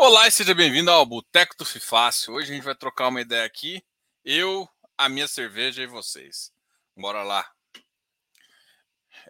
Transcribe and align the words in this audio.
Olá 0.00 0.28
e 0.28 0.30
seja 0.30 0.54
bem-vindo 0.54 0.92
ao 0.92 1.04
Boteco 1.04 1.56
do 1.58 1.64
Fifácio. 1.64 2.32
Hoje 2.32 2.52
a 2.52 2.54
gente 2.54 2.62
vai 2.62 2.74
trocar 2.76 3.08
uma 3.08 3.20
ideia 3.20 3.44
aqui. 3.44 3.84
Eu, 4.24 4.68
a 4.96 5.08
minha 5.08 5.26
cerveja 5.26 5.82
e 5.82 5.88
vocês. 5.88 6.52
Bora 6.96 7.24
lá. 7.24 7.52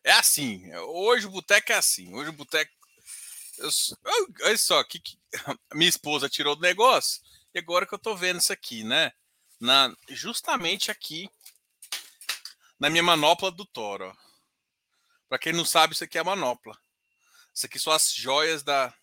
É 0.04 0.12
assim. 0.12 0.70
Hoje 0.76 1.26
o 1.26 1.30
boteco 1.30 1.72
é 1.72 1.74
assim. 1.74 2.14
Hoje 2.14 2.28
o 2.28 2.34
boteco. 2.34 2.70
Eu... 3.56 3.70
Olha 4.42 4.58
só, 4.58 4.84
que, 4.84 5.00
que... 5.00 5.18
minha 5.72 5.88
esposa 5.88 6.28
tirou 6.28 6.54
do 6.54 6.60
negócio. 6.60 7.22
E 7.54 7.58
agora 7.58 7.86
que 7.86 7.94
eu 7.94 7.98
tô 7.98 8.14
vendo 8.14 8.38
isso 8.38 8.52
aqui, 8.52 8.84
né? 8.84 9.12
Na... 9.58 9.90
Justamente 10.10 10.90
aqui. 10.90 11.30
Na 12.78 12.90
minha 12.90 13.02
manopla 13.02 13.50
do 13.50 13.64
Toro. 13.64 14.14
Para 15.30 15.38
quem 15.38 15.54
não 15.54 15.64
sabe, 15.64 15.94
isso 15.94 16.04
aqui 16.04 16.18
é 16.18 16.20
a 16.20 16.24
manopla. 16.24 16.78
Isso 17.54 17.64
aqui 17.64 17.78
são 17.78 17.90
as 17.90 18.12
joias 18.12 18.62
da, 18.62 18.94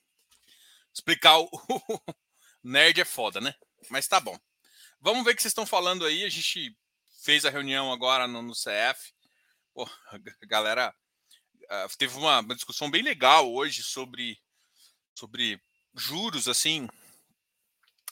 Explicar 0.95 1.39
o 1.39 1.49
nerd 2.63 3.01
é 3.01 3.05
foda, 3.05 3.41
né? 3.41 3.53
Mas 3.89 4.07
tá 4.07 4.17
bom. 4.17 4.39
Vamos 5.01 5.25
ver 5.25 5.31
o 5.31 5.35
que 5.35 5.41
vocês 5.41 5.51
estão 5.51 5.65
falando 5.65 6.05
aí. 6.05 6.23
A 6.23 6.29
gente 6.29 6.73
fez 7.21 7.43
a 7.43 7.49
reunião 7.49 7.91
agora 7.91 8.27
no, 8.27 8.41
no 8.41 8.53
CF. 8.53 9.13
Pô, 9.73 9.89
galera 10.47 10.95
uh, 11.63 11.97
teve 11.97 12.17
uma, 12.17 12.39
uma, 12.39 12.55
discussão 12.55 12.89
bem 12.89 13.01
legal 13.01 13.51
hoje 13.51 13.83
sobre, 13.83 14.39
sobre 15.13 15.61
juros, 15.93 16.47
assim. 16.47 16.87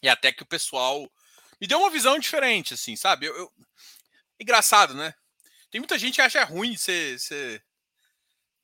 E 0.02 0.10
até 0.10 0.34
que 0.34 0.44
o 0.44 0.48
pessoal 0.48 1.10
me 1.62 1.68
deu 1.68 1.80
uma 1.80 1.90
visão 1.90 2.20
diferente, 2.20 2.74
assim, 2.74 2.98
sabe? 2.98 3.28
Eu, 3.28 3.38
eu... 3.38 3.54
Engraçado, 4.38 4.94
né? 4.94 5.16
Tem 5.72 5.80
muita 5.80 5.98
gente 5.98 6.16
que 6.16 6.22
acha 6.22 6.44
ruim 6.44 6.76
ser, 6.76 7.18
ser 7.18 7.64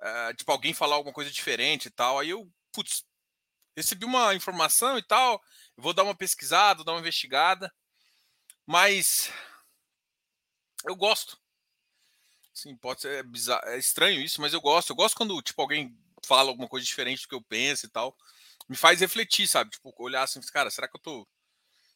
uh, 0.02 0.34
tipo, 0.36 0.52
alguém 0.52 0.74
falar 0.74 0.96
alguma 0.96 1.14
coisa 1.14 1.32
diferente 1.32 1.86
e 1.86 1.90
tal. 1.90 2.20
Aí 2.20 2.32
eu, 2.32 2.52
putz, 2.74 3.06
recebi 3.76 4.06
uma 4.06 4.36
informação 4.36 4.98
e 4.98 5.04
tal, 5.04 5.42
vou 5.78 5.94
dar 5.94 6.04
uma 6.04 6.16
pesquisada, 6.16 6.84
dar 6.84 6.94
uma 6.94 7.00
investigada, 7.00 7.74
mas 8.66 9.32
eu 10.86 10.96
gosto. 10.96 11.38
Sim, 12.54 12.76
pode 12.76 13.02
ser 13.02 13.24
bizarro, 13.24 13.66
é 13.70 13.78
estranho 13.78 14.22
isso, 14.22 14.42
mas 14.42 14.54
eu 14.54 14.62
gosto. 14.62 14.90
Eu 14.90 14.96
gosto 14.96 15.16
quando 15.16 15.42
tipo 15.42 15.62
alguém 15.62 15.98
fala 16.26 16.50
alguma 16.50 16.68
coisa 16.68 16.86
diferente 16.86 17.22
do 17.24 17.28
que 17.30 17.36
eu 17.36 17.42
penso 17.42 17.86
e 17.86 17.90
tal. 17.90 18.16
Me 18.68 18.76
faz 18.76 19.00
refletir, 19.00 19.48
sabe? 19.48 19.72
Tipo, 19.72 19.94
olhar 19.98 20.24
assim, 20.24 20.40
cara, 20.52 20.70
será 20.70 20.88
que 20.88 20.96
eu 20.98 21.02
tô 21.02 21.28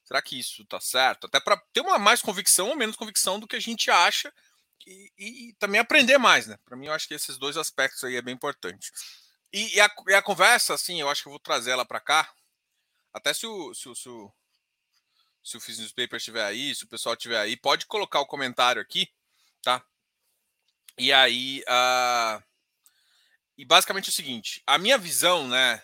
será 0.06 0.22
que 0.22 0.40
isso 0.40 0.66
tá 0.66 0.80
certo? 0.80 1.28
Até 1.28 1.40
para 1.40 1.58
ter 1.74 1.82
uma 1.82 1.98
mais 1.98 2.22
convicção 2.22 2.70
ou 2.70 2.76
menos 2.76 2.96
convicção 2.96 3.40
do 3.40 3.48
que 3.48 3.56
a 3.56 3.60
gente 3.60 3.90
acha 3.92 4.34
e, 4.86 5.12
e, 5.18 5.50
e 5.50 5.54
também 5.56 5.80
aprender 5.80 6.18
mais, 6.18 6.48
né? 6.48 6.58
Para 6.66 6.78
mim, 6.78 6.88
eu 6.88 6.94
acho 6.94 7.08
que 7.08 7.14
esses 7.14 7.38
dois 7.38 7.58
aspectos 7.58 8.04
aí 8.04 8.16
é 8.16 8.22
bem 8.22 8.34
importante. 8.36 8.92
E, 9.54 9.76
e, 9.76 9.80
a, 9.80 9.90
e, 10.08 10.14
a, 10.16 10.22
conversa, 10.22 10.74
assim, 10.74 11.00
eu 11.00 11.08
acho 11.08 11.22
que 11.22 11.28
eu 11.28 11.32
vou 11.32 11.40
trazer 11.40 11.72
ela 11.72 11.86
para 11.86 12.00
cá. 12.00 12.34
Até 13.14 13.32
se 13.34 13.46
o, 13.46 13.72
se, 13.76 13.88
o, 13.88 13.96
se, 13.96 14.10
o, 14.10 14.34
se 15.44 15.58
o 15.58 15.62
Fiz 15.62 15.78
Newspaper 15.78 16.18
estiver 16.18 16.44
aí, 16.44 16.74
se 16.74 16.86
o 16.86 16.88
pessoal 16.88 17.14
estiver 17.14 17.40
aí, 17.40 17.56
pode 17.56 17.86
colocar 17.86 18.20
o 18.20 18.26
comentário 18.26 18.82
aqui, 18.82 19.08
tá? 19.62 19.86
E 20.98 21.14
aí. 21.14 21.64
Uh, 21.68 22.44
e 23.56 23.64
basicamente 23.64 24.08
é 24.08 24.10
o 24.10 24.14
seguinte: 24.14 24.64
a 24.66 24.80
minha 24.80 24.98
visão, 24.98 25.48
né? 25.48 25.84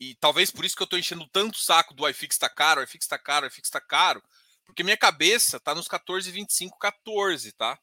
E 0.00 0.16
talvez 0.16 0.50
por 0.50 0.64
isso 0.64 0.74
que 0.76 0.82
eu 0.82 0.86
estou 0.86 0.98
enchendo 0.98 1.26
tanto 1.28 1.54
o 1.54 1.62
saco 1.62 1.94
do 1.94 2.08
iFix 2.08 2.36
tá 2.36 2.48
caro, 2.48 2.82
iFix 2.82 3.06
tá 3.06 3.18
caro, 3.18 3.46
iFix 3.46 3.70
tá 3.70 3.80
caro, 3.80 4.22
porque 4.66 4.82
minha 4.82 4.96
cabeça 4.96 5.60
tá 5.60 5.74
nos 5.74 5.88
14,25, 5.88 6.76
14, 6.78 7.52
tá? 7.52 7.78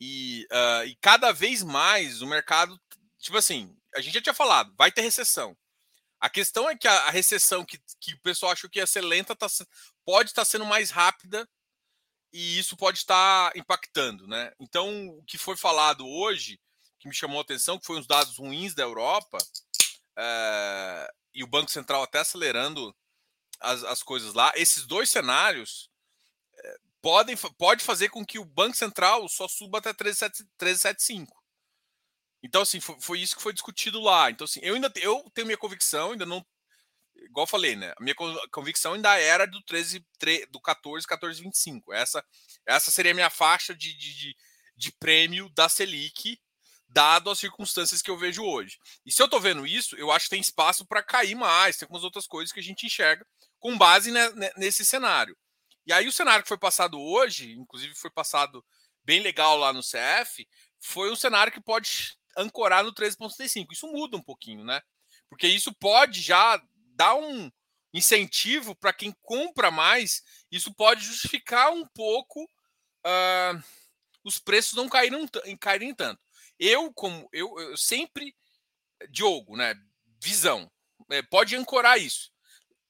E, 0.00 0.46
uh, 0.52 0.84
e 0.86 0.96
cada 0.96 1.32
vez 1.32 1.62
mais 1.62 2.20
o 2.20 2.26
mercado, 2.26 2.78
tipo 3.18 3.36
assim, 3.38 3.77
a 3.98 4.02
gente 4.02 4.14
já 4.14 4.22
tinha 4.22 4.34
falado, 4.34 4.72
vai 4.76 4.92
ter 4.92 5.02
recessão. 5.02 5.56
A 6.20 6.28
questão 6.28 6.68
é 6.68 6.76
que 6.76 6.88
a, 6.88 7.06
a 7.06 7.10
recessão 7.10 7.64
que, 7.64 7.78
que 8.00 8.14
o 8.14 8.20
pessoal 8.20 8.52
achou 8.52 8.68
que 8.68 8.78
ia 8.78 8.86
ser 8.86 9.02
lenta 9.02 9.36
tá, 9.36 9.46
pode 10.04 10.30
estar 10.30 10.42
tá 10.42 10.44
sendo 10.44 10.64
mais 10.64 10.90
rápida 10.90 11.48
e 12.32 12.58
isso 12.58 12.76
pode 12.76 12.98
estar 12.98 13.52
tá 13.52 13.58
impactando, 13.58 14.26
né? 14.26 14.52
Então, 14.58 15.08
o 15.08 15.22
que 15.24 15.38
foi 15.38 15.56
falado 15.56 16.06
hoje, 16.06 16.60
que 16.98 17.08
me 17.08 17.14
chamou 17.14 17.38
a 17.38 17.42
atenção, 17.42 17.78
que 17.78 17.86
foi 17.86 17.98
os 17.98 18.06
dados 18.06 18.36
ruins 18.36 18.74
da 18.74 18.82
Europa, 18.82 19.38
é, 20.16 21.10
e 21.34 21.44
o 21.44 21.46
Banco 21.46 21.70
Central 21.70 22.02
até 22.02 22.18
acelerando 22.18 22.94
as, 23.60 23.84
as 23.84 24.02
coisas 24.02 24.34
lá, 24.34 24.52
esses 24.56 24.86
dois 24.86 25.08
cenários 25.08 25.88
é, 26.56 26.76
podem 27.00 27.36
pode 27.56 27.84
fazer 27.84 28.08
com 28.08 28.24
que 28.24 28.38
o 28.38 28.44
Banco 28.44 28.76
Central 28.76 29.28
só 29.28 29.46
suba 29.46 29.78
até 29.78 29.92
13,75. 29.94 31.37
Então, 32.42 32.62
assim, 32.62 32.80
foi, 32.80 32.96
foi, 33.00 33.20
isso 33.20 33.36
que 33.36 33.42
foi 33.42 33.52
discutido 33.52 34.00
lá. 34.00 34.30
Então, 34.30 34.44
assim, 34.44 34.60
eu 34.62 34.74
ainda 34.74 34.92
eu 34.96 35.28
tenho 35.34 35.46
minha 35.46 35.58
convicção, 35.58 36.12
ainda 36.12 36.26
não. 36.26 36.44
Igual 37.16 37.44
eu 37.44 37.48
falei, 37.48 37.74
né? 37.74 37.92
A 37.98 38.02
minha 38.02 38.14
convicção 38.52 38.94
ainda 38.94 39.18
era 39.18 39.46
do 39.46 39.60
13, 39.62 40.06
3, 40.18 40.46
do 40.50 40.60
14, 40.60 41.06
14, 41.06 41.42
25. 41.42 41.92
Essa, 41.92 42.24
essa 42.64 42.90
seria 42.90 43.10
a 43.10 43.14
minha 43.14 43.30
faixa 43.30 43.74
de, 43.74 43.92
de, 43.96 44.14
de, 44.14 44.36
de 44.76 44.92
prêmio 44.92 45.48
da 45.50 45.68
Selic, 45.68 46.40
dado 46.88 47.28
as 47.28 47.38
circunstâncias 47.38 48.00
que 48.00 48.10
eu 48.10 48.16
vejo 48.16 48.44
hoje. 48.44 48.78
E 49.04 49.12
se 49.12 49.20
eu 49.20 49.28
tô 49.28 49.40
vendo 49.40 49.66
isso, 49.66 49.96
eu 49.96 50.12
acho 50.12 50.26
que 50.26 50.30
tem 50.30 50.40
espaço 50.40 50.86
para 50.86 51.02
cair 51.02 51.34
mais, 51.34 51.76
tem 51.76 51.86
algumas 51.86 52.04
outras 52.04 52.26
coisas 52.26 52.52
que 52.52 52.60
a 52.60 52.62
gente 52.62 52.86
enxerga 52.86 53.26
com 53.58 53.76
base 53.76 54.10
ne, 54.12 54.20
nesse 54.56 54.84
cenário. 54.84 55.36
E 55.86 55.92
aí 55.92 56.06
o 56.06 56.12
cenário 56.12 56.42
que 56.42 56.48
foi 56.48 56.58
passado 56.58 57.00
hoje, 57.00 57.52
inclusive 57.52 57.94
foi 57.94 58.10
passado 58.10 58.64
bem 59.04 59.20
legal 59.20 59.56
lá 59.56 59.72
no 59.72 59.80
CF, 59.80 60.46
foi 60.80 61.10
um 61.10 61.16
cenário 61.16 61.52
que 61.52 61.60
pode 61.60 62.17
ancorar 62.38 62.84
no 62.84 62.92
13,35. 62.92 63.72
Isso 63.72 63.86
muda 63.88 64.16
um 64.16 64.22
pouquinho, 64.22 64.64
né? 64.64 64.80
Porque 65.28 65.46
isso 65.46 65.74
pode 65.74 66.22
já 66.22 66.60
dar 66.94 67.14
um 67.14 67.50
incentivo 67.92 68.74
para 68.74 68.92
quem 68.92 69.12
compra 69.22 69.70
mais. 69.70 70.22
Isso 70.50 70.72
pode 70.72 71.04
justificar 71.04 71.72
um 71.72 71.86
pouco 71.88 72.44
uh, 72.44 73.62
os 74.24 74.38
preços 74.38 74.74
não 74.74 74.88
caírem, 74.88 75.26
caírem 75.60 75.94
tanto. 75.94 76.20
Eu, 76.58 76.92
como 76.92 77.28
eu, 77.32 77.58
eu 77.58 77.76
sempre, 77.76 78.34
Diogo, 79.10 79.56
né? 79.56 79.74
Visão, 80.20 80.70
é, 81.10 81.22
pode 81.22 81.54
ancorar 81.54 82.00
isso. 82.00 82.30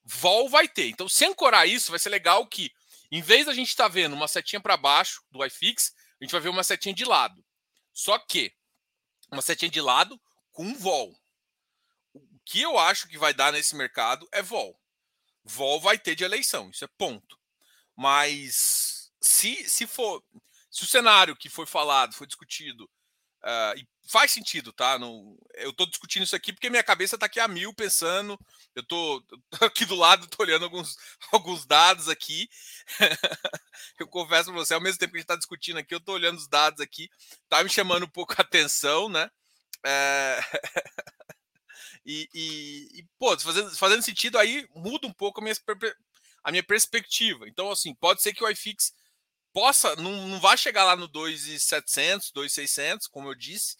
Vol 0.04 0.48
vai 0.48 0.66
ter. 0.66 0.88
Então, 0.88 1.08
se 1.08 1.24
ancorar 1.24 1.68
isso, 1.68 1.90
vai 1.90 1.98
ser 1.98 2.08
legal 2.08 2.46
que, 2.46 2.72
em 3.10 3.20
vez 3.20 3.46
da 3.46 3.52
gente 3.52 3.68
estar 3.68 3.84
tá 3.84 3.88
vendo 3.88 4.14
uma 4.14 4.28
setinha 4.28 4.60
para 4.60 4.76
baixo 4.76 5.22
do 5.30 5.44
iFix, 5.44 5.92
a 6.20 6.24
gente 6.24 6.32
vai 6.32 6.40
ver 6.40 6.48
uma 6.48 6.64
setinha 6.64 6.94
de 6.94 7.04
lado. 7.04 7.44
Só 7.92 8.18
que 8.18 8.52
uma 9.30 9.42
setinha 9.42 9.70
de 9.70 9.80
lado 9.80 10.20
com 10.52 10.74
vol. 10.74 11.16
O 12.12 12.40
que 12.44 12.60
eu 12.60 12.78
acho 12.78 13.08
que 13.08 13.18
vai 13.18 13.32
dar 13.34 13.52
nesse 13.52 13.76
mercado 13.76 14.28
é 14.32 14.42
vol. 14.42 14.78
Vol 15.44 15.80
vai 15.80 15.98
ter 15.98 16.14
de 16.14 16.24
eleição, 16.24 16.70
isso 16.70 16.84
é 16.84 16.88
ponto. 16.88 17.38
Mas 17.96 19.10
se, 19.20 19.68
se 19.68 19.86
for. 19.86 20.22
Se 20.70 20.84
o 20.84 20.86
cenário 20.86 21.36
que 21.36 21.48
foi 21.48 21.66
falado, 21.66 22.14
foi 22.14 22.26
discutido, 22.26 22.88
uh, 23.48 23.78
e 23.78 23.88
faz 24.06 24.30
sentido, 24.30 24.72
tá? 24.72 24.98
No, 24.98 25.38
eu 25.54 25.70
estou 25.70 25.86
discutindo 25.86 26.22
isso 26.22 26.36
aqui 26.36 26.52
porque 26.52 26.70
minha 26.70 26.82
cabeça 26.82 27.16
está 27.16 27.26
aqui 27.26 27.40
a 27.40 27.48
mil 27.48 27.72
pensando. 27.72 28.38
Eu 28.74 28.82
estou 28.82 29.22
aqui 29.60 29.84
do 29.84 29.94
lado, 29.94 30.24
estou 30.24 30.44
olhando 30.44 30.64
alguns, 30.64 30.96
alguns 31.32 31.66
dados 31.66 32.08
aqui. 32.08 32.48
eu 33.98 34.06
confesso 34.06 34.50
para 34.50 34.58
você, 34.58 34.74
ao 34.74 34.80
mesmo 34.80 34.98
tempo 34.98 35.12
que 35.12 35.18
a 35.18 35.20
gente 35.20 35.24
está 35.24 35.36
discutindo 35.36 35.78
aqui, 35.78 35.94
eu 35.94 35.98
estou 35.98 36.14
olhando 36.14 36.36
os 36.36 36.48
dados 36.48 36.80
aqui, 36.80 37.10
tá 37.48 37.62
me 37.64 37.70
chamando 37.70 38.04
um 38.04 38.10
pouco 38.10 38.34
a 38.36 38.42
atenção, 38.42 39.08
né? 39.08 39.30
É... 39.84 40.40
e, 42.04 42.28
e, 42.34 43.00
e, 43.00 43.06
pô, 43.18 43.38
fazendo, 43.38 43.70
fazendo 43.76 44.02
sentido 44.02 44.38
aí, 44.38 44.68
muda 44.74 45.06
um 45.06 45.12
pouco 45.12 45.40
a 45.40 45.44
minha, 45.44 45.54
a 46.44 46.50
minha 46.50 46.62
perspectiva. 46.62 47.48
Então, 47.48 47.70
assim, 47.70 47.94
pode 47.94 48.22
ser 48.22 48.32
que 48.32 48.42
o 48.42 48.50
iFix 48.50 48.92
possa, 49.58 49.96
não, 49.96 50.28
não 50.28 50.40
vai 50.40 50.56
chegar 50.56 50.84
lá 50.84 50.94
no 50.94 51.08
2,700, 51.08 52.30
2,600, 52.32 53.06
como 53.08 53.28
eu 53.28 53.34
disse, 53.34 53.76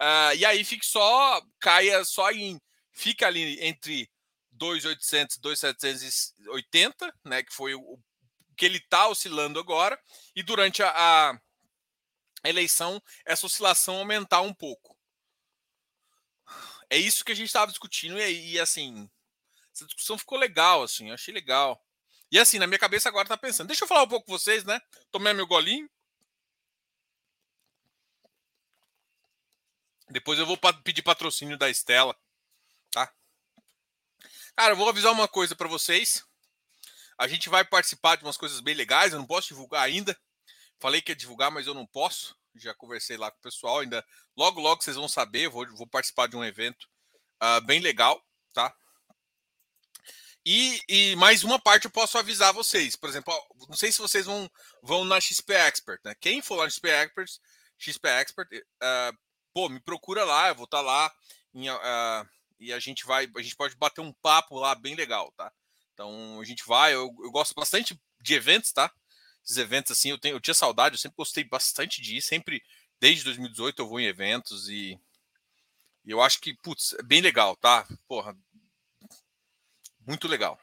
Uh, 0.00 0.32
e 0.36 0.44
aí 0.46 0.62
fica 0.62 0.86
só, 0.86 1.42
caia 1.58 2.04
só 2.04 2.30
em, 2.30 2.60
fica 2.92 3.26
ali 3.26 3.58
entre 3.60 4.08
2.800 4.56 5.36
e 5.36 5.40
2.780, 5.40 7.12
né, 7.24 7.42
que 7.42 7.52
foi 7.52 7.74
o 7.74 7.98
que 8.56 8.64
ele 8.64 8.78
está 8.78 9.08
oscilando 9.08 9.58
agora, 9.58 10.00
e 10.36 10.42
durante 10.42 10.84
a, 10.84 10.92
a, 10.94 11.40
eleição 12.44 13.02
essa 13.24 13.46
oscilação 13.46 13.98
aumentar 13.98 14.40
um 14.40 14.54
pouco. 14.54 14.96
É 16.88 16.96
isso 16.96 17.24
que 17.24 17.32
a 17.32 17.34
gente 17.34 17.48
estava 17.48 17.70
discutindo 17.70 18.20
e, 18.20 18.52
e, 18.52 18.60
assim, 18.60 19.10
essa 19.74 19.84
discussão 19.84 20.16
ficou 20.16 20.38
legal, 20.38 20.84
assim, 20.84 21.08
eu 21.08 21.14
achei 21.14 21.34
legal. 21.34 21.84
E 22.30 22.38
assim, 22.38 22.58
na 22.58 22.66
minha 22.66 22.78
cabeça 22.78 23.08
agora 23.08 23.28
tá 23.28 23.36
pensando, 23.36 23.68
deixa 23.68 23.84
eu 23.84 23.88
falar 23.88 24.02
um 24.02 24.08
pouco 24.08 24.26
com 24.26 24.32
vocês, 24.32 24.64
né? 24.64 24.80
Tomei 25.10 25.32
meu 25.32 25.46
golinho. 25.46 25.88
Depois 30.10 30.38
eu 30.38 30.46
vou 30.46 30.58
pedir 30.82 31.02
patrocínio 31.02 31.58
da 31.58 31.68
Estela, 31.68 32.16
tá? 32.90 33.12
Cara, 34.56 34.72
eu 34.72 34.76
vou 34.76 34.88
avisar 34.88 35.12
uma 35.12 35.28
coisa 35.28 35.54
para 35.54 35.68
vocês. 35.68 36.24
A 37.18 37.26
gente 37.26 37.48
vai 37.48 37.64
participar 37.64 38.16
de 38.16 38.24
umas 38.24 38.36
coisas 38.36 38.60
bem 38.60 38.74
legais. 38.74 39.12
Eu 39.12 39.18
não 39.18 39.26
posso 39.26 39.48
divulgar 39.48 39.82
ainda. 39.82 40.18
Falei 40.80 41.02
que 41.02 41.12
ia 41.12 41.16
divulgar, 41.16 41.50
mas 41.50 41.66
eu 41.66 41.74
não 41.74 41.86
posso. 41.86 42.36
Já 42.54 42.74
conversei 42.74 43.16
lá 43.16 43.30
com 43.30 43.38
o 43.38 43.42
pessoal. 43.42 43.80
Ainda 43.80 44.04
logo, 44.36 44.60
logo 44.60 44.82
vocês 44.82 44.96
vão 44.96 45.08
saber. 45.08 45.46
Eu 45.46 45.50
vou, 45.50 45.66
vou 45.76 45.86
participar 45.86 46.28
de 46.28 46.36
um 46.36 46.44
evento 46.44 46.88
uh, 47.42 47.60
bem 47.66 47.80
legal, 47.80 48.24
tá? 48.52 48.74
E, 50.50 50.80
e 50.88 51.16
mais 51.16 51.44
uma 51.44 51.58
parte 51.58 51.84
eu 51.84 51.90
posso 51.90 52.16
avisar 52.16 52.54
vocês. 52.54 52.96
Por 52.96 53.06
exemplo, 53.06 53.34
não 53.68 53.76
sei 53.76 53.92
se 53.92 53.98
vocês 53.98 54.24
vão, 54.24 54.50
vão 54.82 55.04
na 55.04 55.20
XP 55.20 55.52
Expert, 55.52 56.00
né? 56.02 56.14
Quem 56.18 56.40
for 56.40 56.56
lá 56.56 56.64
na 56.64 56.70
XP 56.70 56.88
Expert, 56.88 57.30
XP 57.76 58.08
Expert, 58.08 58.48
uh, 58.54 59.18
pô, 59.52 59.68
me 59.68 59.78
procura 59.78 60.24
lá, 60.24 60.48
eu 60.48 60.54
vou 60.54 60.64
estar 60.64 60.78
tá 60.78 60.82
lá 60.82 61.12
em, 61.52 61.68
uh, 61.68 62.26
e 62.58 62.72
a 62.72 62.78
gente 62.78 63.04
vai, 63.04 63.30
a 63.36 63.42
gente 63.42 63.56
pode 63.56 63.76
bater 63.76 64.00
um 64.00 64.10
papo 64.22 64.58
lá 64.58 64.74
bem 64.74 64.94
legal, 64.94 65.30
tá? 65.36 65.52
Então 65.92 66.40
a 66.40 66.44
gente 66.44 66.64
vai, 66.66 66.94
eu, 66.94 67.14
eu 67.22 67.30
gosto 67.30 67.54
bastante 67.54 68.00
de 68.18 68.32
eventos, 68.32 68.72
tá? 68.72 68.90
Esses 69.44 69.58
eventos 69.58 69.92
assim, 69.92 70.08
eu 70.08 70.18
tenho, 70.18 70.36
eu 70.36 70.40
tinha 70.40 70.54
saudade, 70.54 70.94
eu 70.94 70.98
sempre 70.98 71.16
gostei 71.18 71.44
bastante 71.44 72.00
de 72.00 72.16
ir, 72.16 72.22
sempre 72.22 72.62
desde 72.98 73.22
2018 73.24 73.82
eu 73.82 73.86
vou 73.86 74.00
em 74.00 74.06
eventos 74.06 74.66
e, 74.70 74.98
e 76.06 76.10
eu 76.10 76.22
acho 76.22 76.40
que, 76.40 76.54
putz, 76.62 76.94
é 76.94 77.02
bem 77.02 77.20
legal, 77.20 77.54
tá? 77.54 77.86
Porra, 78.08 78.34
muito 80.08 80.26
legal. 80.26 80.58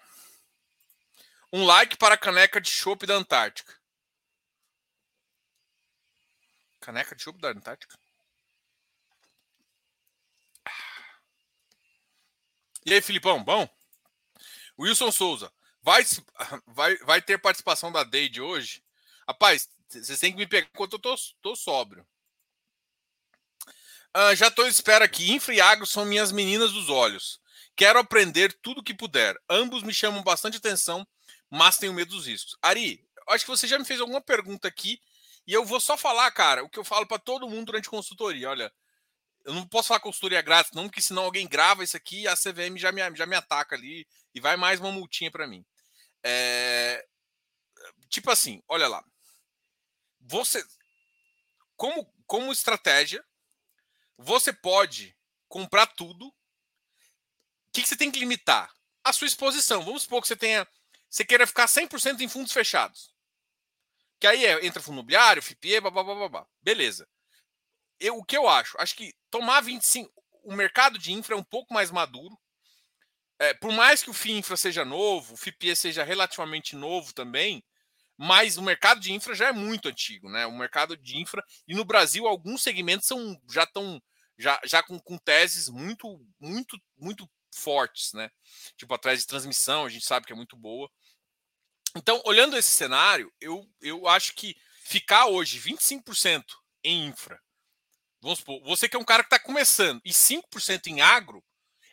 Um 1.53 1.63
like 1.65 1.97
para 1.97 2.15
a 2.15 2.17
caneca 2.17 2.59
de 2.59 2.69
chopp 2.69 3.05
da 3.05 3.13
Antártica. 3.13 3.79
Caneca 6.81 7.15
de 7.15 7.23
chopp 7.23 7.39
da 7.39 7.49
Antártica? 7.49 7.97
E 12.85 12.93
aí, 12.93 13.01
Filipão, 13.01 13.43
bom? 13.43 13.67
Wilson 14.77 15.11
Souza, 15.11 15.51
vai, 15.81 16.03
vai, 16.67 16.97
vai 16.97 17.21
ter 17.21 17.37
participação 17.37 17.91
da 17.91 18.03
Deide 18.03 18.41
hoje? 18.41 18.83
Rapaz, 19.27 19.69
vocês 19.87 20.19
têm 20.19 20.31
que 20.31 20.37
me 20.37 20.47
pegar 20.47 20.67
enquanto 20.71 20.93
eu 20.93 20.99
tô, 20.99 21.15
tô 21.41 21.55
sóbrio. 21.55 22.05
Uh, 24.15 24.35
já 24.35 24.47
à 24.47 24.67
espera 24.67 25.05
aqui. 25.05 25.31
Infra 25.31 25.65
Agro 25.65 25.85
são 25.85 26.05
minhas 26.05 26.31
meninas 26.31 26.71
dos 26.71 26.89
olhos. 26.89 27.41
Quero 27.75 27.99
aprender 27.99 28.53
tudo 28.61 28.83
que 28.83 28.93
puder. 28.93 29.35
Ambos 29.49 29.83
me 29.83 29.93
chamam 29.93 30.23
bastante 30.23 30.57
atenção, 30.57 31.05
mas 31.49 31.77
tenho 31.77 31.93
medo 31.93 32.15
dos 32.15 32.27
riscos. 32.27 32.57
Ari, 32.61 33.05
acho 33.29 33.45
que 33.45 33.51
você 33.51 33.67
já 33.67 33.77
me 33.77 33.85
fez 33.85 33.99
alguma 33.99 34.21
pergunta 34.21 34.67
aqui 34.67 34.99
e 35.45 35.53
eu 35.53 35.65
vou 35.65 35.79
só 35.79 35.97
falar, 35.97 36.31
cara, 36.31 36.63
o 36.63 36.69
que 36.69 36.79
eu 36.79 36.85
falo 36.85 37.05
para 37.05 37.19
todo 37.19 37.49
mundo 37.49 37.67
durante 37.67 37.89
consultoria. 37.89 38.49
Olha, 38.49 38.73
eu 39.43 39.53
não 39.53 39.67
posso 39.67 39.89
falar 39.89 39.99
consultoria 39.99 40.41
grátis, 40.41 40.71
não, 40.73 40.87
porque 40.87 41.01
senão 41.01 41.23
alguém 41.23 41.47
grava 41.47 41.83
isso 41.83 41.95
aqui 41.95 42.21
e 42.21 42.27
a 42.27 42.35
CVM 42.35 42.77
já 42.77 42.91
me, 42.91 43.01
já 43.15 43.25
me 43.25 43.35
ataca 43.35 43.75
ali 43.75 44.07
e 44.33 44.39
vai 44.39 44.57
mais 44.57 44.79
uma 44.79 44.91
multinha 44.91 45.29
para 45.29 45.47
mim. 45.47 45.63
É... 46.23 47.05
Tipo 48.09 48.31
assim, 48.31 48.63
olha 48.67 48.87
lá. 48.87 49.03
Você, 50.21 50.65
como, 51.75 52.11
como 52.25 52.51
estratégia, 52.51 53.23
você 54.17 54.51
pode 54.51 55.15
comprar 55.47 55.85
tudo 55.85 56.33
que, 57.75 57.81
que 57.81 57.89
você 57.89 57.97
tem 57.97 58.09
que 58.09 58.19
limitar? 58.19 58.73
A 59.03 59.11
sua 59.11 59.27
exposição. 59.27 59.83
Vamos 59.83 60.03
supor 60.03 60.21
que 60.21 60.27
você 60.27 60.35
tenha. 60.35 60.65
Você 61.09 61.25
queira 61.25 61.45
ficar 61.45 61.67
100% 61.67 62.21
em 62.21 62.27
fundos 62.29 62.53
fechados. 62.53 63.13
Que 64.19 64.27
aí 64.27 64.45
é, 64.45 64.65
entra 64.65 64.81
fundo 64.81 64.95
imobiliário, 64.95 65.43
FIPE, 65.43 65.81
blá. 65.81 66.47
Beleza. 66.61 67.07
Eu, 67.99 68.17
o 68.17 68.23
que 68.23 68.37
eu 68.37 68.47
acho? 68.47 68.75
Acho 68.79 68.95
que 68.95 69.13
tomar 69.29 69.61
25. 69.61 70.11
O 70.43 70.55
mercado 70.55 70.97
de 70.97 71.11
infra 71.11 71.35
é 71.35 71.37
um 71.37 71.43
pouco 71.43 71.73
mais 71.73 71.91
maduro. 71.91 72.37
É, 73.37 73.53
por 73.53 73.71
mais 73.73 74.01
que 74.01 74.09
o 74.09 74.13
FII 74.13 74.37
infra 74.37 74.55
seja 74.55 74.85
novo, 74.85 75.33
o 75.33 75.37
FIPE 75.37 75.75
seja 75.75 76.05
relativamente 76.05 76.73
novo 76.73 77.13
também, 77.13 77.61
mas 78.15 78.57
o 78.57 78.61
mercado 78.61 79.01
de 79.01 79.11
infra 79.11 79.35
já 79.35 79.49
é 79.49 79.51
muito 79.51 79.89
antigo, 79.89 80.29
né? 80.29 80.45
O 80.45 80.57
mercado 80.57 80.95
de 80.95 81.17
infra, 81.17 81.43
e 81.67 81.75
no 81.75 81.83
Brasil, 81.83 82.27
alguns 82.27 82.63
segmentos 82.63 83.05
são, 83.05 83.37
já 83.51 83.63
estão 83.63 84.01
já, 84.37 84.59
já 84.63 84.81
com, 84.83 84.99
com 84.99 85.17
teses 85.17 85.69
muito, 85.69 86.25
muito, 86.39 86.77
muito 86.97 87.29
fortes, 87.55 88.13
né? 88.13 88.29
Tipo, 88.77 88.93
atrás 88.93 89.19
de 89.19 89.27
transmissão, 89.27 89.85
a 89.85 89.89
gente 89.89 90.05
sabe 90.05 90.25
que 90.25 90.33
é 90.33 90.35
muito 90.35 90.55
boa. 90.55 90.89
Então, 91.95 92.21
olhando 92.25 92.57
esse 92.57 92.71
cenário, 92.71 93.31
eu, 93.39 93.67
eu 93.81 94.07
acho 94.07 94.33
que 94.33 94.55
ficar 94.83 95.27
hoje 95.27 95.59
25% 95.59 96.43
em 96.83 97.07
infra, 97.07 97.41
vamos 98.21 98.39
supor, 98.39 98.61
você 98.63 98.87
que 98.87 98.95
é 98.95 98.99
um 98.99 99.05
cara 99.05 99.23
que 99.23 99.33
está 99.33 99.39
começando, 99.39 100.01
e 100.03 100.11
5% 100.11 100.87
em 100.87 101.01
agro, 101.01 101.43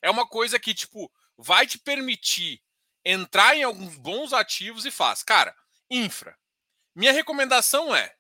é 0.03 0.11
uma 0.11 0.26
coisa 0.26 0.59
que, 0.59 0.75
tipo, 0.75 1.11
vai 1.37 1.67
te 1.67 1.79
permitir 1.79 2.61
entrar 3.05 3.56
em 3.56 3.62
alguns 3.62 3.97
bons 3.97 4.32
ativos 4.32 4.85
e 4.85 4.91
faz. 4.91 5.23
Cara, 5.23 5.56
infra. 5.88 6.37
Minha 6.94 7.12
recomendação 7.12 7.94
é, 7.94 8.14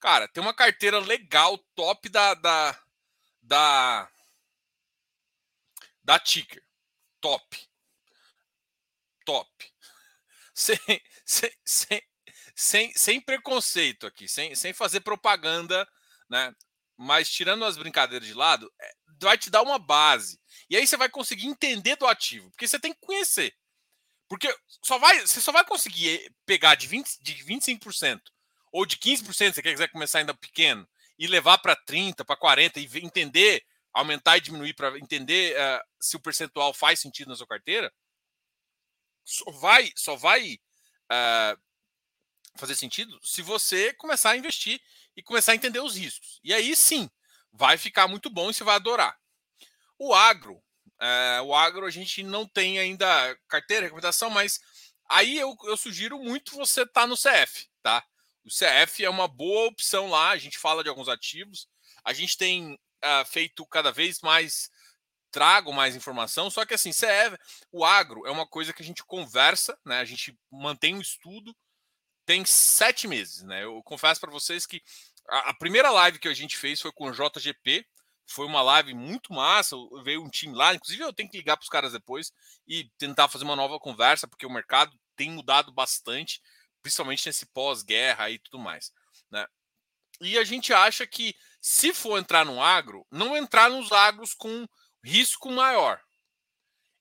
cara, 0.00 0.26
tem 0.26 0.42
uma 0.42 0.52
carteira 0.52 0.98
legal, 0.98 1.56
top 1.76 2.08
da, 2.08 2.34
da, 2.34 2.78
da 3.40 4.11
da 6.02 6.18
Ticker. 6.18 6.62
Top. 7.20 7.58
Top. 9.24 9.48
Sem, 10.54 10.78
sem, 11.24 12.02
sem, 12.54 12.92
sem, 12.94 13.20
preconceito 13.22 14.06
aqui, 14.06 14.28
sem, 14.28 14.54
sem 14.54 14.74
fazer 14.74 15.00
propaganda, 15.00 15.88
né? 16.28 16.54
Mas 16.94 17.30
tirando 17.30 17.64
as 17.64 17.78
brincadeiras 17.78 18.28
de 18.28 18.34
lado, 18.34 18.70
é, 18.78 18.92
vai 19.18 19.38
te 19.38 19.48
dar 19.48 19.62
uma 19.62 19.78
base. 19.78 20.38
E 20.68 20.76
aí 20.76 20.86
você 20.86 20.94
vai 20.94 21.08
conseguir 21.08 21.46
entender 21.46 21.96
do 21.96 22.06
ativo, 22.06 22.50
porque 22.50 22.68
você 22.68 22.78
tem 22.78 22.92
que 22.92 23.00
conhecer. 23.00 23.54
Porque 24.28 24.54
só 24.82 24.98
vai, 24.98 25.20
você 25.20 25.40
só 25.40 25.52
vai 25.52 25.64
conseguir 25.64 26.30
pegar 26.44 26.74
de, 26.74 26.86
20, 26.86 27.18
de 27.22 27.34
25% 27.44 28.20
ou 28.72 28.86
de 28.86 28.96
15%, 28.96 29.32
se 29.32 29.54
você 29.54 29.62
quiser 29.62 29.88
começar 29.88 30.18
ainda 30.18 30.34
pequeno, 30.34 30.88
e 31.18 31.26
levar 31.26 31.58
para 31.58 31.76
30%, 31.76 32.24
para 32.24 32.36
40% 32.36 32.76
e 32.76 33.04
entender 33.04 33.62
aumentar 33.92 34.36
e 34.36 34.40
diminuir 34.40 34.74
para 34.74 34.98
entender 34.98 35.54
uh, 35.56 35.84
se 36.00 36.16
o 36.16 36.20
percentual 36.20 36.72
faz 36.72 37.00
sentido 37.00 37.28
na 37.28 37.36
sua 37.36 37.46
carteira, 37.46 37.92
só 39.24 39.50
vai, 39.50 39.92
só 39.96 40.16
vai 40.16 40.54
uh, 40.54 41.60
fazer 42.56 42.74
sentido 42.74 43.18
se 43.22 43.42
você 43.42 43.92
começar 43.94 44.30
a 44.30 44.36
investir 44.36 44.80
e 45.16 45.22
começar 45.22 45.52
a 45.52 45.54
entender 45.54 45.80
os 45.80 45.96
riscos. 45.96 46.40
E 46.42 46.52
aí 46.52 46.74
sim, 46.74 47.08
vai 47.52 47.76
ficar 47.76 48.08
muito 48.08 48.30
bom 48.30 48.50
e 48.50 48.54
você 48.54 48.64
vai 48.64 48.76
adorar. 48.76 49.16
O 49.98 50.14
agro, 50.14 50.54
uh, 50.54 51.42
o 51.44 51.54
agro 51.54 51.86
a 51.86 51.90
gente 51.90 52.22
não 52.22 52.46
tem 52.46 52.78
ainda 52.78 53.38
carteira, 53.46 53.84
recomendação, 53.84 54.30
mas 54.30 54.58
aí 55.08 55.38
eu, 55.38 55.56
eu 55.64 55.76
sugiro 55.76 56.18
muito 56.18 56.56
você 56.56 56.82
estar 56.82 57.02
tá 57.02 57.06
no 57.06 57.16
CF, 57.16 57.68
tá? 57.82 58.04
O 58.44 58.48
CF 58.48 59.04
é 59.04 59.10
uma 59.10 59.28
boa 59.28 59.68
opção 59.68 60.08
lá, 60.08 60.30
a 60.30 60.38
gente 60.38 60.58
fala 60.58 60.82
de 60.82 60.88
alguns 60.88 61.08
ativos, 61.08 61.68
a 62.04 62.12
gente 62.12 62.36
tem 62.36 62.78
uh, 63.04 63.24
feito 63.26 63.66
cada 63.66 63.90
vez 63.90 64.20
mais 64.20 64.70
trago 65.32 65.72
mais 65.72 65.96
informação, 65.96 66.50
só 66.50 66.64
que 66.66 66.74
assim, 66.74 66.92
CE, 66.92 67.06
o 67.72 67.84
agro 67.84 68.26
é 68.26 68.30
uma 68.30 68.46
coisa 68.46 68.72
que 68.72 68.82
a 68.82 68.84
gente 68.84 69.02
conversa, 69.02 69.76
né? 69.84 69.98
A 69.98 70.04
gente 70.04 70.38
mantém 70.50 70.94
um 70.94 71.00
estudo, 71.00 71.56
tem 72.26 72.44
sete 72.44 73.08
meses, 73.08 73.42
né? 73.42 73.64
Eu 73.64 73.82
confesso 73.82 74.20
para 74.20 74.30
vocês 74.30 74.66
que 74.66 74.82
a, 75.28 75.50
a, 75.50 75.54
primeira 75.54 75.90
live 75.90 76.18
que 76.18 76.28
a 76.28 76.34
gente 76.34 76.56
fez 76.56 76.80
foi 76.80 76.92
com 76.92 77.08
o 77.08 77.12
JGP, 77.12 77.84
foi 78.26 78.46
uma 78.46 78.62
live 78.62 78.94
muito 78.94 79.32
massa, 79.32 79.74
veio 80.04 80.22
um 80.22 80.28
time 80.28 80.54
lá, 80.54 80.74
inclusive 80.74 81.02
eu 81.02 81.12
tenho 81.14 81.30
que 81.30 81.38
ligar 81.38 81.56
para 81.56 81.64
os 81.64 81.70
caras 81.70 81.92
depois 81.92 82.30
e 82.68 82.90
tentar 82.98 83.26
fazer 83.28 83.44
uma 83.44 83.56
nova 83.56 83.78
conversa, 83.80 84.28
porque 84.28 84.46
o 84.46 84.52
mercado 84.52 84.94
tem 85.16 85.30
mudado 85.30 85.72
bastante, 85.72 86.42
principalmente 86.82 87.26
nesse 87.26 87.46
pós-guerra 87.46 88.30
e 88.30 88.38
tudo 88.38 88.58
mais, 88.58 88.92
né? 89.30 89.46
E 90.20 90.38
a 90.38 90.44
gente 90.44 90.72
acha 90.74 91.06
que 91.06 91.34
se 91.62 91.94
for 91.94 92.18
entrar 92.18 92.44
no 92.44 92.60
agro, 92.60 93.06
não 93.08 93.36
entrar 93.36 93.70
nos 93.70 93.92
agros 93.92 94.34
com 94.34 94.66
risco 95.04 95.48
maior 95.48 96.02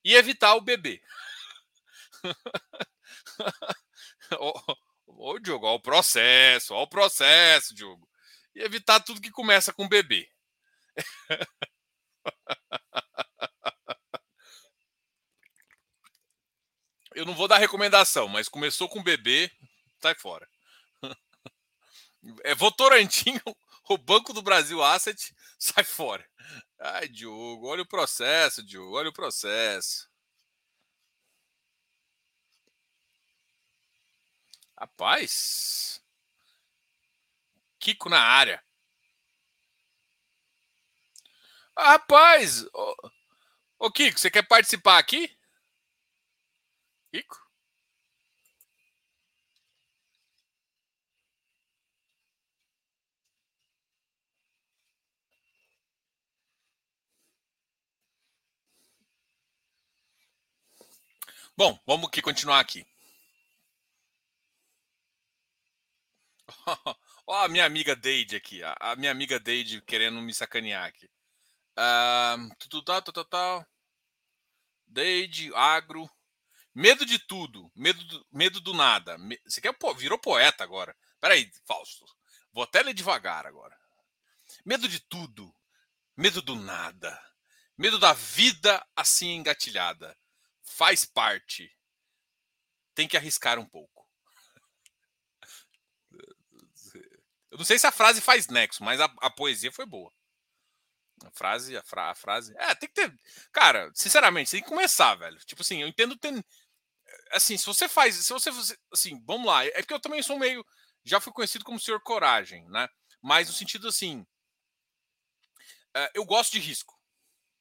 e 0.06 0.14
evitar 0.14 0.54
o 0.54 0.62
bebê. 0.62 1.02
ô, 4.40 4.54
ô, 5.08 5.40
Diogo, 5.40 5.66
olha 5.66 5.78
o 5.78 5.82
processo, 5.82 6.76
olha 6.76 6.84
o 6.84 6.88
processo, 6.88 7.74
Diogo. 7.74 8.08
E 8.54 8.62
evitar 8.62 9.00
tudo 9.00 9.20
que 9.20 9.32
começa 9.32 9.74
com 9.74 9.90
bebê. 9.90 10.30
Eu 17.16 17.26
não 17.26 17.34
vou 17.34 17.48
dar 17.48 17.58
recomendação, 17.58 18.28
mas 18.28 18.48
começou 18.48 18.88
com 18.88 19.02
bebê, 19.02 19.52
sai 20.00 20.14
fora. 20.14 20.48
É 22.44 22.54
Votorantim 22.54 23.42
o 23.90 23.98
Banco 23.98 24.34
do 24.34 24.42
Brasil 24.42 24.84
Asset 24.84 25.34
sai 25.60 25.84
fora. 25.84 26.26
Ai, 26.80 27.08
Diogo, 27.08 27.68
olha 27.68 27.84
o 27.84 27.88
processo, 27.88 28.64
Diogo, 28.64 28.98
olha 28.98 29.10
o 29.10 29.14
processo. 29.14 30.10
Rapaz. 34.78 36.02
Kiko 37.80 38.10
na 38.10 38.20
área. 38.20 38.64
Ah, 41.76 41.92
rapaz! 41.94 42.66
Ô, 42.74 42.96
ô, 43.80 43.92
Kiko, 43.92 44.20
você 44.20 44.32
quer 44.32 44.48
participar 44.48 44.98
aqui? 45.00 45.30
Kiko? 47.12 47.38
Bom, 61.58 61.78
vamos 61.86 62.08
aqui 62.08 62.22
continuar 62.22 62.60
aqui. 62.60 62.86
Ó, 67.28 67.36
a 67.44 67.48
minha 67.48 67.66
amiga 67.66 67.96
Deide 67.96 68.36
aqui, 68.36 68.62
a, 68.64 68.96
minha 68.96 69.12
amiga 69.12 69.40
Deide 69.40 69.82
querendo 69.82 70.22
me 70.22 70.34
sacanear 70.34 70.86
aqui. 70.86 71.10
Uh, 71.78 72.84
tal, 72.84 73.02
tal, 73.02 73.26
tal. 73.26 73.68
Deide, 74.88 75.54
agro. 75.56 76.10
Medo 76.74 77.06
de 77.06 77.20
tudo, 77.20 77.70
medo 77.76 78.02
do, 78.06 78.26
medo 78.32 78.62
do 78.62 78.74
nada. 78.74 79.18
Você 79.46 79.60
quer, 79.60 79.74
pô, 79.74 79.94
virou 79.94 80.18
poeta 80.18 80.64
agora. 80.64 80.96
Peraí, 81.20 81.52
Fausto. 81.66 82.06
Vou 82.54 82.64
até 82.64 82.82
ler 82.82 82.94
devagar 82.94 83.46
agora. 83.46 83.78
Medo 84.66 84.88
de 84.88 85.00
tudo, 85.00 85.54
medo 86.16 86.42
do 86.42 86.56
nada, 86.56 87.22
medo 87.78 88.00
da 88.00 88.14
vida 88.14 88.86
assim 88.96 89.32
engatilhada. 89.32 90.18
Faz 90.82 91.06
parte. 91.06 91.72
Tem 92.96 93.08
que 93.08 93.16
arriscar 93.16 93.60
um 93.60 93.70
pouco. 93.70 94.10
Eu 97.52 97.60
não 97.60 97.64
sei 97.64 97.78
se 97.78 97.86
a 97.86 97.92
frase 97.92 98.20
faz 98.20 98.48
nexo, 98.48 98.84
mas 98.84 99.00
a, 99.00 99.06
a 99.22 99.30
poesia 99.30 99.72
foi 99.72 99.86
boa. 99.86 100.12
A 101.24 101.30
frase, 101.34 101.78
a, 101.78 101.84
fra, 101.84 102.10
a, 102.10 102.16
frase. 102.16 102.58
É, 102.58 102.74
tem 102.74 102.90
que 102.90 102.96
ter. 102.96 103.16
Cara, 103.52 103.92
sinceramente, 103.94 104.50
tem 104.50 104.64
que 104.64 104.70
começar, 104.70 105.14
velho. 105.14 105.38
Tipo 105.46 105.62
assim, 105.62 105.84
eu 105.84 105.88
entendo. 105.88 106.18
Tem, 106.18 106.44
assim, 107.32 107.56
se 107.58 107.66
você 107.68 107.88
faz. 107.88 108.16
Se 108.16 108.34
você. 108.34 108.50
Assim, 108.92 109.24
vamos 109.24 109.46
lá. 109.46 109.64
É 109.64 109.84
porque 109.84 109.94
eu 109.94 110.02
também 110.02 110.24
sou 110.24 110.40
meio. 110.40 110.66
Já 111.04 111.22
fui 111.22 111.32
conhecido 111.32 111.64
como 111.64 111.80
senhor 111.80 112.02
coragem, 112.02 112.68
né? 112.70 112.90
Mas 113.22 113.48
no 113.48 113.54
sentido 113.54 113.88
assim. 113.88 114.26
É, 115.96 116.10
eu 116.16 116.26
gosto 116.26 116.54
de 116.54 116.60
risco. 116.60 117.00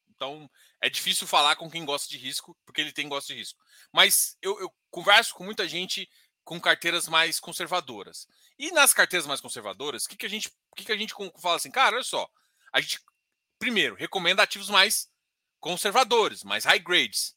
Então, 0.09 0.49
é 0.81 0.89
difícil 0.89 1.27
falar 1.27 1.55
com 1.55 1.69
quem 1.69 1.85
gosta 1.85 2.09
de 2.09 2.17
risco, 2.17 2.57
porque 2.65 2.81
ele 2.81 2.91
tem 2.91 3.07
gosto 3.07 3.27
de 3.27 3.35
risco. 3.35 3.59
Mas 3.93 4.35
eu, 4.41 4.59
eu 4.59 4.73
converso 4.89 5.33
com 5.35 5.43
muita 5.43 5.67
gente 5.67 6.09
com 6.43 6.59
carteiras 6.59 7.07
mais 7.07 7.39
conservadoras. 7.39 8.27
E 8.57 8.71
nas 8.71 8.93
carteiras 8.93 9.27
mais 9.27 9.39
conservadoras, 9.39 10.05
o 10.05 10.09
que, 10.09 10.17
que 10.17 10.25
a 10.25 10.29
gente, 10.29 10.51
que, 10.75 10.83
que 10.83 10.91
a 10.91 10.97
gente 10.97 11.13
fala 11.39 11.55
assim, 11.55 11.71
cara, 11.71 11.95
olha 11.95 12.03
só, 12.03 12.27
a 12.73 12.81
gente 12.81 12.99
primeiro 13.59 13.95
recomenda 13.95 14.41
ativos 14.41 14.69
mais 14.69 15.07
conservadores, 15.59 16.43
mais 16.43 16.65
high 16.65 16.79
grades 16.79 17.35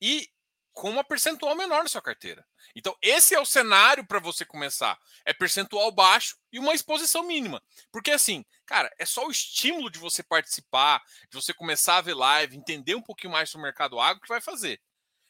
e 0.00 0.30
com 0.72 0.90
uma 0.90 1.04
percentual 1.04 1.54
menor 1.54 1.82
na 1.82 1.88
sua 1.88 2.02
carteira. 2.02 2.46
Então, 2.74 2.96
esse 3.02 3.34
é 3.34 3.40
o 3.40 3.44
cenário 3.44 4.06
para 4.06 4.18
você 4.18 4.44
começar. 4.44 4.98
É 5.24 5.32
percentual 5.32 5.92
baixo 5.92 6.36
e 6.50 6.58
uma 6.58 6.74
exposição 6.74 7.22
mínima. 7.22 7.62
Porque 7.90 8.10
assim, 8.10 8.44
cara, 8.66 8.90
é 8.98 9.04
só 9.04 9.26
o 9.26 9.30
estímulo 9.30 9.90
de 9.90 9.98
você 9.98 10.22
participar, 10.22 11.02
de 11.30 11.36
você 11.36 11.52
começar 11.52 11.98
a 11.98 12.00
ver 12.00 12.14
live, 12.14 12.56
entender 12.56 12.94
um 12.94 13.02
pouquinho 13.02 13.32
mais 13.32 13.50
sobre 13.50 13.62
o 13.62 13.68
mercado 13.68 14.00
agro 14.00 14.22
que 14.22 14.28
vai 14.28 14.40
fazer. 14.40 14.80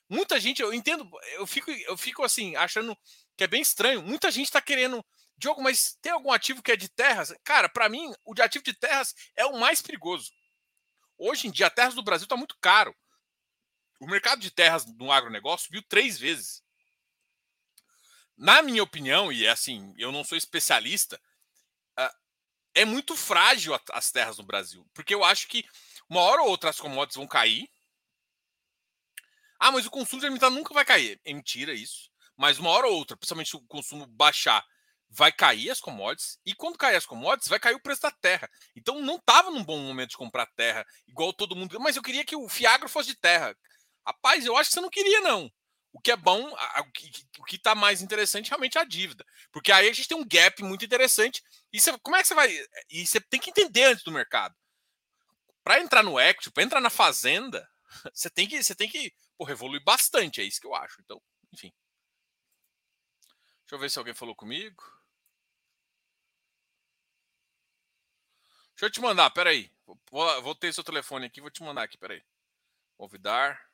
Muita 0.09 0.39
gente, 0.39 0.61
eu 0.61 0.75
entendo, 0.75 1.09
eu 1.33 1.47
fico, 1.47 1.71
eu 1.71 1.97
fico 1.97 2.23
assim, 2.23 2.55
achando 2.55 2.97
que 3.37 3.45
é 3.45 3.47
bem 3.47 3.63
estranho. 3.63 4.03
Muita 4.03 4.31
gente 4.31 4.47
está 4.47 4.61
querendo. 4.61 5.05
Diogo, 5.39 5.63
mas 5.63 5.97
tem 6.01 6.13
algum 6.13 6.31
ativo 6.31 6.63
que 6.63 6.71
é 6.71 6.77
de 6.77 6.89
terras? 6.89 7.35
Cara, 7.43 7.69
para 7.69 7.89
mim, 7.89 8.13
o 8.25 8.35
de 8.35 8.43
ativo 8.43 8.63
de 8.63 8.75
terras 8.75 9.15
é 9.35 9.45
o 9.47 9.59
mais 9.59 9.81
perigoso. 9.81 10.31
Hoje 11.19 11.49
em 11.49 11.51
dia, 11.51 11.67
a 11.67 11.71
terras 11.71 11.95
do 11.95 12.03
Brasil 12.03 12.27
está 12.27 12.37
muito 12.37 12.57
caro. 12.61 12.95
O 14.03 14.07
mercado 14.09 14.41
de 14.41 14.51
terras 14.51 14.85
no 14.85 15.13
agronegócio 15.13 15.71
viu 15.71 15.81
três 15.81 16.19
vezes. 16.19 16.61
Na 18.37 18.61
minha 18.61 18.83
opinião, 18.83 19.33
e 19.33 19.47
é 19.47 19.51
assim, 19.51 19.95
eu 19.97 20.11
não 20.11 20.25
sou 20.25 20.37
especialista, 20.37 21.23
ah, 21.97 22.13
é 22.75 22.85
muito 22.85 23.15
frágil 23.17 23.79
as 23.93 24.11
terras 24.11 24.39
no 24.39 24.43
Brasil. 24.43 24.85
Porque 24.93 25.15
eu 25.15 25.23
acho 25.23 25.47
que 25.47 25.65
uma 26.09 26.21
hora 26.21 26.43
ou 26.43 26.49
outra 26.49 26.69
as 26.69 26.81
commodities 26.81 27.15
vão 27.15 27.29
cair, 27.29 27.71
ah, 29.61 29.71
mas 29.71 29.87
o 29.87 29.91
consumo 29.91 30.19
de 30.19 30.27
alimentar 30.27 30.51
nunca 30.51 30.75
vai 30.75 30.85
cair. 30.85 31.21
É 31.25 31.33
mentira 31.33 31.73
isso. 31.73 32.11
Mas 32.37 32.59
uma 32.59 32.71
hora 32.71 32.89
ou 32.89 32.97
outra, 32.97 33.17
principalmente 33.17 33.51
se 33.51 33.57
o 33.57 33.61
consumo 33.69 34.05
baixar, 34.09 34.67
vai 35.09 35.31
cair 35.31 35.71
as 35.71 35.79
commodities. 35.79 36.41
E 36.45 36.57
quando 36.57 36.77
cair 36.77 36.97
as 36.97 37.07
commodities, 37.07 37.49
vai 37.49 37.61
cair 37.61 37.77
o 37.77 37.81
preço 37.81 38.03
da 38.03 38.11
terra. 38.11 38.51
Então 38.75 39.01
não 39.01 39.15
estava 39.15 39.49
num 39.49 39.63
bom 39.63 39.79
momento 39.79 40.11
de 40.11 40.17
comprar 40.17 40.47
terra, 40.57 40.85
igual 41.07 41.33
todo 41.33 41.55
mundo. 41.55 41.79
Mas 41.79 41.95
eu 41.95 42.03
queria 42.03 42.25
que 42.25 42.35
o 42.35 42.49
Fiagro 42.49 42.89
fosse 42.89 43.11
de 43.11 43.15
terra. 43.15 43.57
Rapaz, 44.07 44.45
eu 44.45 44.57
acho 44.57 44.71
que 44.71 44.75
você 44.75 44.81
não 44.81 44.91
queria, 44.91 45.21
não. 45.21 45.51
O 45.93 46.01
que 46.01 46.11
é 46.11 46.17
bom, 46.17 46.55
o 47.39 47.45
que 47.45 47.57
está 47.57 47.75
mais 47.75 48.01
interessante 48.01 48.49
realmente 48.49 48.79
é 48.79 48.81
a 48.81 48.85
dívida. 48.85 49.25
Porque 49.53 49.71
aí 49.71 49.89
a 49.89 49.93
gente 49.93 50.09
tem 50.09 50.17
um 50.17 50.27
gap 50.27 50.63
muito 50.63 50.85
interessante. 50.85 51.43
E 51.73 51.79
você, 51.79 51.97
como 51.99 52.17
é 52.17 52.23
que 52.23 52.29
você 52.29 52.35
vai. 52.35 52.51
E 52.91 53.07
você 53.07 53.21
tem 53.21 53.39
que 53.39 53.51
entender 53.51 53.85
antes 53.85 54.03
do 54.03 54.11
mercado. 54.11 54.57
Para 55.63 55.81
entrar 55.81 56.03
no 56.03 56.19
equity, 56.19 56.51
para 56.51 56.63
entrar 56.63 56.81
na 56.81 56.91
fazenda, 56.91 57.69
você 58.13 58.31
tem 58.31 58.49
que, 58.49 58.63
você 58.63 58.75
tem 58.75 58.89
que 58.89 59.13
pô, 59.37 59.49
evolui 59.51 59.81
bastante, 59.81 60.41
é 60.41 60.45
isso 60.45 60.61
que 60.61 60.67
eu 60.67 60.75
acho. 60.75 61.01
Então, 61.03 61.21
enfim. 61.53 61.73
Deixa 63.61 63.75
eu 63.75 63.79
ver 63.79 63.91
se 63.91 63.99
alguém 63.99 64.15
falou 64.15 64.35
comigo. 64.35 64.83
Deixa 68.75 68.87
eu 68.87 68.91
te 68.91 69.01
mandar, 69.01 69.31
peraí. 69.31 69.71
Vou, 70.11 70.43
vou 70.43 70.55
ter 70.55 70.73
seu 70.73 70.83
telefone 70.83 71.27
aqui, 71.27 71.41
vou 71.41 71.51
te 71.51 71.63
mandar 71.63 71.83
aqui, 71.83 71.99
peraí. 71.99 72.23
Convidar. 72.97 73.72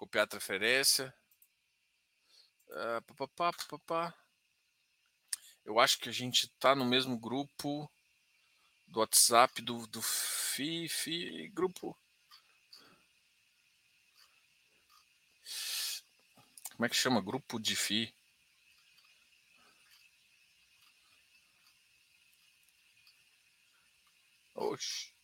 Copiar 0.00 0.24
a 0.24 0.26
transferência. 0.26 1.14
Uh, 2.68 3.02
pá, 3.02 3.28
pá, 3.28 3.52
pá, 3.68 3.78
pá, 3.86 4.14
Eu 5.62 5.78
acho 5.78 5.98
que 5.98 6.08
a 6.08 6.12
gente 6.12 6.48
tá 6.58 6.74
no 6.74 6.86
mesmo 6.86 7.18
grupo 7.18 7.86
do 8.86 9.00
WhatsApp 9.00 9.60
do, 9.60 9.86
do 9.88 10.00
FIFI. 10.00 11.50
Grupo. 11.50 11.94
Como 16.72 16.86
é 16.86 16.88
que 16.88 16.96
chama? 16.96 17.20
Grupo 17.20 17.60
de 17.60 17.76
FI. 17.76 18.14
Oxi. 24.54 25.20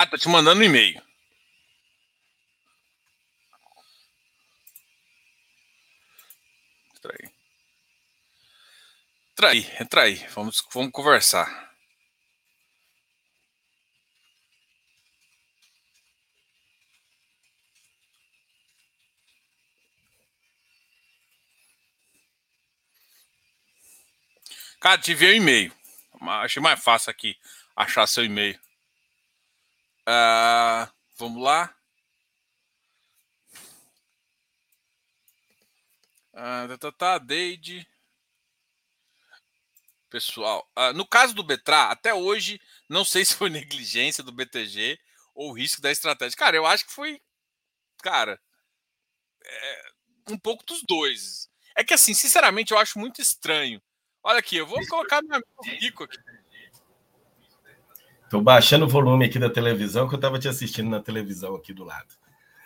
tá 0.11 0.17
te 0.17 0.27
mandando 0.27 0.59
um 0.59 0.63
e-mail. 0.63 1.01
Entra 6.95 7.13
aí. 7.13 7.31
Entra 9.31 9.49
aí, 9.49 9.71
entra 9.79 10.01
aí. 10.03 10.15
Vamos, 10.35 10.61
vamos 10.73 10.91
conversar. 10.91 11.71
Cara, 24.81 24.97
te 24.97 25.11
enviei 25.13 25.39
um 25.39 25.43
e-mail. 25.43 25.71
Achei 26.43 26.61
mais 26.61 26.83
fácil 26.83 27.11
aqui 27.11 27.37
achar 27.75 28.05
seu 28.07 28.25
e-mail. 28.25 28.59
Uh, 30.11 30.91
vamos 31.17 31.41
lá. 31.41 31.73
Uh, 36.33 36.67
tá, 36.67 36.77
tá, 36.77 36.91
tá, 36.91 37.17
Deide. 37.17 37.87
Pessoal, 40.09 40.69
uh, 40.77 40.91
no 40.91 41.07
caso 41.07 41.33
do 41.33 41.43
Betra, 41.43 41.83
até 41.83 42.13
hoje, 42.13 42.59
não 42.89 43.05
sei 43.05 43.23
se 43.23 43.35
foi 43.35 43.47
negligência 43.49 44.21
do 44.21 44.33
BTG 44.33 44.99
ou 45.33 45.53
risco 45.53 45.81
da 45.81 45.89
estratégia. 45.89 46.37
Cara, 46.37 46.57
eu 46.57 46.65
acho 46.65 46.85
que 46.85 46.91
foi, 46.91 47.21
cara, 48.03 48.37
é, 49.41 49.91
um 50.29 50.37
pouco 50.37 50.65
dos 50.65 50.83
dois. 50.83 51.49
É 51.73 51.85
que 51.85 51.93
assim, 51.93 52.13
sinceramente, 52.13 52.73
eu 52.73 52.77
acho 52.77 52.99
muito 52.99 53.21
estranho. 53.21 53.81
Olha 54.21 54.39
aqui, 54.39 54.57
eu 54.57 54.67
vou 54.67 54.85
colocar 54.87 55.21
meu 55.21 55.35
amigo 55.35 55.79
Rico 55.79 56.03
aqui. 56.03 56.17
Estou 58.31 58.41
baixando 58.41 58.85
o 58.85 58.87
volume 58.87 59.25
aqui 59.25 59.37
da 59.37 59.49
televisão, 59.49 60.07
que 60.07 60.13
eu 60.13 60.17
estava 60.17 60.39
te 60.39 60.47
assistindo 60.47 60.89
na 60.89 61.01
televisão 61.01 61.53
aqui 61.53 61.73
do 61.73 61.83
lado. 61.83 62.15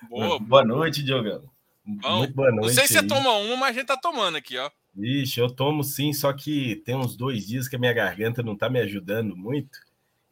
Boa, 0.07 0.38
boa 0.39 0.63
noite, 0.63 1.01
Diogão. 1.01 1.50
Muito 1.84 2.36
boa 2.36 2.51
noite. 2.51 2.67
Não 2.67 2.69
sei 2.75 2.86
se 2.86 2.93
você 2.93 3.07
toma 3.07 3.31
uma, 3.31 3.57
mas 3.57 3.69
a 3.72 3.79
gente 3.79 3.88
tá 3.88 3.98
tomando 3.98 4.38
aqui, 4.38 4.60
ó. 4.60 4.69
Ixi, 4.95 5.39
eu 5.39 5.50
tomo 5.50 5.84
sim, 5.84 6.13
só 6.13 6.31
que 6.34 6.75
tem 6.86 6.93
uns 6.93 7.17
dois 7.17 7.48
dias 7.48 7.67
que 7.67 7.75
a 7.75 7.79
minha 7.79 7.93
garganta 7.93 8.43
não 8.43 8.55
tá 8.55 8.69
me 8.69 8.79
ajudando 8.79 9.36
muito. 9.36 9.79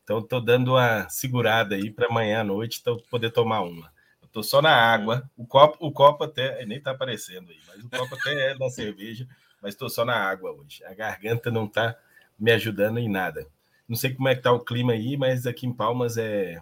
Então, 0.04 0.20
estou 0.20 0.40
dando 0.40 0.74
uma 0.74 1.10
segurada 1.10 1.74
aí 1.74 1.90
para 1.90 2.06
amanhã 2.06 2.42
à 2.42 2.44
noite 2.44 2.78
então, 2.80 3.02
poder 3.10 3.32
tomar 3.32 3.62
uma. 3.62 3.92
Eu 4.22 4.28
tô 4.28 4.44
só 4.44 4.62
na 4.62 4.76
água. 4.76 5.28
O 5.36 5.48
copo, 5.48 5.84
o 5.84 5.92
copo 5.92 6.26
até 6.26 6.64
nem 6.68 6.80
tá 6.80 6.92
aparecendo 6.92 7.50
aí, 7.50 7.60
mas 7.68 7.84
o 7.84 7.90
copo 7.90 8.14
até 8.14 8.52
é 8.52 8.56
da 8.56 8.70
cerveja, 8.70 9.28
mas 9.60 9.74
estou 9.74 9.90
só 9.90 10.06
na 10.06 10.16
água 10.16 10.52
hoje. 10.52 10.86
A 10.86 10.94
garganta 10.94 11.50
não 11.50 11.68
tá 11.68 11.98
me 12.38 12.52
ajudando 12.52 13.00
em 13.00 13.10
nada. 13.10 13.48
Não 13.94 13.98
sei 13.98 14.12
como 14.12 14.28
é 14.28 14.34
que 14.34 14.42
tá 14.42 14.52
o 14.52 14.60
clima 14.60 14.94
aí, 14.94 15.16
mas 15.16 15.46
aqui 15.46 15.68
em 15.68 15.72
Palmas 15.72 16.18
é 16.18 16.60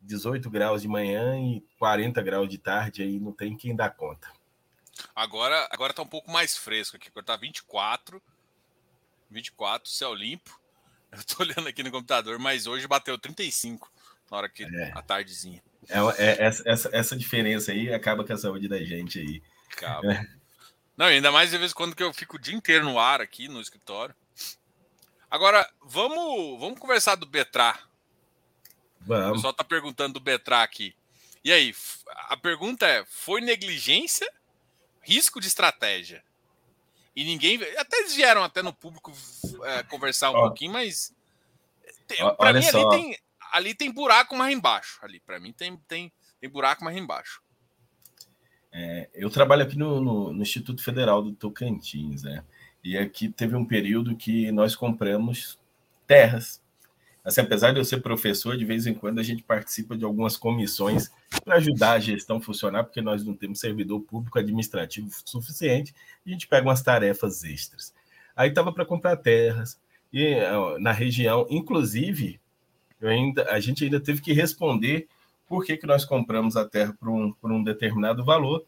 18 0.00 0.50
graus 0.50 0.82
de 0.82 0.88
manhã 0.88 1.38
e 1.38 1.64
40 1.78 2.20
graus 2.22 2.48
de 2.48 2.58
tarde, 2.58 3.04
aí 3.04 3.20
não 3.20 3.30
tem 3.30 3.56
quem 3.56 3.76
dá 3.76 3.88
conta. 3.88 4.28
Agora, 5.14 5.68
agora 5.70 5.94
tá 5.94 6.02
um 6.02 6.08
pouco 6.08 6.28
mais 6.28 6.56
fresco 6.56 6.96
aqui, 6.96 7.06
agora 7.06 7.24
tá 7.24 7.36
24, 7.36 8.20
24, 9.30 9.88
céu 9.88 10.12
limpo. 10.12 10.60
Eu 11.12 11.22
tô 11.22 11.44
olhando 11.44 11.68
aqui 11.68 11.84
no 11.84 11.92
computador, 11.92 12.36
mas 12.40 12.66
hoje 12.66 12.88
bateu 12.88 13.16
35 13.16 13.88
na 14.28 14.38
hora 14.38 14.48
que 14.48 14.64
é. 14.64 14.90
a 14.92 15.02
tardezinha. 15.02 15.62
É, 15.88 15.98
é, 16.18 16.46
essa, 16.46 16.90
essa 16.92 17.16
diferença 17.16 17.70
aí 17.70 17.94
acaba 17.94 18.24
com 18.24 18.32
a 18.32 18.36
saúde 18.36 18.66
da 18.66 18.82
gente 18.82 19.20
aí. 19.20 19.40
Acaba. 19.72 20.26
Não, 20.96 21.06
ainda 21.06 21.30
mais 21.30 21.48
de 21.52 21.58
vez 21.58 21.70
em 21.70 21.74
quando 21.74 21.94
que 21.94 22.02
eu 22.02 22.12
fico 22.12 22.34
o 22.34 22.40
dia 22.40 22.56
inteiro 22.56 22.84
no 22.84 22.98
ar 22.98 23.20
aqui 23.20 23.46
no 23.46 23.60
escritório. 23.60 24.16
Agora, 25.32 25.66
vamos, 25.80 26.60
vamos 26.60 26.78
conversar 26.78 27.14
do 27.14 27.24
Betrá. 27.24 27.80
Vamos. 29.00 29.30
O 29.30 29.32
pessoal 29.32 29.54
tá 29.54 29.64
perguntando 29.64 30.12
do 30.12 30.20
Betrá 30.20 30.62
aqui. 30.62 30.94
E 31.42 31.50
aí, 31.50 31.74
a 32.28 32.36
pergunta 32.36 32.86
é: 32.86 33.02
foi 33.06 33.40
negligência? 33.40 34.30
Risco 35.00 35.40
de 35.40 35.46
estratégia? 35.46 36.22
E 37.16 37.24
ninguém. 37.24 37.58
Até 37.78 38.00
eles 38.00 38.14
vieram 38.14 38.44
até 38.44 38.62
no 38.62 38.74
público 38.74 39.10
é, 39.64 39.82
conversar 39.84 40.32
um 40.32 40.34
Ó. 40.34 40.48
pouquinho, 40.48 40.74
mas. 40.74 41.14
Para 42.36 42.52
mim, 42.52 42.66
ali 42.66 42.90
tem, 42.90 43.18
ali 43.52 43.74
tem 43.74 43.90
buraco 43.90 44.36
mais 44.36 44.54
embaixo. 44.54 44.98
Ali, 45.02 45.18
para 45.18 45.40
mim, 45.40 45.50
tem, 45.50 45.74
tem, 45.88 46.12
tem 46.38 46.50
buraco 46.50 46.84
mais 46.84 46.94
embaixo. 46.94 47.40
É, 48.70 49.08
eu 49.14 49.30
trabalho 49.30 49.62
aqui 49.62 49.78
no, 49.78 49.98
no, 49.98 50.32
no, 50.34 50.42
Instituto 50.42 50.84
Federal 50.84 51.22
do 51.22 51.32
Tocantins, 51.32 52.22
né? 52.22 52.44
E 52.82 52.98
aqui 52.98 53.28
teve 53.28 53.54
um 53.54 53.64
período 53.64 54.16
que 54.16 54.50
nós 54.50 54.74
compramos 54.74 55.58
terras. 56.06 56.60
Assim, 57.24 57.40
apesar 57.40 57.72
de 57.72 57.78
eu 57.78 57.84
ser 57.84 58.00
professor, 58.02 58.56
de 58.56 58.64
vez 58.64 58.86
em 58.86 58.94
quando 58.94 59.20
a 59.20 59.22
gente 59.22 59.44
participa 59.44 59.96
de 59.96 60.04
algumas 60.04 60.36
comissões 60.36 61.10
para 61.44 61.56
ajudar 61.56 61.92
a 61.92 61.98
gestão 62.00 62.38
a 62.38 62.40
funcionar, 62.40 62.82
porque 62.82 63.00
nós 63.00 63.24
não 63.24 63.34
temos 63.34 63.60
servidor 63.60 64.00
público 64.00 64.38
administrativo 64.38 65.08
suficiente, 65.24 65.94
a 66.26 66.30
gente 66.30 66.48
pega 66.48 66.66
umas 66.66 66.82
tarefas 66.82 67.44
extras. 67.44 67.94
Aí 68.34 68.48
estava 68.48 68.72
para 68.72 68.84
comprar 68.84 69.16
terras 69.16 69.78
e 70.12 70.36
na 70.80 70.90
região, 70.92 71.46
inclusive, 71.48 72.40
ainda, 73.00 73.50
a 73.50 73.60
gente 73.60 73.84
ainda 73.84 74.00
teve 74.00 74.20
que 74.20 74.32
responder 74.32 75.08
por 75.46 75.64
que, 75.64 75.76
que 75.76 75.86
nós 75.86 76.04
compramos 76.04 76.56
a 76.56 76.68
terra 76.68 76.94
por 76.98 77.08
um, 77.08 77.32
por 77.32 77.52
um 77.52 77.62
determinado 77.62 78.24
valor. 78.24 78.64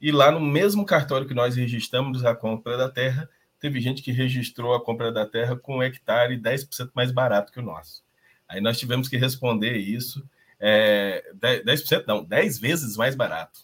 E 0.00 0.12
lá 0.12 0.30
no 0.30 0.40
mesmo 0.40 0.86
cartório 0.86 1.26
que 1.26 1.34
nós 1.34 1.56
registramos 1.56 2.24
a 2.24 2.34
compra 2.34 2.76
da 2.76 2.88
terra, 2.88 3.28
teve 3.60 3.80
gente 3.80 4.02
que 4.02 4.12
registrou 4.12 4.74
a 4.74 4.84
compra 4.84 5.12
da 5.12 5.26
terra 5.26 5.56
com 5.56 5.78
um 5.78 5.82
hectare 5.82 6.36
10% 6.38 6.90
mais 6.94 7.10
barato 7.10 7.52
que 7.52 7.58
o 7.58 7.62
nosso. 7.62 8.02
Aí 8.48 8.60
nós 8.60 8.78
tivemos 8.78 9.08
que 9.08 9.16
responder 9.16 9.76
isso, 9.76 10.24
é, 10.58 11.24
10%, 11.34 12.04
não, 12.06 12.24
10 12.24 12.58
vezes 12.58 12.96
mais 12.96 13.14
barato. 13.14 13.60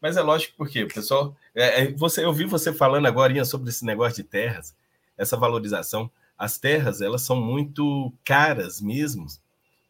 Mas 0.00 0.16
é 0.16 0.22
lógico 0.22 0.54
porque, 0.56 0.86
pessoal, 0.86 1.36
é, 1.54 1.82
é, 1.82 1.92
você, 1.92 2.24
eu 2.24 2.32
vi 2.32 2.44
você 2.44 2.72
falando 2.72 3.06
agora 3.06 3.44
sobre 3.44 3.70
esse 3.70 3.84
negócio 3.84 4.22
de 4.22 4.28
terras, 4.28 4.74
essa 5.16 5.36
valorização. 5.36 6.10
As 6.36 6.56
terras, 6.58 7.00
elas 7.00 7.22
são 7.22 7.36
muito 7.36 8.12
caras 8.24 8.80
mesmo, 8.80 9.26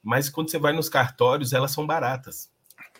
mas 0.03 0.31
quando 0.31 0.51
você 0.51 0.59
vai 0.59 0.73
nos 0.73 0.89
cartórios, 0.89 1.53
elas 1.53 1.73
são 1.73 1.87
baratas. 1.87 2.51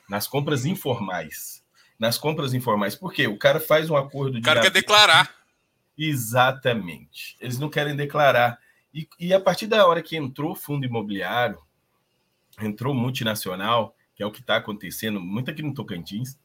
Nas 0.09 0.29
compras 0.29 0.67
informais. 0.67 1.63
Nas 1.99 2.19
compras 2.19 2.53
informais. 2.53 2.95
Por 2.95 3.13
quê? 3.13 3.27
O 3.27 3.39
cara 3.39 3.59
faz 3.59 3.89
um 3.89 3.97
acordo 3.97 4.33
de. 4.33 4.41
O 4.41 4.43
cara 4.43 4.61
quer 4.61 4.71
declarar. 4.71 5.38
Exatamente. 5.99 7.37
Eles 7.41 7.59
não 7.59 7.69
querem 7.69 7.97
declarar. 7.97 8.59
E, 8.95 9.09
e 9.19 9.35
a 9.35 9.41
partir 9.41 9.67
da 9.67 9.87
hora 9.87 10.01
que 10.01 10.17
entrou 10.17 10.55
fundo 10.55 10.87
imobiliário, 10.87 11.59
entrou 12.61 12.95
multinacional, 12.95 13.97
que 14.15 14.23
é 14.23 14.27
o 14.27 14.31
que 14.31 14.41
está 14.41 14.57
acontecendo 14.57 15.21
muito 15.21 15.51
aqui 15.51 15.63
no 15.63 15.75
Tocantins, 15.75 16.39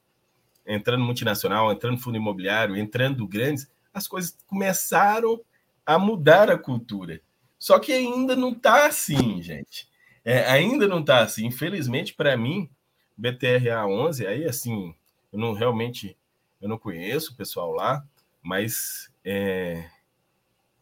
entrando 0.65 1.03
multinacional, 1.03 1.71
entrando 1.71 1.99
fundo 1.99 2.17
imobiliário, 2.17 2.75
entrando 2.75 3.27
grandes, 3.27 3.71
as 3.93 4.07
coisas 4.07 4.37
começaram 4.47 5.39
a 5.85 5.99
mudar 5.99 6.49
a 6.49 6.57
cultura. 6.57 7.21
Só 7.59 7.79
que 7.79 7.91
ainda 7.91 8.35
não 8.35 8.51
está 8.51 8.87
assim, 8.87 9.41
gente. 9.41 9.87
É, 10.25 10.45
ainda 10.49 10.87
não 10.87 10.99
está 10.99 11.19
assim. 11.19 11.45
Infelizmente, 11.45 12.13
para 12.13 12.35
mim, 12.35 12.69
BTRA 13.15 13.85
11, 13.85 14.25
aí 14.25 14.45
assim, 14.45 14.95
eu 15.31 15.39
não 15.39 15.53
realmente 15.53 16.17
eu 16.61 16.69
não 16.69 16.77
conheço 16.77 17.33
o 17.33 17.35
pessoal 17.35 17.71
lá, 17.71 18.05
mas 18.41 19.12
é, 19.23 19.89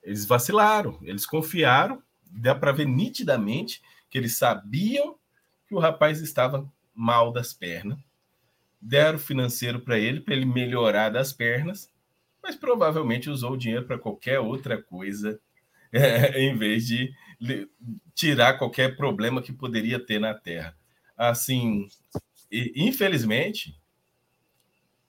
eles 0.04 0.26
vacilaram, 0.26 0.98
eles 1.04 1.26
confiaram, 1.26 2.02
dá 2.26 2.56
para 2.56 2.72
ver 2.72 2.88
nitidamente 2.88 3.82
que 4.10 4.18
eles 4.18 4.38
sabiam 4.38 5.16
que 5.68 5.76
o 5.76 5.80
rapaz 5.80 6.22
estava 6.22 6.70
mal 6.94 7.32
das 7.32 7.54
pernas, 7.54 8.00
deram 8.82 9.20
financeiro 9.20 9.80
para 9.80 10.00
ele, 10.00 10.20
para 10.20 10.34
ele 10.34 10.46
melhorar 10.46 11.10
das 11.10 11.32
pernas, 11.32 11.90
mas 12.42 12.56
provavelmente 12.56 13.30
usou 13.30 13.54
o 13.54 13.58
dinheiro 13.58 13.86
para 13.86 14.00
qualquer 14.00 14.40
outra 14.40 14.82
coisa, 14.82 15.40
é, 15.94 16.42
em 16.42 16.56
vez 16.56 16.88
de 16.88 17.14
tirar 18.14 18.58
qualquer 18.58 18.96
problema 18.96 19.42
que 19.42 19.54
poderia 19.54 20.00
ter 20.00 20.20
na 20.20 20.34
Terra. 20.34 20.76
Assim, 21.18 21.88
infelizmente, 22.52 23.80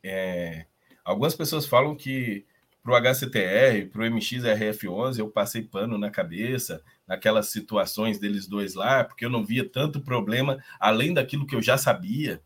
é, 0.03 0.67
algumas 1.05 1.35
pessoas 1.35 1.67
falam 1.67 1.97
que 1.97 2.47
para 2.83 2.93
o 2.93 2.97
HCTR, 2.97 3.87
para 3.91 4.03
o 4.03 4.05
MXRF11, 4.05 5.19
eu 5.19 5.31
passei 5.31 5.63
pano 5.63 5.97
na 5.97 6.11
cabeça, 6.11 6.83
naquelas 7.07 7.49
situações 7.49 8.19
deles 8.19 8.49
dois 8.49 8.75
lá, 8.75 9.05
porque 9.05 9.25
eu 9.25 9.31
não 9.31 9.45
via 9.45 9.69
tanto 9.69 10.01
problema 10.01 10.63
além 10.81 11.15
daquilo 11.15 11.47
que 11.47 11.55
eu 11.55 11.63
já 11.63 11.79
sabia. 11.79 12.43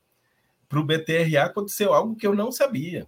Para 0.68 0.78
o 0.78 0.84
BTRA 0.84 1.44
aconteceu 1.44 1.94
algo 1.94 2.16
que 2.16 2.26
eu 2.26 2.34
não 2.34 2.52
sabia. 2.52 3.06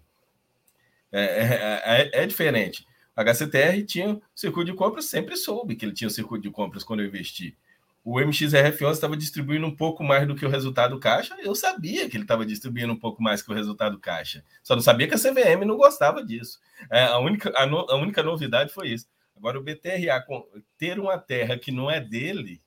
É, 1.12 1.23
é, 1.23 1.83
é, 1.85 2.23
é 2.23 2.27
diferente. 2.27 2.87
HCTR 3.14 3.85
tinha 3.85 4.21
circuito 4.35 4.71
de 4.71 4.77
compras, 4.77 5.07
sempre 5.07 5.37
soube 5.37 5.75
que 5.77 5.85
ele 5.85 5.93
tinha 5.93 6.09
o 6.09 6.11
circuito 6.11 6.43
de 6.43 6.51
compras 6.51 6.85
quando 6.85 7.01
eu 7.01 7.07
investi. 7.07 7.57
O 8.11 8.14
MXRF11 8.14 8.92
estava 8.92 9.14
distribuindo 9.14 9.66
um 9.66 9.77
pouco 9.77 10.03
mais 10.03 10.27
do 10.27 10.35
que 10.35 10.47
o 10.47 10.49
resultado 10.49 10.99
caixa, 10.99 11.37
eu 11.40 11.55
sabia 11.55 12.09
que 12.09 12.16
ele 12.16 12.25
estava 12.25 12.47
distribuindo 12.47 12.90
um 12.94 12.99
pouco 12.99 13.23
mais 13.23 13.42
que 13.42 13.53
o 13.53 13.55
resultado 13.55 13.99
caixa. 13.99 14.42
Só 14.62 14.75
não 14.75 14.81
sabia 14.81 15.07
que 15.07 15.12
a 15.12 15.18
CVM 15.18 15.66
não 15.66 15.77
gostava 15.77 16.25
disso. 16.25 16.59
É, 16.90 17.05
a, 17.05 17.18
única, 17.18 17.53
a, 17.55 17.66
no, 17.66 17.81
a 17.81 17.97
única 17.97 18.23
novidade 18.23 18.73
foi 18.73 18.88
isso. 18.88 19.07
Agora, 19.37 19.59
o 19.59 19.62
BTRA 19.62 20.25
ter 20.79 20.99
uma 20.99 21.18
terra 21.18 21.59
que 21.59 21.71
não 21.71 21.90
é 21.90 22.01
dele, 22.01 22.62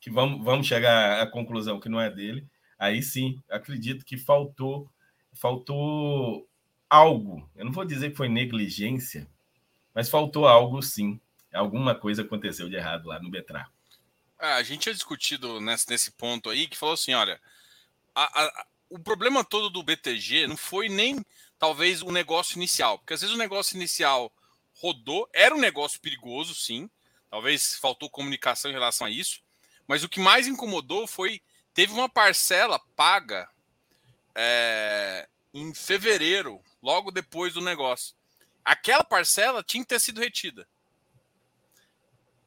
que 0.00 0.10
vamos, 0.10 0.44
vamos 0.44 0.66
chegar 0.66 1.22
à 1.22 1.26
conclusão 1.28 1.78
que 1.78 1.88
não 1.88 2.00
é 2.00 2.10
dele, 2.10 2.48
aí 2.76 3.00
sim, 3.00 3.40
acredito 3.48 4.04
que 4.04 4.16
faltou 4.18 4.90
faltou 5.32 6.48
algo. 6.90 7.48
Eu 7.54 7.64
não 7.64 7.70
vou 7.70 7.84
dizer 7.84 8.10
que 8.10 8.16
foi 8.16 8.28
negligência, 8.28 9.28
mas 9.94 10.08
faltou 10.08 10.48
algo 10.48 10.82
sim. 10.82 11.20
Alguma 11.52 11.94
coisa 11.94 12.22
aconteceu 12.22 12.68
de 12.68 12.74
errado 12.74 13.06
lá 13.06 13.20
no 13.20 13.30
Betra. 13.30 13.72
Ah, 14.46 14.56
a 14.56 14.62
gente 14.62 14.82
tinha 14.82 14.94
discutido 14.94 15.58
nesse, 15.58 15.88
nesse 15.88 16.10
ponto 16.10 16.50
aí 16.50 16.68
que 16.68 16.76
falou 16.76 16.92
assim: 16.92 17.14
olha, 17.14 17.40
a, 18.14 18.42
a, 18.44 18.66
o 18.90 18.98
problema 18.98 19.42
todo 19.42 19.70
do 19.70 19.82
BTG 19.82 20.46
não 20.46 20.54
foi 20.54 20.90
nem 20.90 21.24
talvez 21.58 22.02
o 22.02 22.12
negócio 22.12 22.56
inicial, 22.56 22.98
porque 22.98 23.14
às 23.14 23.22
vezes 23.22 23.34
o 23.34 23.38
negócio 23.38 23.74
inicial 23.74 24.30
rodou, 24.74 25.26
era 25.32 25.54
um 25.54 25.58
negócio 25.58 25.98
perigoso, 25.98 26.54
sim. 26.54 26.90
Talvez 27.30 27.76
faltou 27.76 28.10
comunicação 28.10 28.70
em 28.70 28.74
relação 28.74 29.06
a 29.06 29.10
isso, 29.10 29.40
mas 29.86 30.04
o 30.04 30.10
que 30.10 30.20
mais 30.20 30.46
incomodou 30.46 31.06
foi 31.06 31.40
teve 31.72 31.94
uma 31.94 32.08
parcela 32.08 32.78
paga 32.94 33.48
é, 34.34 35.26
em 35.54 35.72
fevereiro, 35.72 36.60
logo 36.82 37.10
depois 37.10 37.54
do 37.54 37.62
negócio. 37.62 38.14
Aquela 38.62 39.04
parcela 39.04 39.64
tinha 39.64 39.82
que 39.82 39.88
ter 39.88 40.00
sido 40.00 40.20
retida. 40.20 40.68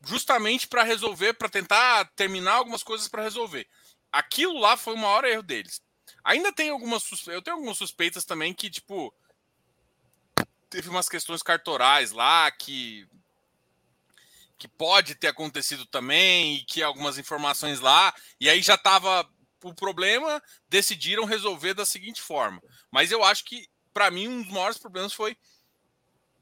Justamente 0.07 0.67
para 0.67 0.83
resolver, 0.83 1.33
para 1.33 1.49
tentar 1.49 2.05
terminar 2.15 2.53
algumas 2.53 2.81
coisas 2.81 3.07
para 3.07 3.23
resolver. 3.23 3.67
Aquilo 4.11 4.57
lá 4.57 4.77
foi 4.77 4.93
o 4.93 4.97
maior 4.97 5.25
erro 5.25 5.43
deles. 5.43 5.81
Ainda 6.23 6.53
tem 6.53 6.69
algumas 6.69 7.03
eu 7.27 7.41
tenho 7.41 7.57
algumas 7.57 7.77
suspeitas 7.77 8.23
também 8.23 8.53
que 8.53 8.69
tipo 8.69 9.13
teve 10.69 10.89
umas 10.89 11.09
questões 11.09 11.41
cartorais 11.41 12.11
lá 12.11 12.49
que 12.51 13.07
que 14.57 14.67
pode 14.67 15.13
ter 15.15 15.27
acontecido 15.27 15.85
também 15.85 16.55
e 16.55 16.63
que 16.63 16.81
algumas 16.81 17.17
informações 17.17 17.79
lá 17.79 18.13
e 18.39 18.49
aí 18.49 18.61
já 18.61 18.75
estava 18.75 19.29
o 19.63 19.73
problema, 19.73 20.41
decidiram 20.69 21.25
resolver 21.25 21.73
da 21.73 21.85
seguinte 21.85 22.21
forma. 22.21 22.61
Mas 22.91 23.11
eu 23.11 23.23
acho 23.23 23.43
que, 23.43 23.67
para 23.93 24.11
mim, 24.11 24.27
um 24.27 24.41
dos 24.41 24.51
maiores 24.51 24.77
problemas 24.77 25.13
foi 25.13 25.37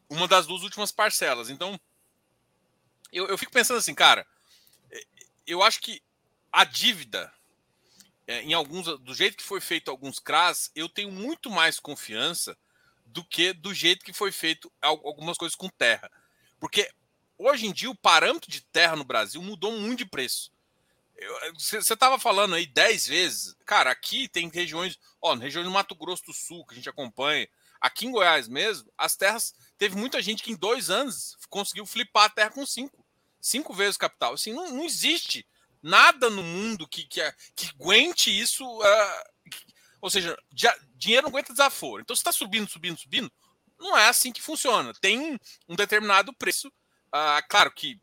uma 0.09 0.27
das 0.27 0.45
duas 0.45 0.61
últimas 0.63 0.91
parcelas. 0.91 1.49
Então, 1.49 1.79
eu, 3.15 3.27
eu 3.27 3.37
fico 3.37 3.51
pensando 3.51 3.77
assim, 3.77 3.95
cara, 3.95 4.27
é, 4.91 5.01
eu 5.47 5.63
acho 5.63 5.79
que 5.79 6.01
a 6.51 6.63
dívida, 6.65 7.33
é, 8.27 8.41
em 8.41 8.53
alguns, 8.53 8.85
do 8.99 9.13
jeito 9.13 9.37
que 9.37 9.43
foi 9.43 9.61
feito 9.61 9.89
alguns 9.89 10.19
CRAS, 10.19 10.69
eu 10.75 10.89
tenho 10.89 11.11
muito 11.11 11.49
mais 11.49 11.79
confiança 11.79 12.57
do 13.05 13.23
que 13.23 13.53
do 13.53 13.73
jeito 13.73 14.03
que 14.03 14.11
foi 14.11 14.31
feito 14.31 14.71
algumas 14.81 15.37
coisas 15.37 15.55
com 15.55 15.69
terra. 15.69 16.11
Porque 16.59 16.89
hoje 17.37 17.67
em 17.67 17.71
dia 17.71 17.89
o 17.89 17.95
parâmetro 17.95 18.51
de 18.51 18.61
terra 18.61 18.95
no 18.95 19.05
Brasil 19.05 19.41
mudou 19.41 19.71
muito 19.71 19.99
de 19.99 20.05
preço. 20.05 20.51
Você 21.53 21.93
estava 21.93 22.19
falando 22.19 22.55
aí 22.55 22.65
10 22.65 23.07
vezes. 23.07 23.55
Cara, 23.65 23.89
aqui 23.91 24.27
tem 24.27 24.49
regiões, 24.49 24.99
ó, 25.21 25.33
regiões 25.35 25.65
do 25.65 25.71
Mato 25.71 25.95
Grosso 25.95 26.25
do 26.25 26.33
Sul, 26.33 26.65
que 26.65 26.73
a 26.73 26.75
gente 26.75 26.89
acompanha. 26.89 27.47
Aqui 27.79 28.07
em 28.07 28.11
Goiás 28.11 28.47
mesmo, 28.47 28.91
as 28.97 29.15
terras. 29.15 29.53
Teve 29.77 29.95
muita 29.95 30.21
gente 30.21 30.43
que 30.43 30.51
em 30.51 30.55
dois 30.55 30.89
anos 30.89 31.37
conseguiu 31.49 31.85
flipar 31.85 32.25
a 32.25 32.29
terra 32.29 32.49
com 32.49 32.65
cinco. 32.65 33.04
Cinco 33.45 33.75
vezes 33.75 33.95
o 33.95 33.99
capital. 33.99 34.33
Assim, 34.33 34.53
não, 34.53 34.71
não 34.71 34.83
existe 34.83 35.47
nada 35.79 36.31
no 36.31 36.41
mundo 36.41 36.87
que, 36.87 37.03
que, 37.03 37.21
que 37.55 37.67
aguente 37.79 38.35
isso. 38.35 38.65
Uh, 38.65 39.55
ou 40.01 40.09
seja, 40.09 40.35
dinheiro 40.95 41.21
não 41.21 41.29
aguenta 41.29 41.53
desaforo. 41.53 42.01
Então, 42.01 42.15
se 42.15 42.21
está 42.21 42.31
subindo, 42.31 42.67
subindo, 42.67 42.99
subindo, 42.99 43.31
não 43.79 43.95
é 43.95 44.09
assim 44.09 44.31
que 44.31 44.41
funciona. 44.41 44.95
Tem 44.99 45.39
um 45.69 45.75
determinado 45.75 46.33
preço. 46.33 46.69
Uh, 46.69 47.47
claro 47.47 47.71
que 47.71 48.01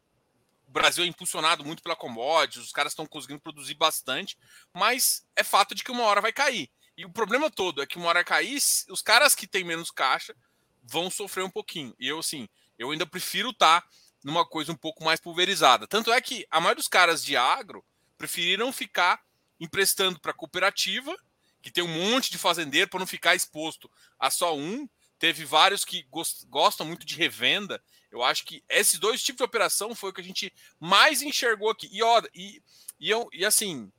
o 0.69 0.71
Brasil 0.71 1.03
é 1.03 1.09
impulsionado 1.09 1.65
muito 1.65 1.83
pela 1.83 1.97
commodities, 1.97 2.67
os 2.67 2.73
caras 2.73 2.93
estão 2.93 3.05
conseguindo 3.05 3.41
produzir 3.41 3.75
bastante, 3.75 4.39
mas 4.73 5.27
é 5.35 5.43
fato 5.43 5.75
de 5.75 5.83
que 5.83 5.91
uma 5.91 6.05
hora 6.05 6.21
vai 6.21 6.33
cair. 6.33 6.71
E 6.97 7.05
o 7.05 7.11
problema 7.11 7.51
todo 7.51 7.83
é 7.83 7.87
que 7.87 7.99
uma 7.99 8.07
hora 8.09 8.23
cair, 8.23 8.63
os 8.89 9.03
caras 9.03 9.35
que 9.35 9.49
têm 9.49 9.65
menos 9.65 9.91
caixa 9.91 10.37
vão 10.85 11.11
sofrer 11.11 11.43
um 11.43 11.51
pouquinho. 11.51 11.93
E 11.99 12.07
eu, 12.07 12.21
assim, 12.21 12.49
eu 12.79 12.93
ainda 12.93 13.05
prefiro 13.05 13.51
estar 13.51 13.81
tá 13.81 13.89
numa 14.23 14.47
coisa 14.47 14.73
um 14.73 14.77
pouco 14.77 15.05
mais 15.05 15.21
pulverizada. 15.21 15.87
Tanto 15.87 16.13
é 16.13 16.21
que 16.21 16.47
a 16.51 16.61
maioria 16.61 16.77
dos 16.77 16.89
caras 16.89 17.25
de 17.25 17.37
agro 17.37 17.85
preferiram 18.17 18.73
ficar 18.73 19.21
emprestando 19.59 20.21
para 20.21 20.33
cooperativa, 20.33 21.17
que 21.61 21.71
tem 21.71 21.83
um 21.83 22.11
monte 22.11 22.31
de 22.31 22.39
fazendeiro, 22.39 22.91
para 22.91 23.01
não 23.01 23.07
ficar 23.07 23.35
exposto 23.35 23.91
a 24.19 24.31
só 24.31 24.57
um. 24.57 24.89
Teve 25.19 25.45
vários 25.45 25.85
que 25.85 26.07
gostam 26.49 26.87
muito 26.87 27.07
de 27.07 27.17
revenda 27.17 27.81
eu 28.13 28.23
acho 28.23 28.45
que 28.45 28.63
esses 28.69 29.01
dois 29.01 29.23
tipos 29.23 29.39
de 29.39 29.45
operação 29.45 29.95
foi 29.95 30.11
o 30.11 30.13
que 30.13 30.21
a 30.21 30.25
gente 30.25 30.53
mais 30.79 31.23
enxergou 31.23 31.71
aqui. 31.71 31.89
E, 31.91 32.03
ó, 32.03 32.23
e, 32.35 32.63
e, 33.01 33.09
eu, 33.09 33.27
e 33.33 33.45
assim, 33.45 33.91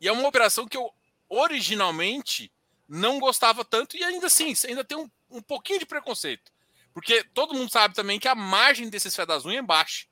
e 0.00 0.08
é 0.08 0.12
uma 0.12 0.26
operação 0.26 0.66
que 0.66 0.76
eu 0.76 0.92
originalmente 1.28 2.52
não 2.88 3.20
gostava 3.20 3.64
tanto, 3.64 3.96
e 3.96 4.02
ainda 4.02 4.26
assim, 4.26 4.52
ainda 4.66 4.84
tem 4.84 4.98
um, 4.98 5.08
um 5.30 5.40
pouquinho 5.40 5.78
de 5.78 5.86
preconceito. 5.86 6.52
Porque 6.94 7.24
todo 7.34 7.54
mundo 7.54 7.70
sabe 7.70 7.92
também 7.92 8.20
que 8.20 8.28
a 8.28 8.36
margem 8.36 8.88
desses 8.88 9.14
fé 9.14 9.26
das 9.26 9.44
unhas 9.44 9.58
é 9.58 9.66
baixa. 9.66 10.06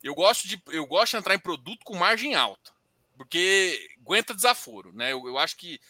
Eu 0.00 0.14
gosto 0.14 0.46
de, 0.46 0.62
eu 0.68 0.86
gosto 0.86 1.12
de 1.12 1.16
entrar 1.18 1.34
em 1.34 1.40
produto 1.40 1.84
com 1.84 1.96
margem 1.96 2.34
alta, 2.34 2.72
porque 3.16 3.88
aguenta 4.00 4.34
desaforo, 4.34 4.92
né? 4.92 5.12
Eu, 5.12 5.26
eu 5.26 5.36
acho 5.38 5.56
que 5.56 5.80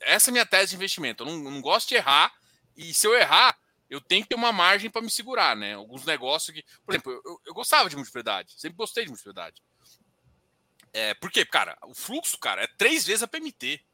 essa 0.00 0.28
é 0.28 0.30
a 0.30 0.32
minha 0.32 0.46
tese 0.46 0.70
de 0.70 0.76
investimento. 0.76 1.24
Eu 1.24 1.26
não, 1.26 1.50
não 1.50 1.60
gosto 1.60 1.88
de 1.88 1.96
errar, 1.96 2.32
e 2.76 2.94
se 2.94 3.06
eu 3.06 3.14
errar, 3.14 3.58
eu 3.88 4.00
tenho 4.00 4.22
que 4.22 4.28
ter 4.28 4.34
uma 4.34 4.52
margem 4.52 4.90
para 4.90 5.02
me 5.02 5.10
segurar, 5.10 5.56
né? 5.56 5.74
Alguns 5.74 6.04
negócios 6.04 6.54
que. 6.54 6.64
Por 6.84 6.94
exemplo, 6.94 7.12
eu, 7.24 7.40
eu 7.46 7.54
gostava 7.54 7.88
de 7.88 7.96
multiplicidade, 7.96 8.52
sempre 8.56 8.76
gostei 8.76 9.04
de 9.04 9.10
multiplicidade. 9.10 9.62
É, 10.92 11.14
por 11.14 11.30
quê? 11.30 11.44
Cara, 11.44 11.76
o 11.86 11.94
fluxo, 11.94 12.38
cara, 12.38 12.62
é 12.62 12.68
três 12.78 13.04
vezes 13.04 13.22
a 13.22 13.26
PMT. 13.26 13.84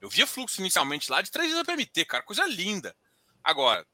Eu 0.00 0.08
via 0.08 0.26
fluxo 0.26 0.60
inicialmente 0.60 1.10
lá 1.10 1.22
de 1.22 1.30
três 1.30 1.52
vezes 1.52 1.60
a 1.60 1.64
PMT, 1.64 2.04
cara, 2.06 2.24
coisa 2.24 2.44
linda. 2.46 2.96
Agora, 3.44 3.86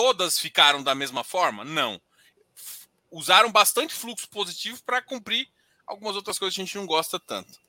todas 0.00 0.38
ficaram 0.38 0.82
da 0.82 0.94
mesma 0.94 1.22
forma? 1.22 1.62
Não. 1.62 2.00
Usaram 3.10 3.52
bastante 3.52 3.92
fluxo 3.92 4.26
positivo 4.30 4.82
para 4.82 5.02
cumprir 5.02 5.46
algumas 5.86 6.16
outras 6.16 6.38
coisas 6.38 6.54
que 6.54 6.62
a 6.62 6.64
gente 6.64 6.78
não 6.78 6.86
gosta 6.86 7.20
tanto. 7.20 7.60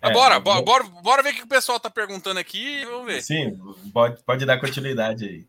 É, 0.00 0.10
bora, 0.10 0.40
bora, 0.40 0.84
bora 0.84 1.22
ver 1.22 1.34
o 1.34 1.34
que 1.34 1.42
o 1.42 1.46
pessoal 1.46 1.76
está 1.76 1.90
perguntando 1.90 2.40
aqui. 2.40 2.82
Vamos 2.86 3.04
ver. 3.04 3.22
Sim, 3.22 3.58
pode, 3.92 4.22
pode 4.22 4.46
dar 4.46 4.58
continuidade 4.58 5.26
aí. 5.26 5.46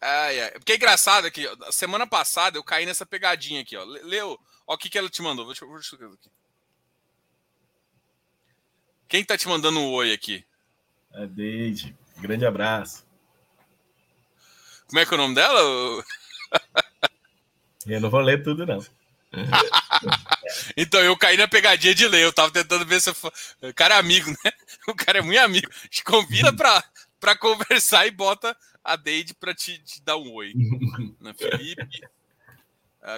Ah, 0.00 0.32
é. 0.32 0.50
Porque 0.50 0.72
é 0.72 0.76
engraçado 0.76 1.26
aqui, 1.26 1.46
semana 1.70 2.08
passada 2.08 2.58
eu 2.58 2.64
caí 2.64 2.84
nessa 2.84 3.06
pegadinha 3.06 3.60
aqui, 3.60 3.76
ó. 3.76 3.84
Leu, 3.84 4.36
ó, 4.66 4.74
o 4.74 4.78
que, 4.78 4.90
que 4.90 4.98
ela 4.98 5.08
te 5.08 5.22
mandou. 5.22 5.46
Deixa 5.46 5.64
eu, 5.64 5.72
deixa 5.72 5.94
eu 5.94 6.12
aqui. 6.12 6.28
Quem 9.06 9.24
tá 9.24 9.38
te 9.38 9.46
mandando 9.46 9.78
um 9.78 9.92
oi 9.92 10.12
aqui? 10.12 10.44
A 11.12 11.24
Deide. 11.26 11.96
Grande 12.16 12.44
abraço. 12.44 13.09
Como 14.90 14.98
é 14.98 15.06
que 15.06 15.14
é 15.14 15.16
o 15.16 15.18
nome 15.18 15.36
dela? 15.36 16.04
eu 17.86 18.00
não 18.00 18.10
vou 18.10 18.20
ler 18.20 18.42
tudo, 18.42 18.66
não. 18.66 18.84
então 20.76 21.00
eu 21.00 21.16
caí 21.16 21.36
na 21.36 21.46
pegadinha 21.46 21.94
de 21.94 22.08
ler. 22.08 22.24
Eu 22.24 22.32
tava 22.32 22.50
tentando 22.50 22.84
ver 22.84 23.00
se 23.00 23.08
eu... 23.08 23.14
o 23.70 23.72
cara 23.72 23.94
é 23.94 23.98
amigo, 23.98 24.28
né? 24.30 24.52
O 24.88 24.94
cara 24.94 25.20
é 25.20 25.22
muito 25.22 25.38
amigo. 25.38 25.70
Te 25.88 26.02
convida 26.02 26.52
pra, 26.52 26.82
pra 27.20 27.38
conversar 27.38 28.04
e 28.04 28.10
bota 28.10 28.56
a 28.82 28.96
Deide 28.96 29.32
pra 29.32 29.54
te, 29.54 29.78
te 29.78 30.02
dar 30.02 30.16
um 30.16 30.32
oi. 30.32 30.54
né? 31.20 31.32
Felipe, 31.38 32.02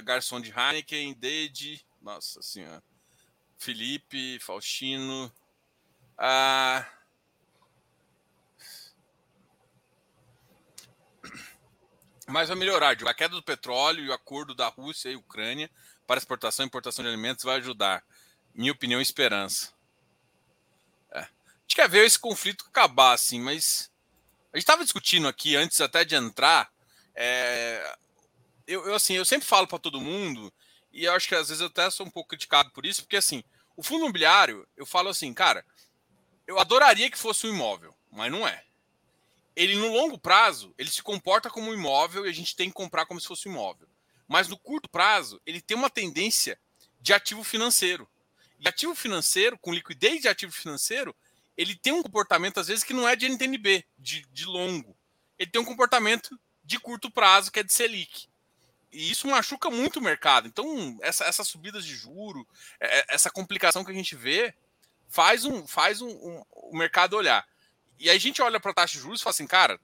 garçom 0.05 0.43
de 0.43 0.53
Heineken, 0.55 1.15
Deide, 1.15 1.83
nossa 2.03 2.43
senhora. 2.43 2.83
Felipe, 3.57 4.39
Faustino. 4.41 5.33
Ah, 6.19 6.87
mas 12.29 12.49
vai 12.49 12.57
melhorar. 12.57 12.91
A 12.91 13.15
queda 13.15 13.35
do 13.35 13.43
petróleo 13.43 14.05
e 14.05 14.09
o 14.09 14.13
acordo 14.13 14.55
da 14.55 14.69
Rússia 14.69 15.11
e 15.11 15.17
Ucrânia 15.17 15.71
para 16.07 16.19
exportação 16.19 16.65
e 16.65 16.67
importação 16.67 17.03
de 17.03 17.09
alimentos 17.09 17.45
vai 17.45 17.57
ajudar. 17.57 18.05
Minha 18.55 18.73
opinião, 18.73 19.01
esperança. 19.01 19.73
É. 21.11 21.21
A 21.21 21.29
gente 21.63 21.77
quer 21.77 21.89
ver 21.89 22.05
esse 22.05 22.19
conflito 22.19 22.65
acabar, 22.69 23.13
assim, 23.13 23.41
mas 23.41 23.91
a 24.53 24.57
gente 24.57 24.65
estava 24.65 24.85
discutindo 24.85 25.27
aqui 25.27 25.57
antes 25.57 25.81
até 25.81 26.05
de 26.05 26.15
entrar. 26.15 26.71
É... 27.15 27.97
Eu, 28.67 28.87
eu, 28.87 28.95
assim, 28.95 29.15
eu 29.15 29.25
sempre 29.25 29.47
falo 29.47 29.67
para 29.67 29.79
todo 29.79 30.01
mundo, 30.01 30.53
e 30.93 31.05
eu 31.05 31.13
acho 31.15 31.29
que 31.29 31.35
às 31.35 31.49
vezes 31.49 31.61
eu 31.61 31.67
até 31.67 31.89
sou 31.91 32.07
um 32.07 32.11
pouco 32.11 32.29
criticado 32.29 32.71
por 32.71 32.87
isso, 32.87 33.03
porque 33.03 33.17
assim, 33.17 33.43
o 33.77 33.83
fundo 33.83 34.05
imobiliário, 34.05 34.69
eu 34.77 34.87
falo 34.87 35.09
assim, 35.09 35.33
cara, 35.33 35.65
eu 36.47 36.59
adoraria 36.59 37.11
que 37.11 37.19
fosse 37.19 37.47
um 37.47 37.55
imóvel, 37.55 37.95
mas 38.11 38.31
não 38.31 38.47
é. 38.47 38.63
Ele 39.55 39.77
no 39.77 39.93
longo 39.93 40.19
prazo, 40.19 40.75
ele 40.79 40.91
se 40.91 41.03
comporta 41.03 41.51
como 41.51 41.71
um 41.71 41.75
imóvel 41.75 42.27
e 42.27 42.31
a 42.31 42.33
gente 42.33 42.57
tem 42.57 42.69
que 42.69 42.75
comprar 42.75 43.07
como 43.07 43.21
se 43.21 43.27
fosse 43.27 43.49
um 43.49 43.53
imóvel. 43.53 43.89
Mas 44.27 44.49
no 44.49 44.59
curto 44.59 44.89
prazo, 44.89 45.41
ele 45.45 45.61
tem 45.61 45.77
uma 45.77 45.91
tendência 45.91 46.59
de 47.01 47.13
ativo 47.13 47.45
financeiro. 47.45 48.09
E 48.59 48.69
ativo 48.69 48.95
financeiro, 48.95 49.59
com 49.59 49.75
liquidez 49.75 50.23
de 50.23 50.29
ativo 50.29 50.53
financeiro, 50.53 51.15
ele 51.57 51.75
tem 51.75 51.93
um 51.93 52.03
comportamento, 52.03 52.59
às 52.59 52.69
vezes, 52.69 52.85
que 52.85 52.95
não 52.95 53.07
é 53.07 53.15
de 53.15 53.29
NTNB, 53.29 53.85
de, 53.99 54.27
de 54.33 54.45
longo. 54.47 54.97
Ele 55.39 55.51
tem 55.51 55.61
um 55.61 55.65
comportamento 55.65 56.39
de 56.65 56.79
curto 56.79 57.11
prazo, 57.11 57.51
que 57.51 57.61
é 57.61 57.63
de 57.63 57.73
Selic. 57.73 58.29
E 58.93 59.11
isso 59.11 59.27
machuca 59.27 59.71
muito 59.71 59.99
o 59.99 60.03
mercado. 60.03 60.47
Então, 60.47 60.99
essa, 61.03 61.25
essas 61.25 61.49
subidas 61.49 61.85
de 61.85 61.95
juro, 61.95 62.47
é, 62.79 63.01
é, 63.01 63.05
essa 63.09 63.31
complicação 63.31 63.85
que 63.85 63.91
a 63.91 63.95
gente 63.95 64.15
vê, 64.15 64.55
faz 65.09 65.45
um, 65.45 65.67
faz 65.67 66.01
um, 66.01 66.09
um 66.09 66.45
o 66.51 66.77
mercado 66.77 67.17
olhar. 67.17 67.47
E 68.03 68.11
aí 68.11 68.17
a 68.17 68.21
gente 68.21 68.43
olha 68.43 68.59
para 68.59 68.73
a 68.73 68.75
taxa 68.75 68.95
de 68.95 69.01
juros 69.01 69.21
e 69.21 69.23
fala 69.23 69.31
assim, 69.31 69.47
cara, 69.47 69.81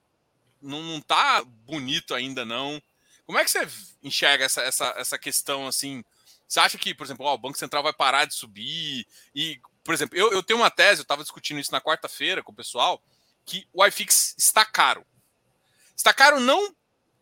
não, 0.61 0.83
não 0.83 1.01
tá 1.01 1.45
bonito 1.45 2.17
ainda 2.17 2.45
não. 2.45 2.83
Como 3.25 3.39
é 3.39 3.45
que 3.45 3.51
você 3.51 3.69
enxerga 4.03 4.45
essa, 4.45 4.61
essa, 4.61 4.93
essa 4.97 5.17
questão 5.17 5.69
assim? 5.69 6.03
Você 6.49 6.59
acha 6.59 6.77
que, 6.77 6.93
por 6.93 7.05
exemplo, 7.05 7.25
ó, 7.25 7.35
o 7.35 7.39
Banco 7.39 7.57
Central 7.57 7.81
vai 7.81 7.93
parar 7.93 8.25
de 8.25 8.35
subir? 8.35 9.07
E, 9.33 9.61
por 9.85 9.95
exemplo, 9.95 10.19
eu, 10.19 10.33
eu 10.33 10.43
tenho 10.43 10.59
uma 10.59 10.71
tese, 10.71 11.01
eu 11.01 11.03
estava 11.03 11.23
discutindo 11.23 11.61
isso 11.61 11.71
na 11.71 11.81
quarta-feira 11.81 12.43
com 12.43 12.51
o 12.51 12.57
pessoal, 12.57 13.01
que 13.47 13.69
o 13.73 13.87
iFix 13.87 14.35
está 14.37 14.65
caro. 14.65 15.07
Está 15.97 16.13
caro 16.13 16.41
não 16.41 16.75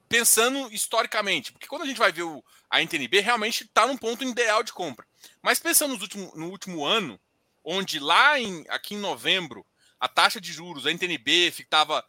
pensando 0.08 0.72
historicamente, 0.72 1.52
porque 1.52 1.66
quando 1.66 1.82
a 1.82 1.86
gente 1.86 1.98
vai 1.98 2.10
ver 2.10 2.22
o, 2.22 2.42
a 2.70 2.80
NTNB, 2.80 3.20
realmente 3.20 3.64
está 3.64 3.86
num 3.86 3.98
ponto 3.98 4.24
ideal 4.24 4.62
de 4.62 4.72
compra. 4.72 5.06
Mas 5.42 5.58
pensando 5.58 5.94
no 5.94 6.00
último, 6.00 6.32
no 6.34 6.48
último 6.48 6.86
ano, 6.86 7.20
onde 7.62 7.98
lá 7.98 8.40
em, 8.40 8.64
aqui 8.70 8.94
em 8.94 8.98
novembro, 8.98 9.66
a 10.00 10.08
taxa 10.08 10.40
de 10.40 10.52
juros, 10.52 10.86
a 10.86 10.90
NTNB, 10.90 11.52
estava 11.58 12.04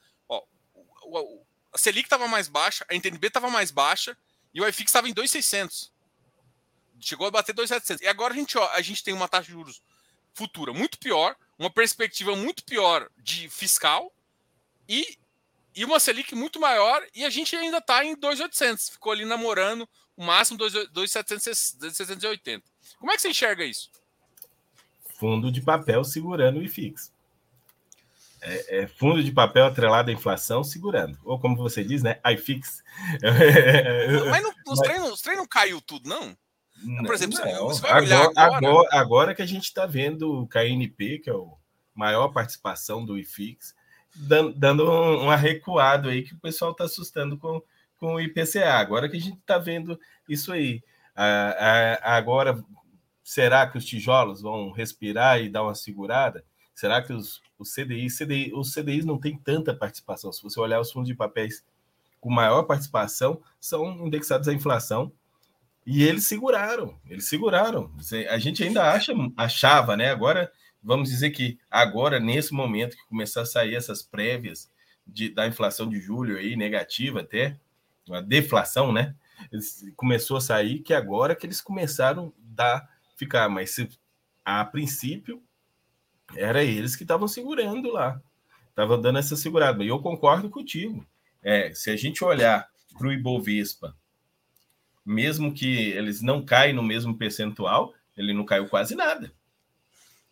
a 1.73 1.77
Selic 1.77 2.05
estava 2.05 2.27
mais 2.27 2.47
baixa, 2.47 2.85
a 2.89 2.95
NTNB 2.95 3.27
estava 3.27 3.49
mais 3.49 3.71
baixa 3.71 4.17
e 4.53 4.61
o 4.61 4.67
IFIX 4.67 4.89
estava 4.89 5.07
em 5.07 5.13
2,600. 5.13 5.91
Chegou 6.99 7.27
a 7.27 7.31
bater 7.31 7.53
2,700. 7.53 8.03
E 8.03 8.07
agora 8.07 8.33
a 8.33 8.37
gente, 8.37 8.57
ó, 8.57 8.67
a 8.73 8.81
gente 8.81 9.03
tem 9.03 9.13
uma 9.13 9.27
taxa 9.27 9.45
de 9.45 9.51
juros 9.51 9.81
futura 10.33 10.73
muito 10.73 10.97
pior, 10.97 11.35
uma 11.57 11.69
perspectiva 11.69 12.35
muito 12.35 12.63
pior 12.63 13.09
de 13.17 13.49
fiscal 13.49 14.11
e, 14.87 15.17
e 15.75 15.85
uma 15.85 15.99
Selic 15.99 16.33
muito 16.35 16.59
maior 16.59 17.05
e 17.13 17.23
a 17.23 17.29
gente 17.29 17.55
ainda 17.55 17.77
está 17.77 18.03
em 18.03 18.15
2,800. 18.15 18.89
Ficou 18.89 19.11
ali 19.11 19.25
namorando 19.25 19.87
o 20.15 20.23
máximo 20.23 20.57
2,780. 20.57 22.63
Como 22.97 23.11
é 23.11 23.15
que 23.15 23.21
você 23.21 23.29
enxerga 23.29 23.63
isso? 23.63 23.91
Fundo 25.19 25.51
de 25.51 25.61
papel 25.61 26.03
segurando 26.03 26.59
o 26.59 26.63
IFIX. 26.63 27.11
É, 28.41 28.79
é, 28.79 28.87
fundo 28.87 29.23
de 29.23 29.31
papel 29.31 29.65
atrelado 29.65 30.09
à 30.09 30.13
inflação 30.13 30.63
segurando. 30.63 31.17
Ou 31.23 31.39
como 31.39 31.55
você 31.55 31.83
diz, 31.83 32.03
né? 32.03 32.19
iFix. 32.33 32.83
Mas 34.29 34.43
não, 34.43 34.53
os, 34.67 34.79
treinos, 34.79 35.11
os 35.11 35.21
treinos 35.21 35.43
não 35.43 35.47
caiu 35.47 35.81
tudo, 35.81 36.07
não? 36.07 36.37
não 36.83 37.03
Por 37.03 37.15
exemplo, 37.15 37.39
não. 37.39 37.67
você 37.67 37.81
vai 37.81 37.91
agora, 37.91 38.31
agora... 38.35 38.57
agora... 38.57 38.89
Agora, 38.91 39.35
que 39.35 39.41
a 39.41 39.45
gente 39.45 39.63
está 39.63 39.85
vendo 39.85 40.41
o 40.41 40.47
KNP, 40.47 41.19
que 41.19 41.29
é 41.29 41.33
o 41.33 41.57
maior 41.95 42.27
participação 42.29 43.03
do 43.03 43.17
IFIX, 43.17 43.73
dando, 44.15 44.53
dando 44.53 44.83
uma 44.85 45.35
recuada 45.35 46.09
aí 46.09 46.23
que 46.23 46.35
o 46.35 46.39
pessoal 46.39 46.71
está 46.71 46.83
assustando 46.83 47.37
com, 47.37 47.61
com 47.97 48.15
o 48.15 48.21
IPCA. 48.21 48.73
Agora 48.73 49.09
que 49.09 49.17
a 49.17 49.21
gente 49.21 49.39
está 49.39 49.57
vendo 49.57 49.99
isso 50.29 50.51
aí. 50.51 50.83
Ah, 51.15 51.97
ah, 52.03 52.15
agora, 52.15 52.63
será 53.23 53.65
que 53.67 53.77
os 53.77 53.85
tijolos 53.85 54.41
vão 54.41 54.71
respirar 54.71 55.41
e 55.41 55.49
dar 55.49 55.63
uma 55.63 55.73
segurada? 55.73 56.45
Será 56.75 57.01
que 57.01 57.11
os, 57.11 57.41
os 57.59 57.73
CDI, 57.73 58.07
CDI, 58.07 58.53
os 58.53 58.73
CDIs 58.73 59.05
não 59.05 59.19
têm 59.19 59.37
tanta 59.37 59.73
participação? 59.73 60.31
Se 60.31 60.43
você 60.43 60.59
olhar 60.59 60.79
os 60.79 60.91
fundos 60.91 61.07
de 61.07 61.15
papéis 61.15 61.63
com 62.19 62.29
maior 62.29 62.63
participação, 62.63 63.41
são 63.59 64.05
indexados 64.05 64.47
à 64.47 64.53
inflação. 64.53 65.11
E 65.85 66.03
eles 66.03 66.27
seguraram, 66.27 66.99
eles 67.09 67.29
seguraram. 67.29 67.91
A 68.29 68.37
gente 68.37 68.63
ainda 68.63 68.91
acha, 68.91 69.13
achava, 69.37 69.95
né? 69.95 70.11
Agora, 70.11 70.51
vamos 70.83 71.09
dizer 71.09 71.31
que 71.31 71.57
agora, 71.71 72.19
nesse 72.19 72.53
momento 72.53 72.97
que 72.97 73.07
começar 73.07 73.41
a 73.41 73.45
sair 73.45 73.75
essas 73.75 74.01
prévias 74.03 74.69
de, 75.05 75.29
da 75.29 75.47
inflação 75.47 75.87
de 75.87 75.99
julho 75.99 76.37
aí, 76.37 76.55
negativa 76.55 77.21
até, 77.21 77.57
a 78.11 78.21
deflação, 78.21 78.91
né? 78.91 79.15
Começou 79.95 80.37
a 80.37 80.41
sair 80.41 80.79
que 80.79 80.93
agora 80.93 81.35
que 81.35 81.45
eles 81.45 81.61
começaram 81.61 82.33
a 82.57 82.87
ficar, 83.15 83.47
mas 83.47 83.71
se, 83.71 83.89
a 84.43 84.63
princípio 84.65 85.41
era 86.35 86.63
eles 86.63 86.95
que 86.95 87.03
estavam 87.03 87.27
segurando 87.27 87.91
lá, 87.91 88.21
estavam 88.69 88.99
dando 88.99 89.19
essa 89.19 89.35
segurada. 89.35 89.83
E 89.83 89.87
eu 89.87 89.99
concordo 89.99 90.49
contigo. 90.49 91.05
É, 91.41 91.73
se 91.73 91.89
a 91.89 91.95
gente 91.95 92.23
olhar 92.23 92.69
para 92.97 93.07
o 93.07 93.11
Ibovespa, 93.11 93.95
mesmo 95.05 95.53
que 95.53 95.91
eles 95.91 96.21
não 96.21 96.43
caem 96.43 96.73
no 96.73 96.83
mesmo 96.83 97.17
percentual, 97.17 97.93
ele 98.15 98.33
não 98.33 98.43
caiu 98.45 98.67
quase 98.67 98.95
nada. 98.95 99.31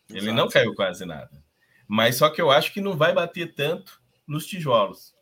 Ele 0.09 0.19
Exato. 0.19 0.35
não 0.35 0.49
caiu 0.49 0.75
quase 0.75 1.05
nada. 1.05 1.43
Mas 1.87 2.17
só 2.17 2.29
que 2.29 2.41
eu 2.41 2.51
acho 2.51 2.73
que 2.73 2.81
não 2.81 2.97
vai 2.97 3.13
bater 3.13 3.53
tanto 3.53 4.01
nos 4.27 4.45
tijolos. 4.45 5.15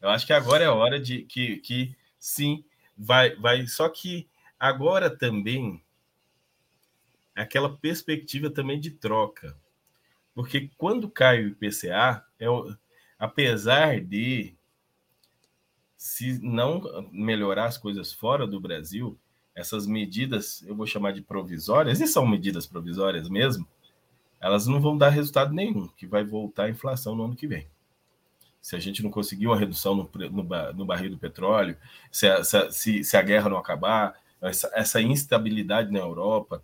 Eu 0.00 0.08
acho 0.08 0.26
que 0.26 0.32
agora 0.32 0.64
é 0.64 0.68
hora 0.68 0.98
de 0.98 1.22
que, 1.22 1.58
que 1.58 1.96
sim, 2.18 2.64
vai, 2.96 3.34
vai. 3.36 3.66
Só 3.66 3.88
que 3.88 4.28
agora 4.58 5.10
também 5.10 5.82
aquela 7.34 7.76
perspectiva 7.76 8.50
também 8.50 8.80
de 8.80 8.90
troca. 8.90 9.56
Porque 10.38 10.70
quando 10.78 11.10
cai 11.10 11.42
o 11.42 11.48
IPCA, 11.48 12.24
é, 12.38 12.46
apesar 13.18 14.00
de 14.00 14.54
se 15.96 16.38
não 16.40 16.80
melhorar 17.10 17.64
as 17.64 17.76
coisas 17.76 18.12
fora 18.12 18.46
do 18.46 18.60
Brasil, 18.60 19.18
essas 19.52 19.84
medidas, 19.84 20.62
eu 20.62 20.76
vou 20.76 20.86
chamar 20.86 21.12
de 21.12 21.22
provisórias, 21.22 22.00
e 22.00 22.06
são 22.06 22.24
medidas 22.24 22.68
provisórias 22.68 23.28
mesmo, 23.28 23.66
elas 24.40 24.68
não 24.68 24.80
vão 24.80 24.96
dar 24.96 25.08
resultado 25.08 25.52
nenhum, 25.52 25.88
que 25.88 26.06
vai 26.06 26.22
voltar 26.22 26.66
a 26.66 26.70
inflação 26.70 27.16
no 27.16 27.24
ano 27.24 27.34
que 27.34 27.48
vem. 27.48 27.66
Se 28.62 28.76
a 28.76 28.78
gente 28.78 29.02
não 29.02 29.10
conseguir 29.10 29.48
uma 29.48 29.58
redução 29.58 29.96
no, 29.96 30.08
no, 30.30 30.72
no 30.72 30.86
barril 30.86 31.10
do 31.10 31.18
petróleo, 31.18 31.76
se 32.12 32.28
a, 32.28 32.44
se, 32.44 33.02
se 33.02 33.16
a 33.16 33.22
guerra 33.22 33.50
não 33.50 33.58
acabar, 33.58 34.14
essa, 34.40 34.70
essa, 34.72 35.02
instabilidade 35.02 35.90
na 35.90 35.98
Europa 35.98 36.62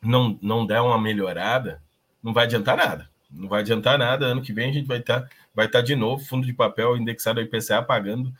não, 0.00 0.38
não 0.40 0.64
der 0.64 0.80
uma 0.80 0.96
melhorada, 0.96 1.82
não 2.22 2.32
vai 2.32 2.44
adiantar 2.44 2.76
nada. 2.76 3.10
Não 3.30 3.48
vai 3.48 3.60
adiantar 3.60 3.98
nada. 3.98 4.26
Ano 4.26 4.42
que 4.42 4.52
vem 4.52 4.70
a 4.70 4.72
gente 4.72 4.86
vai 4.86 4.98
estar 4.98 5.22
tá, 5.22 5.28
vai 5.54 5.68
tá 5.68 5.80
de 5.80 5.96
novo, 5.96 6.24
fundo 6.24 6.46
de 6.46 6.52
papel 6.52 6.96
indexado 6.96 7.40
ao 7.40 7.46
IPCA 7.46 7.82
pagando 7.82 8.32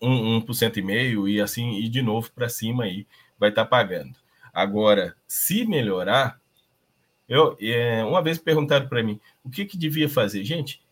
1%, 0.00 0.82
meio 0.82 1.28
e 1.28 1.40
assim, 1.40 1.78
e 1.78 1.88
de 1.88 2.02
novo 2.02 2.30
para 2.32 2.48
cima 2.48 2.84
aí, 2.84 3.06
vai 3.38 3.48
estar 3.50 3.64
tá 3.64 3.68
pagando. 3.68 4.14
Agora, 4.52 5.16
se 5.26 5.66
melhorar, 5.66 6.40
eu, 7.28 7.56
é, 7.60 8.04
uma 8.04 8.22
vez 8.22 8.38
perguntaram 8.38 8.88
para 8.88 9.02
mim 9.02 9.20
o 9.44 9.50
que, 9.50 9.64
que 9.64 9.76
devia 9.76 10.08
fazer. 10.08 10.44
Gente, 10.44 10.82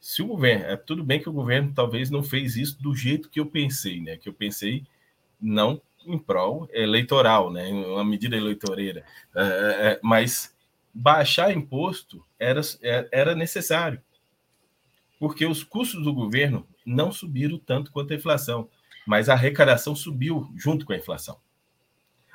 se 0.00 0.22
o 0.22 0.26
governo, 0.26 0.64
é 0.64 0.76
tudo 0.76 1.04
bem 1.04 1.20
que 1.20 1.28
o 1.28 1.32
governo 1.32 1.72
talvez 1.74 2.10
não 2.10 2.22
fez 2.22 2.56
isso 2.56 2.80
do 2.82 2.94
jeito 2.94 3.28
que 3.28 3.40
eu 3.40 3.46
pensei, 3.46 4.00
né? 4.00 4.16
Que 4.16 4.28
eu 4.28 4.32
pensei 4.32 4.84
não 5.40 5.80
em 6.06 6.18
prol 6.18 6.68
eleitoral, 6.72 7.52
né? 7.52 7.68
Uma 7.68 8.04
medida 8.04 8.36
eleitoreira, 8.36 9.04
é, 9.34 9.42
é, 9.42 9.92
é 9.92 10.00
mas 10.02 10.54
baixar 10.92 11.52
imposto 11.52 12.24
era, 12.38 12.60
é, 12.82 13.08
era 13.12 13.34
necessário, 13.34 14.02
porque 15.18 15.46
os 15.46 15.62
custos 15.62 16.02
do 16.02 16.12
governo 16.12 16.66
não 16.84 17.12
subiram 17.12 17.58
tanto 17.58 17.92
quanto 17.92 18.12
a 18.12 18.16
inflação, 18.16 18.68
mas 19.06 19.28
a 19.28 19.34
arrecadação 19.34 19.94
subiu 19.94 20.50
junto 20.56 20.84
com 20.84 20.92
a 20.92 20.96
inflação. 20.96 21.38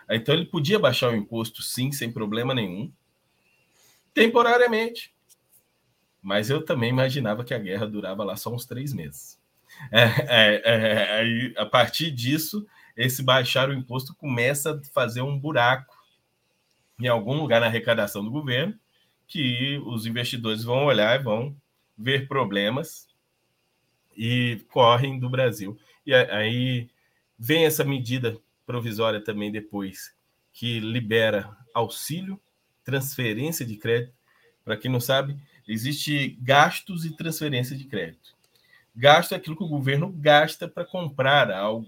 Então 0.09 0.35
ele 0.35 0.45
podia 0.45 0.77
baixar 0.77 1.11
o 1.11 1.15
imposto, 1.15 1.61
sim, 1.63 1.91
sem 1.91 2.11
problema 2.11 2.53
nenhum, 2.53 2.91
temporariamente 4.13 5.15
mas 6.25 6.49
eu 6.49 6.65
também 6.65 6.89
imaginava 6.89 7.43
que 7.43 7.53
a 7.53 7.59
guerra 7.59 7.85
durava 7.85 8.23
lá 8.23 8.35
só 8.35 8.51
uns 8.51 8.65
três 8.65 8.91
meses. 8.91 9.39
É, 9.91 10.01
é, 10.27 10.61
é, 10.65 11.53
a 11.55 11.67
partir 11.67 12.09
disso, 12.09 12.65
esse 12.97 13.21
baixar 13.21 13.69
o 13.69 13.73
imposto 13.73 14.15
começa 14.15 14.71
a 14.71 14.81
fazer 14.91 15.21
um 15.21 15.37
buraco 15.37 15.94
em 16.99 17.07
algum 17.07 17.33
lugar 17.33 17.61
na 17.61 17.67
arrecadação 17.67 18.23
do 18.23 18.31
governo, 18.31 18.77
que 19.27 19.81
os 19.85 20.05
investidores 20.05 20.63
vão 20.63 20.85
olhar 20.85 21.19
e 21.19 21.23
vão 21.23 21.55
ver 21.97 22.27
problemas 22.27 23.07
e 24.15 24.63
correm 24.69 25.19
do 25.19 25.29
Brasil. 25.29 25.77
E 26.05 26.13
aí 26.13 26.89
vem 27.37 27.65
essa 27.65 27.83
medida 27.83 28.37
provisória 28.65 29.21
também 29.21 29.51
depois, 29.51 30.13
que 30.53 30.79
libera 30.79 31.55
auxílio, 31.73 32.39
transferência 32.83 33.65
de 33.65 33.75
crédito. 33.77 34.13
Para 34.63 34.77
quem 34.77 34.91
não 34.91 34.99
sabe, 34.99 35.37
Existe 35.67 36.37
gastos 36.41 37.05
e 37.05 37.15
transferência 37.15 37.75
de 37.75 37.85
crédito. 37.85 38.35
Gasto 38.95 39.33
é 39.33 39.37
aquilo 39.37 39.57
que 39.57 39.63
o 39.63 39.67
governo 39.67 40.11
gasta 40.11 40.67
para 40.67 40.85
comprar 40.85 41.51
algo 41.51 41.87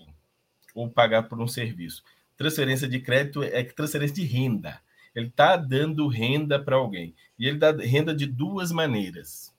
ou 0.73 0.89
pagar 0.89 1.23
por 1.23 1.39
um 1.39 1.47
serviço. 1.47 2.03
Transferência 2.35 2.87
de 2.87 2.99
crédito 2.99 3.43
é 3.43 3.63
transferência 3.63 4.15
de 4.15 4.23
renda. 4.23 4.81
Ele 5.17 5.29
está 5.29 5.57
dando 5.57 6.07
renda 6.07 6.63
para 6.63 6.75
alguém. 6.75 7.15
E 7.39 7.47
ele 7.47 7.57
dá 7.57 7.71
renda 7.71 8.13
de 8.13 8.27
duas 8.27 8.71
maneiras. 8.71 9.51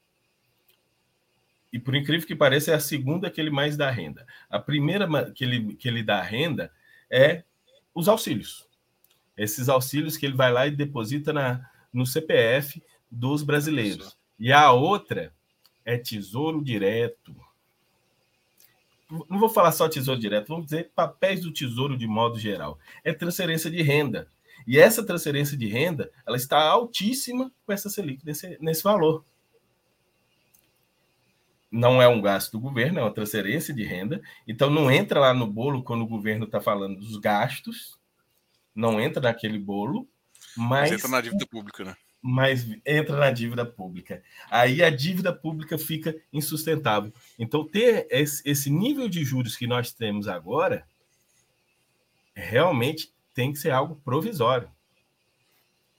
E 1.73 1.81
por 1.81 1.97
incrível 1.97 2.25
que 2.25 2.37
pareça, 2.37 2.71
é 2.71 2.75
a 2.75 2.81
segunda 2.81 3.29
que 3.29 3.41
ele 3.41 3.51
mais 3.51 3.77
dá 3.77 3.91
renda. 3.91 4.25
A 4.49 4.61
primeira 4.61 5.09
que 5.33 5.43
ele, 5.43 5.75
que 5.75 5.89
ele 5.89 6.05
dá 6.05 6.23
renda 6.23 6.71
é 7.11 7.43
os 7.93 8.07
auxílios. 8.07 8.69
Esses 9.37 9.69
auxílios 9.69 10.17
que 10.17 10.27
ele 10.27 10.37
vai 10.37 10.53
lá 10.53 10.65
e 10.69 10.71
deposita 10.71 11.33
na, 11.33 11.69
no 11.93 12.07
CPF 12.07 12.81
dos 13.11 13.43
brasileiros. 13.43 14.17
E 14.39 14.53
a 14.53 14.71
outra 14.71 15.35
é 15.85 15.99
tesouro 15.99 16.63
direto. 16.63 17.35
Não 19.29 19.41
vou 19.41 19.49
falar 19.49 19.73
só 19.73 19.89
tesouro 19.89 20.21
direto, 20.21 20.47
vamos 20.47 20.67
dizer 20.67 20.93
papéis 20.95 21.41
do 21.41 21.53
tesouro 21.53 21.97
de 21.97 22.07
modo 22.07 22.39
geral. 22.39 22.79
É 23.03 23.13
transferência 23.13 23.69
de 23.69 23.83
renda. 23.83 24.29
E 24.69 24.79
essa 24.79 25.03
transferência 25.03 25.57
de 25.57 25.67
renda, 25.67 26.13
ela 26.27 26.37
está 26.37 26.61
altíssima 26.61 27.51
com 27.65 27.73
essa 27.73 27.89
Selic 27.89 28.23
nesse, 28.23 28.59
nesse 28.61 28.83
valor. 28.83 29.25
Não 31.73 32.03
é 32.03 32.07
um 32.07 32.21
gasto 32.21 32.53
do 32.53 32.61
governo, 32.61 32.99
é 32.99 33.03
uma 33.03 33.15
transferência 33.15 33.73
de 33.73 33.83
renda. 33.83 34.21
Então 34.47 34.69
não 34.69 34.91
entra 34.91 35.21
lá 35.21 35.33
no 35.33 35.47
bolo 35.47 35.83
quando 35.83 36.03
o 36.03 36.07
governo 36.07 36.45
está 36.45 36.61
falando 36.61 37.01
dos 37.01 37.17
gastos. 37.17 37.99
Não 38.75 39.01
entra 39.01 39.23
naquele 39.23 39.59
bolo, 39.59 40.07
mas. 40.55 40.91
mas 40.91 40.93
entra 40.93 41.09
na 41.09 41.21
dívida 41.23 41.47
pública, 41.47 41.85
né? 41.85 41.97
mas 42.21 42.67
entra 42.85 43.17
na 43.17 43.31
dívida 43.31 43.65
pública. 43.65 44.23
Aí 44.51 44.83
a 44.83 44.91
dívida 44.91 45.33
pública 45.33 45.79
fica 45.79 46.15
insustentável. 46.31 47.11
Então, 47.39 47.67
ter 47.67 48.07
esse 48.11 48.69
nível 48.69 49.09
de 49.09 49.25
juros 49.25 49.57
que 49.57 49.67
nós 49.67 49.95
temos 49.95 50.29
agora 50.29 50.87
realmente 52.35 53.11
tem 53.39 53.53
que 53.53 53.59
ser 53.61 53.71
algo 53.71 53.95
provisório. 54.05 54.69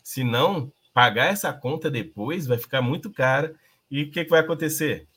Se 0.03 0.25
não, 0.25 0.69
pagar 0.93 1.27
essa 1.27 1.53
conta 1.53 1.89
depois 1.89 2.45
vai 2.45 2.57
ficar 2.57 2.81
muito 2.81 3.09
cara. 3.09 3.55
E 3.89 4.03
o 4.03 4.11
que, 4.11 4.25
que 4.25 4.29
vai 4.29 4.41
acontecer? 4.41 5.07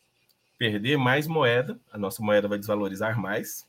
Perder 0.57 0.97
mais 0.97 1.27
moeda, 1.27 1.81
a 1.91 1.99
nossa 1.99 2.23
moeda 2.23 2.47
vai 2.47 2.59
desvalorizar 2.59 3.19
mais, 3.19 3.67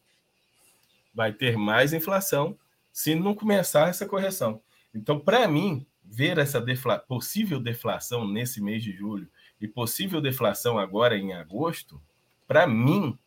vai 1.16 1.34
ter 1.34 1.58
mais 1.58 1.94
inflação 1.94 2.56
se 2.92 3.16
não 3.16 3.34
começar 3.34 3.90
essa 3.90 4.06
correção. 4.06 4.62
Então, 4.94 5.20
para 5.20 5.48
mim, 5.48 5.84
ver 6.06 6.38
essa 6.38 6.62
defla 6.62 7.00
possível 7.00 7.60
deflação 7.60 8.28
nesse 8.28 8.62
mês 8.62 8.84
de 8.84 8.92
julho 8.96 9.28
e 9.60 9.68
possível 9.68 10.22
deflação 10.22 10.78
agora 10.78 11.18
em 11.18 11.34
agosto, 11.34 12.00
para 12.48 12.68
mim, 12.68 13.18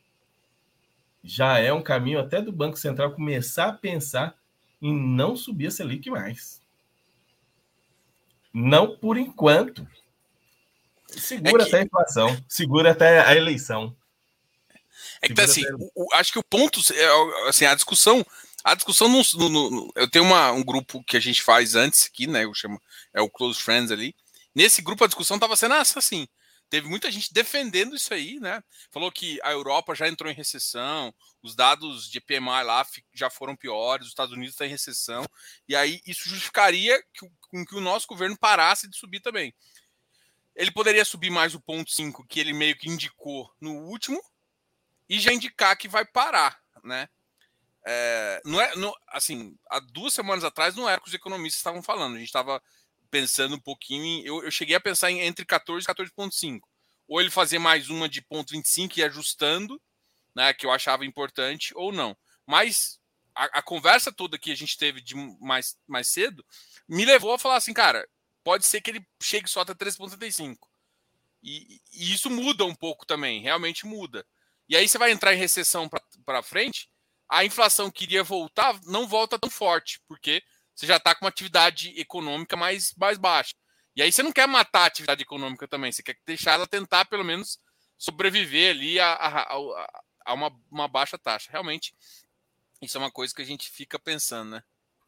já 1.20 1.58
é 1.58 1.72
um 1.72 1.82
caminho 1.82 2.20
até 2.20 2.40
do 2.40 2.52
Banco 2.52 2.76
Central 2.76 3.10
começar 3.10 3.70
a 3.70 3.72
pensar 3.72 4.38
em 4.80 4.94
não 4.94 5.36
subir 5.36 5.68
a 5.68 5.70
Selic 5.70 6.10
mais. 6.10 6.60
Não 8.52 8.96
por 8.96 9.16
enquanto. 9.16 9.86
Segura 11.06 11.62
é 11.62 11.66
que... 11.66 11.68
até 11.68 11.80
a 11.80 11.84
inflação, 11.84 12.44
segura 12.48 12.90
até 12.90 13.20
a 13.20 13.34
eleição. 13.34 13.96
É 15.22 15.28
que 15.28 15.34
tá 15.34 15.44
assim, 15.44 15.62
o, 15.94 16.12
acho 16.14 16.32
que 16.32 16.38
o 16.38 16.42
ponto, 16.42 16.80
é, 16.92 17.48
assim, 17.48 17.64
a 17.64 17.74
discussão 17.74 18.24
a 18.66 18.74
discussão 18.74 19.08
no, 19.08 19.22
no, 19.34 19.70
no, 19.70 19.92
eu 19.94 20.10
tenho 20.10 20.24
uma, 20.24 20.50
um 20.50 20.64
grupo 20.64 21.00
que 21.04 21.16
a 21.16 21.20
gente 21.20 21.40
faz 21.40 21.76
antes 21.76 22.06
aqui, 22.06 22.26
né? 22.26 22.44
Eu 22.44 22.52
chamo 22.52 22.82
é 23.14 23.20
o 23.20 23.30
Close 23.30 23.62
Friends 23.62 23.92
ali. 23.92 24.12
Nesse 24.52 24.82
grupo 24.82 25.04
a 25.04 25.06
discussão 25.06 25.36
estava 25.36 25.54
sendo 25.54 25.74
assim: 25.74 26.26
teve 26.68 26.88
muita 26.88 27.10
gente 27.10 27.32
defendendo 27.32 27.94
isso 27.94 28.12
aí, 28.12 28.40
né? 28.40 28.62
Falou 28.90 29.10
que 29.10 29.38
a 29.42 29.52
Europa 29.52 29.94
já 29.94 30.08
entrou 30.08 30.30
em 30.30 30.34
recessão, 30.34 31.14
os 31.42 31.54
dados 31.54 32.10
de 32.10 32.20
PMI 32.20 32.62
lá 32.64 32.86
já 33.12 33.30
foram 33.30 33.56
piores, 33.56 34.06
os 34.06 34.12
Estados 34.12 34.32
Unidos 34.32 34.54
estão 34.54 34.66
em 34.66 34.70
recessão, 34.70 35.24
e 35.68 35.76
aí 35.76 36.00
isso 36.06 36.28
justificaria 36.28 37.00
que, 37.14 37.28
com 37.48 37.64
que 37.64 37.76
o 37.76 37.80
nosso 37.80 38.06
governo 38.06 38.36
parasse 38.38 38.88
de 38.88 38.96
subir 38.96 39.20
também. 39.20 39.54
Ele 40.54 40.70
poderia 40.70 41.04
subir 41.04 41.30
mais 41.30 41.54
o 41.54 41.60
ponto 41.60 41.90
5, 41.90 42.26
que 42.26 42.40
ele 42.40 42.52
meio 42.52 42.76
que 42.76 42.88
indicou 42.88 43.52
no 43.60 43.74
último, 43.74 44.20
e 45.08 45.20
já 45.20 45.32
indicar 45.32 45.76
que 45.76 45.88
vai 45.88 46.04
parar, 46.04 46.60
né? 46.82 47.08
É, 47.88 48.42
não 48.44 48.60
é, 48.60 48.74
não, 48.74 48.92
assim, 49.06 49.56
há 49.70 49.78
duas 49.78 50.12
semanas 50.12 50.42
atrás 50.42 50.74
não 50.74 50.88
era 50.88 50.98
o 50.98 51.02
que 51.02 51.08
os 51.08 51.14
economistas 51.14 51.60
estavam 51.60 51.80
falando. 51.80 52.16
A 52.16 52.18
gente 52.18 52.26
estava 52.26 52.60
pensando 53.16 53.56
um 53.56 53.60
pouquinho 53.60 54.04
em, 54.04 54.26
eu, 54.26 54.44
eu, 54.44 54.50
cheguei 54.50 54.76
a 54.76 54.80
pensar 54.80 55.10
em 55.10 55.20
entre 55.20 55.46
14 55.46 55.84
e 55.84 55.88
14,5. 55.88 56.60
Ou 57.08 57.18
ele 57.18 57.30
fazer 57.30 57.58
mais 57.58 57.88
uma 57.88 58.08
de 58.08 58.20
ponto 58.20 58.50
25 58.50 58.98
e 58.98 59.02
ajustando, 59.02 59.80
né, 60.34 60.52
que 60.52 60.66
eu 60.66 60.70
achava 60.70 61.06
importante, 61.06 61.72
ou 61.74 61.90
não. 61.92 62.14
Mas 62.46 63.00
a, 63.34 63.44
a, 63.58 63.62
conversa 63.62 64.12
toda 64.12 64.38
que 64.38 64.52
a 64.52 64.54
gente 64.54 64.76
teve 64.76 65.00
de 65.00 65.14
mais, 65.40 65.78
mais 65.86 66.08
cedo 66.08 66.44
me 66.86 67.06
levou 67.06 67.32
a 67.32 67.38
falar 67.38 67.56
assim, 67.56 67.72
cara, 67.72 68.06
pode 68.44 68.66
ser 68.66 68.82
que 68.82 68.90
ele 68.90 69.06
chegue 69.22 69.48
só 69.48 69.60
até 69.60 69.72
3,75. 69.72 70.58
E, 71.42 71.80
e 71.94 72.12
isso 72.12 72.28
muda 72.28 72.66
um 72.66 72.74
pouco 72.74 73.06
também, 73.06 73.40
realmente 73.40 73.86
muda. 73.86 74.26
E 74.68 74.76
aí 74.76 74.86
você 74.86 74.98
vai 74.98 75.10
entrar 75.10 75.32
em 75.32 75.38
recessão 75.38 75.88
para 76.26 76.42
frente, 76.42 76.90
a 77.30 77.46
inflação 77.46 77.90
que 77.90 78.04
iria 78.04 78.22
voltar 78.22 78.78
não 78.84 79.08
volta 79.08 79.38
tão 79.38 79.48
forte, 79.48 80.00
porque 80.06 80.42
você 80.76 80.86
já 80.86 80.98
está 80.98 81.14
com 81.14 81.24
uma 81.24 81.30
atividade 81.30 81.98
econômica 81.98 82.54
mais, 82.56 82.94
mais 82.96 83.16
baixa. 83.16 83.54
E 83.96 84.02
aí 84.02 84.12
você 84.12 84.22
não 84.22 84.30
quer 84.30 84.46
matar 84.46 84.82
a 84.82 84.86
atividade 84.86 85.22
econômica 85.22 85.66
também, 85.66 85.90
você 85.90 86.02
quer 86.02 86.16
deixar 86.26 86.52
ela 86.52 86.66
tentar 86.66 87.06
pelo 87.06 87.24
menos 87.24 87.58
sobreviver 87.96 88.72
ali 88.72 89.00
a, 89.00 89.12
a, 89.12 89.40
a, 89.40 90.02
a 90.26 90.34
uma, 90.34 90.52
uma 90.70 90.86
baixa 90.86 91.16
taxa. 91.16 91.50
Realmente, 91.50 91.94
isso 92.82 92.98
é 92.98 93.00
uma 93.00 93.10
coisa 93.10 93.34
que 93.34 93.40
a 93.40 93.46
gente 93.46 93.70
fica 93.70 93.98
pensando, 93.98 94.50
né? 94.50 94.62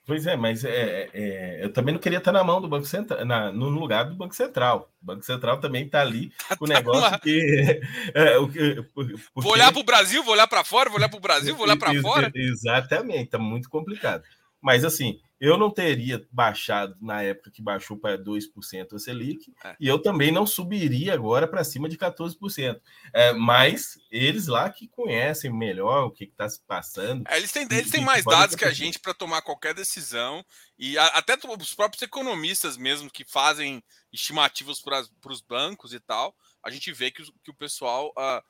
Pois 0.08 0.26
é, 0.26 0.38
mas 0.38 0.64
é, 0.64 0.70
é, 0.70 1.10
é, 1.12 1.64
eu 1.64 1.70
também 1.70 1.92
não 1.92 2.00
queria 2.00 2.16
estar 2.16 2.32
na 2.32 2.42
mão 2.42 2.62
do 2.62 2.68
Banco 2.68 2.86
Central, 2.86 3.26
na, 3.26 3.52
no 3.52 3.68
lugar 3.68 4.06
do 4.06 4.14
Banco 4.14 4.34
Central. 4.34 4.90
O 5.02 5.04
Banco 5.04 5.22
Central 5.22 5.60
também 5.60 5.84
está 5.84 6.00
ali 6.00 6.32
com 6.58 6.64
o 6.64 6.68
tá 6.68 6.74
negócio 6.74 7.20
que. 7.20 7.78
É, 8.14 8.38
o, 8.38 8.48
porque... 8.94 9.14
Vou 9.34 9.52
olhar 9.52 9.70
para 9.70 9.82
o 9.82 9.84
Brasil, 9.84 10.24
vou 10.24 10.32
olhar 10.32 10.46
para 10.46 10.64
fora, 10.64 10.88
vou 10.88 10.96
olhar 10.98 11.10
para 11.10 11.18
o 11.18 11.20
Brasil, 11.20 11.54
vou 11.54 11.66
olhar 11.66 11.76
para 11.76 11.92
fora. 12.00 12.32
Exatamente, 12.34 13.24
está 13.24 13.38
muito 13.38 13.68
complicado. 13.68 14.24
Mas 14.60 14.84
assim, 14.84 15.20
eu 15.40 15.56
não 15.56 15.70
teria 15.70 16.26
baixado 16.32 16.96
na 17.00 17.22
época 17.22 17.50
que 17.50 17.62
baixou 17.62 17.96
para 17.96 18.18
2% 18.18 18.92
a 18.92 18.98
Selic, 18.98 19.54
é. 19.64 19.76
e 19.78 19.86
eu 19.86 20.00
também 20.00 20.32
não 20.32 20.44
subiria 20.44 21.14
agora 21.14 21.46
para 21.46 21.62
cima 21.62 21.88
de 21.88 21.96
14%. 21.96 22.80
É, 23.12 23.32
mas 23.32 23.98
eles 24.10 24.48
lá 24.48 24.68
que 24.68 24.88
conhecem 24.88 25.52
melhor 25.52 26.06
o 26.06 26.10
que 26.10 26.24
está 26.24 26.48
se 26.48 26.60
passando. 26.66 27.24
É, 27.28 27.36
eles 27.36 27.52
têm, 27.52 27.68
eles 27.70 27.90
têm 27.90 28.04
mais 28.04 28.24
dados 28.24 28.56
que 28.56 28.64
a 28.64 28.72
gente 28.72 28.98
para 28.98 29.14
tomar 29.14 29.42
qualquer 29.42 29.74
decisão, 29.74 30.44
e 30.76 30.98
a, 30.98 31.06
até 31.08 31.34
os 31.34 31.74
próprios 31.74 32.02
economistas 32.02 32.76
mesmo 32.76 33.08
que 33.08 33.24
fazem 33.24 33.82
estimativas 34.12 34.80
para 34.80 35.06
os 35.26 35.40
bancos 35.40 35.92
e 35.92 36.00
tal, 36.00 36.34
a 36.64 36.70
gente 36.70 36.92
vê 36.92 37.12
que, 37.12 37.22
que 37.44 37.50
o 37.50 37.54
pessoal 37.54 38.12
uh, 38.18 38.42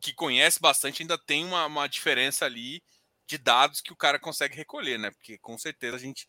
que 0.00 0.14
conhece 0.14 0.58
bastante 0.58 1.02
ainda 1.02 1.18
tem 1.18 1.44
uma, 1.44 1.66
uma 1.66 1.86
diferença 1.86 2.46
ali 2.46 2.82
de 3.30 3.38
dados 3.38 3.80
que 3.80 3.92
o 3.92 3.96
cara 3.96 4.18
consegue 4.18 4.56
recolher, 4.56 4.98
né? 4.98 5.12
Porque 5.12 5.38
com 5.38 5.56
certeza 5.56 5.96
a 5.96 6.00
gente. 6.00 6.28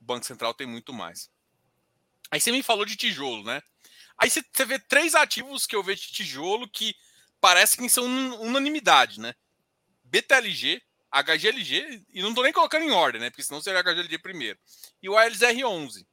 O 0.00 0.04
Banco 0.04 0.24
Central 0.24 0.54
tem 0.54 0.66
muito 0.66 0.92
mais. 0.92 1.30
Aí 2.30 2.40
você 2.40 2.50
me 2.50 2.62
falou 2.62 2.84
de 2.84 2.96
tijolo, 2.96 3.44
né? 3.44 3.62
Aí 4.16 4.30
você, 4.30 4.42
vê 4.64 4.78
três 4.78 5.14
ativos 5.14 5.66
que 5.66 5.76
eu 5.76 5.82
vejo 5.82 6.02
de 6.02 6.12
tijolo 6.12 6.68
que 6.68 6.94
parece 7.40 7.76
que 7.76 7.88
são 7.88 8.04
unanimidade, 8.40 9.20
né? 9.20 9.34
BTLG, 10.04 10.82
HGLG, 11.10 12.02
e 12.10 12.22
não 12.22 12.34
tô 12.34 12.42
nem 12.42 12.52
colocando 12.52 12.84
em 12.84 12.90
ordem, 12.90 13.20
né? 13.20 13.30
Porque 13.30 13.42
senão 13.42 13.60
seria 13.60 13.82
HGLG 13.82 14.18
primeiro. 14.18 14.58
E 15.02 15.08
o 15.08 15.12
ALZR11. 15.12 16.06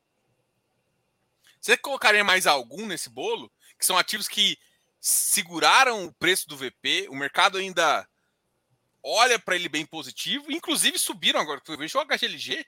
Você 1.60 1.78
colocaria 1.78 2.24
mais 2.24 2.48
algum 2.48 2.86
nesse 2.86 3.10
bolo? 3.10 3.52
Que 3.78 3.86
são 3.86 3.98
ativos 3.98 4.28
que 4.28 4.58
seguraram 5.00 6.06
o 6.06 6.14
preço 6.14 6.48
do 6.48 6.58
VP, 6.58 7.08
o 7.10 7.16
mercado 7.16 7.58
ainda 7.58 8.08
olha 9.04 9.40
para 9.40 9.56
ele 9.56 9.70
bem 9.70 9.86
positivo, 9.86 10.52
inclusive 10.52 10.98
subiram 10.98 11.40
agora, 11.40 11.62
eu 11.68 11.78
vejo 11.78 11.98
o 11.98 12.06
HGLG 12.06 12.66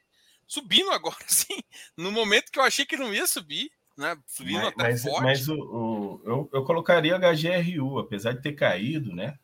subindo 0.47 0.91
agora, 0.91 1.15
assim, 1.25 1.61
no 1.97 2.11
momento 2.11 2.51
que 2.51 2.59
eu 2.59 2.63
achei 2.63 2.85
que 2.85 2.97
não 2.97 3.13
ia 3.13 3.27
subir, 3.27 3.71
né? 3.97 4.17
Subindo 4.25 4.61
mas, 4.61 4.67
até 4.67 4.83
mas, 4.83 5.01
forte. 5.03 5.23
Mas 5.23 5.47
o, 5.49 5.55
o, 5.55 6.21
eu, 6.25 6.49
eu 6.53 6.63
colocaria 6.63 7.15
o 7.15 7.19
HGRU, 7.19 7.99
apesar 7.99 8.33
de 8.33 8.41
ter 8.41 8.53
caído, 8.53 9.13
né? 9.15 9.37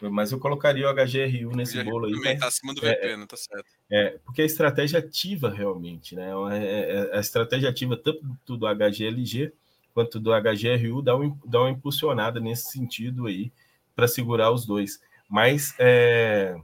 Mas 0.00 0.32
eu 0.32 0.38
colocaria 0.40 0.88
o 0.88 0.92
HGRU 0.92 1.54
nesse 1.54 1.78
o 1.78 1.84
bolo 1.84 2.06
aí. 2.06 2.12
Também 2.12 2.36
tá 2.36 2.48
acima 2.48 2.74
do 2.74 2.80
VP, 2.80 2.98
é, 3.00 3.16
né? 3.16 3.26
Tá 3.26 3.36
certo. 3.36 3.66
É, 3.88 4.18
porque 4.24 4.42
a 4.42 4.44
estratégia 4.44 4.98
ativa 4.98 5.48
realmente, 5.48 6.16
né? 6.16 6.30
É, 6.50 6.64
é, 6.64 7.10
é 7.12 7.16
a 7.16 7.20
estratégia 7.20 7.70
ativa 7.70 7.96
tanto 7.96 8.56
do 8.56 8.66
HGLG 8.66 9.52
quanto 9.94 10.18
do 10.18 10.30
HGRU 10.32 11.02
dá, 11.02 11.16
um, 11.16 11.38
dá 11.44 11.60
uma 11.60 11.70
impulsionada 11.70 12.40
nesse 12.40 12.72
sentido 12.72 13.26
aí 13.26 13.52
para 13.94 14.08
segurar 14.08 14.50
os 14.50 14.66
dois. 14.66 15.00
Mas 15.32 15.74
é, 15.78 16.54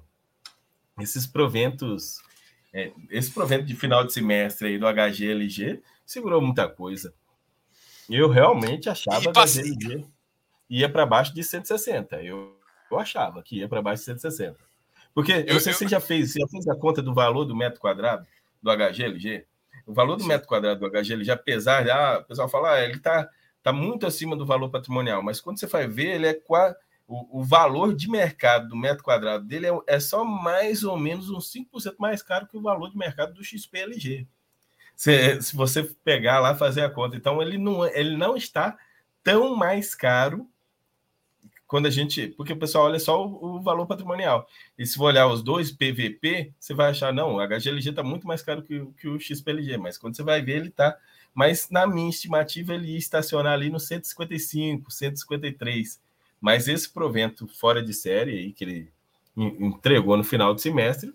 esses 1.01 1.27
proventos, 1.27 2.21
é, 2.71 2.93
esse 3.09 3.31
provento 3.31 3.65
de 3.65 3.75
final 3.75 4.05
de 4.05 4.13
semestre 4.13 4.69
aí 4.69 4.79
do 4.79 4.85
HGLG 4.85 5.81
segurou 6.05 6.43
muita 6.43 6.69
coisa. 6.69 7.15
Eu 8.11 8.29
realmente 8.29 8.91
achava 8.91 9.23
que 9.23 9.29
o 9.29 9.33
HGLG 9.33 10.07
ia 10.69 10.87
para 10.87 11.07
baixo 11.07 11.35
de 11.35 11.43
160. 11.43 12.23
Eu, 12.23 12.61
eu 12.91 12.99
achava 12.99 13.43
que 13.43 13.57
ia 13.57 13.69
para 13.71 13.81
baixo 13.81 14.01
de 14.01 14.21
160. 14.21 14.59
Porque, 15.15 15.33
eu, 15.33 15.55
não 15.55 15.61
sei 15.61 15.73
eu... 15.73 15.75
se 15.75 15.79
você 15.79 15.89
já 15.89 15.99
fez, 15.99 16.33
você 16.33 16.41
já 16.41 16.49
fez 16.49 16.69
a 16.69 16.77
conta 16.77 17.01
do 17.01 17.15
valor 17.15 17.47
do 17.47 17.57
metro 17.57 17.81
quadrado 17.81 18.27
do 18.63 18.71
HGLG? 18.71 19.47
O 19.87 19.95
valor 19.95 20.17
do 20.17 20.25
Sim. 20.25 20.29
metro 20.29 20.47
quadrado 20.47 20.81
do 20.81 20.91
HGLG, 20.91 21.31
apesar 21.31 21.85
de, 21.85 21.91
ah, 21.91 22.19
o 22.21 22.25
pessoal 22.25 22.51
falar, 22.51 22.75
ah, 22.75 22.85
ele 22.85 22.99
está 22.99 23.31
tá 23.63 23.73
muito 23.73 24.07
acima 24.07 24.37
do 24.37 24.45
valor 24.45 24.69
patrimonial, 24.69 25.23
mas 25.23 25.41
quando 25.41 25.59
você 25.59 25.67
vai 25.67 25.89
ver, 25.89 26.17
ele 26.17 26.27
é 26.27 26.35
quase 26.35 26.77
o, 27.09 27.43
valor 27.43 27.97
de 27.97 28.07
mercado 28.09 28.69
do 28.69 28.77
metro 28.77 29.03
quadrado 29.03 29.43
dele 29.47 29.67
é, 29.67 29.73
é 29.87 29.99
só 29.99 30.27
mais 30.27 30.85
ou 30.85 30.99
menos 30.99 31.31
uns 31.31 31.51
5% 31.51 31.95
mais 31.99 32.23
caro 32.23 32.47
que 32.47 32.57
o 32.57 32.61
valor 32.61 32.91
de 32.91 32.99
mercado 32.99 33.33
do 33.33 33.43
XPLG. 33.43 34.27
Se, 34.95 35.41
se 35.41 35.57
você 35.57 35.85
pegar 36.05 36.39
lá 36.39 36.55
fazer 36.55 36.83
a 36.83 36.91
conta. 36.91 37.17
Então, 37.17 37.41
ele 37.41 37.57
não, 37.57 37.87
ele 37.87 38.15
não 38.15 38.37
está 38.37 38.77
tão 39.25 39.57
mais 39.57 39.95
caro 39.95 40.47
quando 41.67 41.87
a 41.87 41.91
gente. 41.91 42.29
Porque 42.29 42.53
o 42.53 42.59
pessoal 42.59 42.85
olha 42.85 42.99
só 42.99 43.27
o, 43.27 43.57
o, 43.57 43.63
valor 43.63 43.87
patrimonial. 43.87 44.47
E 44.77 44.85
se 44.85 44.97
for 44.97 45.05
olhar 45.05 45.29
os 45.29 45.43
dois 45.43 45.73
PVP, 45.73 46.53
você 46.61 46.75
vai 46.75 46.91
achar, 46.91 47.11
não, 47.11 47.37
o 47.37 47.41
HGLG 47.41 47.89
está 47.89 48.03
muito 48.03 48.27
mais 48.27 48.43
caro 48.43 48.63
que, 48.63 48.85
que 49.01 49.09
o 49.09 49.19
XPLG, 49.19 49.79
mas 49.79 49.97
quando 49.97 50.15
você 50.15 50.23
vai 50.23 50.43
ver, 50.43 50.57
ele 50.57 50.69
está. 50.69 50.95
Mas 51.33 51.71
na 51.71 51.87
minha 51.87 52.11
estimativa, 52.11 52.75
ele 52.75 52.93
ia 52.93 52.99
estacionar 52.99 53.55
ali 53.55 53.71
no 53.71 53.81
155, 53.81 54.91
153. 54.91 56.08
Mas 56.41 56.69
esse 56.69 56.89
provento 56.89 57.49
fora 57.49 57.83
de 57.83 57.93
série 57.93 58.33
aí 58.33 58.53
que 58.53 58.65
ele 58.65 58.93
entregou 59.37 60.17
no 60.17 60.25
final 60.25 60.55
do 60.55 60.61
semestre 60.61 61.13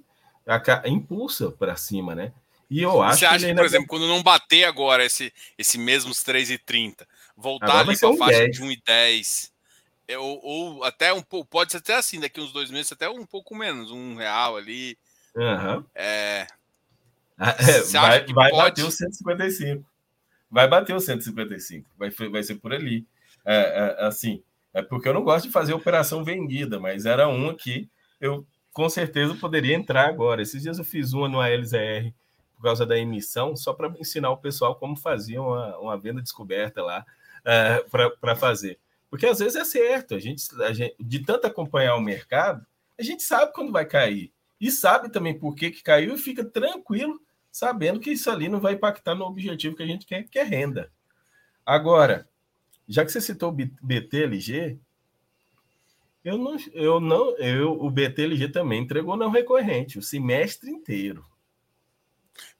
impulsa 0.86 1.52
para 1.52 1.76
cima, 1.76 2.14
né? 2.14 2.34
E 2.70 2.82
eu 2.82 3.02
acho 3.02 3.20
Você 3.20 3.26
acha 3.26 3.48
que, 3.48 3.54
por 3.54 3.66
exemplo, 3.66 3.88
quando 3.88 4.08
não 4.08 4.24
bater 4.24 4.64
agora 4.66 5.06
esse, 5.06 5.32
esse 5.58 5.78
mesmos 5.78 6.24
3,30, 6.24 7.06
voltar 7.38 7.68
agora 7.68 7.90
ali 7.90 8.00
para 8.00 8.10
a 8.10 8.18
faixa 8.18 8.40
10. 8.40 8.58
de 8.58 8.64
1,10, 8.64 9.52
é, 10.08 10.18
ou, 10.18 10.40
ou 10.44 10.84
até 10.84 11.14
um 11.14 11.22
pouco, 11.22 11.50
pode 11.50 11.72
ser 11.72 11.78
até 11.78 11.96
assim, 11.96 12.20
daqui 12.20 12.42
uns 12.42 12.52
dois 12.52 12.72
meses, 12.72 12.92
até 12.92 13.10
um 13.10 13.26
pouco 13.26 13.56
menos, 13.56 13.92
um 13.92 14.16
real 14.16 14.58
ali. 14.58 14.98
Uhum. 15.36 15.86
É, 15.96 16.48
é, 17.38 17.82
vai 17.92 18.26
vai 18.26 18.50
pode... 18.52 18.82
bater 18.82 18.86
o 18.86 18.92
155. 18.92 19.86
Vai 20.50 20.68
bater 20.68 20.96
o 20.96 21.00
155. 21.00 21.90
Vai, 21.98 22.10
vai 22.10 22.44
ser 22.44 22.56
por 22.56 22.74
ali. 22.74 23.06
É, 23.46 23.98
é, 24.00 24.06
assim, 24.06 24.44
é 24.74 24.82
porque 24.82 25.08
eu 25.08 25.14
não 25.14 25.24
gosto 25.24 25.46
de 25.46 25.52
fazer 25.52 25.74
operação 25.74 26.24
vendida, 26.24 26.80
mas 26.80 27.06
era 27.06 27.28
uma 27.28 27.54
que 27.54 27.90
eu 28.20 28.46
com 28.72 28.90
certeza 28.90 29.36
poderia 29.36 29.76
entrar 29.76 30.10
agora. 30.10 30.42
Esses 30.42 30.64
dias 30.64 30.80
eu 30.80 30.84
fiz 30.84 31.14
uma 31.14 31.30
no 31.30 31.40
ALZR 31.40 32.12
por 32.56 32.64
causa 32.64 32.86
da 32.86 32.98
emissão, 32.98 33.56
só 33.56 33.74
para 33.74 33.94
ensinar 34.00 34.32
o 34.32 34.38
pessoal 34.38 34.76
como 34.76 34.96
fazer 34.96 35.38
uma, 35.38 35.78
uma 35.78 35.98
venda 35.98 36.22
descoberta 36.22 36.82
lá 36.82 37.06
uh, 37.46 37.50
é, 37.50 38.10
para 38.20 38.36
fazer. 38.36 38.80
Porque 39.10 39.28
às 39.28 39.38
vezes 39.38 39.56
é 39.56 39.64
certo, 39.64 40.16
a 40.16 40.20
gente, 40.20 40.44
a 40.62 40.74
gente, 40.74 40.96
de 41.00 41.20
tanto 41.20 41.46
acompanhar 41.46 41.96
o 41.96 42.02
mercado, 42.02 42.66
a 42.98 43.04
gente 43.04 43.22
sabe 43.22 43.54
quando 43.54 43.72
vai 43.72 43.86
cair. 43.86 44.32
E 44.60 44.72
sabe 44.72 45.12
também 45.12 45.38
por 45.38 45.54
que, 45.56 45.70
que 45.70 45.84
caiu 45.84 46.16
e 46.16 46.18
fica 46.18 46.44
tranquilo, 46.44 47.20
sabendo 47.52 48.00
que 48.00 48.12
isso 48.12 48.32
ali 48.32 48.50
não 48.50 48.60
vai 48.60 48.74
impactar 48.74 49.14
no 49.14 49.26
objetivo 49.26 49.76
que 49.76 49.84
a 49.84 49.86
gente 49.86 50.06
quer, 50.06 50.24
que 50.24 50.40
é 50.40 50.44
renda. 50.44 50.92
Agora, 51.66 52.28
já 52.88 53.06
que 53.06 53.12
você 53.12 53.22
citou 53.22 53.50
o 53.50 53.56
BTLG, 53.82 54.78
eu 56.24 56.38
não, 56.38 56.58
eu 56.74 57.00
não, 57.00 57.38
eu, 57.38 57.72
o 57.74 57.90
BTLG 57.90 58.50
também 58.50 58.82
entregou 58.82 59.18
não 59.18 59.30
recorrente, 59.30 60.00
o 60.00 60.02
semestre 60.02 60.70
inteiro. 60.70 61.26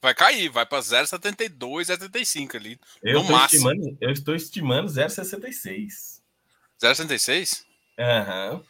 Vai 0.00 0.14
cair, 0.14 0.50
vai 0.50 0.66
para 0.66 0.80
0,72, 0.80 1.58
0,75 1.58 2.54
ali. 2.56 2.78
Eu 3.02 3.22
no 3.22 3.32
máximo. 3.32 3.70
Estimando, 3.72 3.98
eu 4.00 4.10
estou 4.10 4.34
estimando 4.34 4.88
0,66. 4.88 6.20
0,66? 6.80 7.64
Aham. 7.98 8.62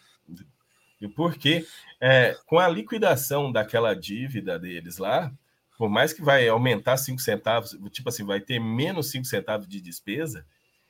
E 1.01 1.09
por 1.09 1.37
quê? 1.37 1.67
É, 2.01 2.37
com 2.47 2.59
a 2.59 2.69
liquidação 2.69 3.51
daquela 3.51 3.95
dívida 3.95 4.59
deles 4.59 4.99
lá, 4.99 5.33
por 5.77 5.89
mais 5.89 6.13
que 6.13 6.23
vai 6.23 6.49
aumentar 6.49 6.97
5 6.97 7.21
centavos, 7.21 7.77
tipo 7.91 8.09
assim, 8.09 8.25
vai 8.25 8.41
ter 8.41 8.61
menos 8.61 9.11
5 9.11 9.25
centavos 9.25 9.69
de 9.69 9.81
despesa, 9.81 10.47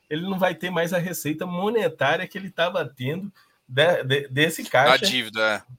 ele 0.09 0.23
não 0.23 0.37
vai 0.37 0.55
ter 0.55 0.69
mais 0.69 0.93
a 0.93 0.97
receita 0.97 1.45
monetária 1.45 2.27
que 2.27 2.37
ele 2.37 2.47
estava 2.47 2.85
tendo 2.85 3.31
de, 3.67 4.03
de, 4.03 4.27
desse 4.27 4.63
caixa. 4.63 4.93
A 4.93 4.97
dívida, 4.97 5.41
é. 5.41 5.73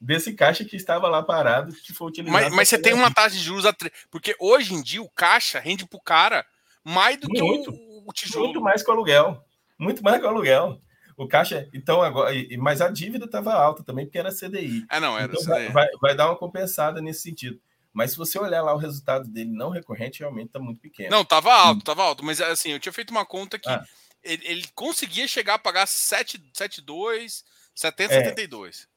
Desse 0.00 0.32
caixa 0.32 0.64
que 0.64 0.74
estava 0.74 1.08
lá 1.08 1.22
parado, 1.22 1.72
que 1.72 1.92
foi 1.92 2.08
utilizado. 2.08 2.44
Mas, 2.44 2.52
mas 2.52 2.68
você 2.68 2.76
tem 2.76 2.92
uma 2.92 3.12
taxa 3.12 3.36
de 3.36 3.42
juros. 3.42 3.64
Porque 4.10 4.34
hoje 4.40 4.74
em 4.74 4.82
dia 4.82 5.00
o 5.00 5.08
caixa 5.08 5.60
rende 5.60 5.86
para 5.86 5.96
o 5.96 6.02
cara 6.02 6.44
mais 6.82 7.16
do 7.18 7.28
muito, 7.28 7.72
que 7.72 7.78
o, 7.78 8.04
o 8.08 8.12
tijolo. 8.12 8.46
Muito 8.46 8.60
mais 8.60 8.82
que 8.82 8.90
o 8.90 8.94
aluguel. 8.94 9.44
Muito 9.78 10.02
mais 10.02 10.18
que 10.18 10.26
o 10.26 10.28
aluguel. 10.28 10.80
O 11.16 11.28
caixa, 11.28 11.68
então 11.72 12.02
agora, 12.02 12.34
mas 12.58 12.80
a 12.80 12.88
dívida 12.88 13.26
estava 13.26 13.52
alta 13.52 13.84
também, 13.84 14.06
porque 14.06 14.18
era 14.18 14.32
CDI. 14.32 14.84
Ah, 14.88 14.98
não, 14.98 15.16
era 15.16 15.32
então, 15.32 15.44
vai, 15.44 15.68
vai, 15.68 15.88
vai, 16.00 16.16
dar 16.16 16.26
uma 16.28 16.36
compensada 16.36 17.00
nesse 17.00 17.22
sentido. 17.22 17.60
Mas 17.92 18.12
se 18.12 18.16
você 18.16 18.38
olhar 18.38 18.62
lá 18.62 18.74
o 18.74 18.78
resultado 18.78 19.28
dele 19.28 19.50
não 19.50 19.70
recorrente, 19.70 20.20
realmente 20.20 20.46
está 20.46 20.58
muito 20.58 20.80
pequeno. 20.80 21.10
Não, 21.10 21.22
estava 21.22 21.52
alto, 21.52 21.80
estava 21.80 22.02
alto. 22.02 22.24
Mas 22.24 22.40
assim, 22.40 22.70
eu 22.70 22.80
tinha 22.80 22.92
feito 22.92 23.10
uma 23.10 23.26
conta 23.26 23.58
que 23.58 23.68
ah. 23.68 23.84
ele, 24.22 24.42
ele, 24.46 24.68
conseguia 24.74 25.28
chegar 25.28 25.54
a 25.54 25.58
pagar 25.58 25.86
7,2, 25.86 27.44
70, 27.74 28.14
é, 28.14 28.24
72. 28.24 28.88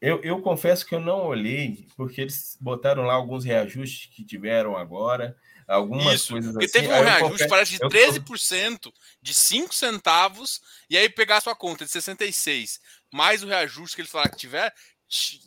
Eu, 0.00 0.22
eu 0.22 0.40
confesso 0.40 0.86
que 0.86 0.94
eu 0.94 1.00
não 1.00 1.26
olhei, 1.26 1.88
porque 1.96 2.20
eles 2.20 2.56
botaram 2.60 3.02
lá 3.02 3.14
alguns 3.14 3.44
reajustes 3.44 4.10
que 4.14 4.24
tiveram 4.24 4.76
agora 4.76 5.36
algumas 5.68 6.14
Isso, 6.14 6.32
coisas 6.32 6.52
porque 6.52 6.64
assim. 6.64 6.80
teve 6.80 6.88
um 6.88 7.02
reajuste, 7.02 7.30
confesso, 7.30 7.48
parece, 7.50 7.72
de 7.72 7.78
13%, 7.78 8.86
eu... 8.86 8.92
de 9.20 9.34
5 9.34 9.74
centavos, 9.74 10.62
e 10.88 10.96
aí 10.96 11.08
pegar 11.10 11.36
a 11.36 11.40
sua 11.42 11.54
conta 11.54 11.84
de 11.84 11.90
66, 11.90 12.80
mais 13.12 13.42
o 13.42 13.46
reajuste 13.46 13.94
que 13.94 14.00
eles 14.00 14.10
falaram 14.10 14.30
que 14.30 14.38
tiver, 14.38 14.74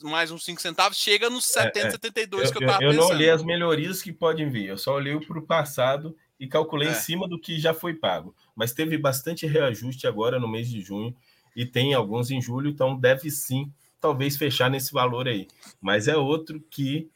mais 0.01 0.31
uns 0.31 0.43
5 0.43 0.61
centavos, 0.61 0.97
chega 0.97 1.29
nos 1.29 1.45
70, 1.45 1.79
é, 1.79 1.81
é. 1.87 1.91
72 1.91 2.45
eu, 2.45 2.51
que 2.51 2.63
eu 2.63 2.67
tava 2.67 2.83
eu, 2.83 2.87
eu 2.87 2.93
pensando. 2.93 3.03
Eu 3.03 3.09
não 3.09 3.15
olhei 3.15 3.29
as 3.29 3.43
melhorias 3.43 4.01
que 4.01 4.11
podem 4.11 4.49
vir, 4.49 4.67
eu 4.67 4.77
só 4.77 4.95
olhei 4.95 5.19
para 5.19 5.39
o 5.39 5.45
passado 5.45 6.15
e 6.39 6.47
calculei 6.47 6.87
é. 6.87 6.91
em 6.91 6.95
cima 6.95 7.27
do 7.27 7.39
que 7.39 7.59
já 7.59 7.73
foi 7.73 7.93
pago. 7.93 8.35
Mas 8.55 8.73
teve 8.73 8.97
bastante 8.97 9.45
reajuste 9.45 10.07
agora 10.07 10.39
no 10.39 10.47
mês 10.47 10.69
de 10.69 10.81
junho 10.81 11.15
e 11.55 11.65
tem 11.65 11.93
alguns 11.93 12.31
em 12.31 12.41
julho, 12.41 12.69
então 12.69 12.97
deve 12.97 13.29
sim, 13.29 13.71
talvez 13.99 14.37
fechar 14.37 14.69
nesse 14.69 14.91
valor 14.91 15.27
aí. 15.27 15.47
Mas 15.79 16.07
é 16.07 16.17
outro 16.17 16.59
que, 16.69 17.09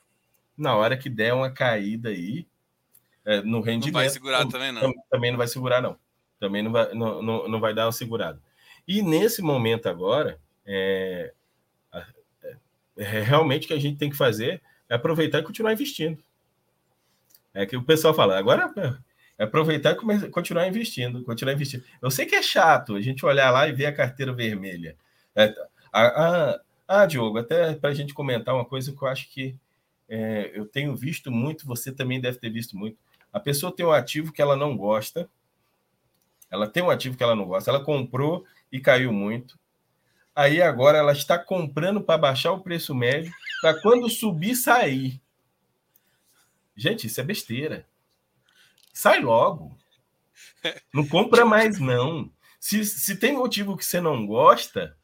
na 0.55 0.75
hora 0.75 0.95
que 0.95 1.09
der 1.09 1.33
uma 1.33 1.49
caída 1.49 2.09
aí, 2.09 2.45
é, 3.25 3.41
no 3.41 3.59
rendimento. 3.61 3.93
Não 3.93 4.01
vai 4.01 4.09
segurar 4.09 4.47
também, 4.47 4.71
não. 4.71 4.93
Também 5.09 5.31
não 5.31 5.37
vai 5.37 5.47
segurar, 5.47 5.81
não. 5.81 5.97
Também 6.39 6.61
não 6.61 6.71
vai, 6.71 6.93
não, 6.93 7.21
não, 7.21 7.47
não 7.47 7.59
vai 7.59 7.73
dar 7.73 7.85
uma 7.85 7.91
segurada. 7.91 8.39
E 8.87 9.01
nesse 9.01 9.41
momento 9.41 9.89
agora, 9.89 10.39
é, 10.63 11.33
é, 11.33 11.33
é 11.33 11.33
realmente 12.97 13.65
o 13.65 13.67
que 13.67 13.73
a 13.73 13.79
gente 13.79 13.97
tem 13.97 14.09
que 14.09 14.17
fazer 14.17 14.61
é 14.89 14.95
aproveitar 14.95 15.39
e 15.39 15.43
continuar 15.43 15.73
investindo. 15.73 16.23
É 17.53 17.65
que 17.65 17.77
o 17.77 17.83
pessoal 17.83 18.13
fala, 18.13 18.37
agora 18.37 18.71
é 19.37 19.43
aproveitar 19.43 19.93
e 19.93 20.29
continuar 20.29 20.67
investindo, 20.67 21.23
continuar 21.23 21.53
investindo. 21.53 21.83
Eu 22.01 22.11
sei 22.11 22.25
que 22.25 22.35
é 22.35 22.41
chato 22.41 22.95
a 22.95 23.01
gente 23.01 23.25
olhar 23.25 23.51
lá 23.51 23.67
e 23.67 23.73
ver 23.73 23.85
a 23.85 23.93
carteira 23.93 24.33
vermelha. 24.33 24.95
É, 25.35 25.53
a, 25.91 26.59
ah, 26.87 27.05
Diogo, 27.05 27.37
até 27.37 27.73
para 27.73 27.89
a 27.89 27.93
gente 27.93 28.13
comentar 28.13 28.53
uma 28.53 28.65
coisa 28.65 28.91
que 28.91 29.01
eu 29.01 29.07
acho 29.07 29.29
que 29.29 29.55
é, 30.07 30.51
eu 30.53 30.65
tenho 30.65 30.95
visto 30.95 31.31
muito, 31.31 31.65
você 31.65 31.91
também 31.91 32.21
deve 32.21 32.37
ter 32.37 32.49
visto 32.49 32.77
muito. 32.77 32.97
A 33.33 33.39
pessoa 33.39 33.75
tem 33.75 33.85
um 33.85 33.91
ativo 33.91 34.31
que 34.31 34.41
ela 34.41 34.55
não 34.55 34.77
gosta, 34.77 35.29
ela 36.49 36.67
tem 36.67 36.83
um 36.83 36.89
ativo 36.89 37.17
que 37.17 37.23
ela 37.23 37.35
não 37.35 37.45
gosta, 37.45 37.71
ela 37.71 37.83
comprou 37.83 38.45
e 38.71 38.79
caiu 38.79 39.11
muito. 39.11 39.57
Aí 40.35 40.61
agora 40.61 40.97
ela 40.97 41.13
está 41.13 41.39
comprando 41.39 42.01
para 42.01 42.17
baixar 42.17 42.51
o 42.51 42.59
preço 42.59 42.93
médio, 42.93 43.31
para 43.61 43.79
quando 43.81 44.09
subir, 44.09 44.55
sair. 44.55 45.21
Gente, 46.75 47.07
isso 47.07 47.21
é 47.21 47.23
besteira. 47.23 47.87
Sai 48.93 49.21
logo. 49.21 49.77
Não 50.93 51.07
compra 51.07 51.45
mais, 51.45 51.79
não. 51.79 52.29
Se, 52.59 52.83
se 52.83 53.15
tem 53.15 53.33
motivo 53.33 53.77
que 53.77 53.85
você 53.85 54.01
não 54.01 54.25
gosta, 54.25 54.97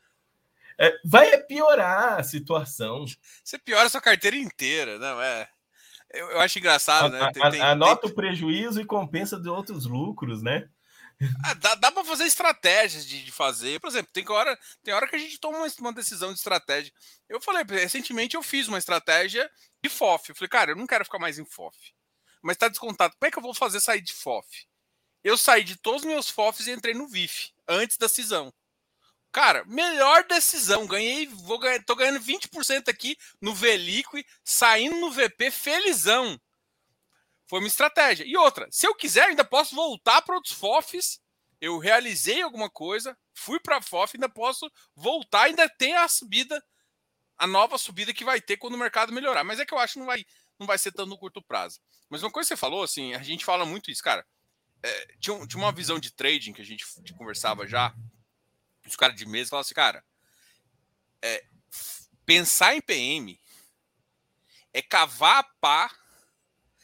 é, 0.78 0.94
vai 1.06 1.38
piorar 1.44 2.20
a 2.20 2.24
situação. 2.24 3.06
Você 3.44 3.58
piora 3.58 3.86
a 3.86 3.90
sua 3.90 4.02
carteira 4.02 4.36
inteira, 4.36 4.98
não 4.98 5.22
é? 5.22 5.48
Eu, 6.10 6.32
eu 6.32 6.42
acho 6.42 6.60
engraçado, 6.60 7.10
né? 7.12 7.32
Tem, 7.32 7.52
tem, 7.52 7.62
anota 7.62 8.02
tem... 8.02 8.12
o 8.12 8.16
prejuízo 8.16 8.82
e 8.82 8.86
compensa 8.86 9.40
de 9.40 9.48
outros 9.48 9.86
lucros, 9.86 10.42
né? 10.42 10.68
Ah, 11.46 11.54
dá, 11.54 11.76
dá 11.76 11.92
para 11.92 12.04
fazer 12.04 12.26
estratégias 12.26 13.06
de, 13.06 13.24
de, 13.24 13.32
fazer. 13.32 13.80
Por 13.80 13.90
exemplo, 13.90 14.12
tem 14.12 14.28
hora, 14.30 14.58
tem 14.84 14.94
hora 14.94 15.08
que 15.08 15.16
a 15.16 15.20
gente 15.20 15.40
toma 15.40 15.60
uma, 15.60 15.68
uma, 15.80 15.94
decisão 15.94 16.32
de 16.32 16.40
estratégia. 16.40 16.92
Eu 17.30 17.42
falei, 17.42 17.64
recentemente 17.68 18.36
eu 18.36 18.44
fiz 18.44 18.68
uma 18.68 18.78
estratégia 18.78 19.50
de 19.84 19.90
FOF. 19.90 20.30
Eu 20.30 20.36
falei, 20.36 20.50
cara, 20.50 20.72
eu 20.72 20.76
não 20.76 20.88
quero 20.88 21.06
ficar 21.06 21.20
mais 21.20 21.38
em 21.38 21.46
FOF. 21.46 21.78
Mas 22.42 22.58
tá 22.58 22.68
descontado. 22.68 23.14
Como 23.20 23.28
é 23.28 23.32
que 23.32 23.38
eu 23.38 23.44
vou 23.44 23.54
fazer 23.54 23.80
sair 23.80 24.02
de 24.02 24.14
FOF? 24.14 24.68
Eu 25.24 25.38
saí 25.38 25.64
de 25.64 25.76
todos 25.76 26.02
os 26.02 26.08
meus 26.08 26.30
FOFs 26.30 26.68
e 26.68 26.72
entrei 26.72 26.96
no 26.96 27.08
VIF 27.08 27.52
antes 27.68 27.98
da 27.98 28.10
cisão. 28.10 28.52
Cara, 29.32 29.64
melhor 29.66 30.26
decisão. 30.26 30.88
Ganhei, 30.88 31.28
vou 31.28 31.60
ganhar, 31.60 31.84
tô 31.86 31.96
ganhando 31.96 32.20
20% 32.20 32.90
aqui 32.90 33.16
no 33.40 33.54
VLiquid, 33.54 34.26
saindo 34.44 34.98
no 34.98 35.12
VP 35.12 35.52
felizão. 35.52 36.40
Foi 37.52 37.60
uma 37.60 37.68
estratégia. 37.68 38.24
E 38.26 38.38
outra, 38.38 38.66
se 38.72 38.88
eu 38.88 38.96
quiser, 38.96 39.26
ainda 39.26 39.44
posso 39.44 39.76
voltar 39.76 40.22
para 40.22 40.36
outros 40.36 40.54
FOFs. 40.54 41.20
Eu 41.60 41.78
realizei 41.80 42.42
alguma 42.42 42.70
coisa, 42.70 43.16
fui 43.34 43.60
para 43.60 43.82
FOF, 43.82 44.16
ainda 44.16 44.30
posso 44.30 44.72
voltar, 44.96 45.44
ainda 45.44 45.68
tem 45.68 45.94
a 45.98 46.08
subida, 46.08 46.64
a 47.38 47.46
nova 47.46 47.78
subida 47.78 48.14
que 48.14 48.24
vai 48.24 48.40
ter 48.40 48.56
quando 48.56 48.76
o 48.76 48.78
mercado 48.78 49.12
melhorar. 49.12 49.44
Mas 49.44 49.60
é 49.60 49.66
que 49.66 49.74
eu 49.74 49.78
acho 49.78 49.96
que 49.96 50.00
não 50.00 50.06
vai, 50.06 50.26
não 50.58 50.66
vai 50.66 50.78
ser 50.78 50.94
tanto 50.94 51.10
no 51.10 51.18
curto 51.18 51.42
prazo. 51.42 51.82
Mas 52.10 52.24
uma 52.24 52.32
coisa 52.32 52.48
que 52.48 52.56
você 52.56 52.58
falou, 52.58 52.84
assim, 52.84 53.14
a 53.16 53.22
gente 53.22 53.44
fala 53.44 53.66
muito 53.66 53.92
isso, 53.92 54.02
cara. 54.02 54.26
É, 54.82 55.16
tinha, 55.20 55.46
tinha 55.46 55.62
uma 55.62 55.74
visão 55.74 56.00
de 56.00 56.10
trading 56.10 56.54
que 56.54 56.62
a 56.62 56.66
gente 56.66 56.86
conversava 57.18 57.68
já, 57.68 57.94
os 58.88 58.96
caras 58.96 59.18
de 59.18 59.26
mesa 59.26 59.50
falam 59.50 59.60
assim, 59.60 59.74
cara, 59.74 60.06
é, 61.22 61.44
pensar 62.26 62.76
em 62.76 62.82
PM 62.82 63.38
é 64.74 64.82
cavar 64.82 65.40
a 65.40 65.44
pá, 65.60 66.01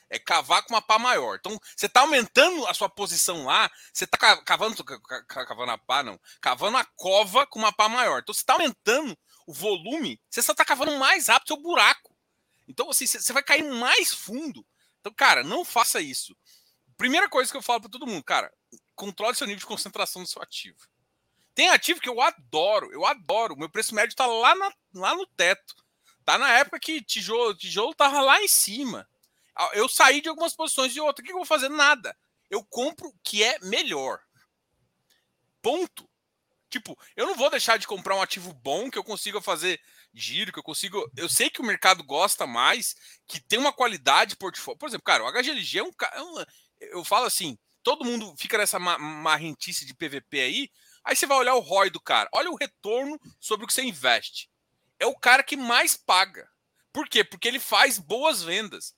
é 0.09 0.17
cavar 0.17 0.63
com 0.63 0.73
uma 0.73 0.81
pá 0.81 0.97
maior. 0.97 1.37
Então, 1.37 1.59
você 1.75 1.85
está 1.85 2.01
aumentando 2.01 2.65
a 2.67 2.73
sua 2.73 2.89
posição 2.89 3.45
lá, 3.45 3.69
você 3.93 4.05
está 4.05 4.17
cavando, 4.41 4.83
cavando 5.27 5.71
a 5.71 5.77
pá, 5.77 6.03
não, 6.03 6.19
cavando 6.41 6.77
a 6.77 6.85
cova 6.95 7.45
com 7.47 7.59
uma 7.59 7.71
pá 7.71 7.89
maior. 7.89 8.19
Então, 8.19 8.33
você 8.33 8.41
está 8.41 8.53
aumentando 8.53 9.17
o 9.45 9.53
volume, 9.53 10.19
você 10.29 10.41
só 10.41 10.51
está 10.51 10.65
cavando 10.65 10.97
mais 10.97 11.27
rápido 11.27 11.47
seu 11.47 11.57
buraco. 11.57 12.15
Então, 12.67 12.89
assim, 12.89 13.07
você 13.07 13.31
vai 13.31 13.43
cair 13.43 13.63
mais 13.63 14.13
fundo. 14.13 14.65
Então, 14.99 15.13
cara, 15.13 15.43
não 15.43 15.63
faça 15.63 16.01
isso. 16.01 16.35
Primeira 16.97 17.29
coisa 17.29 17.49
que 17.49 17.57
eu 17.57 17.61
falo 17.61 17.81
para 17.81 17.91
todo 17.91 18.07
mundo, 18.07 18.23
cara, 18.23 18.51
controle 18.95 19.35
seu 19.35 19.47
nível 19.47 19.59
de 19.59 19.65
concentração 19.65 20.23
do 20.23 20.27
seu 20.27 20.41
ativo. 20.41 20.77
Tem 21.53 21.69
ativo 21.69 22.01
que 22.01 22.09
eu 22.09 22.21
adoro, 22.21 22.91
eu 22.91 23.05
adoro. 23.05 23.55
Meu 23.55 23.69
preço 23.69 23.95
médio 23.95 24.13
está 24.13 24.25
lá, 24.25 24.53
lá 24.93 25.15
no 25.15 25.25
teto. 25.25 25.75
Tá 26.25 26.37
na 26.37 26.51
época 26.51 26.79
que 26.79 27.01
tijolo, 27.01 27.55
tijolo 27.55 27.95
tava 27.95 28.19
lá 28.21 28.41
em 28.41 28.47
cima. 28.47 29.07
Eu 29.73 29.87
saí 29.89 30.21
de 30.21 30.29
algumas 30.29 30.55
posições 30.55 30.93
de 30.93 30.99
outra. 30.99 31.21
O 31.21 31.25
que 31.25 31.31
eu 31.31 31.37
vou 31.37 31.45
fazer? 31.45 31.69
Nada. 31.69 32.15
Eu 32.49 32.63
compro 32.63 33.07
o 33.07 33.15
que 33.23 33.43
é 33.43 33.59
melhor. 33.59 34.19
Ponto. 35.61 36.09
Tipo, 36.69 36.97
eu 37.15 37.25
não 37.25 37.35
vou 37.35 37.49
deixar 37.49 37.77
de 37.77 37.87
comprar 37.87 38.15
um 38.15 38.21
ativo 38.21 38.53
bom 38.53 38.91
que 38.91 38.97
eu 38.97 39.03
consiga 39.03 39.41
fazer 39.41 39.79
giro, 40.13 40.51
que 40.51 40.59
eu 40.59 40.63
consigo. 40.63 41.09
Eu 41.15 41.29
sei 41.29 41.49
que 41.49 41.61
o 41.61 41.65
mercado 41.65 42.03
gosta 42.03 42.45
mais, 42.45 42.95
que 43.25 43.39
tem 43.39 43.57
uma 43.57 43.71
qualidade 43.71 44.35
portfólio. 44.35 44.77
Por 44.77 44.87
exemplo, 44.87 45.05
cara, 45.05 45.23
o 45.23 45.31
HGLG 45.31 45.79
é 45.79 45.83
um. 45.83 46.39
É 46.39 46.45
eu 46.79 47.03
falo 47.03 47.25
assim, 47.25 47.57
todo 47.81 48.05
mundo 48.05 48.35
fica 48.37 48.57
nessa 48.57 48.77
marrentice 48.77 49.85
de 49.85 49.95
PVP 49.95 50.39
aí, 50.39 50.69
Aí 51.07 51.15
você 51.15 51.25
vai 51.25 51.37
olhar 51.37 51.55
o 51.55 51.61
ROI 51.61 51.89
do 51.89 52.01
cara. 52.01 52.29
Olha 52.33 52.51
o 52.51 52.55
retorno 52.55 53.17
sobre 53.39 53.63
o 53.63 53.67
que 53.67 53.73
você 53.73 53.81
investe. 53.81 54.49
É 54.99 55.05
o 55.05 55.15
cara 55.15 55.41
que 55.41 55.55
mais 55.55 55.95
paga. 55.95 56.49
Por 56.91 57.07
quê? 57.07 57.23
Porque 57.23 57.47
ele 57.47 57.61
faz 57.61 57.97
boas 57.97 58.43
vendas. 58.43 58.93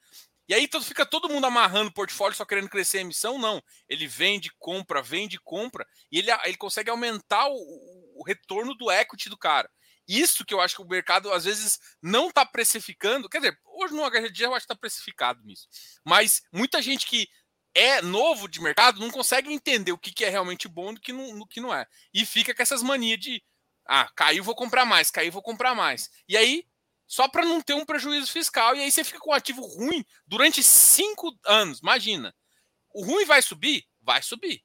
E 0.49 0.53
aí 0.55 0.63
então, 0.63 0.81
fica 0.81 1.05
todo 1.05 1.29
mundo 1.29 1.45
amarrando 1.45 1.91
o 1.91 1.93
portfólio 1.93 2.35
só 2.35 2.43
querendo 2.43 2.67
crescer 2.67 2.97
a 2.97 3.01
emissão? 3.01 3.37
Não. 3.37 3.61
Ele 3.87 4.07
vende, 4.07 4.49
compra, 4.57 4.99
vende, 4.99 5.39
compra. 5.39 5.85
E 6.11 6.17
ele, 6.17 6.31
ele 6.43 6.57
consegue 6.57 6.89
aumentar 6.89 7.47
o, 7.47 7.55
o 8.15 8.23
retorno 8.25 8.73
do 8.73 8.91
equity 8.91 9.29
do 9.29 9.37
cara. 9.37 9.69
Isso 10.07 10.43
que 10.43 10.51
eu 10.51 10.59
acho 10.59 10.75
que 10.75 10.81
o 10.81 10.87
mercado 10.87 11.31
às 11.31 11.45
vezes 11.45 11.77
não 12.01 12.29
está 12.29 12.43
precificando. 12.43 13.29
Quer 13.29 13.41
dizer, 13.41 13.59
hoje 13.63 13.93
no 13.93 14.09
HGD 14.09 14.45
eu 14.45 14.55
acho 14.55 14.65
que 14.65 14.73
está 14.73 14.75
precificado 14.75 15.39
nisso. 15.43 15.67
Mas 16.03 16.41
muita 16.51 16.81
gente 16.81 17.05
que 17.05 17.29
é 17.75 18.01
novo 18.01 18.47
de 18.47 18.59
mercado 18.59 18.99
não 18.99 19.11
consegue 19.11 19.53
entender 19.53 19.91
o 19.91 19.99
que, 19.99 20.11
que 20.11 20.25
é 20.25 20.29
realmente 20.29 20.67
bom 20.67 20.95
do 20.95 20.99
que 20.99 21.13
não, 21.13 21.45
que 21.45 21.61
não 21.61 21.71
é. 21.71 21.85
E 22.11 22.25
fica 22.25 22.55
com 22.55 22.61
essas 22.63 22.81
manias 22.81 23.19
de 23.19 23.43
ah, 23.87 24.09
caiu, 24.15 24.43
vou 24.43 24.55
comprar 24.55 24.83
mais, 24.83 25.11
caiu, 25.11 25.31
vou 25.31 25.43
comprar 25.43 25.75
mais. 25.75 26.09
E 26.27 26.35
aí, 26.35 26.65
só 27.09 27.27
para 27.27 27.43
não 27.43 27.59
ter 27.59 27.73
um 27.73 27.83
prejuízo 27.83 28.31
fiscal, 28.31 28.75
e 28.75 28.81
aí 28.81 28.91
você 28.91 29.03
fica 29.03 29.17
com 29.17 29.31
um 29.31 29.33
ativo 29.33 29.65
ruim 29.65 30.05
durante 30.27 30.61
cinco 30.61 31.35
anos. 31.43 31.79
Imagina. 31.79 32.35
O 32.93 33.03
ruim 33.03 33.25
vai 33.25 33.41
subir? 33.41 33.83
Vai 33.99 34.21
subir. 34.21 34.63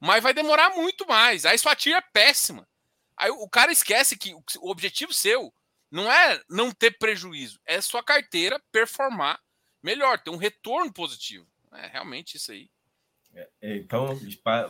mas 0.00 0.22
vai 0.22 0.32
demorar 0.32 0.70
muito 0.70 1.06
mais. 1.06 1.44
Aí 1.44 1.58
sua 1.58 1.74
tia 1.74 1.96
é 1.96 2.00
péssima. 2.00 2.68
Aí 3.16 3.30
o 3.30 3.48
cara 3.48 3.72
esquece 3.72 4.16
que 4.16 4.32
o 4.32 4.70
objetivo 4.70 5.12
seu 5.12 5.52
não 5.90 6.10
é 6.10 6.40
não 6.48 6.70
ter 6.70 6.92
prejuízo, 6.92 7.60
é 7.66 7.80
sua 7.80 8.02
carteira 8.02 8.62
performar 8.70 9.40
melhor, 9.82 10.18
ter 10.18 10.30
um 10.30 10.36
retorno 10.36 10.92
positivo. 10.92 11.46
É 11.72 11.88
realmente 11.88 12.36
isso 12.36 12.52
aí. 12.52 12.70
É, 13.34 13.48
então, 13.60 14.18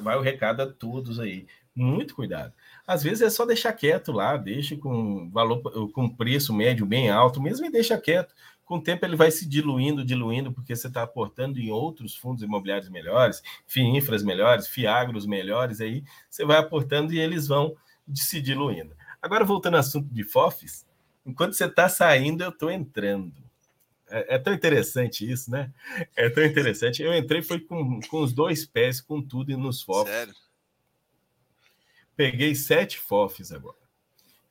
vai 0.01 0.17
o 0.17 0.21
recado 0.21 0.63
a 0.63 0.73
todos 0.73 1.21
aí. 1.21 1.47
Muito 1.75 2.15
cuidado. 2.15 2.55
Às 2.93 3.03
vezes 3.03 3.23
é 3.23 3.31
só 3.31 3.47
deixar 3.47 3.73
quieto 3.73 4.13
lá, 4.13 4.37
deixa 4.37 4.77
com 4.77 5.31
valor, 5.31 5.91
com 5.93 6.09
preço 6.09 6.53
médio 6.53 6.85
bem 6.85 7.09
alto, 7.09 7.41
mesmo 7.41 7.65
e 7.65 7.71
deixa 7.71 7.97
quieto. 7.97 8.35
Com 8.67 8.77
o 8.77 8.83
tempo 8.83 9.05
ele 9.07 9.17
vai 9.17 9.31
se 9.31 9.49
diluindo, 9.49 10.05
diluindo, 10.05 10.53
porque 10.53 10.77
você 10.77 10.89
está 10.89 11.03
aportando 11.03 11.59
em 11.59 11.71
outros 11.71 12.15
fundos 12.15 12.43
imobiliários 12.43 12.91
melhores, 12.91 13.43
FIINFRAs 13.67 14.23
melhores, 14.23 14.69
FIAGROS 14.69 15.25
melhores, 15.25 15.81
aí 15.81 16.05
você 16.29 16.45
vai 16.45 16.59
aportando 16.59 17.15
e 17.15 17.19
eles 17.19 17.49
vão 17.49 17.75
se 18.15 18.43
diluindo. 18.43 18.95
Agora, 19.23 19.43
voltando 19.43 19.75
ao 19.75 19.81
assunto 19.81 20.13
de 20.13 20.23
FOFs, 20.23 20.87
enquanto 21.25 21.55
você 21.55 21.65
está 21.65 21.89
saindo, 21.89 22.45
eu 22.45 22.51
estou 22.51 22.71
entrando. 22.71 23.33
É, 24.11 24.35
é, 24.35 24.39
tão 24.39 24.53
interessante 24.53 25.31
isso, 25.31 25.51
né? 25.51 25.73
É 26.15 26.29
tão 26.29 26.45
interessante. 26.45 27.03
Eu 27.03 27.15
entrei 27.15 27.41
foi 27.41 27.59
com, 27.59 28.01
com 28.01 28.21
os 28.21 28.35
dois 28.35 28.67
pés, 28.67 29.01
com 29.01 29.23
tudo 29.23 29.51
e 29.51 29.57
nos 29.57 29.81
FOFs. 29.81 30.13
Sério? 30.13 30.35
Peguei 32.17 32.55
sete 32.55 32.99
FOFs 32.99 33.53
agora. 33.53 33.77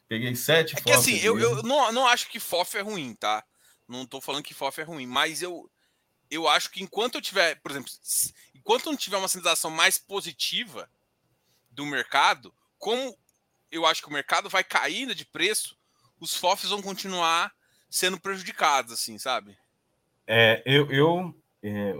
Peguei 0.07 0.36
sete 0.36 0.76
é 0.76 0.82
que, 0.82 0.91
assim, 0.91 1.18
eu, 1.20 1.39
eu 1.39 1.64
não, 1.64 1.91
não 1.91 2.07
acho 2.07 2.30
que 2.30 2.39
FOF 2.39 2.78
é 2.78 2.82
ruim, 2.82 3.14
tá? 3.14 3.43
Não 3.88 4.03
estou 4.03 4.20
falando 4.20 4.43
que 4.43 4.53
FOF 4.53 4.82
é 4.82 4.84
ruim, 4.84 5.05
mas 5.05 5.41
eu, 5.41 5.70
eu 6.30 6.47
acho 6.47 6.70
que 6.70 6.84
enquanto 6.84 7.16
eu 7.16 7.22
tiver, 7.22 7.55
por 7.62 7.72
exemplo, 7.72 7.91
enquanto 8.55 8.86
não 8.86 8.95
tiver 8.95 9.18
uma 9.18 9.28
sensação 9.28 9.72
mais 9.72 9.97
positiva 9.97 10.89
do 11.70 11.86
mercado, 11.86 12.53
como 12.78 13.18
eu 13.72 13.86
acho 13.86 14.01
que 14.01 14.09
o 14.09 14.14
mercado 14.14 14.49
vai 14.49 14.64
caindo 14.64 15.16
de 15.16 15.26
preço, 15.26 15.78
os 16.20 16.36
FOFs 16.36 16.70
vão 16.70 16.82
continuar 16.82 17.53
sendo 17.89 18.20
prejudicados, 18.20 18.93
assim, 18.93 19.18
sabe? 19.18 19.57
É, 20.28 20.62
eu, 20.66 20.91
eu, 20.91 21.36
é, 21.64 21.93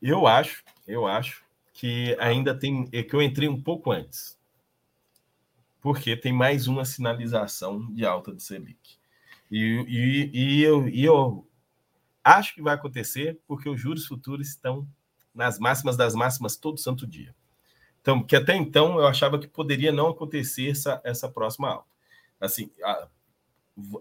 eu 0.00 0.26
acho, 0.26 0.64
eu 0.86 1.06
acho 1.06 1.44
que 1.72 2.16
ainda 2.18 2.58
tem, 2.58 2.88
é 2.92 3.02
que 3.02 3.14
eu 3.14 3.22
entrei 3.22 3.48
um 3.48 3.60
pouco 3.60 3.90
antes, 3.92 4.38
porque 5.80 6.16
tem 6.16 6.32
mais 6.32 6.66
uma 6.66 6.84
sinalização 6.84 7.92
de 7.92 8.04
alta 8.04 8.34
de 8.34 8.42
Selic. 8.42 8.98
E, 9.50 9.84
e, 9.88 10.30
e, 10.32 10.62
eu, 10.62 10.88
e 10.88 11.04
eu 11.04 11.46
acho 12.22 12.54
que 12.54 12.62
vai 12.62 12.74
acontecer 12.74 13.40
porque 13.46 13.68
os 13.68 13.80
juros 13.80 14.06
futuros 14.06 14.48
estão 14.48 14.86
nas 15.34 15.58
máximas 15.58 15.96
das 15.96 16.14
máximas 16.14 16.56
todo 16.56 16.78
santo 16.78 17.06
dia. 17.06 17.34
Então, 18.00 18.22
que 18.22 18.36
até 18.36 18.54
então 18.54 18.98
eu 18.98 19.06
achava 19.06 19.38
que 19.38 19.48
poderia 19.48 19.92
não 19.92 20.08
acontecer 20.08 20.70
essa, 20.70 21.00
essa 21.04 21.28
próxima 21.28 21.68
alta. 21.68 21.88
Assim, 22.40 22.70
a, 22.82 23.08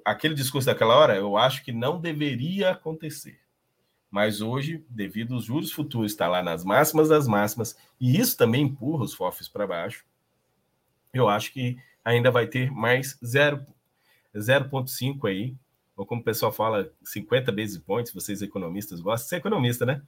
aquele 0.06 0.34
discurso 0.34 0.68
daquela 0.68 0.96
hora, 0.96 1.16
eu 1.16 1.38
acho 1.38 1.64
que 1.64 1.72
não 1.72 2.00
deveria 2.00 2.72
acontecer. 2.72 3.40
Mas 4.10 4.42
hoje, 4.42 4.84
devido 4.90 5.36
aos 5.36 5.46
juros 5.46 5.72
futuros 5.72 6.12
estar 6.12 6.28
lá 6.28 6.42
nas 6.42 6.64
máximas 6.64 7.10
das 7.10 7.28
máximas, 7.28 7.78
e 8.00 8.20
isso 8.20 8.38
também 8.38 8.64
empurra 8.64 9.04
os 9.04 9.14
FOFs 9.14 9.48
para 9.48 9.68
baixo, 9.68 10.06
eu 11.14 11.30
acho 11.30 11.54
que 11.54 11.78
ainda 12.04 12.32
vai 12.32 12.48
ter 12.48 12.72
mais 12.72 13.18
0,5 13.22 15.28
aí, 15.28 15.56
ou 15.96 16.06
como 16.06 16.22
o 16.22 16.24
pessoal 16.24 16.52
fala, 16.52 16.92
50 17.04 17.52
basis 17.52 17.78
points, 17.78 18.14
vocês 18.14 18.42
economistas 18.42 19.02
gostam. 19.02 19.28
Você 19.28 19.36
é 19.36 19.40
economista, 19.40 19.86
né? 19.86 20.02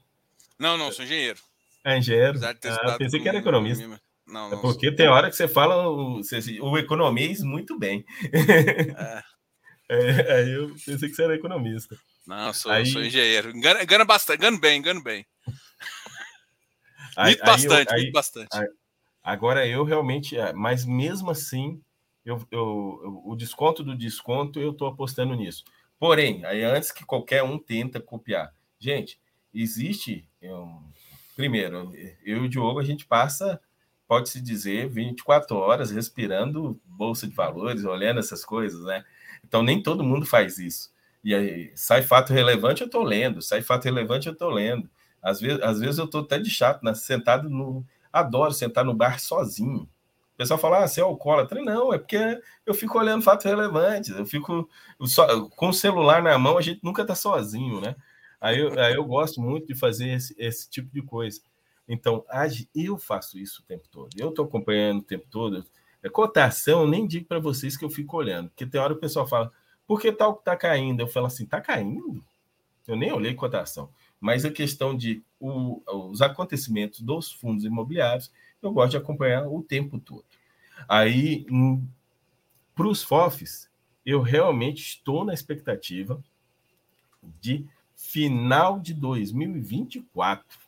Não, 0.57 0.77
não, 0.77 0.91
sou 0.91 1.03
engenheiro. 1.03 1.39
É 1.83 1.97
engenheiro? 1.97 2.39
Ah, 2.43 2.97
pensei 2.97 3.19
que 3.19 3.27
era 3.27 3.39
economista. 3.39 3.85
Não, 3.85 4.49
não, 4.49 4.57
é 4.57 4.61
porque 4.61 4.87
sou... 4.87 4.95
tem 4.95 5.07
hora 5.07 5.29
que 5.29 5.35
você 5.35 5.47
fala 5.47 5.89
o, 5.89 6.21
o 6.61 6.77
economês 6.77 7.41
muito 7.41 7.77
bem. 7.77 8.05
É. 8.93 9.23
é, 10.29 10.35
aí 10.35 10.51
eu 10.51 10.69
pensei 10.85 11.09
que 11.09 11.15
você 11.15 11.23
era 11.23 11.35
economista. 11.35 11.97
Não, 12.25 12.53
sou, 12.53 12.71
aí... 12.71 12.85
sou 12.85 13.03
engenheiro. 13.03 13.49
Engana, 13.49 13.83
engana 13.83 14.05
bastante, 14.05 14.37
engano 14.37 14.59
bem, 14.59 14.77
engano 14.77 15.03
bem. 15.03 15.25
Aí, 17.17 17.35
bastante, 17.35 17.93
aí, 17.93 18.11
bastante. 18.11 18.47
Aí, 18.53 18.67
agora 19.23 19.67
eu 19.67 19.83
realmente, 19.83 20.37
é, 20.37 20.53
mas 20.53 20.85
mesmo 20.85 21.31
assim, 21.31 21.81
eu, 22.25 22.37
eu, 22.51 22.99
eu, 23.03 23.21
o 23.25 23.35
desconto 23.35 23.83
do 23.83 23.97
desconto, 23.97 24.59
eu 24.59 24.71
estou 24.71 24.87
apostando 24.87 25.35
nisso. 25.35 25.63
Porém, 25.99 26.43
aí 26.45 26.63
antes 26.63 26.91
que 26.91 27.05
qualquer 27.05 27.43
um 27.43 27.57
tenta 27.59 27.99
copiar, 27.99 28.53
gente, 28.79 29.19
existe 29.53 30.27
eu, 30.41 30.67
primeiro, 31.35 31.91
eu 32.23 32.43
e 32.43 32.45
o 32.45 32.49
Diogo, 32.49 32.79
a 32.79 32.83
gente 32.83 33.05
passa, 33.05 33.61
pode-se 34.07 34.41
dizer, 34.41 34.89
24 34.89 35.55
horas 35.55 35.91
respirando 35.91 36.79
bolsa 36.85 37.27
de 37.27 37.35
valores, 37.35 37.85
olhando 37.85 38.19
essas 38.19 38.43
coisas, 38.43 38.83
né? 38.85 39.05
Então, 39.43 39.61
nem 39.61 39.81
todo 39.81 40.03
mundo 40.03 40.25
faz 40.25 40.57
isso. 40.57 40.91
E 41.23 41.35
aí, 41.35 41.71
sai 41.75 42.01
fato 42.01 42.33
relevante, 42.33 42.81
eu 42.81 42.87
estou 42.87 43.03
lendo, 43.03 43.41
sai 43.41 43.61
fato 43.61 43.85
relevante, 43.85 44.27
eu 44.27 44.33
estou 44.33 44.49
lendo. 44.49 44.89
Às 45.21 45.39
vezes, 45.39 45.61
às 45.61 45.79
vezes 45.79 45.99
eu 45.99 46.05
estou 46.05 46.21
até 46.21 46.39
de 46.39 46.49
chato, 46.49 46.83
né? 46.83 46.93
sentado 46.95 47.49
no. 47.49 47.85
Adoro 48.11 48.53
sentar 48.53 48.83
no 48.83 48.93
bar 48.93 49.19
sozinho. 49.19 49.83
O 50.33 50.37
pessoal 50.37 50.59
fala, 50.59 50.83
ah, 50.83 50.87
você 50.87 51.01
é 51.01 51.03
alcoólatra. 51.03 51.61
Não, 51.61 51.93
é 51.93 51.97
porque 51.97 52.41
eu 52.65 52.73
fico 52.73 52.97
olhando 52.97 53.23
fatos 53.23 53.45
relevantes, 53.45 54.09
eu 54.09 54.25
fico. 54.25 54.67
Só, 55.01 55.47
com 55.49 55.69
o 55.69 55.73
celular 55.73 56.23
na 56.23 56.37
mão, 56.37 56.57
a 56.57 56.61
gente 56.61 56.79
nunca 56.83 57.03
está 57.03 57.13
sozinho, 57.13 57.79
né? 57.79 57.95
Aí 58.39 58.59
eu, 58.59 58.79
aí 58.79 58.95
eu 58.95 59.05
gosto 59.05 59.39
muito 59.39 59.67
de 59.67 59.75
fazer 59.75 60.09
esse, 60.09 60.35
esse 60.37 60.69
tipo 60.69 60.91
de 60.91 61.01
coisa. 61.03 61.39
Então, 61.87 62.25
eu 62.73 62.97
faço 62.97 63.37
isso 63.37 63.61
o 63.61 63.65
tempo 63.65 63.87
todo. 63.91 64.09
Eu 64.17 64.29
estou 64.29 64.45
acompanhando 64.45 64.99
o 64.99 65.03
tempo 65.03 65.27
todo. 65.29 65.63
É 66.01 66.09
cotação, 66.09 66.87
nem 66.87 67.05
digo 67.05 67.27
para 67.27 67.39
vocês 67.39 67.77
que 67.77 67.85
eu 67.85 67.89
fico 67.89 68.17
olhando, 68.17 68.49
porque 68.49 68.65
tem 68.65 68.81
hora 68.81 68.93
o 68.93 68.99
pessoal 68.99 69.27
fala, 69.27 69.51
por 69.85 70.01
que 70.01 70.11
tal 70.11 70.33
que 70.33 70.41
está 70.41 70.55
caindo? 70.55 71.01
Eu 71.01 71.07
falo 71.07 71.27
assim, 71.27 71.43
está 71.43 71.61
caindo? 71.61 72.23
Eu 72.87 72.95
nem 72.95 73.11
olhei 73.11 73.35
cotação. 73.35 73.89
Mas 74.19 74.45
a 74.45 74.49
questão 74.49 74.95
de 74.97 75.23
o, 75.41 75.81
os 76.09 76.21
acontecimentos 76.21 77.01
dos 77.01 77.31
fundos 77.31 77.65
imobiliários, 77.65 78.31
eu 78.61 78.71
gosto 78.71 78.91
de 78.91 78.97
acompanhar 78.97 79.47
o 79.47 79.63
tempo 79.63 79.99
todo. 79.99 80.23
Aí, 80.87 81.45
para 82.75 82.87
os 82.87 83.03
FOFs, 83.03 83.69
eu 84.05 84.21
realmente 84.21 84.81
estou 84.81 85.25
na 85.25 85.33
expectativa 85.33 86.23
de 87.39 87.65
final 87.95 88.79
de 88.79 88.93
2024. 88.93 90.59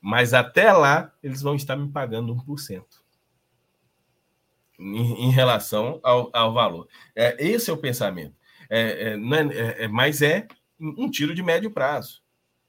Mas 0.00 0.32
até 0.32 0.72
lá, 0.72 1.12
eles 1.22 1.42
vão 1.42 1.54
estar 1.54 1.76
me 1.76 1.88
pagando 1.88 2.34
1% 2.34 2.84
em, 4.78 5.26
em 5.26 5.30
relação 5.30 5.98
ao, 6.02 6.30
ao 6.32 6.52
valor. 6.52 6.88
É, 7.14 7.36
esse 7.44 7.70
é 7.70 7.72
o 7.72 7.78
pensamento. 7.78 8.34
É, 8.70 8.80
é, 8.80 9.14
é, 9.14 9.14
é, 9.14 9.84
é 9.84 9.88
mas 9.88 10.22
é 10.22 10.46
um 10.80 11.10
tiro 11.10 11.34
de 11.34 11.42
médio 11.42 11.70
prazo. 11.70 12.22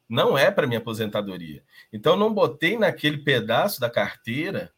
Não 0.10 0.36
é 0.36 0.50
para 0.50 0.66
minha 0.66 0.80
aposentadoria. 0.80 1.64
Então, 1.94 2.18
não 2.18 2.34
botei 2.34 2.78
naquele 2.78 3.20
pedaço 3.20 3.80
da 3.80 3.90
carteira 3.90 4.74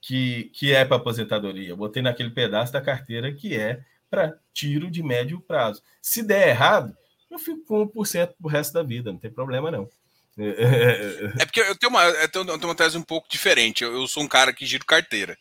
que, 0.00 0.44
que 0.54 0.72
é 0.72 0.84
para 0.84 0.96
aposentadoria. 0.96 1.68
Eu 1.68 1.76
botei 1.76 2.02
naquele 2.02 2.30
pedaço 2.30 2.72
da 2.72 2.80
carteira 2.80 3.32
que 3.32 3.54
é 3.54 3.84
para 4.10 4.38
tiro 4.52 4.90
de 4.90 5.02
médio 5.02 5.40
prazo. 5.40 5.82
Se 6.00 6.22
der 6.22 6.48
errado, 6.48 6.96
eu 7.30 7.38
fico 7.38 7.64
com 7.64 7.86
1% 7.86 8.34
pro 8.38 8.48
resto 8.48 8.72
da 8.72 8.82
vida, 8.82 9.12
não 9.12 9.18
tem 9.18 9.30
problema 9.30 9.70
não. 9.70 9.88
É 11.38 11.44
porque 11.44 11.60
eu 11.60 11.76
tenho 11.76 11.90
uma, 11.90 12.04
eu 12.04 12.28
tenho, 12.28 12.44
uma 12.44 12.74
tese 12.74 12.96
um 12.96 13.02
pouco 13.02 13.28
diferente. 13.28 13.84
Eu, 13.84 13.92
eu 13.92 14.08
sou 14.08 14.22
um 14.22 14.28
cara 14.28 14.52
que 14.52 14.64
giro 14.64 14.84
carteira. 14.84 15.36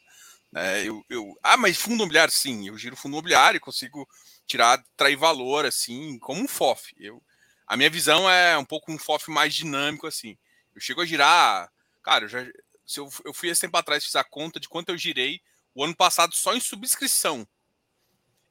Né? 0.51 0.85
Eu, 0.85 1.03
eu, 1.09 1.33
ah, 1.41 1.55
mas 1.55 1.77
fundo 1.77 1.95
imobiliário, 1.95 2.33
sim, 2.33 2.67
eu 2.67 2.77
giro 2.77 2.97
fundo 2.97 3.13
imobiliário 3.13 3.57
e 3.57 3.61
consigo 3.61 4.07
tirar, 4.45 4.83
trair 4.97 5.15
valor, 5.15 5.65
assim, 5.65 6.19
como 6.19 6.41
um 6.41 6.47
FOF. 6.47 6.93
Eu, 6.99 7.23
a 7.72 7.78
minha 7.78 7.89
visão 7.89 8.30
é 8.30 8.57
um 8.57 8.65
pouco 8.65 8.91
um 8.91 8.97
FOF 8.97 9.32
mais 9.32 9.55
dinâmico, 9.55 10.05
assim. 10.05 10.38
Eu 10.76 10.82
chego 10.82 10.99
a 10.99 11.05
girar, 11.05 11.72
cara, 12.03 12.26
eu 12.26 12.28
já, 12.28 12.45
se 12.86 12.99
eu, 12.99 13.09
eu 13.24 13.34
fui 13.34 13.47
esse 13.47 13.61
tempo 13.61 13.78
atrás, 13.78 14.03
fiz 14.03 14.13
a 14.17 14.26
conta 14.26 14.59
de 14.59 14.67
quanto 14.67 14.89
eu 14.89 14.97
girei 14.97 15.41
o 15.74 15.82
ano 15.82 15.95
passado 15.95 16.36
só 16.36 16.53
em 16.53 16.59
subscrição. 16.59 17.47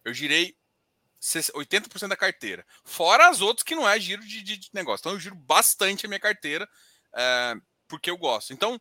Eu 0.07 0.14
girei 0.14 0.57
80% 1.21 2.09
da 2.09 2.16
carteira. 2.16 2.66
Fora 2.83 3.29
as 3.29 3.43
outras 3.43 3.62
que 3.62 3.75
não 3.75 3.87
é 3.87 4.01
giro 4.01 4.23
de, 4.23 4.41
de, 4.41 4.57
de 4.57 4.71
negócio. 4.73 5.03
Então 5.03 5.12
eu 5.12 5.21
giro 5.21 5.35
bastante 5.35 6.07
a 6.07 6.09
minha 6.09 6.18
carteira 6.18 6.66
é, 7.14 7.57
porque 7.87 8.11
eu 8.11 8.16
gosto. 8.16 8.55
Então 8.55 8.81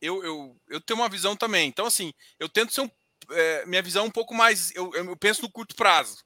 eu, 0.00 0.22
eu, 0.22 0.56
eu 0.68 0.80
tenho 0.80 1.00
uma 1.00 1.08
visão 1.08 1.34
também. 1.34 1.68
Então, 1.68 1.86
assim, 1.86 2.14
eu 2.38 2.48
tento 2.48 2.72
ser 2.72 2.82
um, 2.82 2.90
é, 3.28 3.66
minha 3.66 3.82
visão 3.82 4.04
um 4.04 4.10
pouco 4.12 4.32
mais. 4.34 4.72
Eu, 4.76 4.94
eu 4.94 5.16
penso 5.16 5.42
no 5.42 5.50
curto 5.50 5.74
prazo. 5.74 6.24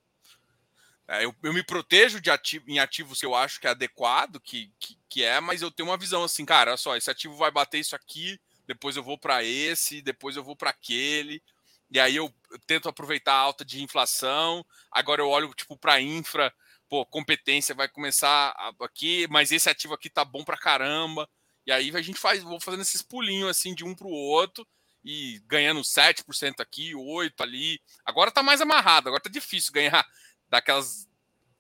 É, 1.09 1.25
eu, 1.25 1.35
eu 1.43 1.55
me 1.55 1.63
protejo 1.63 2.21
de 2.21 2.31
ativo, 2.31 2.67
em 2.69 2.79
ativos 2.79 3.19
que 3.19 3.25
eu 3.27 3.35
acho 3.35 3.59
que 3.59 3.67
é 3.67 3.71
adequado, 3.71 4.39
que, 4.39 4.71
que, 4.79 4.99
que 5.09 5.25
é, 5.25 5.41
mas 5.41 5.63
eu 5.63 5.71
tenho 5.71 5.89
uma 5.89 5.97
visão 5.97 6.23
assim, 6.23 6.45
cara, 6.45 6.73
olha 6.73 6.77
só, 6.77 6.95
esse 6.97 7.11
ativo 7.11 7.35
vai 7.35 7.51
bater 7.51 7.79
isso 7.79 7.97
aqui, 7.97 8.39
depois 8.67 8.95
eu 8.95 9.03
vou 9.03 9.17
para 9.17 9.43
esse, 9.43 10.03
depois 10.03 10.37
eu 10.37 10.45
vou 10.45 10.55
para 10.55 10.69
aquele. 10.69 11.43
E 11.91 11.99
aí 11.99 12.17
eu, 12.17 12.31
tento 12.67 12.89
aproveitar 12.89 13.33
a 13.33 13.39
alta 13.39 13.65
de 13.65 13.83
inflação. 13.83 14.65
Agora 14.93 15.23
eu 15.23 15.29
olho 15.29 15.55
tipo 15.55 15.75
para 15.77 16.01
infra, 16.01 16.53
pô, 16.89 17.07
competência 17.07 17.75
vai 17.75 17.89
começar 17.89 18.55
aqui, 18.81 19.27
mas 19.31 19.51
esse 19.51 19.71
ativo 19.71 19.95
aqui 19.95 20.11
tá 20.11 20.25
bom 20.25 20.45
para 20.45 20.59
caramba. 20.59 21.27
E 21.67 21.73
aí 21.73 21.91
a 21.97 22.03
gente 22.03 22.19
faz, 22.19 22.43
vou 22.43 22.61
fazendo 22.61 22.83
esses 22.83 23.01
pulinhos 23.01 23.49
assim 23.49 23.75
de 23.75 23.85
um 23.85 23.95
para 23.95 24.07
o 24.07 24.11
outro 24.11 24.67
e 25.03 25.41
ganhando 25.47 25.81
7% 25.83 26.61
aqui, 26.61 26.93
8% 26.95 27.33
ali. 27.41 27.81
Agora 28.05 28.31
tá 28.31 28.43
mais 28.43 28.61
amarrado, 28.61 29.09
agora 29.09 29.23
tá 29.23 29.31
difícil 29.31 29.73
ganhar 29.73 30.07
daquelas 30.49 31.09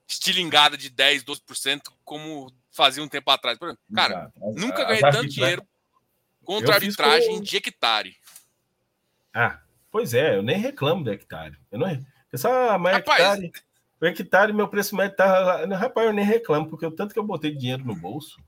estilingadas 0.08 0.78
de 0.78 0.88
10, 0.88 1.24
12%, 1.24 1.82
como 2.04 2.50
fazia 2.70 3.02
um 3.02 3.08
tempo 3.08 3.30
atrás. 3.30 3.58
Cara, 3.94 4.14
Exato. 4.14 4.60
nunca 4.60 4.84
ganhei 4.84 5.00
tanto 5.00 5.28
dinheiro 5.28 5.62
contra 6.44 6.74
arbitragem 6.74 7.36
com... 7.36 7.42
de 7.42 7.56
hectare. 7.56 8.16
Ah, 9.34 9.60
pois 9.90 10.14
é, 10.14 10.36
eu 10.36 10.42
nem 10.42 10.56
reclamo 10.56 11.04
do 11.04 11.10
hectare. 11.10 11.56
Eu 11.70 11.78
não. 11.78 12.06
Pessoal, 12.30 12.78
mas 12.78 12.94
Rapaz, 12.96 13.20
hectare, 13.20 13.52
o 14.00 14.06
hectare, 14.06 14.52
meu 14.52 14.68
preço 14.68 14.96
médio 14.96 15.16
tá. 15.16 15.66
Rapaz, 15.76 16.06
eu 16.06 16.12
nem 16.12 16.24
reclamo, 16.24 16.68
porque 16.68 16.86
o 16.86 16.90
tanto 16.90 17.12
que 17.12 17.18
eu 17.18 17.24
botei 17.24 17.54
dinheiro 17.54 17.84
no 17.84 17.94
bolso. 17.94 18.40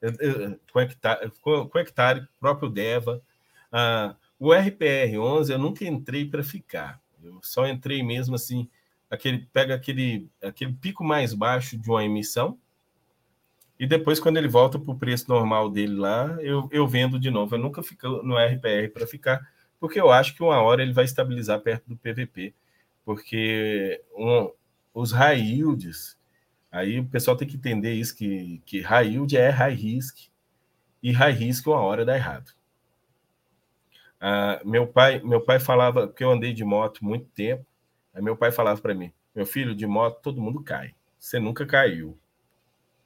Eu, 0.00 0.12
eu, 0.18 0.60
com, 0.72 0.80
hectare, 0.80 1.30
com, 1.40 1.68
com 1.68 1.78
hectare, 1.78 2.26
próprio 2.40 2.68
Deva, 2.68 3.22
ah, 3.70 4.16
o 4.38 4.48
RPR11 4.48 5.50
eu 5.50 5.58
nunca 5.58 5.84
entrei 5.84 6.28
para 6.28 6.42
ficar. 6.42 7.00
Eu 7.22 7.38
só 7.42 7.66
entrei 7.66 8.02
mesmo 8.02 8.34
assim, 8.34 8.68
aquele 9.12 9.46
pega 9.52 9.74
aquele, 9.74 10.26
aquele 10.42 10.72
pico 10.72 11.04
mais 11.04 11.34
baixo 11.34 11.76
de 11.76 11.90
uma 11.90 12.02
emissão 12.02 12.58
e 13.78 13.86
depois 13.86 14.18
quando 14.18 14.38
ele 14.38 14.48
volta 14.48 14.78
para 14.78 14.90
o 14.90 14.98
preço 14.98 15.28
normal 15.28 15.68
dele 15.68 15.96
lá, 15.96 16.38
eu, 16.40 16.68
eu 16.72 16.86
vendo 16.86 17.18
de 17.18 17.30
novo. 17.30 17.54
Eu 17.54 17.58
nunca 17.58 17.82
fico 17.82 18.08
no 18.22 18.36
RPR 18.38 18.88
para 18.92 19.06
ficar, 19.06 19.40
porque 19.78 20.00
eu 20.00 20.10
acho 20.10 20.34
que 20.34 20.42
uma 20.42 20.62
hora 20.62 20.82
ele 20.82 20.92
vai 20.92 21.04
estabilizar 21.04 21.60
perto 21.60 21.88
do 21.88 21.96
PVP, 21.96 22.54
porque 23.04 24.00
um, 24.16 24.50
os 24.94 25.12
high 25.12 25.40
yields, 25.40 26.16
aí 26.70 27.00
o 27.00 27.04
pessoal 27.06 27.36
tem 27.36 27.48
que 27.48 27.56
entender 27.56 27.92
isso 27.92 28.16
que 28.16 28.62
que 28.64 28.80
high 28.80 29.08
yield 29.08 29.36
é 29.36 29.50
high 29.50 29.74
risk 29.74 30.28
e 31.02 31.12
high 31.12 31.32
risk 31.32 31.66
uma 31.66 31.80
hora 31.80 32.04
dá 32.04 32.14
errado. 32.16 32.52
Ah, 34.20 34.60
meu 34.64 34.86
pai, 34.86 35.20
meu 35.20 35.40
pai 35.40 35.58
falava 35.58 36.06
que 36.06 36.22
eu 36.22 36.30
andei 36.30 36.52
de 36.52 36.64
moto 36.64 37.04
muito 37.04 37.26
tempo. 37.30 37.66
Aí 38.14 38.22
meu 38.22 38.36
pai 38.36 38.52
falava 38.52 38.80
para 38.80 38.94
mim: 38.94 39.12
"Meu 39.34 39.46
filho, 39.46 39.74
de 39.74 39.86
moto 39.86 40.20
todo 40.22 40.40
mundo 40.40 40.62
cai. 40.62 40.94
Você 41.18 41.38
nunca 41.38 41.66
caiu. 41.66 42.18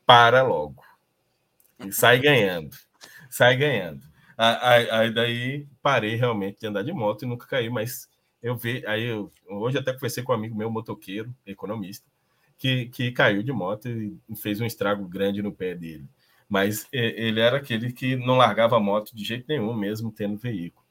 Para 0.07 0.42
logo 0.42 0.82
e 1.80 1.92
sai 1.92 2.18
ganhando, 2.18 2.76
sai 3.30 3.57
ganhando." 3.57 4.02
Aí, 4.38 4.90
aí 4.90 5.14
daí 5.14 5.66
parei 5.82 6.16
realmente 6.16 6.61
de 6.61 6.66
andar 6.66 6.82
de 6.82 6.92
moto 6.92 7.22
e 7.24 7.26
nunca 7.26 7.46
caí, 7.46 7.70
mas 7.70 8.09
eu 8.42 8.57
vi, 8.57 8.86
aí 8.86 9.04
eu, 9.04 9.32
hoje 9.48 9.78
até 9.78 9.92
conversei 9.94 10.22
com 10.22 10.32
um 10.32 10.34
amigo 10.34 10.57
meu 10.57 10.70
motoqueiro, 10.70 11.34
economista, 11.46 12.07
que, 12.59 12.86
que 12.86 13.12
caiu 13.12 13.42
de 13.42 13.52
moto 13.52 13.88
e 13.88 14.18
fez 14.36 14.61
um 14.61 14.66
estrago 14.66 15.09
grande 15.09 15.42
no 15.42 15.52
pé 15.52 15.74
dele. 15.74 16.07
Mas 16.48 16.86
ele 16.92 17.40
era 17.40 17.57
aquele 17.59 17.92
que 17.92 18.16
não 18.16 18.36
largava 18.36 18.76
a 18.76 18.80
moto 18.80 19.16
de 19.16 19.24
jeito 19.24 19.46
nenhum, 19.48 19.74
mesmo 19.74 20.12
tendo 20.12 20.36
veículo 20.38 20.86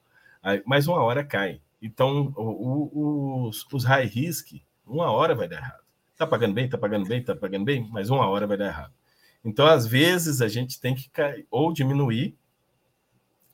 mas 0.66 0.88
uma 0.88 1.02
hora 1.02 1.24
cai. 1.24 1.62
Então, 1.86 2.34
o, 2.36 2.90
o, 2.94 3.48
os, 3.48 3.66
os 3.72 3.84
high 3.84 4.08
risk, 4.08 4.54
uma 4.86 5.12
hora 5.12 5.36
vai 5.36 5.48
dar 5.48 5.58
errado. 5.58 5.84
Tá 6.18 6.26
pagando 6.26 6.54
bem, 6.54 6.68
tá 6.68 6.78
pagando 6.78 7.08
bem, 7.08 7.24
tá 7.24 7.36
pagando 7.36 7.64
bem, 7.64 7.88
mas 7.92 8.10
uma 8.10 8.28
hora 8.28 8.48
vai 8.48 8.58
dar 8.58 8.68
errado. 8.68 8.94
Então, 9.44 9.68
às 9.68 9.86
vezes, 9.86 10.42
a 10.42 10.48
gente 10.48 10.80
tem 10.80 10.96
que 10.96 11.08
cair, 11.10 11.46
ou 11.52 11.72
diminuir 11.72 12.36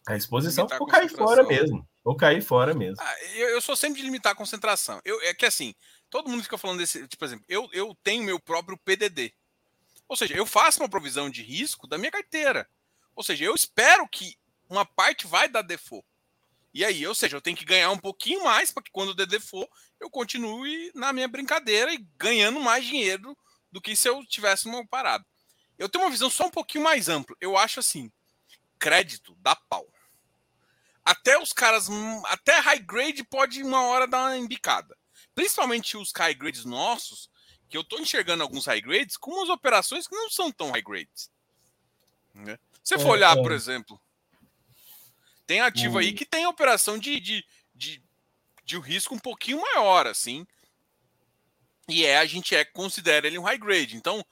a 0.08 0.16
exposição 0.16 0.66
ou 0.80 0.88
cair 0.88 1.10
fora 1.10 1.44
mesmo. 1.44 1.86
Ou 2.04 2.16
cair 2.16 2.42
fora 2.42 2.74
mesmo. 2.74 2.96
Ah, 3.00 3.16
eu, 3.36 3.50
eu, 3.50 3.62
sou 3.62 3.76
sempre 3.76 4.00
de 4.00 4.06
limitar 4.06 4.32
a 4.32 4.36
concentração. 4.36 5.02
Eu, 5.04 5.22
é 5.22 5.34
que 5.34 5.46
assim, 5.46 5.76
todo 6.10 6.30
mundo 6.30 6.44
fica 6.44 6.58
falando 6.58 6.80
desse. 6.80 7.02
Tipo, 7.08 7.18
por 7.18 7.26
exemplo, 7.26 7.46
eu, 7.50 7.70
eu 7.74 7.96
tenho 8.02 8.24
meu 8.24 8.40
próprio 8.40 8.78
PDD. 8.78 9.34
Ou 10.08 10.16
seja, 10.16 10.34
eu 10.34 10.46
faço 10.46 10.82
uma 10.82 10.90
provisão 10.90 11.30
de 11.30 11.44
risco 11.44 11.86
da 11.86 11.98
minha 11.98 12.12
carteira. 12.12 12.68
Ou 13.16 13.24
seja, 13.24 13.44
eu 13.44 13.54
espero 13.54 14.08
que 14.08 14.36
uma 14.70 14.86
parte 14.86 15.28
vai 15.28 15.50
dar 15.50 15.62
default. 15.62 16.06
E 16.74 16.86
aí, 16.86 17.06
ou 17.06 17.14
seja, 17.14 17.36
eu 17.36 17.42
tenho 17.42 17.58
que 17.58 17.66
ganhar 17.66 17.92
um 17.92 17.98
pouquinho 17.98 18.44
mais 18.44 18.72
para 18.72 18.84
que 18.84 18.92
quando 18.92 19.10
o 19.10 19.14
DD 19.14 19.40
for, 19.40 19.68
eu 20.00 20.10
continue 20.10 20.92
na 20.96 21.12
minha 21.12 21.28
brincadeira 21.28 21.94
e 21.94 22.06
ganhando 22.18 22.60
mais 22.62 22.86
dinheiro 22.86 23.38
do 23.72 23.82
que 23.82 23.96
se 23.96 24.08
eu 24.08 24.26
tivesse 24.26 24.68
uma 24.68 24.86
parada. 24.88 25.26
Eu 25.78 25.90
tenho 25.90 26.04
uma 26.04 26.12
visão 26.12 26.30
só 26.30 26.46
um 26.46 26.52
pouquinho 26.52 26.84
mais 26.84 27.10
ampla. 27.10 27.36
Eu 27.42 27.58
acho 27.58 27.80
assim, 27.80 28.12
crédito 28.80 29.36
dá 29.40 29.56
pau. 29.56 29.86
Até 31.04 31.38
os 31.38 31.52
caras, 31.52 31.90
até 32.26 32.60
high 32.60 32.80
grade 32.80 33.24
pode 33.24 33.64
uma 33.64 33.84
hora 33.88 34.08
dar 34.08 34.28
uma 34.28 34.38
embicada. 34.38 34.98
Principalmente 35.34 35.98
os 35.98 36.12
high 36.16 36.34
grades 36.34 36.64
nossos, 36.64 37.30
que 37.68 37.76
eu 37.76 37.82
estou 37.82 38.00
enxergando 38.00 38.44
alguns 38.44 38.66
high 38.66 38.82
grades 38.82 39.18
com 39.18 39.32
umas 39.32 39.50
operações 39.50 40.08
que 40.08 40.16
não 40.16 40.30
são 40.30 40.52
tão 40.52 40.72
high 40.72 40.82
grades. 40.82 41.32
Né? 42.34 42.58
Se 42.84 42.96
você 42.96 43.00
for 43.00 43.10
é, 43.10 43.12
olhar, 43.12 43.38
é. 43.38 43.42
por 43.42 43.52
exemplo, 43.52 44.00
tem 45.52 45.60
ativo 45.60 45.98
aí 45.98 46.14
que 46.14 46.26
tem 46.26 46.48
operação 46.48 46.98
de, 46.98 47.20
de, 47.20 47.46
de, 47.76 48.02
de 48.64 48.78
um 48.78 48.80
risco 48.80 49.14
um 49.14 49.20
pouquinho 49.20 49.60
maior, 49.60 50.08
assim. 50.08 50.48
E 51.90 52.06
é, 52.06 52.20
a 52.20 52.26
gente 52.26 52.56
é, 52.56 52.64
considera 52.64 53.28
ele 53.28 53.38
um 53.38 53.44
high 53.44 53.58
grade. 53.58 53.98
Então, 53.98 54.26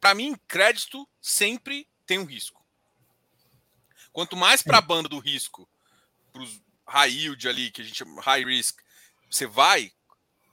para 0.00 0.14
mim, 0.14 0.34
crédito 0.48 1.06
sempre 1.20 1.86
tem 2.06 2.18
um 2.18 2.24
risco. 2.24 2.64
Quanto 4.10 4.34
mais 4.34 4.62
para 4.62 4.78
a 4.78 4.80
banda 4.80 5.06
do 5.06 5.18
risco, 5.18 5.68
para 6.32 6.40
os 6.40 6.62
high 6.88 7.12
yield 7.12 7.46
ali, 7.46 7.70
que 7.70 7.82
a 7.82 7.84
gente 7.84 7.98
chama 7.98 8.22
high 8.22 8.42
risk, 8.42 8.80
você 9.30 9.46
vai, 9.46 9.92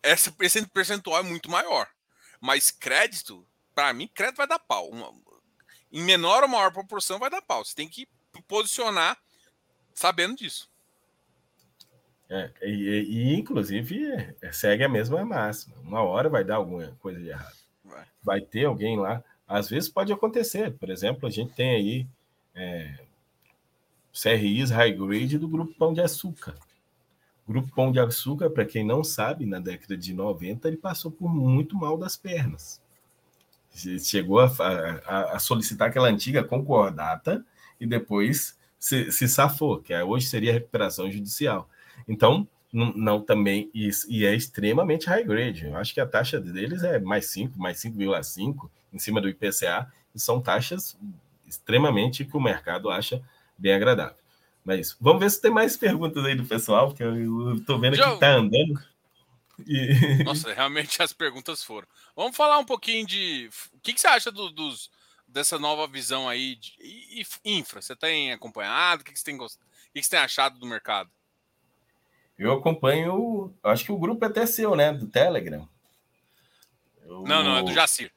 esse 0.03 0.67
percentual 0.67 1.19
é 1.19 1.23
muito 1.23 1.49
maior. 1.49 1.89
Mas 2.41 2.69
crédito, 2.69 3.47
para 3.73 3.93
mim, 3.93 4.09
crédito 4.09 4.35
vai 4.35 4.47
dar 4.47 4.59
pau. 4.59 4.89
Uma, 4.89 5.13
em 5.89 6.03
menor 6.03 6.43
ou 6.43 6.49
maior 6.49 6.73
proporção 6.73 7.17
vai 7.17 7.29
dar 7.29 7.41
pau. 7.41 7.63
Você 7.63 7.73
tem 7.73 7.87
que 7.87 8.09
posicionar 8.45 9.17
sabendo 9.99 10.37
disso. 10.37 10.69
É, 12.29 12.49
e, 12.61 13.05
e, 13.09 13.33
inclusive 13.35 14.05
é, 14.41 14.51
segue 14.51 14.81
a 14.85 14.87
mesma 14.87 15.25
máxima. 15.25 15.75
Uma 15.83 16.01
hora 16.01 16.29
vai 16.29 16.41
dar 16.41 16.55
alguma 16.55 16.87
coisa 17.01 17.19
de 17.19 17.27
errado. 17.27 17.57
Vai. 17.83 18.05
vai 18.23 18.41
ter 18.41 18.63
alguém 18.63 18.97
lá. 18.97 19.21
Às 19.45 19.67
vezes 19.67 19.89
pode 19.89 20.13
acontecer. 20.13 20.71
Por 20.71 20.89
exemplo, 20.89 21.27
a 21.27 21.29
gente 21.29 21.53
tem 21.53 21.71
aí 21.71 22.07
é, 22.55 22.97
CRIs 24.13 24.69
high 24.69 24.93
grade 24.93 25.37
do 25.37 25.49
grupo 25.49 25.73
Pão 25.73 25.93
de 25.93 25.99
Açúcar. 25.99 26.55
O 27.45 27.51
grupo 27.51 27.69
Pão 27.75 27.91
de 27.91 27.99
Açúcar, 27.99 28.49
para 28.49 28.63
quem 28.63 28.85
não 28.85 29.03
sabe, 29.03 29.45
na 29.45 29.59
década 29.59 29.97
de 29.97 30.13
90 30.13 30.65
ele 30.65 30.77
passou 30.77 31.11
por 31.11 31.27
muito 31.27 31.75
mal 31.75 31.97
das 31.97 32.15
pernas. 32.15 32.81
Chegou 33.73 34.39
a, 34.39 34.49
a, 35.05 35.35
a 35.35 35.39
solicitar 35.39 35.89
aquela 35.89 36.07
antiga 36.07 36.41
concordata 36.41 37.45
e 37.81 37.85
depois 37.85 38.57
se, 38.79 39.11
se 39.11 39.27
safou, 39.27 39.81
que 39.81 39.93
é, 39.93 40.03
hoje 40.03 40.27
seria 40.27 40.53
recuperação 40.53 41.11
judicial. 41.11 41.69
Então, 42.07 42.47
não, 42.71 42.93
não 42.93 43.21
também, 43.21 43.69
e, 43.73 43.89
e, 44.07 44.25
é 44.25 44.33
extremamente 44.33 45.07
high 45.07 45.23
grade. 45.23 45.65
Eu 45.65 45.75
acho 45.75 45.93
que 45.93 45.99
a 45.99 46.05
taxa 46.05 46.39
deles 46.39 46.83
é 46.83 46.99
mais 46.99 47.25
5, 47.27 47.59
mais 47.59 47.77
5,5 47.79 48.69
em 48.93 48.99
cima 48.99 49.19
do 49.19 49.27
IPCA, 49.27 49.91
e 50.15 50.19
são 50.19 50.41
taxas 50.41 50.97
extremamente 51.45 52.23
que 52.23 52.37
o 52.37 52.41
mercado 52.41 52.89
acha 52.89 53.21
bem 53.57 53.73
agradável. 53.73 54.17
Mas 54.63 54.95
vamos 54.99 55.19
ver 55.19 55.31
se 55.31 55.41
tem 55.41 55.51
mais 55.51 55.75
perguntas 55.75 56.23
aí 56.23 56.35
do 56.35 56.45
pessoal, 56.45 56.87
porque 56.87 57.03
eu 57.03 57.55
estou 57.55 57.79
vendo 57.79 57.95
Joe. 57.95 58.05
que 58.05 58.13
está 58.13 58.33
andando. 58.33 58.79
E... 59.67 60.23
Nossa, 60.23 60.53
realmente 60.53 61.01
as 61.01 61.11
perguntas 61.11 61.63
foram. 61.63 61.87
Vamos 62.15 62.37
falar 62.37 62.59
um 62.59 62.65
pouquinho 62.65 63.05
de. 63.05 63.49
O 63.73 63.79
que, 63.81 63.93
que 63.93 63.99
você 63.99 64.07
acha 64.07 64.31
do, 64.31 64.49
dos, 64.49 64.89
dessa 65.29 65.57
nova 65.57 65.87
visão 65.87 66.27
aí 66.27 66.55
de 66.55 66.75
e, 66.79 67.25
infra? 67.45 67.81
Você 67.81 67.95
tem 67.95 68.31
acompanhado? 68.31 69.01
O 69.01 69.05
que, 69.05 69.17
você 69.17 69.23
tem 69.23 69.37
gost... 69.37 69.57
o 69.57 69.93
que, 69.93 70.03
você 70.03 70.09
tem 70.09 70.19
achado 70.19 70.59
do 70.59 70.65
mercado? 70.65 71.09
Eu 72.37 72.53
acompanho, 72.53 73.53
acho 73.63 73.83
que 73.83 73.91
o 73.91 73.97
grupo 73.97 74.23
é 74.23 74.27
até 74.27 74.45
seu, 74.45 74.75
né? 74.75 74.93
Do 74.93 75.07
Telegram. 75.07 75.67
Eu... 77.05 77.23
Não, 77.23 77.43
não, 77.43 77.57
é 77.57 77.63
do 77.63 77.73
Jacir. 77.73 78.11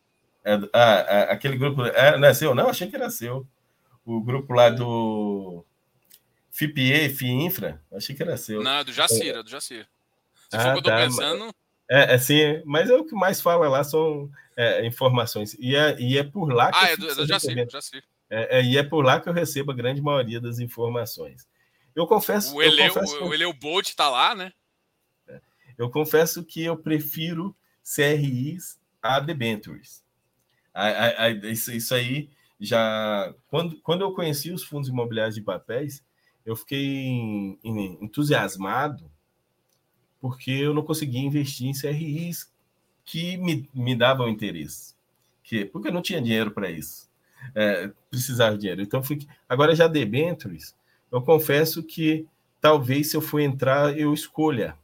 É, 0.45 0.55
ah, 0.73 1.05
é, 1.09 1.33
aquele 1.33 1.57
grupo. 1.57 1.85
É, 1.85 2.17
não 2.19 2.29
é 2.29 2.35
seu? 2.35 2.55
Não, 2.55 2.69
achei 2.69 2.89
que 2.89 2.97
era 2.97 3.11
seu. 3.11 3.47
O 4.05 4.21
grupo 4.21 4.53
lá 4.53 4.69
do 4.69 5.65
FIPE, 6.51 7.09
FIINFRA, 7.11 7.81
achei 7.93 8.15
que 8.15 8.23
era 8.23 8.37
seu. 8.37 8.63
Não, 8.63 8.79
é 8.79 8.85
do 8.85 8.93
Jacir, 8.93 9.35
é 9.35 9.43
do 9.43 9.49
Jacir. 9.49 9.89
Se 10.51 10.57
ah, 10.57 10.61
for 10.61 10.69
o 10.69 10.73
que 10.73 10.79
eu 10.79 10.83
tô 10.83 10.91
tá, 10.91 10.97
pensando. 10.99 11.55
É, 11.89 12.15
é, 12.15 12.19
sim, 12.19 12.63
mas 12.65 12.91
é 12.91 12.95
o 12.95 13.05
que 13.05 13.15
mais 13.15 13.41
fala 13.41 13.69
lá 13.69 13.83
são 13.85 14.31
é, 14.57 14.87
informações. 14.87 15.55
E 15.59 15.75
é, 15.75 15.99
e 16.01 16.19
é 16.19 16.25
por 16.25 16.53
lá 16.53 16.71
que. 16.71 16.79
Ah, 16.79 16.91
é 16.91 16.97
do, 16.97 17.11
é 17.11 17.15
do 17.15 17.27
Jacir, 17.27 17.69
Jacir. 17.71 18.05
É, 18.29 18.59
é, 18.59 18.65
e 18.65 18.79
é 18.79 18.83
por 18.83 19.05
lá 19.05 19.21
que 19.21 19.29
eu 19.29 19.33
recebo 19.33 19.73
a 19.73 19.75
grande 19.75 20.01
maioria 20.01 20.41
das 20.41 20.59
informações. 20.59 21.47
Eu 21.95 22.07
confesso. 22.07 22.55
O 22.55 22.63
Eleu, 22.63 22.93
confesso 22.93 23.23
o, 23.23 23.29
o 23.29 23.35
Eleu 23.35 23.53
Bolt 23.53 23.89
está 23.89 24.09
lá, 24.09 24.35
né? 24.35 24.53
É, 25.29 25.41
eu 25.77 25.91
confesso 25.91 26.45
que 26.45 26.63
eu 26.63 26.77
prefiro 26.77 27.55
CRIs 27.83 28.79
a 29.03 29.21
debentures. 29.21 30.03
A, 30.73 30.89
a, 30.89 31.25
a, 31.25 31.31
isso, 31.31 31.73
isso 31.73 31.95
aí 31.95 32.31
já. 32.59 33.35
Quando, 33.49 33.81
quando 33.83 34.03
eu 34.03 34.13
conheci 34.15 34.51
os 34.51 34.63
fundos 34.63 34.89
imobiliários 34.89 35.35
de 35.35 35.43
papéis, 35.43 36.03
eu 36.45 36.57
fiquei 36.57 37.59
entusiasmado 38.01 39.11
porque 40.23 40.53
eu 40.53 40.73
não 40.73 40.85
conseguia 40.85 41.21
investir 41.21 41.67
em 41.67 41.73
CRIs 41.73 42.52
que 43.05 43.37
me, 43.37 43.69
me 43.75 43.95
davam 43.95 44.29
interesse. 44.29 44.95
Que, 45.43 45.65
porque 45.65 45.89
eu 45.89 45.93
não 45.93 46.03
tinha 46.03 46.21
dinheiro 46.23 46.51
para 46.51 46.71
isso. 46.71 47.11
é, 47.55 47.91
precisava 48.11 48.55
de 48.55 48.61
dinheiro. 48.61 48.83
Então, 48.83 49.03
fiquei... 49.03 49.29
agora 49.49 49.75
já 49.75 49.87
debentures, 49.89 50.77
eu 51.11 51.21
confesso 51.21 51.83
que 51.83 52.27
talvez 52.61 53.11
se 53.11 53.17
eu 53.17 53.21
for 53.21 53.41
entrar, 53.41 53.99
eu 53.99 54.15
escolha 54.15 54.77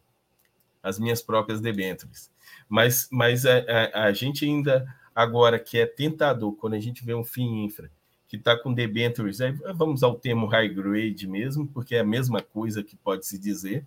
as 0.82 0.98
minhas 0.98 1.22
próprias 1.22 1.60
debentures. 1.60 2.30
Mas, 2.68 3.08
mas 3.10 3.46
a, 3.46 3.58
a, 3.58 4.04
a 4.04 4.12
gente 4.12 4.44
ainda, 4.44 4.86
agora 5.14 5.58
que 5.58 5.78
é 5.78 5.86
tentador, 5.86 6.52
quando 6.56 6.74
a 6.74 6.80
gente 6.80 7.04
vê 7.04 7.14
um 7.14 7.24
FII 7.24 7.64
infra 7.64 7.90
que 8.26 8.36
está 8.36 8.54
com 8.58 8.74
debentures, 8.74 9.40
aí 9.40 9.52
vamos 9.74 10.02
ao 10.02 10.14
termo 10.14 10.46
high 10.46 10.68
grade 10.68 11.26
mesmo, 11.26 11.66
porque 11.66 11.94
é 11.94 12.00
a 12.00 12.04
mesma 12.04 12.42
coisa 12.42 12.82
que 12.82 12.94
pode 12.94 13.26
se 13.26 13.38
dizer, 13.38 13.86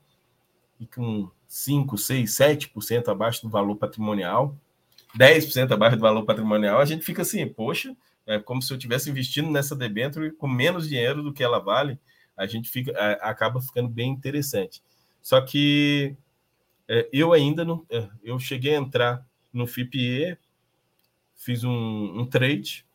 e 0.79 0.87
com 0.87 1.29
5, 1.51 1.97
6, 1.97 2.31
7% 2.31 3.09
abaixo 3.09 3.41
do 3.41 3.49
valor 3.49 3.75
patrimonial, 3.75 4.55
10% 5.19 5.69
abaixo 5.73 5.97
do 5.97 6.01
valor 6.01 6.23
patrimonial, 6.23 6.79
a 6.79 6.85
gente 6.85 7.03
fica 7.03 7.23
assim, 7.23 7.45
poxa, 7.45 7.93
é 8.25 8.39
como 8.39 8.61
se 8.61 8.71
eu 8.71 8.77
estivesse 8.77 9.09
investindo 9.09 9.51
nessa 9.51 9.75
debênture 9.75 10.31
com 10.31 10.47
menos 10.47 10.87
dinheiro 10.87 11.21
do 11.21 11.33
que 11.33 11.43
ela 11.43 11.59
vale, 11.59 11.99
a 12.37 12.45
gente 12.45 12.69
fica, 12.69 12.93
acaba 13.15 13.59
ficando 13.59 13.89
bem 13.89 14.09
interessante. 14.09 14.81
Só 15.21 15.41
que 15.41 16.15
é, 16.87 17.09
eu 17.11 17.33
ainda 17.33 17.65
não, 17.65 17.85
é, 17.89 18.07
eu 18.23 18.39
cheguei 18.39 18.73
a 18.73 18.79
entrar 18.79 19.25
no 19.51 19.67
FIPE, 19.67 20.37
fiz 21.35 21.65
um, 21.65 22.21
um 22.21 22.25
trade, 22.25 22.85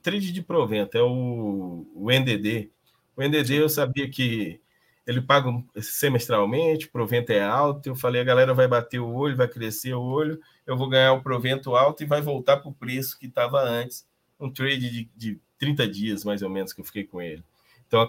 trade 0.00 0.32
de 0.32 0.40
provento, 0.40 0.96
é 0.96 1.02
o, 1.02 1.84
o 1.96 2.12
NDD. 2.12 2.70
O 3.16 3.22
NDD 3.24 3.54
eu 3.54 3.68
sabia 3.68 4.08
que 4.08 4.60
ele 5.06 5.20
paga 5.20 5.48
semestralmente, 5.80 6.86
o 6.86 6.90
provento 6.90 7.30
é 7.30 7.42
alto. 7.42 7.88
Eu 7.88 7.94
falei, 7.94 8.20
a 8.20 8.24
galera 8.24 8.52
vai 8.52 8.66
bater 8.66 8.98
o 8.98 9.08
olho, 9.08 9.36
vai 9.36 9.46
crescer 9.46 9.94
o 9.94 10.02
olho, 10.02 10.40
eu 10.66 10.76
vou 10.76 10.88
ganhar 10.88 11.12
o 11.12 11.22
provento 11.22 11.76
alto 11.76 12.02
e 12.02 12.06
vai 12.06 12.20
voltar 12.20 12.56
para 12.56 12.68
o 12.68 12.74
preço 12.74 13.18
que 13.18 13.26
estava 13.26 13.62
antes. 13.62 14.04
Um 14.38 14.50
trade 14.50 14.90
de, 14.90 15.10
de 15.16 15.40
30 15.58 15.86
dias, 15.88 16.24
mais 16.24 16.42
ou 16.42 16.50
menos, 16.50 16.72
que 16.72 16.80
eu 16.80 16.84
fiquei 16.84 17.04
com 17.04 17.22
ele. 17.22 17.44
Então, 17.86 18.00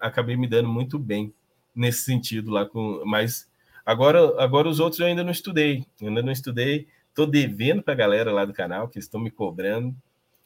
acabei 0.00 0.34
me 0.34 0.48
dando 0.48 0.68
muito 0.68 0.98
bem 0.98 1.32
nesse 1.74 2.04
sentido 2.04 2.50
lá. 2.50 2.64
Com, 2.64 3.02
mas 3.04 3.46
agora, 3.84 4.42
agora 4.42 4.66
os 4.66 4.80
outros 4.80 4.98
eu 4.98 5.06
ainda 5.06 5.22
não 5.22 5.30
estudei. 5.30 5.84
ainda 6.00 6.22
não 6.22 6.32
estudei. 6.32 6.88
Estou 7.10 7.26
devendo 7.26 7.82
para 7.82 7.92
a 7.92 7.96
galera 7.96 8.32
lá 8.32 8.46
do 8.46 8.54
canal, 8.54 8.88
que 8.88 8.98
estão 8.98 9.20
me 9.20 9.30
cobrando 9.30 9.94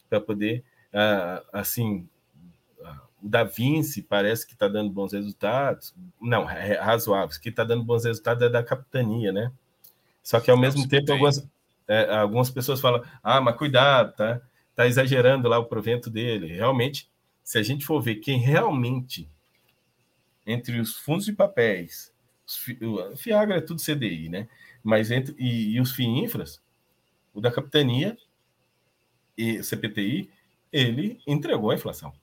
para 0.09 0.19
poder, 0.19 0.61
uh, 0.93 1.45
assim, 1.53 2.07
Da 3.27 3.43
Vinci 3.43 4.03
parece 4.03 4.45
que 4.45 4.53
está 4.53 4.67
dando 4.67 4.91
bons 4.91 5.11
resultados. 5.11 5.95
Não, 6.21 6.47
é, 6.47 6.73
é 6.73 6.79
razoáveis. 6.79 7.39
Que 7.39 7.49
está 7.49 7.63
dando 7.63 7.83
bons 7.83 8.05
resultados 8.05 8.43
é 8.43 8.49
da 8.49 8.63
capitania, 8.63 9.31
né? 9.31 9.51
Só 10.21 10.39
que 10.39 10.51
ao 10.51 10.57
mesmo 10.57 10.87
tempo, 10.87 11.11
algumas, 11.11 11.47
é, 11.87 12.15
algumas 12.15 12.51
pessoas 12.51 12.79
falam: 12.79 13.03
ah, 13.23 13.41
mas 13.41 13.57
cuidado, 13.57 14.15
tá? 14.15 14.41
Tá 14.75 14.85
exagerando 14.85 15.47
lá 15.47 15.57
o 15.57 15.65
provento 15.65 16.09
dele. 16.09 16.53
Realmente, 16.53 17.09
se 17.43 17.57
a 17.57 17.63
gente 17.63 17.83
for 17.83 17.99
ver 17.99 18.15
quem 18.15 18.39
realmente, 18.39 19.27
entre 20.45 20.79
os 20.79 20.95
fundos 20.95 21.25
de 21.25 21.33
papéis, 21.33 22.13
o 22.81 23.15
Fiagra 23.15 23.57
é 23.57 23.61
tudo 23.61 23.81
CDI, 23.81 24.29
né? 24.29 24.47
Mas 24.83 25.09
entre 25.09 25.35
e, 25.39 25.75
e 25.75 25.81
os 25.81 25.93
FIINFRAs, 25.93 26.61
o 27.33 27.41
da 27.41 27.51
capitania 27.51 28.15
e 29.35 29.63
CPTI, 29.63 30.29
ele 30.71 31.19
entregou 31.25 31.71
a 31.71 31.75
inflação. 31.75 32.13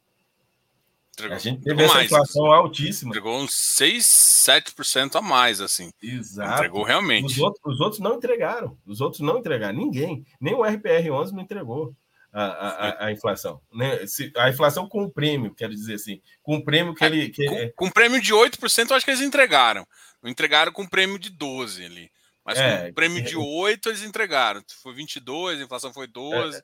Entregou, 1.12 1.36
a 1.36 1.38
gente 1.38 1.62
teve 1.62 1.82
essa 1.82 1.94
mais, 1.94 2.06
inflação 2.06 2.46
assim. 2.46 2.62
altíssima. 2.62 3.10
Entregou 3.10 3.38
uns 3.38 3.54
6, 3.54 4.04
7% 4.04 5.16
a 5.16 5.20
mais, 5.22 5.60
assim. 5.60 5.90
Exato. 6.02 6.54
Entregou 6.54 6.82
realmente. 6.84 7.32
Os 7.32 7.38
outros, 7.38 7.74
os 7.74 7.80
outros 7.80 8.00
não 8.00 8.14
entregaram. 8.14 8.78
Os 8.86 9.00
outros 9.00 9.20
não 9.20 9.38
entregaram. 9.38 9.76
Ninguém. 9.76 10.24
Nem 10.40 10.54
o 10.54 10.60
RPR11 10.60 11.32
não 11.32 11.42
entregou 11.42 11.94
a, 12.32 12.44
a, 12.44 13.06
a, 13.06 13.12
inflação. 13.12 13.60
Né? 13.72 14.06
Se, 14.06 14.32
a 14.34 14.48
inflação 14.48 14.88
com 14.88 15.02
o 15.02 15.10
prêmio, 15.10 15.54
quero 15.54 15.74
dizer 15.74 15.94
assim. 15.94 16.20
Com 16.42 16.56
o 16.56 16.64
prêmio 16.64 16.94
que 16.94 17.04
é, 17.04 17.06
ele. 17.08 17.28
Que 17.28 17.44
com, 17.44 17.54
é... 17.54 17.68
com 17.76 17.90
prêmio 17.90 18.20
de 18.20 18.32
8%, 18.32 18.90
eu 18.90 18.96
acho 18.96 19.04
que 19.04 19.10
eles 19.10 19.20
entregaram. 19.20 19.86
Não 20.22 20.30
entregaram 20.30 20.72
com 20.72 20.86
prêmio 20.86 21.18
de 21.18 21.28
12 21.28 21.84
ali. 21.84 22.10
Mas 22.44 22.58
é, 22.58 22.86
com 22.86 22.94
prêmio 22.94 23.22
de 23.22 23.36
8 23.36 23.88
eles 23.88 24.02
entregaram. 24.02 24.62
Foi 24.82 24.94
22, 24.94 25.60
a 25.60 25.64
inflação 25.64 25.92
foi 25.92 26.06
12. 26.06 26.36
É, 26.36 26.50
foi, 26.50 26.58
é, 26.58 26.62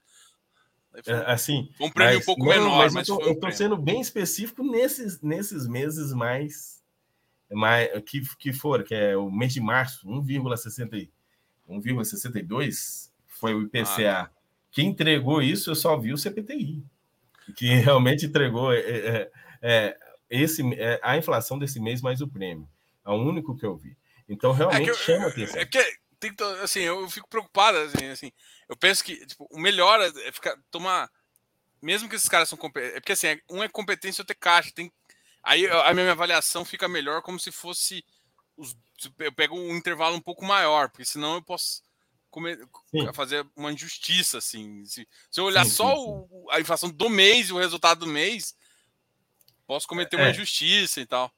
assim, 1.27 1.71
um 1.81 1.91
prêmio 1.91 2.15
mas, 2.15 2.23
um 2.23 2.27
pouco 2.27 2.45
não, 2.45 2.49
menor, 2.51 2.91
mas, 2.93 3.09
eu 3.09 3.19
estou 3.19 3.49
um 3.49 3.53
sendo 3.53 3.77
bem 3.77 4.01
específico 4.01 4.63
nesses, 4.63 5.21
nesses 5.21 5.67
meses 5.67 6.13
mais, 6.13 6.83
mais 7.51 7.89
que, 8.05 8.23
que 8.39 8.53
foram, 8.53 8.85
que 8.85 8.95
é 8.95 9.17
o 9.17 9.31
mês 9.31 9.53
de 9.53 9.61
março, 9.61 10.07
1,62 11.69 13.11
foi 13.27 13.55
o 13.55 13.63
IPCA. 13.63 14.11
Ah, 14.11 14.31
Quem 14.71 14.89
entregou 14.89 15.41
isso, 15.43 15.71
eu 15.71 15.75
só 15.75 15.97
vi 15.97 16.13
o 16.13 16.19
CPTI, 16.19 16.83
que 17.55 17.67
realmente 17.77 18.27
entregou 18.27 18.73
é, 18.73 18.81
é, 18.81 19.31
é, 19.63 19.99
esse, 20.29 20.63
é, 20.75 21.01
a 21.03 21.17
inflação 21.17 21.59
desse 21.59 21.81
mês 21.81 22.03
mais 22.03 22.21
o 22.21 22.29
prêmio. 22.29 22.69
É 23.05 23.11
o 23.11 23.15
único 23.15 23.57
que 23.57 23.65
eu 23.65 23.77
vi. 23.77 23.97
Então, 24.29 24.53
realmente 24.53 24.91
é 24.91 24.93
que, 24.93 24.99
chama 24.99 25.29
atenção. 25.29 25.61
É 25.61 25.65
que, 25.65 25.79
tem, 26.19 26.35
assim, 26.63 26.81
eu 26.81 27.09
fico 27.11 27.29
preocupado, 27.29 27.79
assim, 27.79 28.07
assim 28.07 28.33
eu 28.69 28.77
penso 28.77 29.03
que 29.03 29.25
tipo, 29.27 29.49
o 29.51 29.59
melhor 29.59 30.01
é 30.01 30.31
ficar, 30.31 30.57
tomar. 30.71 31.11
Mesmo 31.81 32.09
que 32.09 32.17
esses 32.17 32.29
caras 32.29 32.49
são 32.49 32.59
competentes. 32.59 32.97
É 32.97 33.01
porque 33.01 33.13
assim, 33.13 33.41
um 33.51 33.63
é 33.63 33.69
competência, 33.69 34.21
outro 34.21 34.33
é 34.33 34.39
caixa. 34.39 34.71
Tem, 34.73 34.93
aí 35.43 35.67
a 35.67 35.95
minha 35.95 36.13
avaliação 36.13 36.65
fica 36.65 36.87
melhor 36.87 37.23
como 37.23 37.41
se 37.41 37.51
fosse. 37.51 38.05
Os, 38.57 38.77
eu 39.19 39.33
pego 39.33 39.57
um 39.57 39.77
intervalo 39.77 40.17
um 40.17 40.21
pouco 40.21 40.45
maior, 40.45 40.91
porque 40.91 41.05
senão 41.05 41.37
eu 41.37 41.43
posso 41.43 41.83
comer, 42.31 42.59
fazer 43.15 43.47
uma 43.57 43.73
injustiça. 43.73 44.39
Assim. 44.39 44.85
Se, 44.85 45.09
se 45.31 45.41
eu 45.41 45.45
olhar 45.45 45.65
sim, 45.65 45.71
só 45.71 45.95
sim, 45.95 46.03
o, 46.03 46.49
a 46.51 46.61
inflação 46.61 46.91
do 46.91 47.09
mês 47.09 47.49
e 47.49 47.53
o 47.53 47.59
resultado 47.59 48.01
do 48.01 48.07
mês, 48.07 48.55
posso 49.67 49.87
cometer 49.87 50.17
é. 50.19 50.23
uma 50.23 50.31
injustiça 50.31 51.01
e 51.01 51.07
tal. 51.07 51.33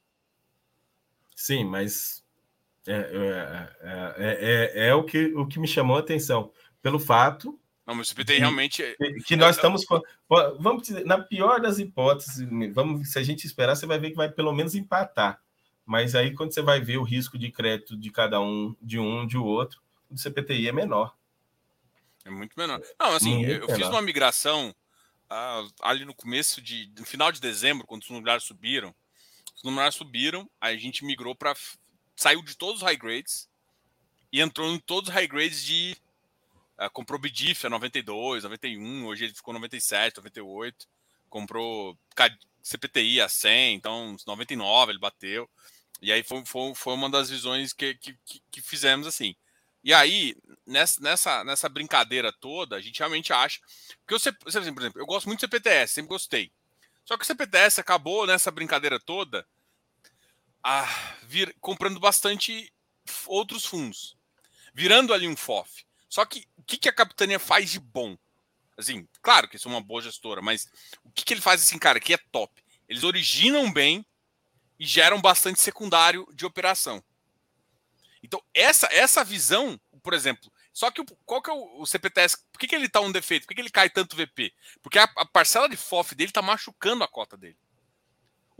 Sim, 1.35 1.63
mas 1.63 2.20
é, 2.87 3.69
é, 3.81 4.81
é, 4.81 4.87
é, 4.87 4.93
o, 4.95 5.03
que, 5.03 5.25
o 5.35 5.45
que 5.45 5.59
me 5.59 5.67
chamou 5.67 5.97
a 5.97 5.99
atenção 5.99 6.51
pelo 6.81 6.99
fato. 6.99 7.59
Não, 7.85 7.95
mas 7.95 8.07
o 8.07 8.09
CPTI 8.09 8.39
realmente. 8.39 8.83
Que 9.25 9.35
nós 9.35 9.55
estamos. 9.55 9.85
Vamos 10.59 10.83
dizer, 10.83 11.05
na 11.05 11.19
pior 11.19 11.59
das 11.59 11.79
hipóteses, 11.79 12.47
vamos, 12.73 13.11
se 13.11 13.19
a 13.19 13.23
gente 13.23 13.45
esperar, 13.45 13.75
você 13.75 13.85
vai 13.85 13.99
ver 13.99 14.11
que 14.11 14.15
vai 14.15 14.29
pelo 14.29 14.53
menos 14.53 14.75
empatar. 14.75 15.39
Mas 15.85 16.15
aí, 16.15 16.33
quando 16.33 16.53
você 16.53 16.61
vai 16.61 16.79
ver 16.79 16.97
o 16.97 17.03
risco 17.03 17.37
de 17.37 17.51
crédito 17.51 17.97
de 17.97 18.09
cada 18.11 18.39
um, 18.39 18.75
de 18.81 18.99
um, 18.99 19.25
de 19.25 19.37
outro, 19.37 19.81
o 20.09 20.17
CPTI 20.17 20.69
é 20.69 20.71
menor. 20.71 21.15
É 22.23 22.29
muito 22.29 22.53
menor. 22.55 22.81
Não, 22.99 23.15
assim, 23.15 23.37
muito 23.37 23.51
eu 23.51 23.67
menor. 23.67 23.75
fiz 23.77 23.87
uma 23.87 24.01
migração 24.01 24.73
ah, 25.29 25.65
ali 25.81 26.05
no 26.05 26.13
começo 26.13 26.61
de. 26.61 26.91
No 26.97 27.05
final 27.05 27.31
de 27.31 27.39
dezembro, 27.39 27.87
quando 27.87 28.03
os 28.03 28.09
números 28.09 28.43
subiram. 28.43 28.93
Os 29.55 29.63
números 29.63 29.95
subiram, 29.95 30.49
aí 30.59 30.75
a 30.75 30.79
gente 30.79 31.05
migrou 31.05 31.35
para. 31.35 31.53
Saiu 32.15 32.41
de 32.43 32.55
todos 32.55 32.77
os 32.77 32.81
high 32.83 32.97
grades 32.97 33.49
e 34.31 34.41
entrou 34.41 34.69
em 34.71 34.79
todos 34.79 35.09
os 35.09 35.15
high 35.15 35.27
grades 35.27 35.63
de 35.63 35.97
Uh, 36.81 36.89
comprou 36.89 37.19
Bidif 37.19 37.67
a 37.67 37.69
92, 37.69 38.43
91, 38.43 39.05
hoje 39.05 39.25
ele 39.25 39.35
ficou 39.35 39.53
97, 39.53 40.17
98. 40.17 40.87
Comprou 41.29 41.95
CPTI 42.63 43.21
a 43.21 43.29
100, 43.29 43.75
então 43.75 44.15
99 44.25 44.91
ele 44.91 44.99
bateu. 44.99 45.47
E 46.01 46.11
aí 46.11 46.23
foi, 46.23 46.43
foi, 46.43 46.73
foi 46.73 46.93
uma 46.95 47.07
das 47.07 47.29
visões 47.29 47.71
que, 47.71 47.93
que, 47.93 48.17
que 48.49 48.61
fizemos 48.61 49.05
assim. 49.05 49.35
E 49.83 49.93
aí, 49.93 50.35
nessa, 50.65 50.99
nessa, 51.01 51.43
nessa 51.43 51.69
brincadeira 51.69 52.33
toda, 52.33 52.75
a 52.75 52.81
gente 52.81 52.97
realmente 52.97 53.31
acha. 53.31 53.59
Porque 53.99 54.15
eu, 54.27 54.33
por 54.33 54.49
exemplo, 54.49 54.91
eu 54.95 55.05
gosto 55.05 55.27
muito 55.27 55.39
do 55.39 55.41
CPTS, 55.41 55.93
sempre 55.93 56.09
gostei. 56.09 56.51
Só 57.05 57.15
que 57.15 57.23
o 57.23 57.27
CPTS 57.27 57.79
acabou 57.79 58.25
nessa 58.25 58.49
brincadeira 58.49 58.99
toda 58.99 59.45
a 60.63 60.85
vir, 61.23 61.55
comprando 61.59 61.99
bastante 61.99 62.71
outros 63.25 63.65
fundos, 63.65 64.15
virando 64.73 65.13
ali 65.13 65.27
um 65.27 65.35
FOF. 65.35 65.85
Só 66.09 66.25
que 66.25 66.47
o 66.57 66.63
que, 66.63 66.77
que 66.77 66.89
a 66.89 66.93
capitania 66.93 67.39
faz 67.39 67.71
de 67.71 67.79
bom? 67.79 68.17
Assim, 68.77 69.07
claro 69.21 69.47
que 69.47 69.55
isso 69.55 69.67
é 69.67 69.71
uma 69.71 69.81
boa 69.81 70.01
gestora, 70.01 70.41
mas 70.41 70.67
o 71.03 71.11
que, 71.11 71.23
que 71.23 71.33
ele 71.33 71.41
faz 71.41 71.61
assim, 71.61 71.77
cara, 71.77 71.99
que 71.99 72.13
é 72.13 72.17
top? 72.31 72.63
Eles 72.87 73.03
originam 73.03 73.71
bem 73.71 74.05
e 74.79 74.85
geram 74.85 75.21
bastante 75.21 75.61
secundário 75.61 76.27
de 76.33 76.45
operação. 76.45 77.03
Então, 78.23 78.41
essa 78.53 78.87
essa 78.91 79.23
visão, 79.23 79.79
por 80.03 80.13
exemplo, 80.13 80.51
só 80.73 80.91
que 80.91 81.01
o, 81.01 81.05
qual 81.25 81.41
que 81.41 81.49
é 81.49 81.53
o, 81.53 81.81
o 81.81 81.85
CPTS? 81.85 82.37
Por 82.51 82.59
que, 82.59 82.67
que 82.67 82.75
ele 82.75 82.89
tá 82.89 82.99
um 83.01 83.11
defeito? 83.11 83.43
Por 83.43 83.49
que, 83.49 83.55
que 83.55 83.61
ele 83.61 83.69
cai 83.69 83.89
tanto 83.89 84.15
VP? 84.15 84.53
Porque 84.81 84.99
a, 84.99 85.03
a 85.17 85.25
parcela 85.25 85.67
de 85.67 85.77
FOF 85.77 86.15
dele 86.15 86.31
tá 86.31 86.41
machucando 86.41 87.03
a 87.03 87.07
cota 87.07 87.37
dele. 87.37 87.57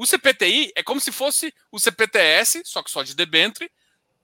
O 0.01 0.05
CPTI 0.07 0.71
é 0.75 0.81
como 0.81 0.99
se 0.99 1.11
fosse 1.11 1.53
o 1.71 1.79
CPTS, 1.79 2.63
só 2.65 2.81
que 2.81 2.89
só 2.89 3.03
de 3.03 3.13
debenture, 3.13 3.71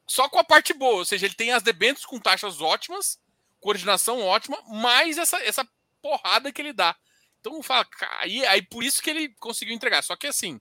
só 0.08 0.28
com 0.28 0.40
a 0.40 0.44
parte 0.44 0.74
boa, 0.74 0.96
ou 0.96 1.06
seja, 1.06 1.28
ele 1.28 1.36
tem 1.36 1.52
as 1.52 1.62
debêntures 1.62 2.04
com 2.04 2.20
taxas 2.20 2.60
ótimas, 2.62 3.20
coordenação 3.60 4.20
ótima, 4.24 4.60
mais 4.70 5.20
essa, 5.20 5.38
essa 5.44 5.64
porrada 6.02 6.52
que 6.52 6.64
ele 6.64 6.74
dá. 6.74 6.96
Então, 7.40 7.62
fala, 7.62 7.86
aí, 8.22 8.44
aí 8.48 8.64
por 8.64 8.84
isso 8.84 9.04
que 9.04 9.12
ele 9.12 9.30
conseguiu 9.36 9.76
entregar. 9.76 10.02
Só 10.02 10.16
que 10.16 10.26
assim, 10.26 10.60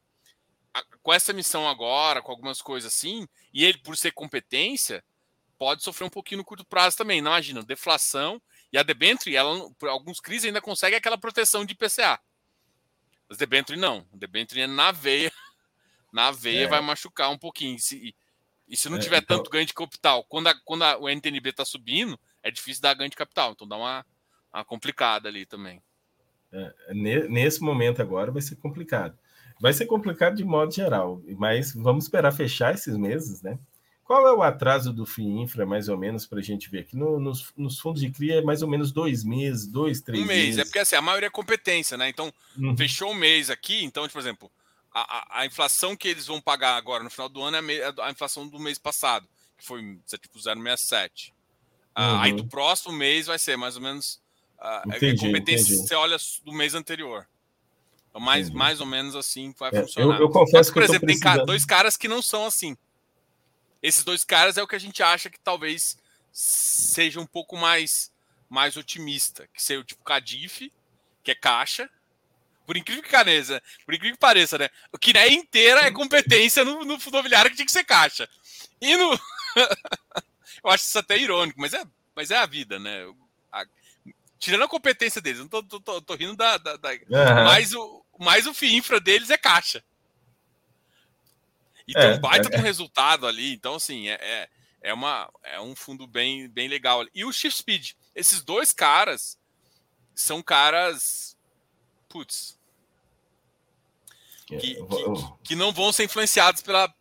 a, 0.74 0.84
com 1.02 1.14
essa 1.14 1.32
missão 1.32 1.66
agora, 1.66 2.20
com 2.20 2.30
algumas 2.30 2.60
coisas 2.60 2.92
assim, 2.92 3.26
e 3.54 3.64
ele 3.64 3.78
por 3.78 3.96
ser 3.96 4.10
competência, 4.10 5.02
pode 5.58 5.82
sofrer 5.82 6.04
um 6.04 6.10
pouquinho 6.10 6.40
no 6.40 6.44
curto 6.44 6.62
prazo 6.62 6.94
também. 6.94 7.22
Não 7.22 7.30
imagina, 7.30 7.62
deflação 7.62 8.38
E 8.70 8.76
a 8.76 8.82
debenture, 8.82 9.34
ela, 9.34 9.66
por 9.78 9.88
alguns 9.88 10.20
CRIs, 10.20 10.44
ainda 10.44 10.60
consegue 10.60 10.94
aquela 10.94 11.16
proteção 11.16 11.64
de 11.64 11.72
IPCA. 11.72 12.20
As 13.28 13.36
debenture 13.36 13.78
não. 13.78 14.06
A 14.12 14.16
debenture 14.16 14.60
é 14.60 14.66
na 14.66 14.92
veia. 14.92 15.32
Na 16.12 16.30
veia 16.30 16.64
é. 16.64 16.66
vai 16.66 16.80
machucar 16.80 17.30
um 17.30 17.36
pouquinho. 17.36 17.78
Se, 17.78 18.14
e 18.68 18.76
se 18.76 18.88
não 18.88 18.96
é, 18.96 19.00
tiver 19.00 19.18
então... 19.18 19.36
tanto 19.36 19.50
ganho 19.50 19.66
de 19.66 19.74
capital, 19.74 20.24
quando, 20.24 20.46
a, 20.46 20.54
quando 20.64 20.82
a, 20.82 20.96
o 20.96 21.08
NTNB 21.08 21.50
está 21.50 21.64
subindo, 21.64 22.18
é 22.42 22.50
difícil 22.50 22.80
dar 22.80 22.94
ganho 22.94 23.10
de 23.10 23.16
capital. 23.16 23.52
Então 23.52 23.68
dá 23.68 23.76
uma, 23.76 24.06
uma 24.52 24.64
complicada 24.64 25.28
ali 25.28 25.44
também. 25.44 25.82
É, 26.52 26.72
nesse 27.28 27.60
momento 27.60 28.00
agora 28.00 28.32
vai 28.32 28.40
ser 28.40 28.56
complicado. 28.56 29.18
Vai 29.60 29.72
ser 29.72 29.86
complicado 29.86 30.36
de 30.36 30.44
modo 30.44 30.72
geral, 30.72 31.22
mas 31.36 31.72
vamos 31.72 32.04
esperar 32.04 32.32
fechar 32.32 32.74
esses 32.74 32.96
meses, 32.96 33.42
né? 33.42 33.58
Qual 34.06 34.24
é 34.28 34.32
o 34.32 34.40
atraso 34.40 34.92
do 34.92 35.04
FIINFRA, 35.04 35.66
mais 35.66 35.88
ou 35.88 35.98
menos, 35.98 36.24
para 36.26 36.38
a 36.38 36.42
gente 36.42 36.70
ver 36.70 36.80
aqui? 36.80 36.96
No, 36.96 37.18
nos, 37.18 37.52
nos, 37.56 37.80
fundos 37.80 38.00
de 38.00 38.08
CRIA 38.08 38.36
é 38.36 38.40
mais 38.40 38.62
ou 38.62 38.68
menos 38.68 38.92
dois 38.92 39.24
meses, 39.24 39.66
dois, 39.66 40.00
três 40.00 40.22
um 40.22 40.26
mês. 40.26 40.58
é 40.58 40.64
porque 40.64 40.78
assim, 40.78 40.94
a 40.94 41.02
maioria 41.02 41.26
é 41.26 41.30
competência, 41.30 41.96
né? 41.96 42.08
Então, 42.08 42.32
uhum. 42.56 42.76
fechou 42.76 43.08
o 43.08 43.10
um 43.10 43.14
mês 43.16 43.50
aqui, 43.50 43.82
então, 43.82 44.04
tipo, 44.04 44.12
por 44.12 44.20
exemplo, 44.20 44.48
a, 44.94 45.00
a, 45.00 45.40
a, 45.40 45.46
inflação 45.46 45.96
que 45.96 46.06
eles 46.06 46.24
vão 46.24 46.40
pagar 46.40 46.76
agora 46.76 47.02
no 47.02 47.10
final 47.10 47.28
do 47.28 47.42
ano 47.42 47.56
é 47.56 47.84
a, 47.84 48.06
a 48.06 48.10
inflação 48.12 48.46
do 48.46 48.60
mês 48.60 48.78
passado, 48.78 49.26
que 49.58 49.66
foi 49.66 49.98
tipo 50.20 50.38
0,67. 50.38 51.32
Ah, 51.92 52.12
uhum. 52.12 52.20
aí 52.20 52.32
do 52.32 52.46
próximo 52.46 52.92
mês 52.92 53.26
vai 53.26 53.40
ser 53.40 53.56
mais 53.56 53.74
ou 53.74 53.82
menos 53.82 54.20
uh, 54.60 54.88
entendi, 54.94 55.18
competência 55.18 55.72
entendi. 55.72 55.88
você 55.88 55.94
olha 55.96 56.16
do 56.44 56.52
mês 56.52 56.76
anterior. 56.76 57.26
Então, 58.08 58.20
mais, 58.20 58.50
mais 58.50 58.80
ou 58.80 58.86
menos 58.86 59.16
assim 59.16 59.52
vai 59.58 59.70
é, 59.74 59.82
funcionar. 59.82 60.14
Eu, 60.14 60.20
eu 60.22 60.30
confesso 60.30 60.54
Mas, 60.54 60.70
por 60.70 60.82
exemplo, 60.84 61.06
precisando... 61.06 61.36
tem 61.38 61.46
dois 61.46 61.64
caras 61.64 61.96
que 61.96 62.06
não 62.06 62.22
são 62.22 62.46
assim. 62.46 62.76
Esses 63.86 64.02
dois 64.02 64.24
caras 64.24 64.56
é 64.56 64.62
o 64.64 64.66
que 64.66 64.74
a 64.74 64.80
gente 64.80 65.00
acha 65.00 65.30
que 65.30 65.38
talvez 65.38 65.96
seja 66.32 67.20
um 67.20 67.26
pouco 67.26 67.56
mais, 67.56 68.10
mais 68.50 68.76
otimista, 68.76 69.48
que 69.54 69.62
seja 69.62 69.80
o 69.80 69.84
tipo 69.84 70.02
Cadif, 70.02 70.72
que 71.22 71.30
é 71.30 71.36
caixa. 71.36 71.88
Por 72.66 72.76
incrível 72.76 73.00
que 73.00 73.12
pareça, 73.12 73.62
por 73.84 73.94
incrível 73.94 74.16
que 74.16 74.20
pareça, 74.20 74.58
né? 74.58 74.70
O 74.92 74.98
que 74.98 75.16
é 75.16 75.32
inteira 75.32 75.82
é 75.82 75.92
competência 75.92 76.64
no, 76.64 76.84
no 76.84 76.98
que 76.98 77.10
tinha 77.54 77.64
que 77.64 77.70
ser 77.70 77.84
caixa. 77.84 78.28
E 78.80 78.96
no. 78.96 79.12
eu 80.64 80.70
acho 80.70 80.82
isso 80.82 80.98
até 80.98 81.16
irônico, 81.16 81.60
mas 81.60 81.72
é, 81.72 81.84
mas 82.12 82.32
é 82.32 82.36
a 82.38 82.44
vida, 82.44 82.80
né? 82.80 83.04
A, 83.52 83.64
tirando 84.36 84.64
a 84.64 84.68
competência 84.68 85.20
deles, 85.20 85.38
não 85.38 85.46
tô, 85.46 85.62
tô, 85.62 85.78
tô, 85.78 86.02
tô 86.02 86.14
rindo 86.16 86.34
da. 86.34 86.58
da, 86.58 86.76
da 86.76 86.90
uhum. 86.90 87.44
mas, 87.44 87.72
o, 87.72 88.04
mas 88.18 88.48
o 88.48 88.52
FII 88.52 88.74
infra 88.74 88.98
deles 88.98 89.30
é 89.30 89.38
caixa. 89.38 89.84
E 91.86 91.96
é, 91.96 92.00
tem 92.00 92.18
um 92.18 92.20
baita 92.20 92.48
é, 92.54 92.58
resultado 92.58 93.26
ali. 93.26 93.52
Então, 93.52 93.74
assim, 93.74 94.08
é, 94.08 94.14
é, 94.14 94.48
é, 94.82 94.94
uma, 94.94 95.30
é 95.42 95.60
um 95.60 95.74
fundo 95.74 96.06
bem, 96.06 96.48
bem 96.48 96.68
legal. 96.68 97.04
E 97.14 97.24
o 97.24 97.32
Shift 97.32 97.58
Speed, 97.58 97.92
esses 98.14 98.42
dois 98.42 98.72
caras 98.72 99.38
são 100.14 100.42
caras. 100.42 101.36
Putz. 102.08 102.58
É, 104.50 104.56
que, 104.56 104.74
que, 104.74 105.04
que 105.42 105.54
não 105.54 105.72
vão 105.72 105.92
ser 105.92 106.04
influenciados 106.04 106.62
pela, 106.62 106.92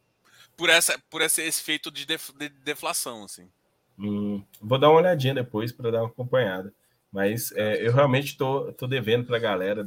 por, 0.57 0.69
essa, 0.69 0.97
por 1.09 1.21
esse 1.21 1.41
efeito 1.41 1.91
de, 1.91 2.05
def, 2.05 2.31
de 2.31 2.49
deflação. 2.49 3.23
Assim. 3.23 3.49
Hum, 3.97 4.43
vou 4.61 4.77
dar 4.77 4.89
uma 4.89 4.99
olhadinha 4.99 5.33
depois 5.33 5.71
para 5.71 5.91
dar 5.91 6.01
uma 6.01 6.09
acompanhada. 6.09 6.73
Mas 7.11 7.51
é, 7.53 7.85
eu 7.85 7.93
realmente 7.93 8.31
estou 8.31 8.65
tô, 8.65 8.73
tô 8.73 8.87
devendo 8.87 9.25
para 9.25 9.37
a 9.37 9.39
galera 9.39 9.85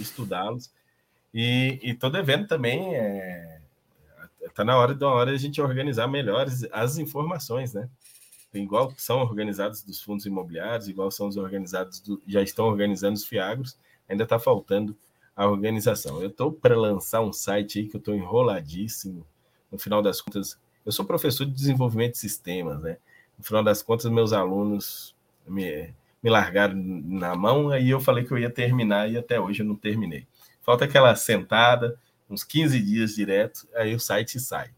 estudá-los. 0.00 0.72
E 1.32 1.78
estou 1.82 2.10
devendo 2.10 2.46
também 2.46 2.94
é, 2.94 3.53
tá 4.54 4.64
na 4.64 4.76
hora 4.76 4.94
da 4.94 5.08
hora 5.08 5.30
a 5.30 5.36
gente 5.36 5.60
organizar 5.60 6.06
melhor 6.06 6.46
as 6.72 6.98
informações, 6.98 7.72
né? 7.72 7.88
Igual 8.52 8.92
são 8.96 9.18
organizados 9.20 9.82
dos 9.82 10.00
fundos 10.00 10.26
imobiliários, 10.26 10.88
igual 10.88 11.10
são 11.10 11.26
os 11.26 11.36
organizados, 11.36 12.00
do, 12.00 12.22
já 12.26 12.40
estão 12.40 12.66
organizando 12.66 13.14
os 13.14 13.24
fiagros, 13.24 13.76
ainda 14.08 14.22
está 14.24 14.38
faltando 14.38 14.96
a 15.34 15.46
organização. 15.46 16.22
Eu 16.22 16.28
estou 16.28 16.52
para 16.52 16.76
lançar 16.76 17.20
um 17.20 17.32
site 17.32 17.80
aí 17.80 17.88
que 17.88 17.96
eu 17.96 17.98
estou 17.98 18.14
enroladíssimo. 18.14 19.26
No 19.72 19.78
final 19.78 20.00
das 20.00 20.20
contas, 20.20 20.58
eu 20.86 20.92
sou 20.92 21.04
professor 21.04 21.44
de 21.44 21.52
desenvolvimento 21.52 22.12
de 22.12 22.18
sistemas, 22.18 22.80
né? 22.80 22.98
No 23.36 23.44
final 23.44 23.64
das 23.64 23.82
contas, 23.82 24.10
meus 24.10 24.32
alunos 24.32 25.16
me, 25.46 25.92
me 26.22 26.30
largaram 26.30 26.76
na 26.76 27.34
mão, 27.34 27.70
aí 27.70 27.90
eu 27.90 28.00
falei 28.00 28.24
que 28.24 28.32
eu 28.32 28.38
ia 28.38 28.50
terminar 28.50 29.10
e 29.10 29.16
até 29.16 29.40
hoje 29.40 29.62
eu 29.62 29.66
não 29.66 29.74
terminei. 29.74 30.26
Falta 30.62 30.84
aquela 30.84 31.14
sentada, 31.16 31.98
uns 32.28 32.44
15 32.44 32.80
dias 32.80 33.14
direto, 33.14 33.68
aí 33.74 33.94
o 33.94 34.00
site 34.00 34.40
sai. 34.40 34.70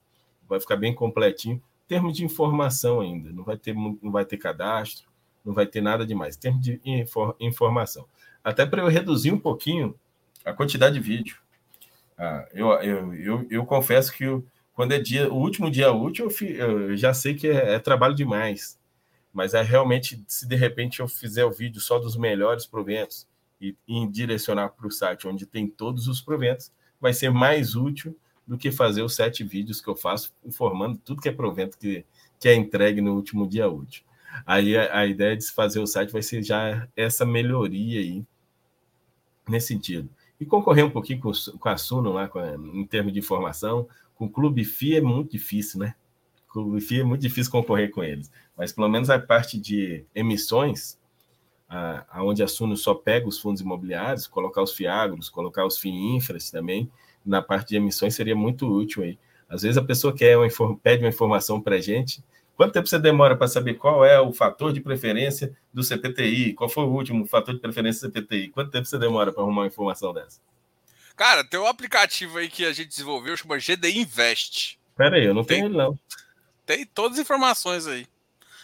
Vai 0.48 0.60
ficar 0.60 0.76
bem 0.76 0.94
completinho. 0.94 1.62
Termo 1.88 2.12
de 2.12 2.24
informação 2.24 3.00
ainda, 3.00 3.30
não 3.30 3.44
vai 3.44 3.56
ter, 3.56 3.74
não 3.74 4.10
vai 4.10 4.24
ter 4.24 4.36
cadastro, 4.36 5.08
não 5.44 5.54
vai 5.54 5.66
ter 5.66 5.80
nada 5.80 6.04
demais. 6.04 6.36
Termo 6.36 6.60
de 6.60 6.80
informação. 7.40 8.06
Até 8.42 8.66
para 8.66 8.82
eu 8.82 8.88
reduzir 8.88 9.32
um 9.32 9.38
pouquinho 9.38 9.98
a 10.44 10.52
quantidade 10.52 10.94
de 10.94 11.00
vídeo. 11.00 11.38
Ah, 12.16 12.46
eu, 12.52 12.68
eu, 12.74 13.14
eu, 13.14 13.46
eu, 13.50 13.66
confesso 13.66 14.12
que 14.12 14.24
eu, 14.24 14.46
quando 14.72 14.92
é 14.92 14.98
dia, 14.98 15.30
o 15.30 15.36
último 15.36 15.70
dia 15.70 15.92
útil, 15.92 16.28
eu, 16.40 16.90
eu 16.90 16.96
já 16.96 17.12
sei 17.12 17.34
que 17.34 17.48
é, 17.48 17.74
é, 17.74 17.78
trabalho 17.78 18.14
demais. 18.14 18.78
Mas 19.32 19.52
é 19.52 19.62
realmente, 19.62 20.24
se 20.26 20.46
de 20.46 20.56
repente 20.56 21.00
eu 21.00 21.08
fizer 21.08 21.44
o 21.44 21.50
vídeo 21.50 21.80
só 21.80 21.98
dos 21.98 22.16
melhores 22.16 22.66
proventos 22.66 23.26
e, 23.60 23.76
e 23.86 24.06
direcionar 24.06 24.70
para 24.70 24.86
o 24.86 24.90
site 24.90 25.28
onde 25.28 25.44
tem 25.44 25.68
todos 25.68 26.08
os 26.08 26.20
proventos, 26.20 26.72
vai 27.00 27.12
ser 27.12 27.30
mais 27.30 27.74
útil 27.74 28.16
do 28.46 28.56
que 28.56 28.70
fazer 28.70 29.02
os 29.02 29.14
sete 29.14 29.42
vídeos 29.42 29.80
que 29.80 29.88
eu 29.88 29.96
faço 29.96 30.32
informando 30.44 30.98
tudo 31.04 31.20
que 31.20 31.28
é 31.28 31.32
provento 31.32 31.76
que, 31.78 32.04
que 32.38 32.48
é 32.48 32.54
entregue 32.54 33.00
no 33.00 33.14
último 33.14 33.46
dia 33.48 33.68
útil. 33.68 34.04
Aí 34.44 34.76
a, 34.76 35.00
a 35.00 35.06
ideia 35.06 35.36
de 35.36 35.44
se 35.44 35.52
fazer 35.52 35.80
o 35.80 35.86
site 35.86 36.12
vai 36.12 36.22
ser 36.22 36.42
já 36.42 36.86
essa 36.96 37.24
melhoria 37.24 38.00
aí 38.00 38.24
nesse 39.48 39.68
sentido. 39.68 40.08
E 40.38 40.44
concorrer 40.44 40.84
um 40.84 40.90
pouquinho 40.90 41.20
com, 41.20 41.32
com 41.58 41.68
a 41.68 41.76
Suno 41.76 42.12
lá, 42.12 42.28
com 42.28 42.38
a, 42.38 42.54
em 42.54 42.84
termos 42.84 43.12
de 43.12 43.18
informação, 43.18 43.88
com 44.14 44.26
o 44.26 44.30
Clube 44.30 44.64
FI 44.64 44.96
é 44.96 45.00
muito 45.00 45.32
difícil, 45.32 45.80
né? 45.80 45.94
O 46.48 46.52
Clube 46.52 46.80
FI 46.80 47.00
é 47.00 47.04
muito 47.04 47.22
difícil 47.22 47.50
concorrer 47.50 47.90
com 47.90 48.02
eles. 48.02 48.30
Mas 48.56 48.72
pelo 48.72 48.88
menos 48.88 49.10
a 49.10 49.18
parte 49.18 49.58
de 49.58 50.04
emissões, 50.14 50.98
aonde 51.68 52.42
a 52.42 52.48
Suno 52.48 52.76
só 52.76 52.94
pega 52.94 53.26
os 53.26 53.38
fundos 53.38 53.60
imobiliários, 53.60 54.26
colocar 54.26 54.62
os 54.62 54.72
fiagros, 54.72 55.28
colocar 55.28 55.64
os 55.64 55.78
FIINFRAs 55.78 56.50
também, 56.50 56.90
na 57.24 57.42
parte 57.42 57.70
de 57.70 57.76
emissões 57.76 58.14
seria 58.14 58.36
muito 58.36 58.66
útil 58.66 59.02
aí. 59.02 59.18
Às 59.48 59.62
vezes 59.62 59.76
a 59.76 59.82
pessoa 59.82 60.14
quer 60.14 60.36
uma, 60.36 60.48
pede 60.76 61.02
uma 61.02 61.08
informação 61.08 61.60
para 61.60 61.76
a 61.76 61.80
gente, 61.80 62.22
quanto 62.56 62.72
tempo 62.72 62.86
você 62.86 62.98
demora 62.98 63.36
para 63.36 63.48
saber 63.48 63.74
qual 63.74 64.04
é 64.04 64.20
o 64.20 64.32
fator 64.32 64.72
de 64.72 64.80
preferência 64.80 65.56
do 65.72 65.82
CPTI? 65.82 66.54
Qual 66.54 66.68
foi 66.68 66.84
o 66.84 66.92
último 66.92 67.26
fator 67.26 67.54
de 67.54 67.60
preferência 67.60 68.08
do 68.08 68.12
CPTI? 68.12 68.48
Quanto 68.48 68.70
tempo 68.70 68.86
você 68.86 68.98
demora 68.98 69.32
para 69.32 69.42
arrumar 69.42 69.62
uma 69.62 69.66
informação 69.66 70.12
dessa? 70.12 70.40
Cara, 71.16 71.42
tem 71.42 71.58
um 71.58 71.66
aplicativo 71.66 72.38
aí 72.38 72.48
que 72.48 72.64
a 72.64 72.72
gente 72.72 72.88
desenvolveu, 72.88 73.36
chama 73.36 73.56
GDI 73.56 74.00
Invest. 74.00 74.78
Pera 74.96 75.16
aí, 75.16 75.24
eu 75.24 75.34
não 75.34 75.44
tem, 75.44 75.58
tenho 75.58 75.68
ele 75.68 75.76
não. 75.76 75.98
Tem 76.64 76.84
todas 76.84 77.18
as 77.18 77.22
informações 77.22 77.86
aí. 77.86 78.06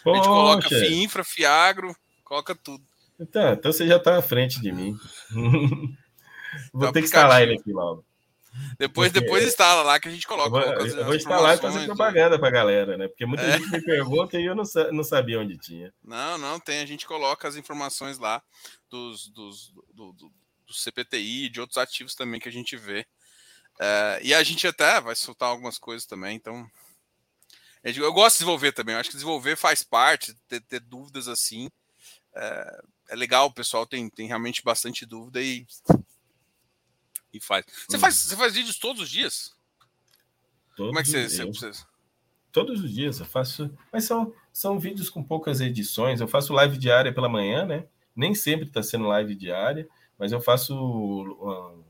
Poxa. 0.03 0.19
A 0.19 0.23
gente 0.23 0.27
coloca 0.27 0.69
FIINFRA, 0.69 1.23
FIAGRO, 1.23 1.95
coloca 2.23 2.53
tudo. 2.53 2.83
Então, 3.23 3.53
então 3.53 3.71
você 3.71 3.87
já 3.87 3.97
está 3.97 4.17
à 4.17 4.21
frente 4.21 4.61
de 4.61 4.71
mim. 4.71 4.95
Vou 6.71 6.91
ter 6.91 6.99
que 6.99 7.05
instalar 7.05 7.41
ele 7.41 7.57
aqui 7.57 7.71
logo. 7.71 8.05
Depois, 8.77 9.11
Porque... 9.11 9.25
depois 9.25 9.47
instala 9.47 9.81
lá 9.81 9.99
que 9.99 10.07
a 10.07 10.11
gente 10.11 10.27
coloca. 10.27 10.55
Eu 10.55 10.77
vou, 10.77 10.85
eu 10.85 11.05
vou 11.05 11.15
instalar 11.15 11.57
e 11.57 11.61
fazer 11.61 11.85
propaganda 11.85 12.37
para 12.37 12.49
a 12.49 12.51
galera, 12.51 12.95
né? 12.95 13.07
Porque 13.07 13.25
muita 13.25 13.43
é. 13.43 13.57
gente 13.57 13.71
me 13.71 13.81
pergunta 13.81 14.39
e 14.39 14.45
eu 14.45 14.53
não, 14.53 14.63
não 14.91 15.03
sabia 15.03 15.39
onde 15.39 15.57
tinha. 15.57 15.91
Não, 16.03 16.37
não, 16.37 16.59
tem. 16.59 16.81
A 16.81 16.85
gente 16.85 17.07
coloca 17.07 17.47
as 17.47 17.55
informações 17.55 18.19
lá 18.19 18.43
dos, 18.91 19.27
dos, 19.29 19.73
do, 19.91 20.13
do, 20.13 20.31
do 20.67 20.73
CPTI, 20.73 21.49
de 21.49 21.59
outros 21.59 21.79
ativos 21.79 22.13
também 22.13 22.39
que 22.39 22.49
a 22.49 22.51
gente 22.51 22.77
vê. 22.77 23.07
É, 23.79 24.19
e 24.21 24.35
a 24.35 24.43
gente 24.43 24.67
até 24.67 25.01
vai 25.01 25.15
soltar 25.15 25.49
algumas 25.49 25.79
coisas 25.79 26.05
também, 26.05 26.35
então. 26.35 26.67
Eu 27.83 28.13
gosto 28.13 28.35
de 28.35 28.39
desenvolver 28.39 28.71
também. 28.71 28.93
Eu 28.93 28.99
acho 28.99 29.09
que 29.09 29.15
desenvolver 29.15 29.57
faz 29.57 29.81
parte, 29.83 30.35
ter, 30.47 30.61
ter 30.61 30.79
dúvidas 30.79 31.27
assim. 31.27 31.71
É, 32.35 32.81
é 33.13 33.15
legal, 33.15 33.45
o 33.45 33.53
pessoal 33.53 33.85
tem, 33.85 34.09
tem 34.09 34.27
realmente 34.27 34.63
bastante 34.63 35.05
dúvida 35.05 35.39
e, 35.39 35.67
e 37.31 37.39
faz. 37.39 37.63
Você, 37.87 37.95
hum. 37.95 37.99
faz. 37.99 38.15
você 38.15 38.35
faz 38.35 38.53
vídeos 38.55 38.79
todos 38.79 39.03
os 39.03 39.09
dias? 39.09 39.55
Todos 40.75 40.89
Como 40.89 40.99
é 40.99 41.03
que 41.03 41.09
você, 41.09 41.29
você, 41.29 41.45
você, 41.45 41.85
Todos 42.51 42.83
os 42.83 42.91
dias 42.91 43.19
eu 43.19 43.25
faço. 43.27 43.71
Mas 43.91 44.05
são, 44.05 44.33
são 44.51 44.79
vídeos 44.79 45.11
com 45.11 45.23
poucas 45.23 45.61
edições. 45.61 46.21
Eu 46.21 46.27
faço 46.27 46.53
live 46.53 46.75
diária 46.75 47.13
pela 47.13 47.29
manhã, 47.29 47.65
né? 47.65 47.85
Nem 48.15 48.33
sempre 48.33 48.67
está 48.67 48.81
sendo 48.81 49.05
live 49.05 49.35
diária, 49.35 49.87
mas 50.17 50.31
eu 50.31 50.41
faço 50.41 50.75
um, 50.75 51.83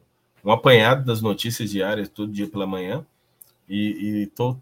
um, 0.44 0.52
apanhado 0.52 1.06
das 1.06 1.22
notícias 1.22 1.70
diárias 1.70 2.10
todo 2.10 2.34
dia 2.34 2.50
pela 2.50 2.68
manhã. 2.68 3.06
E 3.68 4.24
estou, 4.24 4.62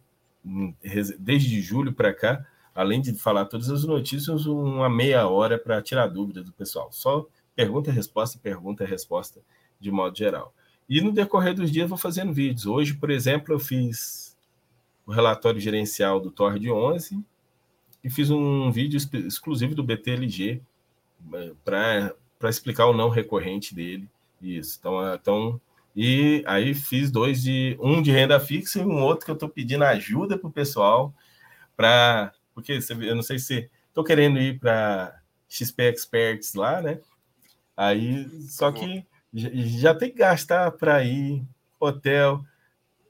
desde 1.20 1.60
julho 1.60 1.92
para 1.92 2.14
cá, 2.14 2.46
além 2.74 3.02
de 3.02 3.14
falar 3.14 3.46
todas 3.46 3.70
as 3.70 3.84
notícias, 3.84 4.46
uma 4.46 4.90
meia 4.90 5.28
hora 5.28 5.58
para 5.58 5.82
tirar 5.82 6.08
dúvida 6.08 6.44
do 6.44 6.52
pessoal. 6.52 6.90
Só 6.92 7.28
pergunta 7.56 7.90
e 7.90 7.94
resposta, 7.94 8.40
pergunta 8.42 8.86
resposta, 8.86 9.42
de 9.80 9.92
modo 9.92 10.18
geral. 10.18 10.54
E 10.90 11.02
no 11.02 11.12
decorrer 11.12 11.54
dos 11.54 11.72
dias 11.72 11.90
vou 11.90 11.98
fazendo 11.98 12.34
vídeos. 12.34 12.66
Hoje, 12.66 12.94
por 12.94 13.10
exemplo, 13.10 13.54
eu 13.54 13.60
fiz 13.60 14.38
o 15.06 15.12
relatório 15.12 15.60
gerencial 15.60 16.20
do 16.20 16.32
TOR 16.32 16.58
de 16.60 16.72
11 16.72 17.24
e 18.04 18.10
fiz 18.10 18.30
um 18.30 18.72
vídeo 18.72 18.98
exclusivo 19.26 19.76
do 19.76 19.84
BTLG, 19.84 20.62
para 21.64 22.50
explicar 22.50 22.88
o 22.88 22.94
não 22.94 23.10
recorrente 23.10 23.76
dele. 23.76 24.10
Isso. 24.42 24.78
Então, 24.80 25.14
então, 25.14 25.62
e 25.96 26.44
aí 26.48 26.74
fiz 26.74 27.12
dois 27.12 27.44
de 27.44 27.78
um 27.80 28.02
de 28.02 28.12
renda 28.12 28.40
fixa 28.40 28.80
e 28.80 28.86
um 28.86 29.04
outro 29.04 29.26
que 29.26 29.32
eu 29.32 29.36
estou 29.36 29.50
pedindo 29.50 29.84
ajuda 29.84 30.38
para 30.38 30.48
o 30.48 30.52
pessoal 30.52 31.14
para 31.78 32.34
porque 32.62 32.80
eu 33.02 33.16
não 33.16 33.24
sei 33.24 33.40
se 33.40 33.70
estou 33.88 34.04
querendo 34.04 34.40
ir 34.40 34.60
para 34.60 35.20
XP 35.50 35.84
Experts 35.84 36.54
lá, 36.54 36.82
né? 36.82 37.00
Aí 37.76 38.30
só 38.48 38.72
que 38.72 39.06
já 39.34 39.96
tem 39.96 40.12
que 40.12 40.18
gastar 40.18 40.72
para 40.72 41.04
ir 41.04 41.44
hotel. 41.80 42.44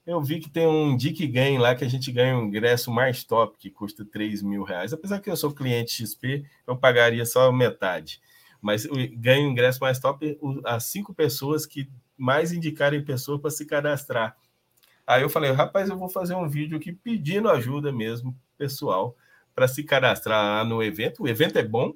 Eu 0.06 0.22
vi 0.22 0.40
que 0.40 0.50
tem 0.50 0.66
um 0.66 0.96
Dick 0.96 1.26
Ganha 1.28 1.60
lá 1.60 1.76
que 1.76 1.84
a 1.84 1.90
gente 1.90 2.12
ganha 2.12 2.38
um 2.38 2.46
ingresso 2.46 2.90
mais 2.92 3.24
top 3.24 3.58
que 3.58 3.70
custa 3.70 4.04
3 4.04 4.42
mil 4.42 4.64
reais. 4.64 4.94
Apesar 4.94 5.20
que 5.20 5.30
eu 5.30 5.38
sou 5.38 5.54
cliente 5.54 6.06
XP, 6.06 6.46
eu 6.66 6.76
pagaria 6.76 7.26
só 7.26 7.52
metade. 7.52 8.20
Mas 8.60 8.86
ganho 8.86 9.50
ingresso 9.50 9.80
mais 9.82 10.00
top 10.00 10.40
as 10.66 10.86
cinco 10.86 11.14
pessoas 11.14 11.66
que 11.66 11.90
mais 12.18 12.52
indicarem 12.52 13.04
pessoas 13.04 13.42
para 13.42 13.52
se 13.52 13.66
cadastrar. 13.66 14.36
Aí 15.06 15.24
eu 15.24 15.30
falei, 15.30 15.52
rapaz, 15.52 15.90
eu 15.90 15.98
vou 15.98 16.10
fazer 16.10 16.36
um 16.36 16.48
vídeo 16.48 16.78
aqui 16.78 16.92
pedindo 16.92 17.50
ajuda 17.50 17.92
mesmo, 17.92 18.38
pessoal, 18.58 19.16
para 19.54 19.68
se 19.68 19.84
cadastrar 19.84 20.66
no 20.66 20.82
evento. 20.82 21.24
O 21.24 21.28
evento 21.28 21.58
é 21.58 21.64
bom, 21.64 21.94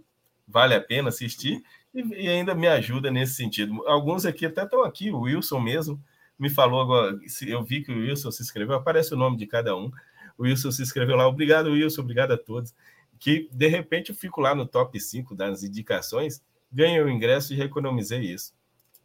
vale 0.47 0.73
a 0.73 0.81
pena 0.81 1.09
assistir 1.09 1.63
e, 1.93 2.01
e 2.25 2.29
ainda 2.29 2.53
me 2.53 2.67
ajuda 2.67 3.09
nesse 3.09 3.35
sentido. 3.35 3.85
Alguns 3.87 4.25
aqui 4.25 4.45
até 4.45 4.63
estão 4.63 4.83
aqui, 4.83 5.11
o 5.11 5.21
Wilson 5.21 5.59
mesmo 5.59 6.03
me 6.37 6.49
falou 6.49 6.81
agora, 6.81 7.17
eu 7.47 7.63
vi 7.63 7.81
que 7.81 7.91
o 7.91 7.99
Wilson 7.99 8.31
se 8.31 8.43
inscreveu, 8.43 8.75
aparece 8.75 9.13
o 9.13 9.17
nome 9.17 9.37
de 9.37 9.47
cada 9.47 9.75
um. 9.75 9.89
O 10.37 10.43
Wilson 10.43 10.71
se 10.71 10.81
inscreveu 10.81 11.15
lá, 11.15 11.27
obrigado, 11.27 11.71
Wilson, 11.71 12.01
obrigado 12.01 12.33
a 12.33 12.37
todos. 12.37 12.73
Que 13.17 13.49
de 13.51 13.67
repente 13.67 14.09
eu 14.09 14.15
fico 14.15 14.41
lá 14.41 14.53
no 14.53 14.65
top 14.65 14.99
5 14.99 15.33
das 15.33 15.63
indicações, 15.63 16.43
ganho 16.71 17.05
o 17.05 17.09
ingresso 17.09 17.53
e 17.53 17.61
economizei 17.61 18.19
isso. 18.19 18.53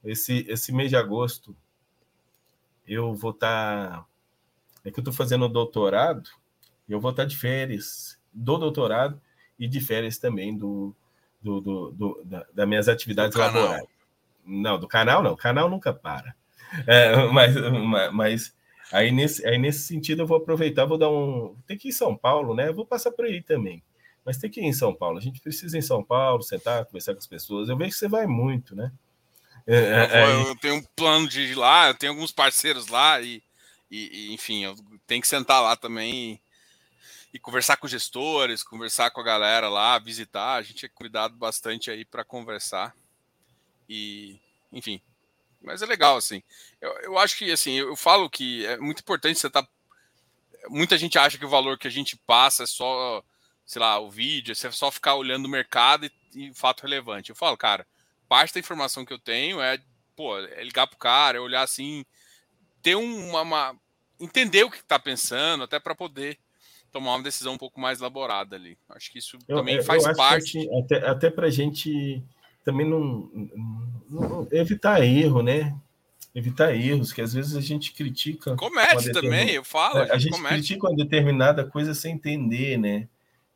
Esse, 0.02 0.44
esse 0.48 0.72
mês 0.72 0.90
de 0.90 0.96
agosto 0.96 1.56
eu 2.86 3.14
vou 3.14 3.30
estar. 3.30 3.90
Tá, 3.90 4.06
é 4.84 4.90
que 4.90 4.98
eu 4.98 5.02
estou 5.02 5.14
fazendo 5.14 5.48
doutorado, 5.48 6.28
eu 6.88 7.00
vou 7.00 7.12
estar 7.12 7.22
tá 7.22 7.28
de 7.28 7.36
férias 7.36 8.19
do 8.32 8.58
doutorado 8.58 9.20
e 9.58 9.68
de 9.68 9.80
férias 9.80 10.18
também 10.18 10.56
do, 10.56 10.94
do, 11.42 11.60
do, 11.60 11.90
do 11.92 12.22
da, 12.24 12.46
das 12.52 12.68
minhas 12.68 12.88
atividades 12.88 13.36
laborais. 13.36 13.84
Não, 14.44 14.78
do 14.78 14.88
canal 14.88 15.22
não, 15.22 15.32
o 15.32 15.36
canal 15.36 15.68
nunca 15.68 15.92
para. 15.92 16.34
É, 16.86 17.14
mas, 17.32 17.54
mas 18.12 18.54
aí, 18.92 19.10
nesse, 19.10 19.46
aí 19.46 19.58
nesse 19.58 19.80
sentido 19.80 20.22
eu 20.22 20.26
vou 20.26 20.38
aproveitar, 20.38 20.86
vou 20.86 20.98
dar 20.98 21.10
um. 21.10 21.56
Tem 21.66 21.76
que 21.76 21.88
ir 21.88 21.90
em 21.90 21.94
São 21.94 22.16
Paulo, 22.16 22.54
né? 22.54 22.68
Eu 22.68 22.74
vou 22.74 22.86
passar 22.86 23.10
por 23.12 23.24
aí 23.24 23.42
também. 23.42 23.82
Mas 24.24 24.38
tem 24.38 24.50
que 24.50 24.60
ir 24.60 24.64
em 24.64 24.72
São 24.72 24.94
Paulo. 24.94 25.18
A 25.18 25.20
gente 25.20 25.40
precisa 25.40 25.76
ir 25.76 25.80
em 25.80 25.82
São 25.82 26.02
Paulo, 26.04 26.42
sentar, 26.42 26.84
conversar 26.84 27.14
com 27.14 27.18
as 27.18 27.26
pessoas. 27.26 27.68
Eu 27.68 27.76
vejo 27.76 27.90
que 27.90 27.96
você 27.96 28.08
vai 28.08 28.26
muito, 28.26 28.76
né? 28.76 28.92
É, 29.66 30.08
é, 30.10 30.24
eu, 30.24 30.48
eu, 30.48 30.56
tenho 30.56 30.74
um 30.76 30.82
plano 30.96 31.28
de 31.28 31.42
ir 31.42 31.54
lá, 31.54 31.88
eu 31.88 31.94
tenho 31.94 32.12
alguns 32.12 32.32
parceiros 32.32 32.88
lá 32.88 33.20
e, 33.20 33.42
e, 33.90 34.30
e 34.30 34.34
enfim, 34.34 34.64
eu 34.64 34.74
tenho 35.06 35.20
que 35.20 35.28
sentar 35.28 35.62
lá 35.62 35.76
também 35.76 36.12
e, 36.32 36.40
e, 37.32 37.38
conversar 37.38 37.76
com 37.76 37.86
gestores, 37.86 38.62
conversar 38.62 39.10
com 39.10 39.20
a 39.20 39.24
galera 39.24 39.68
lá, 39.68 39.98
visitar. 39.98 40.54
A 40.54 40.62
gente 40.62 40.86
é 40.86 40.88
cuidado 40.88 41.36
bastante 41.36 41.90
aí 41.90 42.04
para 42.04 42.24
conversar 42.24 42.94
e, 43.88 44.38
enfim. 44.72 45.00
Mas 45.62 45.82
é 45.82 45.86
legal, 45.86 46.16
assim. 46.16 46.42
Eu, 46.80 46.90
eu 47.02 47.18
acho 47.18 47.36
que, 47.36 47.50
assim, 47.50 47.72
eu, 47.72 47.88
eu 47.88 47.96
falo 47.96 48.30
que 48.30 48.64
é 48.66 48.76
muito 48.78 49.00
importante 49.00 49.38
você 49.38 49.46
estar. 49.46 49.62
Tá, 49.62 49.68
muita 50.68 50.96
gente 50.96 51.18
acha 51.18 51.38
que 51.38 51.44
o 51.44 51.50
valor 51.50 51.78
que 51.78 51.86
a 51.86 51.90
gente 51.90 52.16
passa 52.16 52.64
é 52.64 52.66
só, 52.66 53.22
sei 53.66 53.80
lá, 53.80 53.98
o 53.98 54.10
vídeo, 54.10 54.52
é 54.52 54.70
só 54.70 54.90
ficar 54.90 55.14
olhando 55.14 55.46
o 55.46 55.50
mercado 55.50 56.06
e, 56.06 56.12
e 56.34 56.54
fato 56.54 56.82
relevante. 56.82 57.30
Eu 57.30 57.36
falo, 57.36 57.56
cara, 57.56 57.86
parte 58.28 58.54
da 58.54 58.60
informação 58.60 59.04
que 59.04 59.12
eu 59.12 59.18
tenho 59.18 59.60
é, 59.60 59.78
pô, 60.16 60.38
é 60.38 60.62
ligar 60.62 60.86
pro 60.86 60.98
cara, 60.98 61.38
é 61.38 61.40
olhar 61.40 61.62
assim, 61.62 62.04
ter 62.82 62.94
uma, 62.94 63.42
uma 63.42 63.76
entender 64.20 64.64
o 64.64 64.70
que 64.70 64.78
está 64.78 64.98
pensando, 64.98 65.64
até 65.64 65.78
para 65.78 65.94
poder 65.94 66.38
tomar 66.90 67.14
uma 67.14 67.22
decisão 67.22 67.54
um 67.54 67.58
pouco 67.58 67.80
mais 67.80 68.00
elaborada 68.00 68.56
ali. 68.56 68.76
Acho 68.88 69.10
que 69.10 69.18
isso 69.18 69.38
eu, 69.48 69.56
também 69.56 69.76
eu, 69.76 69.84
faz 69.84 70.04
eu 70.04 70.14
parte. 70.14 70.58
Assim, 70.58 70.78
até 70.78 71.08
até 71.08 71.30
para 71.30 71.46
a 71.46 71.50
gente 71.50 72.22
também 72.64 72.88
não, 72.88 73.30
não, 74.08 74.48
evitar 74.50 75.02
erro, 75.04 75.42
né? 75.42 75.74
Evitar 76.34 76.74
erros, 76.74 77.12
que 77.12 77.20
às 77.20 77.32
vezes 77.32 77.56
a 77.56 77.60
gente 77.60 77.92
critica. 77.92 78.54
Comete 78.56 79.12
também, 79.12 79.50
eu 79.50 79.64
falo. 79.64 79.98
A, 79.98 80.14
a 80.14 80.18
gente, 80.18 80.32
comete. 80.32 80.54
critica 80.54 80.88
uma 80.88 80.96
determinada 80.96 81.64
coisa 81.64 81.94
sem 81.94 82.14
entender, 82.14 82.78
né? 82.78 83.08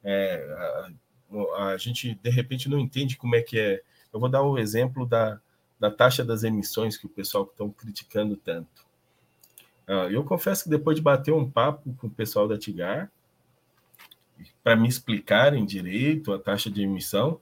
É, 0.02 0.90
a, 1.56 1.64
a, 1.66 1.76
gente 1.76 2.14
de 2.14 2.30
repente 2.30 2.68
não 2.68 2.78
entende 2.78 3.16
como 3.16 3.34
é 3.36 3.42
que 3.42 3.58
é 3.58 3.80
eu 4.12 4.20
vou 4.20 4.28
dar 4.28 4.42
o 4.42 4.52
um 4.54 4.58
exemplo 4.58 5.04
da, 5.04 5.40
da 5.78 5.90
taxa 5.90 6.24
das 6.24 6.44
emissões 6.44 6.96
que 6.96 7.06
o 7.06 7.08
pessoal 7.08 7.44
estão 7.44 7.68
criticando 7.70 8.36
tanto. 8.36 8.84
Uh, 9.88 10.08
eu 10.10 10.24
confesso 10.24 10.64
que 10.64 10.70
depois 10.70 10.96
de 10.96 11.02
bater 11.02 11.32
um 11.32 11.50
papo 11.50 11.94
com 11.98 12.06
o 12.06 12.10
pessoal 12.10 12.48
da 12.48 12.56
Tigar, 12.56 13.10
para 14.62 14.76
me 14.76 14.88
explicarem 14.88 15.64
direito 15.64 16.32
a 16.32 16.38
taxa 16.38 16.70
de 16.70 16.82
emissão, 16.82 17.40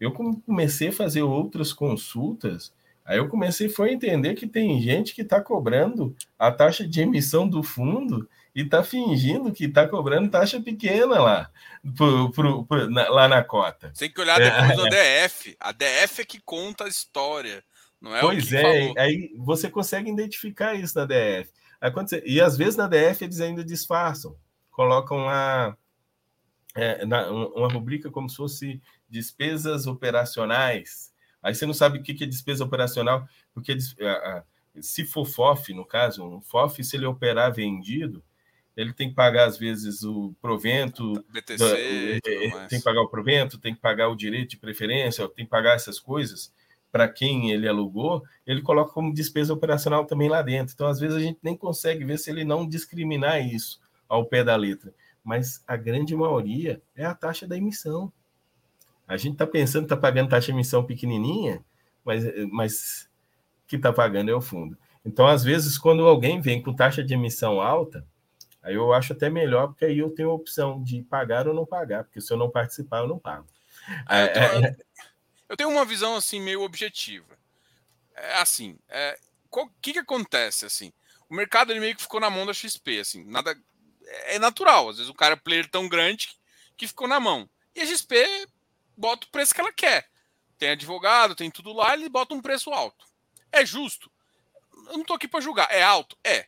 eu 0.00 0.12
comecei 0.12 0.88
a 0.88 0.92
fazer 0.92 1.22
outras 1.22 1.72
consultas. 1.72 2.72
Aí 3.04 3.18
eu 3.18 3.28
comecei 3.28 3.68
foi 3.68 3.90
a 3.90 3.92
entender 3.92 4.34
que 4.34 4.46
tem 4.46 4.80
gente 4.80 5.14
que 5.14 5.22
está 5.22 5.40
cobrando 5.40 6.14
a 6.38 6.50
taxa 6.50 6.86
de 6.86 7.00
emissão 7.00 7.48
do 7.48 7.62
fundo 7.62 8.28
e 8.54 8.64
tá 8.64 8.82
fingindo 8.84 9.52
que 9.52 9.68
tá 9.68 9.88
cobrando 9.88 10.30
taxa 10.30 10.60
pequena 10.60 11.20
lá, 11.20 11.50
pro, 11.96 12.30
pro, 12.32 12.64
pro, 12.66 12.90
na, 12.90 13.08
lá 13.08 13.28
na 13.28 13.42
cota. 13.42 13.92
Tem 13.96 14.10
que 14.10 14.20
olhar 14.20 14.38
depois 14.38 14.70
é, 14.70 14.76
do 14.76 14.88
DF. 14.88 15.56
A 15.58 15.72
DF 15.72 16.20
é 16.20 16.24
que 16.24 16.40
conta 16.40 16.84
a 16.84 16.88
história. 16.88 17.64
Não 18.00 18.14
é 18.14 18.20
pois 18.20 18.52
é, 18.52 18.62
falou. 18.62 18.94
aí 18.98 19.32
você 19.38 19.70
consegue 19.70 20.10
identificar 20.10 20.74
isso 20.74 20.98
na 20.98 21.06
DF. 21.06 21.50
Você, 21.94 22.22
e 22.26 22.40
às 22.40 22.56
vezes 22.56 22.76
na 22.76 22.86
DF 22.86 23.24
eles 23.24 23.40
ainda 23.40 23.64
disfarçam, 23.64 24.36
colocam 24.70 25.18
lá 25.18 25.76
é, 26.74 27.04
na, 27.04 27.30
uma 27.30 27.68
rubrica 27.68 28.10
como 28.10 28.28
se 28.28 28.36
fosse 28.36 28.80
despesas 29.08 29.86
operacionais. 29.86 31.12
Aí 31.42 31.54
você 31.54 31.66
não 31.66 31.74
sabe 31.74 31.98
o 31.98 32.02
que 32.02 32.22
é 32.22 32.26
despesa 32.26 32.64
operacional, 32.64 33.26
porque 33.52 33.76
se 34.80 35.04
for 35.04 35.26
FOF, 35.26 35.74
no 35.74 35.84
caso, 35.84 36.24
um 36.24 36.40
FOF, 36.40 36.82
se 36.82 36.96
ele 36.96 37.06
operar 37.06 37.52
vendido, 37.52 38.22
ele 38.76 38.92
tem 38.92 39.10
que 39.10 39.14
pagar, 39.14 39.46
às 39.46 39.58
vezes, 39.58 40.02
o 40.02 40.34
provento. 40.40 41.12
BTC, 41.28 41.58
da, 41.58 41.78
é, 41.78 42.16
é, 42.16 42.66
tem 42.68 42.78
que 42.78 42.84
pagar 42.84 43.02
o 43.02 43.08
provento, 43.08 43.58
tem 43.58 43.74
que 43.74 43.80
pagar 43.80 44.08
o 44.08 44.16
direito 44.16 44.50
de 44.50 44.56
preferência, 44.56 45.28
tem 45.28 45.44
que 45.44 45.50
pagar 45.50 45.74
essas 45.74 46.00
coisas 46.00 46.52
para 46.90 47.08
quem 47.08 47.50
ele 47.50 47.66
alugou, 47.66 48.22
ele 48.46 48.60
coloca 48.60 48.92
como 48.92 49.14
despesa 49.14 49.52
operacional 49.52 50.04
também 50.04 50.28
lá 50.28 50.42
dentro. 50.42 50.74
Então, 50.74 50.86
às 50.86 51.00
vezes, 51.00 51.16
a 51.16 51.20
gente 51.20 51.38
nem 51.42 51.56
consegue 51.56 52.04
ver 52.04 52.18
se 52.18 52.30
ele 52.30 52.44
não 52.44 52.68
discriminar 52.68 53.44
isso 53.44 53.80
ao 54.06 54.26
pé 54.26 54.44
da 54.44 54.54
letra. 54.56 54.94
Mas 55.24 55.62
a 55.66 55.76
grande 55.76 56.14
maioria 56.16 56.82
é 56.96 57.04
a 57.04 57.14
taxa 57.14 57.46
da 57.46 57.56
emissão. 57.56 58.12
A 59.06 59.16
gente 59.16 59.34
está 59.34 59.46
pensando 59.46 59.82
que 59.86 59.94
está 59.94 59.96
pagando 59.96 60.30
taxa 60.30 60.46
de 60.46 60.52
emissão 60.52 60.84
pequenininha, 60.84 61.64
mas, 62.04 62.24
mas 62.50 63.08
que 63.66 63.76
está 63.76 63.92
pagando 63.92 64.30
é 64.30 64.34
o 64.34 64.40
fundo. 64.40 64.76
Então, 65.04 65.26
às 65.26 65.42
vezes, 65.42 65.78
quando 65.78 66.06
alguém 66.06 66.40
vem 66.40 66.62
com 66.62 66.74
taxa 66.74 67.02
de 67.02 67.14
emissão 67.14 67.60
alta, 67.60 68.06
Aí 68.62 68.74
eu 68.74 68.92
acho 68.92 69.12
até 69.12 69.28
melhor, 69.28 69.68
porque 69.68 69.84
aí 69.84 69.98
eu 69.98 70.10
tenho 70.10 70.30
a 70.30 70.34
opção 70.34 70.82
de 70.82 71.02
pagar 71.02 71.48
ou 71.48 71.54
não 71.54 71.66
pagar, 71.66 72.04
porque 72.04 72.20
se 72.20 72.32
eu 72.32 72.36
não 72.36 72.48
participar, 72.48 72.98
eu 72.98 73.08
não 73.08 73.18
pago. 73.18 73.46
É, 74.08 74.24
eu, 74.24 74.32
tenho, 74.32 74.66
é... 74.66 74.76
eu, 75.48 75.56
tenho, 75.56 75.70
uma 75.70 75.84
visão 75.84 76.14
assim 76.14 76.40
meio 76.40 76.62
objetiva. 76.62 77.36
É 78.14 78.34
assim, 78.34 78.78
é, 78.88 79.18
o 79.50 79.68
que, 79.80 79.94
que 79.94 79.98
acontece 79.98 80.64
assim? 80.64 80.92
O 81.28 81.34
mercado 81.34 81.72
ele 81.72 81.80
meio 81.80 81.96
que 81.96 82.02
ficou 82.02 82.20
na 82.20 82.30
mão 82.30 82.46
da 82.46 82.52
XP, 82.52 83.00
assim, 83.00 83.24
nada 83.24 83.56
é 84.26 84.38
natural. 84.38 84.88
Às 84.88 84.96
vezes 84.96 85.10
o 85.10 85.14
cara 85.14 85.34
é 85.34 85.36
player 85.36 85.68
tão 85.68 85.88
grande 85.88 86.30
que, 86.76 86.86
ficou 86.86 87.06
na 87.06 87.20
mão. 87.20 87.48
E 87.74 87.80
a 87.80 87.86
XP 87.86 88.48
bota 88.96 89.26
o 89.26 89.30
preço 89.30 89.54
que 89.54 89.60
ela 89.60 89.72
quer. 89.72 90.08
Tem 90.58 90.70
advogado, 90.70 91.34
tem 91.34 91.50
tudo 91.50 91.72
lá, 91.72 91.94
ele 91.94 92.08
bota 92.08 92.34
um 92.34 92.42
preço 92.42 92.70
alto. 92.70 93.06
É 93.50 93.64
justo? 93.64 94.10
Eu 94.88 94.98
não 94.98 95.04
tô 95.04 95.14
aqui 95.14 95.28
para 95.28 95.40
julgar. 95.40 95.68
É 95.70 95.82
alto? 95.82 96.16
É. 96.24 96.46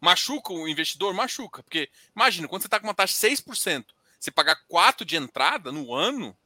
Machuca 0.00 0.52
o 0.52 0.68
investidor? 0.68 1.12
Machuca. 1.12 1.62
Porque, 1.62 1.90
imagina, 2.14 2.48
quando 2.48 2.62
você 2.62 2.68
está 2.68 2.78
com 2.78 2.86
uma 2.86 2.94
taxa 2.94 3.12
de 3.12 3.36
6%, 3.36 3.86
você 4.18 4.30
pagar 4.30 4.58
4% 4.70 5.04
de 5.04 5.16
entrada 5.16 5.72
no 5.72 5.94
ano, 5.94 6.36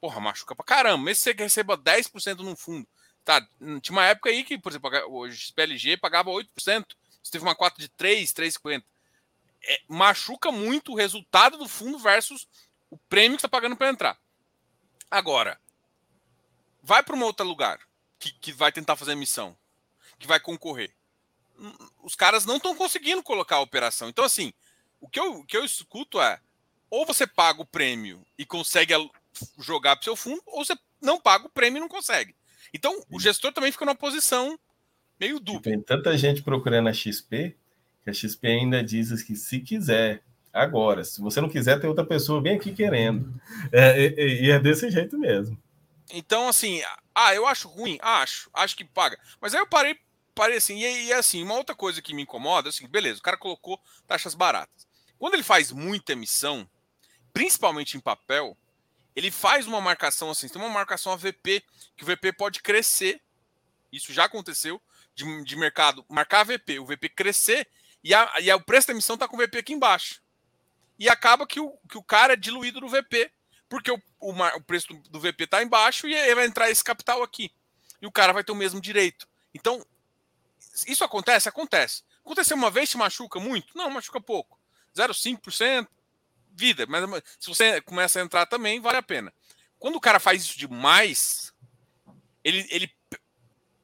porra, 0.00 0.20
machuca 0.20 0.54
pra 0.54 0.64
caramba. 0.64 1.04
Mesmo 1.04 1.22
que 1.22 1.36
você 1.36 1.42
receba 1.42 1.76
10% 1.76 2.38
no 2.38 2.56
fundo. 2.56 2.86
Tá, 3.24 3.46
tinha 3.82 3.96
uma 3.96 4.06
época 4.06 4.30
aí 4.30 4.44
que, 4.44 4.58
por 4.58 4.72
exemplo, 4.72 4.90
o 5.08 5.28
PLG 5.54 5.96
pagava 5.96 6.30
8%. 6.30 6.46
Você 6.56 7.30
teve 7.30 7.44
uma 7.44 7.54
cota 7.54 7.80
de 7.80 7.88
3, 7.88 8.32
3,50. 8.32 8.82
É, 9.62 9.80
machuca 9.88 10.50
muito 10.50 10.92
o 10.92 10.96
resultado 10.96 11.58
do 11.58 11.68
fundo 11.68 11.98
versus 11.98 12.48
o 12.90 12.96
prêmio 12.96 13.36
que 13.36 13.40
está 13.40 13.48
pagando 13.48 13.76
para 13.76 13.90
entrar. 13.90 14.18
Agora, 15.10 15.60
vai 16.82 17.02
para 17.02 17.16
um 17.16 17.22
outro 17.22 17.46
lugar 17.46 17.78
que, 18.18 18.32
que 18.32 18.52
vai 18.52 18.72
tentar 18.72 18.96
fazer 18.96 19.12
emissão, 19.12 19.56
que 20.18 20.26
vai 20.26 20.40
concorrer 20.40 20.94
os 22.02 22.14
caras 22.14 22.46
não 22.46 22.56
estão 22.56 22.74
conseguindo 22.74 23.22
colocar 23.22 23.56
a 23.56 23.60
operação. 23.60 24.08
Então, 24.08 24.24
assim, 24.24 24.52
o 25.00 25.08
que 25.08 25.20
eu, 25.20 25.40
o 25.40 25.44
que 25.44 25.56
eu 25.56 25.64
escuto 25.64 26.20
é 26.20 26.40
ou 26.88 27.06
você 27.06 27.26
paga 27.26 27.62
o 27.62 27.66
prêmio 27.66 28.24
e 28.36 28.44
consegue 28.44 28.94
jogar 29.58 29.94
para 29.96 30.00
o 30.00 30.04
seu 30.04 30.16
fundo, 30.16 30.42
ou 30.46 30.64
você 30.64 30.76
não 31.00 31.20
paga 31.20 31.46
o 31.46 31.50
prêmio 31.50 31.78
e 31.78 31.80
não 31.80 31.88
consegue. 31.88 32.34
Então, 32.74 33.04
o 33.10 33.20
gestor 33.20 33.52
também 33.52 33.70
fica 33.70 33.84
numa 33.84 33.94
posição 33.94 34.58
meio 35.18 35.38
dupla. 35.38 35.62
Tem 35.62 35.80
tanta 35.80 36.16
gente 36.18 36.42
procurando 36.42 36.88
a 36.88 36.92
XP, 36.92 37.56
que 38.04 38.10
a 38.10 38.14
XP 38.14 38.46
ainda 38.46 38.82
diz 38.82 39.22
que 39.22 39.36
se 39.36 39.60
quiser, 39.60 40.22
agora, 40.52 41.04
se 41.04 41.20
você 41.20 41.40
não 41.40 41.48
quiser, 41.48 41.80
tem 41.80 41.88
outra 41.88 42.04
pessoa 42.04 42.40
bem 42.40 42.56
aqui 42.56 42.72
querendo. 42.72 43.32
É, 43.72 43.98
e, 44.00 44.46
e 44.46 44.50
é 44.50 44.58
desse 44.58 44.90
jeito 44.90 45.18
mesmo. 45.18 45.56
Então, 46.12 46.48
assim, 46.48 46.82
ah, 47.14 47.34
eu 47.34 47.46
acho 47.46 47.68
ruim? 47.68 47.98
Acho, 48.00 48.50
acho 48.52 48.76
que 48.76 48.84
paga. 48.84 49.18
Mas 49.40 49.54
aí 49.54 49.60
eu 49.60 49.66
parei, 49.66 49.96
parei 50.34 50.56
assim, 50.56 50.78
e, 50.78 51.06
e 51.06 51.12
assim, 51.12 51.42
uma 51.42 51.54
outra 51.54 51.74
coisa 51.74 52.02
que 52.02 52.14
me 52.14 52.22
incomoda 52.22 52.68
é 52.68 52.70
assim, 52.70 52.88
beleza, 52.88 53.20
o 53.20 53.22
cara 53.22 53.36
colocou 53.36 53.80
taxas 54.06 54.34
baratas. 54.34 54.88
Quando 55.18 55.34
ele 55.34 55.42
faz 55.42 55.70
muita 55.70 56.12
emissão, 56.12 56.68
principalmente 57.32 57.96
em 57.96 58.00
papel, 58.00 58.56
ele 59.14 59.30
faz 59.30 59.66
uma 59.66 59.80
marcação 59.80 60.30
assim, 60.30 60.48
tem 60.48 60.60
uma 60.60 60.70
marcação 60.70 61.12
AVP, 61.12 61.62
que 61.96 62.02
o 62.02 62.06
VP 62.06 62.32
pode 62.32 62.62
crescer. 62.62 63.20
Isso 63.92 64.12
já 64.12 64.24
aconteceu 64.24 64.80
de, 65.14 65.44
de 65.44 65.56
mercado, 65.56 66.04
marcar 66.08 66.44
VP, 66.44 66.78
o 66.78 66.86
VP 66.86 67.10
crescer 67.10 67.68
e, 68.02 68.14
a, 68.14 68.40
e 68.40 68.50
a, 68.50 68.56
o 68.56 68.60
preço 68.60 68.88
da 68.88 68.92
emissão 68.92 69.14
está 69.14 69.28
com 69.28 69.36
o 69.36 69.38
VP 69.38 69.58
aqui 69.58 69.72
embaixo. 69.72 70.22
E 70.98 71.08
acaba 71.08 71.46
que 71.46 71.60
o, 71.60 71.76
que 71.88 71.98
o 71.98 72.02
cara 72.02 72.34
é 72.34 72.36
diluído 72.36 72.80
no 72.80 72.88
VP, 72.88 73.30
porque 73.68 73.90
o, 73.90 74.00
o, 74.18 74.32
o 74.32 74.62
preço 74.62 74.88
do, 74.88 74.96
do 75.10 75.20
VP 75.20 75.44
está 75.44 75.62
embaixo 75.62 76.06
e 76.06 76.14
aí 76.14 76.34
vai 76.34 76.46
entrar 76.46 76.70
esse 76.70 76.84
capital 76.84 77.22
aqui. 77.22 77.50
E 78.00 78.06
o 78.06 78.12
cara 78.12 78.32
vai 78.32 78.44
ter 78.44 78.52
o 78.52 78.56
mesmo 78.56 78.80
direito. 78.80 79.28
Então, 79.54 79.84
isso 80.86 81.04
acontece? 81.04 81.48
Acontece. 81.48 82.02
Aconteceu 82.24 82.56
uma 82.56 82.70
vez, 82.70 82.90
se 82.90 82.96
machuca 82.96 83.40
muito? 83.40 83.76
Não, 83.76 83.90
machuca 83.90 84.20
pouco. 84.20 84.58
0,5%, 84.94 85.88
vida. 86.52 86.86
Mas 86.86 87.04
se 87.38 87.48
você 87.48 87.80
começa 87.80 88.20
a 88.20 88.22
entrar 88.22 88.46
também, 88.46 88.80
vale 88.80 88.98
a 88.98 89.02
pena. 89.02 89.32
Quando 89.78 89.96
o 89.96 90.00
cara 90.00 90.20
faz 90.20 90.42
isso 90.44 90.58
demais, 90.58 91.52
ele, 92.44 92.66
ele 92.70 92.94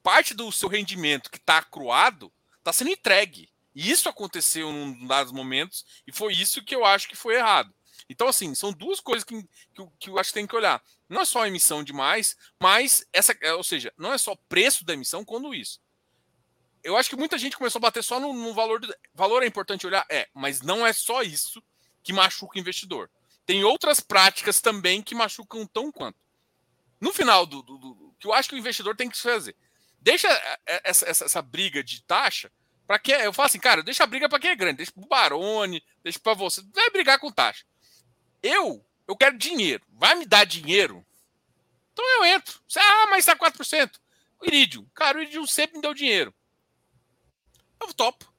parte 0.03 0.35
do 0.35 0.53
seu 0.53 0.69
rendimento 0.69 1.31
que 1.31 1.39
está 1.39 1.59
acruado 1.59 2.33
está 2.59 2.73
sendo 2.73 2.91
entregue. 2.91 3.49
E 3.77 3.91
isso 3.91 4.09
aconteceu 4.09 4.71
em 4.71 5.07
dados 5.07 5.31
momentos, 5.31 5.85
e 6.07 6.13
foi 6.13 6.33
isso 6.33 6.65
que 6.65 6.75
eu 6.75 6.83
acho 6.83 7.07
que 7.07 7.15
foi 7.15 7.35
errado. 7.35 7.71
Então, 8.09 8.27
assim, 8.27 8.55
são 8.55 8.73
duas 8.73 9.01
coisas 9.01 9.23
que, 9.23 9.43
que, 9.43 9.87
que, 9.99 10.09
eu 10.09 10.19
acho 10.19 10.31
que 10.31 10.35
tem 10.35 10.47
que 10.47 10.57
olhar. 10.57 10.83
Não 11.07 11.21
é 11.21 11.25
só 11.27 11.43
a 11.43 11.49
emissão 11.49 11.85
demais, 11.85 12.35
mas 12.59 13.07
essa, 13.13 13.37
ou 13.55 13.63
seja, 13.63 13.93
não 13.99 14.15
é 14.15 14.17
só 14.19 14.35
preço 14.49 14.83
da 14.83 14.95
emissão 14.95 15.27
quando 15.27 15.55
isso. 15.55 15.79
Eu 16.83 16.97
acho 16.97 17.11
que 17.11 17.17
muita 17.17 17.37
gente 17.37 17.59
começou 17.59 17.79
a 17.79 17.83
bater 17.83 18.03
só 18.03 18.19
no, 18.19 18.33
no 18.33 18.55
valor. 18.55 18.81
Do, 18.81 18.95
valor 19.13 19.43
é 19.43 19.47
importante 19.47 19.87
olhar? 19.87 20.07
É, 20.11 20.27
mas 20.33 20.63
não 20.63 20.87
é 20.87 20.95
só 20.95 21.21
isso 21.21 21.63
que 22.03 22.15
machuca 22.15 22.57
o 22.57 22.61
investidor. 22.61 23.11
Tem 23.45 23.63
outras 23.63 24.01
práticas 24.01 24.59
também 24.59 25.03
que 25.03 25.15
machucam 25.15 25.67
tão 25.67 25.93
quanto. 25.93 26.19
No 26.99 27.13
final 27.13 27.45
do, 27.45 27.61
do, 27.63 27.77
do 27.77 28.17
que 28.19 28.27
eu 28.27 28.33
acho 28.33 28.49
que 28.49 28.55
o 28.55 28.59
investidor 28.59 28.97
tem 28.97 29.11
que 29.11 29.21
fazer. 29.21 29.55
Deixa 30.01 30.29
essa, 30.65 31.07
essa, 31.11 31.25
essa 31.27 31.43
briga 31.43 31.85
de 31.85 32.03
taxa 32.03 32.51
para 32.87 32.99
quem. 32.99 33.15
Eu 33.17 33.33
falo 33.33 33.47
assim, 33.47 33.59
cara, 33.59 33.83
deixa 33.83 34.05
a 34.05 34.07
briga 34.07 34.29
para 34.29 34.39
quem 34.39 34.51
é 34.51 34.57
grande, 34.57 34.79
deixa 34.79 34.93
para 34.93 35.03
o 35.03 35.09
Barone, 35.09 35.83
deixa 36.03 36.19
para 36.19 36.35
você. 36.35 36.63
Vai 36.73 36.91
brigar 36.91 37.19
com 37.19 37.31
taxa. 37.31 37.65
Eu, 38.43 38.85
eu 39.07 39.17
quero 39.17 39.37
dinheiro. 39.37 39.85
Vai 39.89 40.15
me 40.15 40.25
dar 40.25 40.45
dinheiro? 40.45 41.05
Então 41.93 42.05
eu 42.17 42.25
entro. 42.27 42.61
Você, 42.69 42.79
ah, 42.79 43.07
mas 43.11 43.27
está 43.27 43.35
4%. 43.35 43.99
O 44.41 44.47
Iridium. 44.47 44.87
Cara, 44.95 45.19
o 45.19 45.23
Iridium 45.23 45.47
sempre 45.47 45.77
me 45.77 45.83
deu 45.83 45.95
dinheiro. 45.95 46.35
Eu 47.81 47.93
topo. 47.93 48.33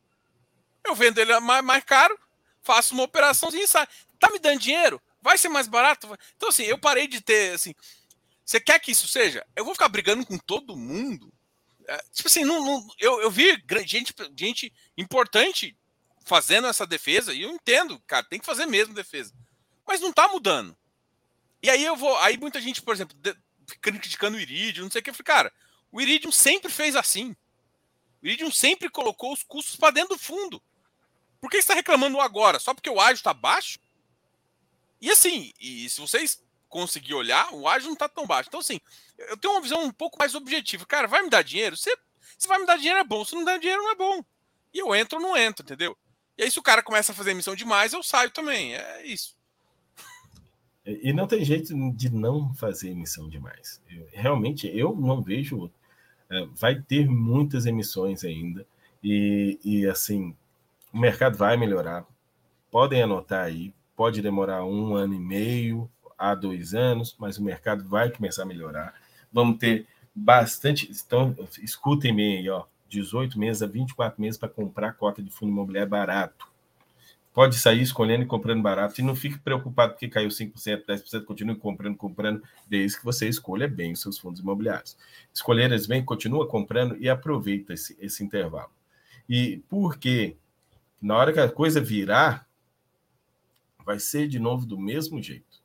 Eu 0.83 0.95
vendo 0.95 1.19
ele 1.19 1.37
mais, 1.39 1.63
mais 1.63 1.83
caro, 1.83 2.17
faço 2.61 2.93
uma 2.93 3.03
operaçãozinha 3.03 3.67
sai. 3.67 3.87
Tá 4.19 4.29
me 4.29 4.39
dando 4.39 4.59
dinheiro? 4.59 5.01
Vai 5.21 5.37
ser 5.37 5.49
mais 5.49 5.67
barato? 5.67 6.07
Então, 6.35 6.49
assim, 6.49 6.63
eu 6.63 6.77
parei 6.77 7.07
de 7.07 7.19
ter, 7.19 7.53
assim. 7.53 7.75
Você 8.45 8.59
quer 8.59 8.79
que 8.79 8.91
isso 8.91 9.07
seja? 9.07 9.45
Eu 9.55 9.65
vou 9.65 9.73
ficar 9.73 9.89
brigando 9.89 10.25
com 10.25 10.37
todo 10.37 10.77
mundo? 10.77 11.33
É, 11.87 11.97
tipo 12.11 12.27
assim, 12.27 12.43
não, 12.43 12.63
não, 12.63 12.87
eu, 12.99 13.21
eu 13.21 13.31
vi 13.31 13.63
gente, 13.85 14.13
gente 14.37 14.73
importante 14.97 15.75
fazendo 16.25 16.67
essa 16.67 16.85
defesa, 16.85 17.33
e 17.33 17.43
eu 17.43 17.49
entendo, 17.49 17.97
cara, 18.05 18.25
tem 18.25 18.39
que 18.39 18.45
fazer 18.45 18.65
mesmo 18.65 18.93
defesa. 18.93 19.33
Mas 19.87 20.01
não 20.01 20.11
tá 20.11 20.27
mudando. 20.27 20.77
E 21.63 21.69
aí 21.69 21.83
eu 21.83 21.95
vou. 21.95 22.15
Aí 22.17 22.37
muita 22.37 22.59
gente, 22.59 22.81
por 22.81 22.93
exemplo, 22.93 23.17
criticando 23.81 24.37
o 24.37 24.39
Iridium, 24.39 24.83
não 24.83 24.91
sei 24.91 24.99
o 24.99 25.03
que, 25.03 25.09
eu 25.09 25.13
falei, 25.13 25.25
cara, 25.25 25.53
o 25.91 26.01
Iridium 26.01 26.31
sempre 26.31 26.69
fez 26.69 26.95
assim. 26.95 27.35
O 28.21 28.27
Iridium 28.27 28.51
sempre 28.51 28.89
colocou 28.89 29.31
os 29.31 29.43
custos 29.43 29.77
para 29.77 29.93
dentro 29.93 30.15
do 30.15 30.19
fundo. 30.19 30.61
Por 31.39 31.49
que 31.49 31.57
está 31.57 31.73
reclamando 31.73 32.19
agora? 32.19 32.59
Só 32.59 32.73
porque 32.73 32.89
o 32.89 32.99
ágio 32.99 33.15
está 33.15 33.33
baixo? 33.33 33.79
E 34.99 35.09
assim, 35.09 35.53
e 35.59 35.89
se 35.89 36.01
vocês 36.01 36.43
conseguir 36.67 37.13
olhar, 37.13 37.53
o 37.53 37.67
ágio 37.67 37.87
não 37.87 37.93
está 37.93 38.09
tão 38.09 38.25
baixo. 38.25 38.49
Então, 38.49 38.59
assim, 38.59 38.81
eu 39.17 39.37
tenho 39.37 39.53
uma 39.53 39.61
visão 39.61 39.83
um 39.83 39.91
pouco 39.91 40.17
mais 40.19 40.35
objetiva. 40.35 40.85
Cara, 40.85 41.07
vai 41.07 41.23
me 41.23 41.29
dar 41.29 41.43
dinheiro? 41.43 41.75
Se 41.75 41.89
vai 42.47 42.59
me 42.59 42.65
dar 42.65 42.77
dinheiro, 42.77 42.99
é 42.99 43.03
bom. 43.03 43.25
Se 43.25 43.35
não 43.35 43.43
der 43.43 43.59
dinheiro, 43.59 43.81
não 43.81 43.91
é 43.91 43.95
bom. 43.95 44.23
E 44.73 44.79
eu 44.79 44.95
entro 44.95 45.17
ou 45.17 45.23
não 45.23 45.35
entro, 45.35 45.63
entendeu? 45.63 45.97
E 46.37 46.43
aí, 46.43 46.51
se 46.51 46.59
o 46.59 46.63
cara 46.63 46.83
começa 46.83 47.11
a 47.11 47.15
fazer 47.15 47.31
emissão 47.31 47.55
demais, 47.55 47.93
eu 47.93 48.03
saio 48.03 48.29
também. 48.29 48.75
É 48.75 49.05
isso. 49.05 49.35
E 50.85 51.11
não 51.11 51.27
tem 51.27 51.43
jeito 51.43 51.73
de 51.91 52.09
não 52.09 52.53
fazer 52.53 52.91
emissão 52.91 53.27
demais. 53.27 53.81
Eu, 53.89 54.07
realmente, 54.11 54.67
eu 54.67 54.95
não 54.95 55.21
vejo. 55.21 55.69
É, 56.29 56.45
vai 56.55 56.79
ter 56.79 57.07
muitas 57.07 57.65
emissões 57.65 58.23
ainda. 58.23 58.65
E, 59.03 59.59
e 59.63 59.87
assim, 59.87 60.35
o 60.93 60.99
mercado 60.99 61.37
vai 61.37 61.57
melhorar. 61.57 62.05
Podem 62.69 63.01
anotar 63.01 63.45
aí, 63.45 63.73
pode 63.95 64.21
demorar 64.21 64.63
um 64.63 64.95
ano 64.95 65.13
e 65.13 65.19
meio 65.19 65.89
a 66.17 66.35
dois 66.35 66.73
anos, 66.73 67.15
mas 67.17 67.37
o 67.37 67.43
mercado 67.43 67.87
vai 67.87 68.11
começar 68.11 68.43
a 68.43 68.45
melhorar. 68.45 68.93
Vamos 69.37 69.59
ter 69.59 69.85
bastante. 70.15 70.91
Então, 70.91 71.35
escutem 71.61 72.15
bem 72.15 72.39
aí, 72.39 72.49
ó. 72.49 72.65
18 72.89 73.37
meses 73.37 73.61
a 73.61 73.67
24 73.67 74.19
meses 74.19 74.35
para 74.35 74.49
comprar 74.49 74.93
cota 74.93 75.21
de 75.21 75.29
fundo 75.29 75.51
imobiliário 75.51 75.87
barato. 75.87 76.47
Pode 77.35 77.55
sair 77.55 77.83
escolhendo 77.83 78.23
e 78.23 78.25
comprando 78.25 78.63
barato 78.63 78.99
e 78.99 79.03
não 79.03 79.15
fique 79.15 79.37
preocupado 79.37 79.93
porque 79.93 80.07
caiu 80.07 80.29
5%, 80.29 80.83
10%, 80.87 81.23
continue 81.23 81.55
comprando, 81.55 81.95
comprando, 81.95 82.41
desde 82.67 82.97
que 82.97 83.05
você 83.05 83.29
escolha 83.29 83.67
bem 83.67 83.93
os 83.93 84.01
seus 84.01 84.17
fundos 84.17 84.41
imobiliários. 84.41 84.97
Escolher 85.31 85.65
eles 85.65 85.85
bem, 85.85 86.03
continua 86.03 86.47
comprando 86.47 86.97
e 86.99 87.07
aproveita 87.07 87.73
esse, 87.73 87.95
esse 88.01 88.23
intervalo. 88.23 88.71
E 89.29 89.57
por 89.69 89.99
quê? 89.99 90.35
Na 90.99 91.15
hora 91.15 91.31
que 91.31 91.39
a 91.39 91.47
coisa 91.47 91.79
virar, 91.79 92.47
vai 93.85 93.99
ser 93.99 94.27
de 94.27 94.39
novo 94.39 94.65
do 94.65 94.79
mesmo 94.79 95.21
jeito. 95.21 95.61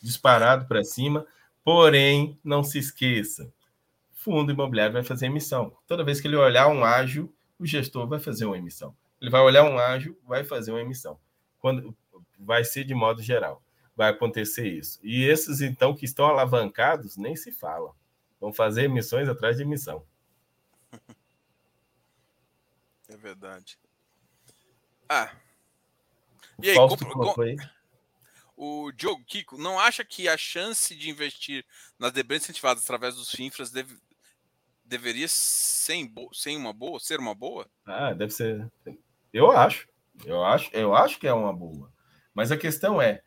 Disparado 0.00 0.64
para 0.64 0.82
cima, 0.82 1.26
porém, 1.64 2.38
não 2.42 2.62
se 2.62 2.78
esqueça, 2.78 3.52
fundo 4.12 4.52
imobiliário 4.52 4.92
vai 4.92 5.02
fazer 5.02 5.26
emissão. 5.26 5.76
Toda 5.86 6.04
vez 6.04 6.20
que 6.20 6.28
ele 6.28 6.36
olhar 6.36 6.68
um 6.68 6.84
ágio, 6.84 7.32
o 7.58 7.66
gestor 7.66 8.06
vai 8.06 8.18
fazer 8.18 8.44
uma 8.44 8.58
emissão. 8.58 8.94
Ele 9.20 9.30
vai 9.30 9.40
olhar 9.40 9.64
um 9.64 9.78
ágio, 9.78 10.18
vai 10.26 10.44
fazer 10.44 10.70
uma 10.70 10.80
emissão. 10.80 11.18
Quando 11.58 11.96
vai 12.38 12.64
ser 12.64 12.84
de 12.84 12.94
modo 12.94 13.22
geral, 13.22 13.62
vai 13.96 14.10
acontecer 14.10 14.66
isso. 14.66 14.98
E 15.02 15.24
esses 15.24 15.60
então 15.60 15.94
que 15.94 16.04
estão 16.04 16.26
alavancados 16.26 17.16
nem 17.16 17.36
se 17.36 17.52
falam. 17.52 17.94
Vão 18.40 18.52
fazer 18.52 18.84
emissões 18.84 19.28
atrás 19.28 19.56
de 19.56 19.62
emissão. 19.62 20.04
É 23.08 23.16
verdade. 23.16 23.78
Ah. 25.08 25.32
E 26.62 26.70
aí, 26.70 26.76
Fausto 26.76 27.04
compra, 27.06 27.44
aí? 27.44 27.56
O 28.62 28.92
Diogo 28.92 29.24
Kiko 29.24 29.56
não 29.56 29.80
acha 29.80 30.04
que 30.04 30.28
a 30.28 30.36
chance 30.36 30.94
de 30.94 31.08
investir 31.08 31.64
nas 31.98 32.12
debêntures 32.12 32.44
incentivadas 32.50 32.84
através 32.84 33.16
dos 33.16 33.30
FINFRAs 33.30 33.70
deve, 33.70 33.96
deveria 34.84 35.26
uma 36.58 36.70
boa, 36.70 37.00
ser 37.00 37.18
uma 37.18 37.34
boa? 37.34 37.66
Ah, 37.86 38.12
deve 38.12 38.34
ser. 38.34 38.70
Eu 39.32 39.50
acho. 39.50 39.88
Eu 40.26 40.44
acho, 40.44 40.70
eu 40.74 40.94
acho 40.94 41.18
que 41.18 41.26
é 41.26 41.32
uma 41.32 41.54
boa. 41.54 41.90
Mas 42.34 42.52
a 42.52 42.56
questão 42.58 43.00
é, 43.00 43.22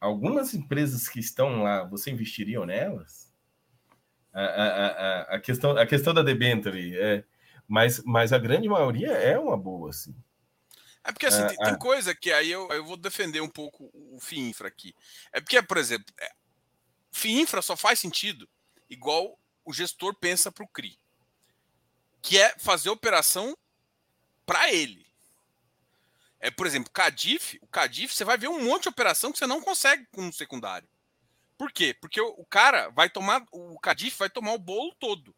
algumas 0.00 0.54
empresas 0.54 1.08
que 1.08 1.20
estão 1.20 1.62
lá, 1.62 1.84
você 1.84 2.10
investiria 2.10 2.66
nelas? 2.66 3.32
A, 4.32 4.42
a, 4.42 4.86
a, 4.86 5.22
a 5.36 5.40
questão, 5.40 5.78
a 5.78 5.86
questão 5.86 6.12
da 6.12 6.22
debenture 6.22 6.98
é, 6.98 7.24
mas, 7.68 8.02
mas 8.04 8.32
a 8.32 8.38
grande 8.38 8.68
maioria 8.68 9.12
é 9.12 9.38
uma 9.38 9.56
boa, 9.56 9.90
assim. 9.90 10.16
É 11.06 11.12
porque 11.12 11.26
assim, 11.26 11.42
é, 11.42 11.46
tem, 11.46 11.56
tem, 11.56 11.74
é. 11.74 11.78
coisa 11.78 12.14
que 12.14 12.32
aí 12.32 12.50
eu, 12.50 12.68
eu 12.68 12.84
vou 12.84 12.96
defender 12.96 13.40
um 13.40 13.48
pouco 13.48 13.88
o 13.94 14.18
FIINFRA 14.20 14.66
aqui. 14.66 14.92
É 15.32 15.40
porque, 15.40 15.62
por 15.62 15.76
exemplo, 15.76 16.12
é, 16.18 16.32
FIINFRA 17.12 17.62
só 17.62 17.76
faz 17.76 18.00
sentido 18.00 18.48
igual 18.90 19.38
o 19.64 19.72
gestor 19.72 20.14
pensa 20.16 20.50
para 20.50 20.64
o 20.64 20.68
CRI, 20.68 20.98
que 22.20 22.38
é 22.38 22.58
fazer 22.58 22.90
operação 22.90 23.56
para 24.44 24.72
ele. 24.72 25.06
É, 26.40 26.50
por 26.50 26.66
exemplo, 26.66 26.92
CADIF, 26.92 27.58
o 27.62 27.68
CADIF, 27.68 28.12
você 28.14 28.24
vai 28.24 28.36
ver 28.36 28.48
um 28.48 28.64
monte 28.64 28.84
de 28.84 28.88
operação 28.88 29.30
que 29.30 29.38
você 29.38 29.46
não 29.46 29.60
consegue 29.60 30.06
com 30.12 30.22
um 30.22 30.32
secundário. 30.32 30.88
Por 31.56 31.72
quê? 31.72 31.94
Porque 32.00 32.20
o, 32.20 32.28
o 32.36 32.44
cara 32.44 32.90
vai 32.90 33.08
tomar, 33.08 33.44
o 33.52 33.78
CADIF 33.78 34.18
vai 34.18 34.28
tomar 34.28 34.52
o 34.54 34.58
bolo 34.58 34.94
todo. 34.98 35.34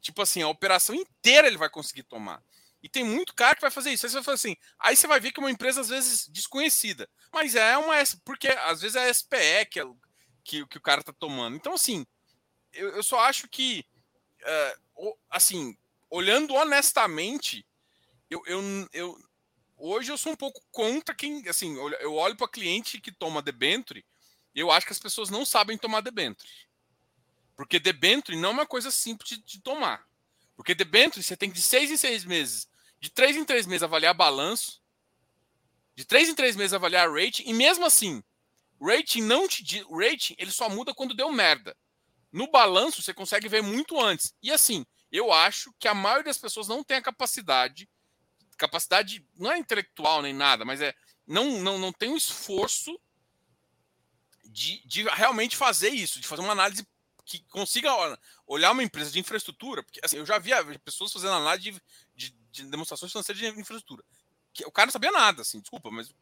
Tipo 0.00 0.22
assim, 0.22 0.42
a 0.42 0.48
operação 0.48 0.94
inteira 0.94 1.48
ele 1.48 1.56
vai 1.56 1.68
conseguir 1.68 2.04
tomar. 2.04 2.42
E 2.82 2.88
tem 2.88 3.04
muito 3.04 3.34
cara 3.34 3.54
que 3.54 3.60
vai 3.60 3.70
fazer 3.70 3.90
isso. 3.90 4.06
Aí 4.06 4.10
você 4.10 4.20
vai 4.20 4.34
assim, 4.34 4.56
aí 4.78 4.96
você 4.96 5.06
vai 5.06 5.18
ver 5.18 5.32
que 5.32 5.40
é 5.40 5.42
uma 5.42 5.50
empresa, 5.50 5.80
às 5.80 5.88
vezes, 5.88 6.28
desconhecida. 6.28 7.08
Mas 7.32 7.54
é 7.54 7.76
uma. 7.76 7.94
Porque 8.24 8.48
às 8.48 8.80
vezes 8.80 8.96
é 8.96 9.08
a 9.08 9.14
SPE 9.14 9.66
que, 9.70 9.80
é, 9.80 9.84
que, 10.44 10.66
que 10.66 10.78
o 10.78 10.82
cara 10.82 11.02
tá 11.02 11.12
tomando. 11.12 11.56
Então, 11.56 11.74
assim, 11.74 12.06
eu, 12.72 12.90
eu 12.90 13.02
só 13.02 13.20
acho 13.20 13.48
que, 13.48 13.84
uh, 14.96 15.18
assim, 15.30 15.76
olhando 16.08 16.54
honestamente, 16.54 17.66
eu, 18.30 18.42
eu, 18.46 18.60
eu, 18.92 19.18
hoje 19.76 20.12
eu 20.12 20.18
sou 20.18 20.32
um 20.32 20.36
pouco 20.36 20.60
contra 20.70 21.14
quem, 21.14 21.46
assim, 21.48 21.76
eu 22.00 22.14
olho 22.14 22.36
para 22.36 22.48
cliente 22.48 23.00
que 23.00 23.12
toma 23.12 23.42
debenture, 23.42 24.04
eu 24.54 24.70
acho 24.70 24.86
que 24.86 24.92
as 24.92 24.98
pessoas 24.98 25.30
não 25.30 25.44
sabem 25.44 25.78
tomar 25.78 26.00
debenture. 26.00 26.48
Porque 27.56 27.80
debenture 27.80 28.38
não 28.38 28.50
é 28.50 28.52
uma 28.52 28.66
coisa 28.66 28.90
simples 28.90 29.30
de, 29.30 29.42
de 29.42 29.60
tomar. 29.60 30.07
Porque 30.58 30.74
debenture 30.74 31.22
você 31.22 31.36
tem 31.36 31.48
que 31.48 31.54
de 31.54 31.62
seis 31.62 31.88
em 31.88 31.96
seis 31.96 32.24
meses, 32.24 32.66
de 32.98 33.08
três 33.08 33.36
em 33.36 33.44
três 33.44 33.64
meses 33.64 33.84
avaliar 33.84 34.12
balanço, 34.12 34.82
de 35.94 36.04
três 36.04 36.28
em 36.28 36.34
três 36.34 36.56
meses 36.56 36.74
avaliar 36.74 37.08
rating, 37.08 37.44
e 37.46 37.54
mesmo 37.54 37.86
assim, 37.86 38.24
rating 38.82 39.22
não 39.22 39.46
te 39.46 39.62
rating 39.88 40.34
ele 40.36 40.50
só 40.50 40.68
muda 40.68 40.92
quando 40.92 41.14
deu 41.14 41.30
merda. 41.30 41.76
No 42.32 42.50
balanço 42.50 43.00
você 43.00 43.14
consegue 43.14 43.46
ver 43.46 43.62
muito 43.62 44.00
antes. 44.00 44.34
E 44.42 44.50
assim, 44.50 44.84
eu 45.12 45.32
acho 45.32 45.72
que 45.78 45.86
a 45.86 45.94
maioria 45.94 46.24
das 46.24 46.38
pessoas 46.38 46.66
não 46.66 46.82
tem 46.82 46.96
a 46.96 47.02
capacidade, 47.02 47.88
capacidade 48.56 49.24
não 49.36 49.52
é 49.52 49.58
intelectual 49.58 50.22
nem 50.22 50.34
nada, 50.34 50.64
mas 50.64 50.80
é 50.80 50.92
não 51.24 51.62
não, 51.62 51.78
não 51.78 51.92
tem 51.92 52.08
o 52.08 52.14
um 52.14 52.16
esforço 52.16 53.00
de, 54.44 54.84
de 54.84 55.04
realmente 55.04 55.56
fazer 55.56 55.90
isso, 55.90 56.20
de 56.20 56.26
fazer 56.26 56.42
uma 56.42 56.50
análise 56.50 56.84
que 57.28 57.44
consiga 57.50 57.90
olhar 58.46 58.72
uma 58.72 58.82
empresa 58.82 59.10
de 59.10 59.20
infraestrutura, 59.20 59.82
porque 59.82 60.00
assim, 60.02 60.16
eu 60.16 60.26
já 60.26 60.38
vi 60.38 60.50
pessoas 60.78 61.12
fazendo 61.12 61.34
análise 61.34 61.70
de, 61.70 61.80
de, 62.16 62.36
de 62.50 62.64
demonstrações 62.64 63.12
financeiras 63.12 63.38
de 63.38 63.60
infraestrutura 63.60 64.02
que 64.58 64.66
o 64.66 64.72
cara 64.72 64.86
não 64.86 64.92
sabia 64.92 65.12
nada, 65.12 65.42
assim, 65.42 65.60
desculpa, 65.60 65.88
mas 65.88 66.12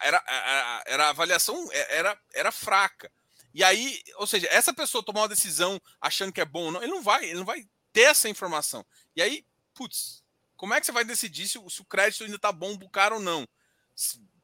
era, 0.00 0.22
era, 0.26 0.82
era 0.86 1.06
a 1.06 1.10
avaliação 1.10 1.68
era, 1.72 2.20
era 2.34 2.50
fraca. 2.50 3.12
E 3.54 3.62
aí, 3.62 4.02
ou 4.16 4.26
seja, 4.26 4.48
essa 4.50 4.74
pessoa 4.74 5.04
tomar 5.04 5.22
uma 5.22 5.28
decisão 5.28 5.80
achando 6.00 6.32
que 6.32 6.40
é 6.40 6.44
bom 6.44 6.64
ou 6.64 6.72
não, 6.72 6.82
ele 6.82 6.92
não 6.92 7.02
vai, 7.02 7.24
ele 7.24 7.38
não 7.38 7.44
vai 7.44 7.64
ter 7.92 8.02
essa 8.02 8.28
informação. 8.28 8.84
E 9.14 9.22
aí, 9.22 9.46
putz, 9.72 10.24
como 10.56 10.74
é 10.74 10.80
que 10.80 10.86
você 10.86 10.92
vai 10.92 11.04
decidir 11.04 11.48
se, 11.48 11.58
se 11.70 11.80
o 11.80 11.84
crédito 11.84 12.24
ainda 12.24 12.36
está 12.36 12.50
bom 12.50 12.76
pro 12.76 12.88
cara 12.88 13.14
ou 13.14 13.20
não? 13.20 13.46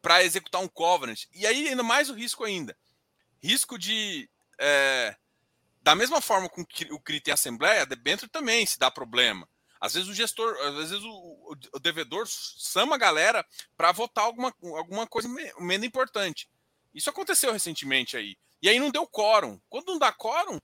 Para 0.01 0.23
executar 0.23 0.61
um 0.61 0.69
covenant. 0.69 1.25
E 1.33 1.47
aí, 1.47 1.69
ainda 1.69 1.83
mais 1.83 2.09
o 2.09 2.15
risco 2.15 2.45
ainda. 2.45 2.77
Risco 3.43 3.79
de. 3.79 4.29
É, 4.59 5.17
da 5.85 5.95
mesma 5.95 6.21
forma 6.23 6.49
com 6.49 6.65
que 6.65 6.91
o 6.91 6.99
CRI 6.99 7.21
tem 7.21 7.35
assembleia, 7.35 7.85
dentro 7.85 8.27
também 8.27 8.65
se 8.65 8.79
dá 8.79 8.91
problema. 8.91 9.47
Às 9.79 9.93
vezes 9.93 10.09
o 10.09 10.15
gestor, 10.15 10.57
às 10.63 10.75
vezes 10.77 11.05
o, 11.05 11.57
o 11.75 11.79
devedor 11.79 12.27
chama 12.27 12.95
a 12.95 12.99
galera 12.99 13.47
para 13.77 13.93
votar 13.93 14.25
alguma, 14.25 14.53
alguma 14.63 15.07
coisa 15.07 15.29
menos 15.29 15.87
importante. 15.87 16.49
Isso 16.95 17.11
aconteceu 17.11 17.53
recentemente 17.53 18.17
aí. 18.17 18.35
E 18.63 18.69
aí 18.69 18.79
não 18.79 18.91
deu 18.91 19.07
quórum. 19.07 19.61
Quando 19.69 19.89
não 19.89 19.99
dá 19.99 20.11
quórum, 20.11 20.59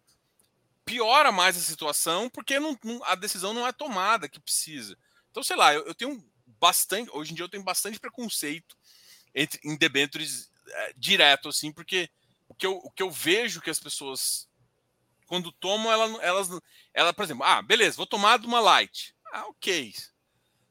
piora 0.87 1.31
mais 1.31 1.55
a 1.55 1.61
situação, 1.61 2.31
porque 2.31 2.59
não, 2.59 2.79
não, 2.83 3.05
a 3.05 3.15
decisão 3.15 3.53
não 3.53 3.67
é 3.67 3.73
tomada 3.73 4.27
que 4.27 4.41
precisa. 4.41 4.97
Então, 5.31 5.43
sei 5.43 5.57
lá, 5.57 5.75
eu, 5.75 5.85
eu, 5.85 5.95
tenho 5.95 6.25
bastante. 6.59 7.11
Hoje 7.13 7.33
em 7.33 7.35
dia 7.35 7.45
eu 7.45 7.49
tenho 7.49 7.63
bastante 7.63 8.01
preconceito 8.01 8.75
entre, 9.35 9.61
em 9.63 9.77
debêntures 9.77 10.51
é, 10.67 10.95
direto, 10.97 11.51
assim, 11.51 11.71
porque 11.71 12.09
o 12.49 12.55
que, 12.55 12.67
eu, 12.67 12.79
o 12.79 12.91
que 12.91 13.03
eu 13.03 13.11
vejo 13.11 13.61
que 13.61 13.69
as 13.69 13.79
pessoas 13.79 14.49
quando 15.31 15.53
tomam, 15.53 15.93
ela, 15.93 16.07
elas, 16.25 16.51
ela, 16.93 17.13
por 17.13 17.23
exemplo, 17.23 17.45
ah, 17.45 17.63
beleza, 17.63 17.97
vou 17.97 18.05
tomar 18.05 18.37
de 18.37 18.49
uma 18.49 18.59
light. 18.59 19.15
Ah, 19.33 19.47
ok. 19.47 19.95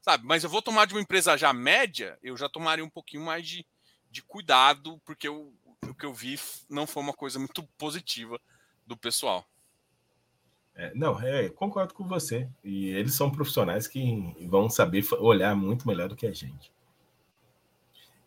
Sabe, 0.02 0.26
mas 0.26 0.44
eu 0.44 0.50
vou 0.50 0.60
tomar 0.60 0.86
de 0.86 0.92
uma 0.92 1.00
empresa 1.00 1.34
já 1.34 1.50
média, 1.50 2.18
eu 2.22 2.36
já 2.36 2.46
tomaria 2.46 2.84
um 2.84 2.90
pouquinho 2.90 3.24
mais 3.24 3.48
de, 3.48 3.64
de 4.10 4.22
cuidado, 4.22 5.00
porque 5.02 5.26
eu, 5.26 5.50
o 5.88 5.94
que 5.94 6.04
eu 6.04 6.12
vi 6.12 6.38
não 6.68 6.86
foi 6.86 7.02
uma 7.02 7.14
coisa 7.14 7.38
muito 7.38 7.62
positiva 7.78 8.38
do 8.86 8.98
pessoal. 8.98 9.46
É, 10.74 10.92
não, 10.94 11.18
é, 11.22 11.48
concordo 11.48 11.94
com 11.94 12.06
você. 12.06 12.46
E 12.62 12.90
eles 12.90 13.14
são 13.14 13.30
profissionais 13.30 13.88
que 13.88 14.36
vão 14.46 14.68
saber 14.68 15.02
olhar 15.20 15.56
muito 15.56 15.88
melhor 15.88 16.10
do 16.10 16.16
que 16.16 16.26
a 16.26 16.32
gente. 16.32 16.70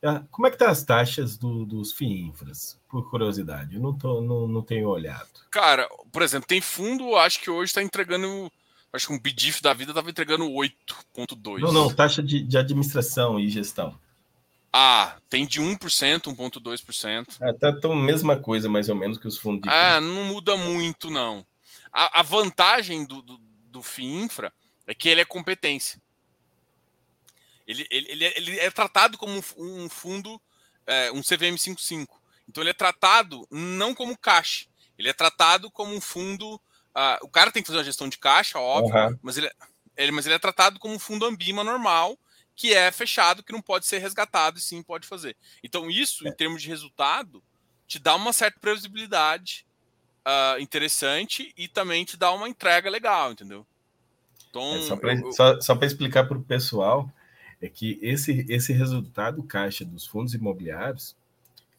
Ah, 0.04 0.22
como 0.30 0.46
é 0.48 0.52
que 0.52 0.58
tá 0.58 0.70
as 0.70 0.84
taxas 0.84 1.38
do, 1.38 1.66
dos 1.66 1.94
FIINFRAs? 1.94 2.78
Por 2.90 3.10
curiosidade, 3.10 3.76
eu 3.76 3.82
não, 3.82 3.98
tô, 3.98 4.22
não, 4.22 4.48
não 4.48 4.62
tenho 4.62 4.90
olhado. 4.90 5.30
Cara, 5.50 5.88
por 6.12 6.22
exemplo, 6.22 6.48
tem 6.48 6.60
fundo, 6.60 7.16
acho 7.16 7.40
que 7.40 7.50
hoje 7.50 7.70
está 7.70 7.82
entregando, 7.82 8.52
acho 8.92 9.08
que 9.08 9.14
um 9.14 9.20
BDIF 9.20 9.62
da 9.62 9.74
vida 9.74 9.92
estava 9.92 10.10
entregando 10.10 10.46
8,2. 10.46 11.60
Não, 11.60 11.72
não, 11.72 11.94
taxa 11.94 12.22
de, 12.22 12.42
de 12.44 12.58
administração 12.58 13.40
e 13.40 13.48
gestão. 13.50 13.98
Ah, 14.74 15.16
tem 15.30 15.46
de 15.46 15.62
1%, 15.62 15.78
1,2%. 15.78 17.38
Ah, 17.40 17.54
tá 17.54 17.72
tão 17.72 17.96
mesma 17.96 18.36
coisa, 18.36 18.68
mais 18.68 18.90
ou 18.90 18.96
menos, 18.96 19.18
que 19.18 19.28
os 19.28 19.38
fundos. 19.38 19.72
Ah, 19.72 20.02
não 20.02 20.26
muda 20.26 20.58
muito, 20.58 21.10
não. 21.10 21.46
A, 21.94 22.20
a 22.20 22.24
vantagem 22.24 23.06
do, 23.06 23.22
do, 23.22 23.38
do 23.68 23.82
FIINFRA 23.82 24.52
é 24.86 24.94
que 24.94 25.08
ele 25.08 25.22
é 25.22 25.26
competência. 25.26 26.02
Ele, 27.74 27.88
ele, 27.90 28.12
ele, 28.12 28.26
é, 28.26 28.34
ele 28.38 28.60
é 28.60 28.72
tratado 28.72 29.18
como 29.18 29.42
um 29.58 29.90
fundo, 29.90 30.40
é, 30.86 31.12
um 31.12 31.22
CVM 31.22 31.58
55. 31.58 32.22
Então 32.48 32.62
ele 32.62 32.70
é 32.70 32.74
tratado 32.74 33.48
não 33.50 33.96
como 33.96 34.18
caixa, 34.18 34.68
ele 34.98 35.10
é 35.10 35.14
tratado 35.14 35.72
como 35.72 35.96
um 35.96 36.02
fundo. 36.02 36.56
Uh, 36.96 37.18
o 37.24 37.30
cara 37.30 37.52
tem 37.52 37.64
que 37.64 37.68
fazer 37.68 37.80
uma 37.80 37.84
gestão 37.84 38.08
de 38.08 38.20
caixa, 38.20 38.60
óbvio, 38.60 38.96
uhum. 38.96 39.18
mas, 39.24 39.38
ele, 39.38 39.50
ele, 39.98 40.12
mas 40.12 40.26
ele 40.28 40.36
é 40.36 40.40
tratado 40.40 40.80
como 40.80 40.94
um 40.94 41.00
fundo 41.00 41.26
Ambima 41.26 41.64
normal, 41.64 42.16
que 42.56 42.72
é 42.72 42.92
fechado, 42.92 43.42
que 43.42 43.52
não 43.52 43.62
pode 43.62 43.88
ser 43.88 43.98
resgatado 43.98 44.60
e 44.60 44.62
sim 44.62 44.84
pode 44.84 45.08
fazer. 45.08 45.36
Então, 45.64 45.90
isso, 45.90 46.28
é. 46.28 46.30
em 46.30 46.34
termos 46.36 46.62
de 46.62 46.70
resultado, 46.70 47.44
te 47.88 47.98
dá 47.98 48.16
uma 48.16 48.32
certa 48.32 48.60
previsibilidade 48.60 49.66
uh, 50.20 50.60
interessante 50.62 51.52
e 51.58 51.68
também 51.68 52.06
te 52.06 52.16
dá 52.16 52.32
uma 52.32 52.48
entrega 52.48 52.92
legal, 52.92 53.32
entendeu? 53.32 53.66
Então, 54.50 54.76
é, 54.76 55.62
só 55.62 55.76
para 55.76 55.88
explicar 55.88 56.26
para 56.28 56.38
o 56.38 56.44
pessoal, 56.44 57.12
é 57.64 57.70
que 57.70 57.98
esse, 58.02 58.46
esse 58.50 58.74
resultado 58.74 59.42
caixa 59.42 59.86
dos 59.86 60.06
fundos 60.06 60.34
imobiliários 60.34 61.16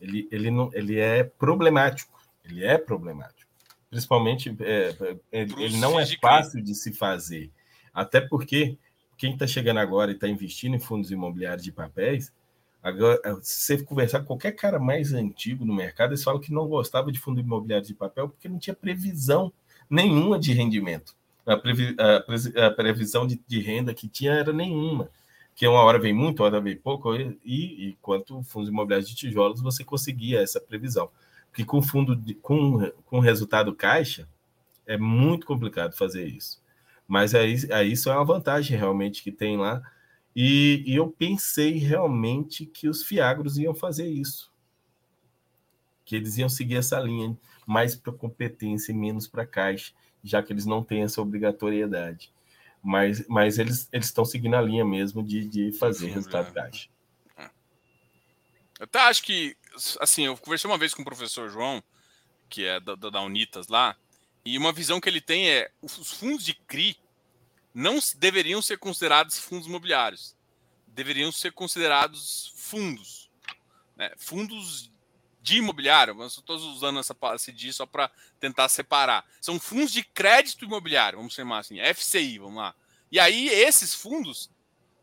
ele, 0.01 0.27
ele, 0.32 0.51
não, 0.51 0.70
ele 0.73 0.98
é 0.98 1.23
problemático. 1.23 2.19
Ele 2.43 2.65
é 2.65 2.78
problemático. 2.78 3.51
Principalmente, 3.90 4.56
é, 4.61 4.97
é 5.31 5.40
ele 5.43 5.77
não 5.77 6.01
é 6.01 6.06
fácil 6.20 6.62
de 6.62 6.74
se 6.74 6.90
fazer. 6.90 7.51
Até 7.93 8.20
porque 8.20 8.78
quem 9.19 9.35
está 9.35 9.47
chegando 9.47 9.78
agora 9.78 10.11
e 10.11 10.15
está 10.15 10.27
investindo 10.27 10.74
em 10.74 10.81
fundos 10.81 11.11
imobiliários 11.11 11.62
de 11.62 11.70
papéis, 11.70 12.32
agora, 12.82 13.20
se 13.43 13.77
você 13.77 13.82
conversar 13.82 14.20
com 14.20 14.27
qualquer 14.27 14.52
cara 14.52 14.78
mais 14.78 15.12
antigo 15.12 15.66
no 15.66 15.74
mercado, 15.74 16.11
eles 16.11 16.24
falam 16.24 16.40
que 16.40 16.52
não 16.52 16.66
gostava 16.66 17.12
de 17.12 17.20
fundo 17.20 17.40
imobiliário 17.40 17.86
de 17.86 17.94
papel 17.94 18.31
porque 18.31 18.48
não 18.48 18.59
tinha 18.59 18.74
previsão 18.74 19.52
nenhuma 19.89 20.39
de 20.39 20.55
rendimento. 20.55 21.15
A, 21.47 21.59
previ, 21.59 21.94
a, 21.98 22.66
a 22.66 22.70
previsão 22.70 23.27
de, 23.27 23.39
de 23.47 23.61
renda 23.61 23.93
que 23.93 24.09
tinha 24.09 24.32
era 24.32 24.52
nenhuma 24.52 25.11
que 25.55 25.66
uma 25.66 25.82
hora 25.82 25.98
vem 25.98 26.12
muito, 26.12 26.43
outra 26.43 26.60
vem 26.60 26.76
pouco, 26.76 27.14
e, 27.14 27.36
e 27.44 27.98
quanto 28.02 28.43
fundos 28.43 28.68
imobiliários 28.68 29.09
de 29.09 29.14
tijolos 29.14 29.60
você 29.62 29.85
conseguia 29.85 30.40
essa 30.40 30.60
previsão. 30.60 31.09
Porque 31.48 31.64
com 31.64 31.81
fundo 31.81 32.16
de, 32.16 32.35
com, 32.35 32.90
com 33.06 33.20
resultado 33.20 33.74
caixa 33.74 34.28
é 34.85 34.98
muito 34.98 35.47
complicado 35.47 35.97
fazer 35.97 36.26
isso. 36.26 36.60
Mas 37.06 37.35
aí, 37.35 37.56
aí 37.70 37.93
isso 37.93 38.10
é 38.10 38.14
uma 38.14 38.24
vantagem 38.24 38.76
realmente 38.76 39.22
que 39.22 39.31
tem 39.31 39.56
lá. 39.56 39.81
E, 40.35 40.82
e 40.85 40.97
eu 40.97 41.09
pensei 41.09 41.74
realmente 41.74 42.66
que 42.66 42.89
os 42.89 43.05
fiagros 43.05 43.56
iam 43.56 43.74
fazer 43.74 44.09
isso. 44.09 44.52
Que 46.05 46.16
eles 46.16 46.36
iam 46.36 46.48
seguir 46.48 46.76
essa 46.76 46.98
linha, 46.98 47.36
mais 47.64 47.94
para 47.94 48.12
competência 48.12 48.90
e 48.90 48.94
menos 48.94 49.28
para 49.28 49.47
caixa, 49.47 49.93
já 50.24 50.43
que 50.43 50.52
eles 50.52 50.66
não 50.66 50.82
têm 50.82 51.02
essa 51.02 51.22
obrigatoriedade 51.22 52.34
mas, 52.85 53.27
mas 53.27 53.59
eles 53.59 53.89
estão 53.93 54.27
seguindo 54.27 54.55
a 54.55 54.61
linha 54.61 54.85
mesmo 54.85 55.23
de, 55.23 55.48
de 55.48 55.73
fazer 55.73 56.09
resultado 56.09 56.52
caixa. 56.52 56.89
É. 57.39 57.44
Eu 58.78 58.85
até 58.85 59.01
acho 59.01 59.23
que, 59.23 59.56
assim, 60.01 60.27
eu 60.27 60.36
conversei 60.36 60.70
uma 60.70 60.77
vez 60.77 60.93
com 60.93 61.01
o 61.01 61.05
professor 61.05 61.48
João, 61.48 61.82
que 62.48 62.66
é 62.66 62.78
da, 62.78 62.94
da 62.94 63.23
Unitas 63.23 63.69
lá, 63.69 63.97
e 64.44 64.59
uma 64.59 64.70
visão 64.70 65.01
que 65.01 65.09
ele 65.09 65.23
tem 65.23 65.48
é 65.48 65.70
os 65.81 66.12
fundos 66.12 66.44
de 66.44 66.52
CRI 66.52 66.97
não 67.73 67.98
deveriam 68.16 68.61
ser 68.61 68.78
considerados 68.78 69.39
fundos 69.39 69.66
imobiliários, 69.66 70.36
deveriam 70.86 71.32
ser 71.32 71.52
considerados 71.52 72.52
fundos, 72.55 73.31
né? 73.97 74.12
fundos 74.19 74.93
de 75.44 75.58
imobiliário, 75.58 76.14
mas 76.14 76.38
estou 76.38 76.56
usando 76.56 76.98
essa 76.98 77.14
palavra 77.14 77.52
de 77.52 77.70
só 77.70 77.84
para 77.84 78.10
tentar 78.40 78.66
separar. 78.70 79.26
São 79.42 79.60
fundos 79.60 79.92
de 79.92 80.02
crédito 80.02 80.64
imobiliário, 80.64 81.18
vamos 81.18 81.34
chamar 81.34 81.58
assim, 81.58 81.76
FCI, 81.94 82.38
vamos 82.38 82.56
lá. 82.56 82.74
E 83.12 83.20
aí 83.20 83.50
esses 83.50 83.94
fundos 83.94 84.50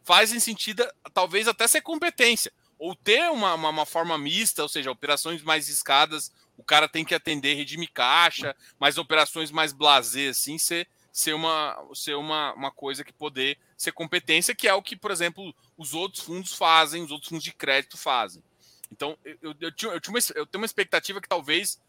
fazem 0.04 0.40
sentido, 0.40 0.84
talvez 1.14 1.48
até 1.48 1.68
ser 1.68 1.82
competência, 1.82 2.52
ou 2.80 2.96
ter 2.96 3.30
uma, 3.30 3.54
uma, 3.54 3.70
uma 3.70 3.86
forma 3.86 4.18
mista, 4.18 4.64
ou 4.64 4.68
seja, 4.68 4.90
operações 4.90 5.44
mais 5.44 5.70
escadas, 5.70 6.34
o 6.58 6.64
cara 6.64 6.90
tem 6.90 7.06
que 7.06 7.14
atender 7.14 7.54
redime 7.54 7.88
caixa, 7.88 8.56
mas 8.80 8.98
operações 8.98 9.52
mais 9.52 9.72
blazer, 9.72 10.32
assim, 10.32 10.58
ser, 10.58 10.88
ser, 11.14 11.36
uma, 11.36 11.78
ser 11.94 12.16
uma, 12.16 12.52
uma 12.54 12.72
coisa 12.72 13.04
que 13.04 13.14
poder 13.14 13.60
ser 13.78 13.92
competência, 13.92 14.56
que 14.56 14.68
é 14.68 14.74
o 14.74 14.82
que, 14.82 14.96
por 14.96 15.12
exemplo, 15.12 15.54
os 15.78 15.94
outros 15.94 16.24
fundos 16.24 16.54
fazem, 16.54 17.04
os 17.04 17.12
outros 17.12 17.30
fundos 17.30 17.44
de 17.44 17.54
crédito 17.54 17.96
fazem. 17.96 18.42
Então, 19.02 19.18
eu, 19.26 19.38
eu, 19.42 19.56
eu, 19.60 19.72
tinha 19.72 19.92
uma, 19.92 20.20
eu 20.36 20.46
tenho 20.46 20.62
uma 20.62 20.66
expectativa 20.66 21.20
que 21.20 21.28
talvez 21.28 21.82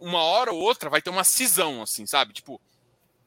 uma 0.00 0.22
hora 0.22 0.52
ou 0.52 0.58
outra 0.58 0.88
vai 0.88 1.02
ter 1.02 1.10
uma 1.10 1.22
cisão, 1.22 1.82
assim, 1.82 2.06
sabe? 2.06 2.32
Tipo, 2.32 2.58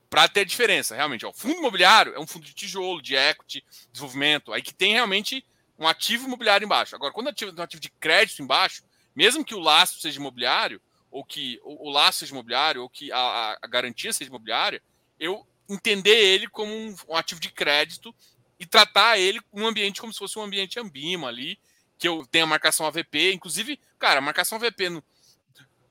para 0.10 0.28
ter 0.28 0.46
diferença, 0.46 0.96
realmente. 0.96 1.24
Ó, 1.24 1.32
fundo 1.32 1.60
imobiliário 1.60 2.16
é 2.16 2.20
um 2.20 2.26
fundo 2.26 2.46
de 2.46 2.56
tijolo, 2.56 3.00
de 3.00 3.16
equity, 3.16 3.64
desenvolvimento, 3.92 4.52
aí 4.52 4.64
que 4.64 4.74
tem 4.74 4.94
realmente 4.94 5.46
um 5.78 5.88
ativo 5.88 6.26
imobiliário 6.26 6.66
embaixo. 6.66 6.96
Agora, 6.96 7.14
quando 7.14 7.32
tem 7.34 7.48
um 7.48 7.62
ativo 7.62 7.80
de 7.80 7.92
crédito 7.92 8.42
embaixo, 8.42 8.84
mesmo 9.16 9.46
que 9.46 9.54
o 9.54 9.60
laço 9.60 10.00
seja 10.00 10.20
imobiliário, 10.20 10.82
ou 11.12 11.24
que 11.24 11.60
o, 11.64 11.90
o 11.90 11.92
laço 11.92 12.20
seja 12.20 12.32
imobiliário, 12.32 12.82
ou 12.82 12.90
que 12.90 13.12
a, 13.12 13.58
a, 13.62 13.68
garantia 13.68 14.12
seja 14.12 14.30
imobiliária, 14.30 14.82
eu 15.20 15.46
entender 15.70 16.18
ele 16.18 16.48
como 16.48 16.74
um, 16.74 16.96
um, 17.10 17.16
ativo 17.16 17.40
de 17.40 17.52
crédito 17.52 18.14
e 18.60 18.66
tratar 18.66 19.20
ele 19.20 19.40
num 19.54 19.68
ambiente 19.68 20.02
como 20.02 20.12
se 20.12 20.18
fosse 20.18 20.40
um 20.40 20.42
ambiente 20.42 20.80
ambima 20.80 21.28
ali, 21.28 21.60
que 21.98 22.08
eu 22.08 22.26
tenha 22.28 22.46
marcação 22.46 22.86
AVP. 22.86 23.34
Inclusive, 23.34 23.80
cara, 23.98 24.20
a 24.20 24.22
marcação 24.22 24.58
AVP 24.58 24.90
no, 24.90 25.04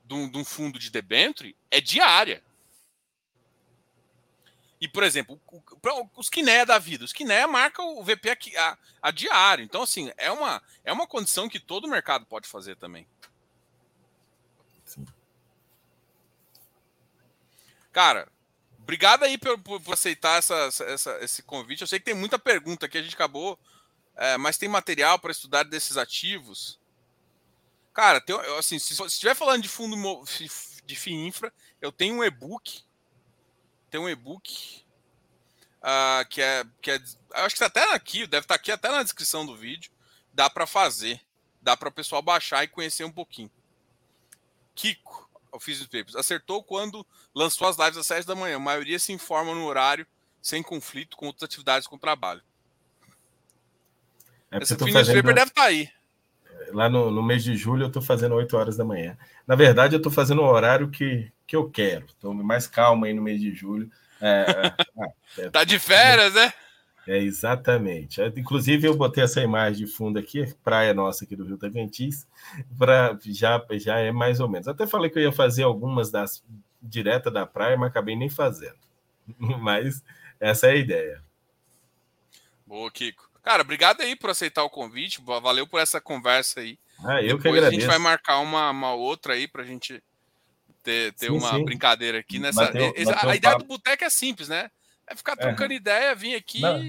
de, 0.05 0.13
um, 0.13 0.29
de 0.29 0.37
um 0.37 0.45
fundo 0.45 0.79
de 0.79 0.89
debenture 0.89 1.55
é 1.69 1.81
diária. 1.81 2.43
E, 4.79 4.87
por 4.87 5.03
exemplo, 5.03 5.41
os 6.15 6.29
Kiné 6.29 6.63
da 6.63 6.77
vida, 6.77 7.03
os 7.03 7.11
Kiné 7.11 7.47
marca 7.47 7.81
o 7.81 8.03
VP 8.03 8.29
a, 8.29 8.61
a, 8.61 8.77
a, 9.01 9.11
diário. 9.11 9.63
Então, 9.63 9.81
assim, 9.81 10.11
é 10.17 10.31
uma, 10.31 10.61
é 10.83 10.93
uma 10.93 11.07
condição 11.07 11.49
que 11.49 11.59
todo 11.59 11.87
mercado 11.87 12.27
pode 12.27 12.47
fazer 12.47 12.75
também. 12.75 13.07
Sim. 14.85 15.05
Cara, 17.91 18.27
obrigado 18.77 19.23
aí 19.23 19.39
por, 19.39 19.57
por 19.57 19.93
aceitar 19.93 20.37
essa, 20.37 20.69
essa, 20.83 21.17
esse 21.23 21.41
convite. 21.41 21.81
Eu 21.81 21.87
sei 21.87 21.97
que 21.97 22.05
tem 22.05 22.13
muita 22.13 22.37
pergunta 22.37 22.87
que 22.87 22.99
a 22.99 23.01
gente 23.01 23.15
acabou, 23.15 23.57
é, 24.17 24.37
mas 24.37 24.57
tem 24.57 24.67
material 24.67 25.17
para 25.17 25.31
estudar 25.31 25.63
desses 25.63 25.95
ativos. 25.95 26.79
Cara, 27.93 28.19
tem, 28.19 28.35
assim, 28.57 28.77
se 28.77 29.01
estiver 29.05 29.35
falando 29.35 29.63
de 29.63 29.69
fundo 29.69 29.95
de 30.85 30.95
FII 30.95 31.13
infra, 31.13 31.53
eu 31.81 31.91
tenho 31.91 32.15
um 32.15 32.23
e-book 32.23 32.85
tem 33.89 33.99
um 33.99 34.09
e-book 34.09 34.83
uh, 35.81 36.27
que 36.29 36.41
é 36.41 36.65
que 36.81 36.91
é, 36.91 36.95
acho 36.95 37.55
que 37.55 37.63
está 37.63 37.65
até 37.67 37.93
aqui, 37.93 38.27
deve 38.27 38.43
estar 38.43 38.55
tá 38.55 38.55
aqui 38.55 38.71
até 38.71 38.89
na 38.89 39.03
descrição 39.03 39.45
do 39.45 39.55
vídeo. 39.55 39.91
Dá 40.33 40.49
para 40.49 40.67
fazer, 40.67 41.19
dá 41.61 41.75
para 41.75 41.89
o 41.89 41.91
pessoal 41.91 42.21
baixar 42.21 42.63
e 42.63 42.67
conhecer 42.67 43.03
um 43.03 43.11
pouquinho. 43.11 43.49
Kiko, 44.75 45.27
Office 45.51 45.83
Papers, 45.83 46.15
acertou 46.15 46.63
quando 46.63 47.05
lançou 47.33 47.67
as 47.67 47.77
lives 47.77 47.97
às 47.97 48.05
7 48.05 48.27
da 48.27 48.35
manhã. 48.35 48.57
A 48.57 48.59
maioria 48.59 48.99
se 48.99 49.11
informa 49.11 49.55
no 49.55 49.65
horário, 49.65 50.05
sem 50.41 50.61
conflito 50.61 51.17
com 51.17 51.25
outras 51.25 51.43
atividades 51.43 51.87
com 51.87 51.95
o 51.95 51.99
trabalho. 51.99 52.43
É 54.51 54.57
Essa 54.57 54.77
fazendo... 54.77 55.15
Paper 55.15 55.35
deve 55.35 55.49
estar 55.49 55.61
tá 55.61 55.67
aí. 55.67 55.89
Lá 56.71 56.89
no, 56.89 57.11
no 57.11 57.23
mês 57.23 57.43
de 57.43 57.55
julho 57.55 57.83
eu 57.83 57.87
estou 57.87 58.01
fazendo 58.01 58.35
8 58.35 58.57
horas 58.57 58.77
da 58.77 58.83
manhã. 58.83 59.17
Na 59.45 59.55
verdade, 59.55 59.95
eu 59.95 59.97
estou 59.97 60.11
fazendo 60.11 60.41
o 60.41 60.45
horário 60.45 60.89
que, 60.89 61.31
que 61.45 61.55
eu 61.55 61.69
quero. 61.69 62.05
Estou 62.07 62.33
mais 62.33 62.67
calma 62.67 63.07
aí 63.07 63.13
no 63.13 63.21
mês 63.21 63.39
de 63.39 63.53
julho. 63.53 63.89
É, 64.21 64.45
é, 64.49 64.83
ah, 64.99 65.09
é, 65.37 65.49
tá 65.49 65.63
de 65.63 65.79
férias, 65.79 66.33
né? 66.33 66.51
É, 67.07 67.17
exatamente. 67.17 68.21
É, 68.21 68.27
inclusive, 68.35 68.85
eu 68.85 68.95
botei 68.95 69.23
essa 69.23 69.41
imagem 69.41 69.85
de 69.85 69.91
fundo 69.91 70.19
aqui, 70.19 70.53
praia 70.61 70.93
nossa 70.93 71.23
aqui 71.23 71.37
do 71.37 71.45
Rio 71.45 71.57
Taventis, 71.57 72.27
para 72.77 73.17
já, 73.25 73.65
já 73.71 73.99
é 73.99 74.11
mais 74.11 74.41
ou 74.41 74.49
menos. 74.49 74.67
Até 74.67 74.85
falei 74.85 75.09
que 75.09 75.17
eu 75.17 75.23
ia 75.23 75.31
fazer 75.31 75.63
algumas 75.63 76.11
das 76.11 76.43
direta 76.81 77.31
da 77.31 77.45
praia, 77.45 77.77
mas 77.77 77.89
acabei 77.89 78.15
nem 78.15 78.29
fazendo. 78.29 78.77
Mas 79.59 80.03
essa 80.39 80.67
é 80.67 80.71
a 80.71 80.75
ideia. 80.75 81.23
Boa, 82.65 82.89
Kiko. 82.89 83.26
Cara, 83.47 83.61
obrigado 83.61 84.01
aí 84.01 84.13
por 84.13 84.29
aceitar 84.29 84.61
o 84.65 84.69
convite. 84.69 85.21
Valeu 85.23 85.65
por 85.65 85.79
essa 85.79 86.01
conversa 86.01 86.59
aí. 86.59 86.77
Ah, 87.01 87.21
eu 87.21 87.37
Depois 87.37 87.43
que 87.43 87.47
agradeço. 87.47 87.69
a 87.69 87.79
gente 87.79 87.87
vai 87.87 87.97
marcar 87.97 88.39
uma, 88.39 88.69
uma 88.71 88.93
outra 88.93 89.35
aí 89.35 89.47
para 89.47 89.63
a 89.63 89.65
gente 89.65 90.03
ter, 90.83 91.13
ter 91.13 91.27
sim, 91.27 91.31
uma 91.31 91.51
sim. 91.51 91.63
brincadeira 91.63 92.19
aqui 92.19 92.39
nessa. 92.39 92.65
Bateu, 92.65 92.93
bateu 93.05 93.29
a, 93.29 93.35
ideia 93.37 93.57
do 93.57 93.63
boteco 93.63 94.03
é 94.03 94.09
simples, 94.09 94.49
né? 94.49 94.69
É 95.07 95.15
ficar 95.15 95.37
trocando 95.37 95.71
é. 95.71 95.77
ideia, 95.77 96.13
vir 96.13 96.35
aqui. 96.35 96.59
Na, 96.59 96.81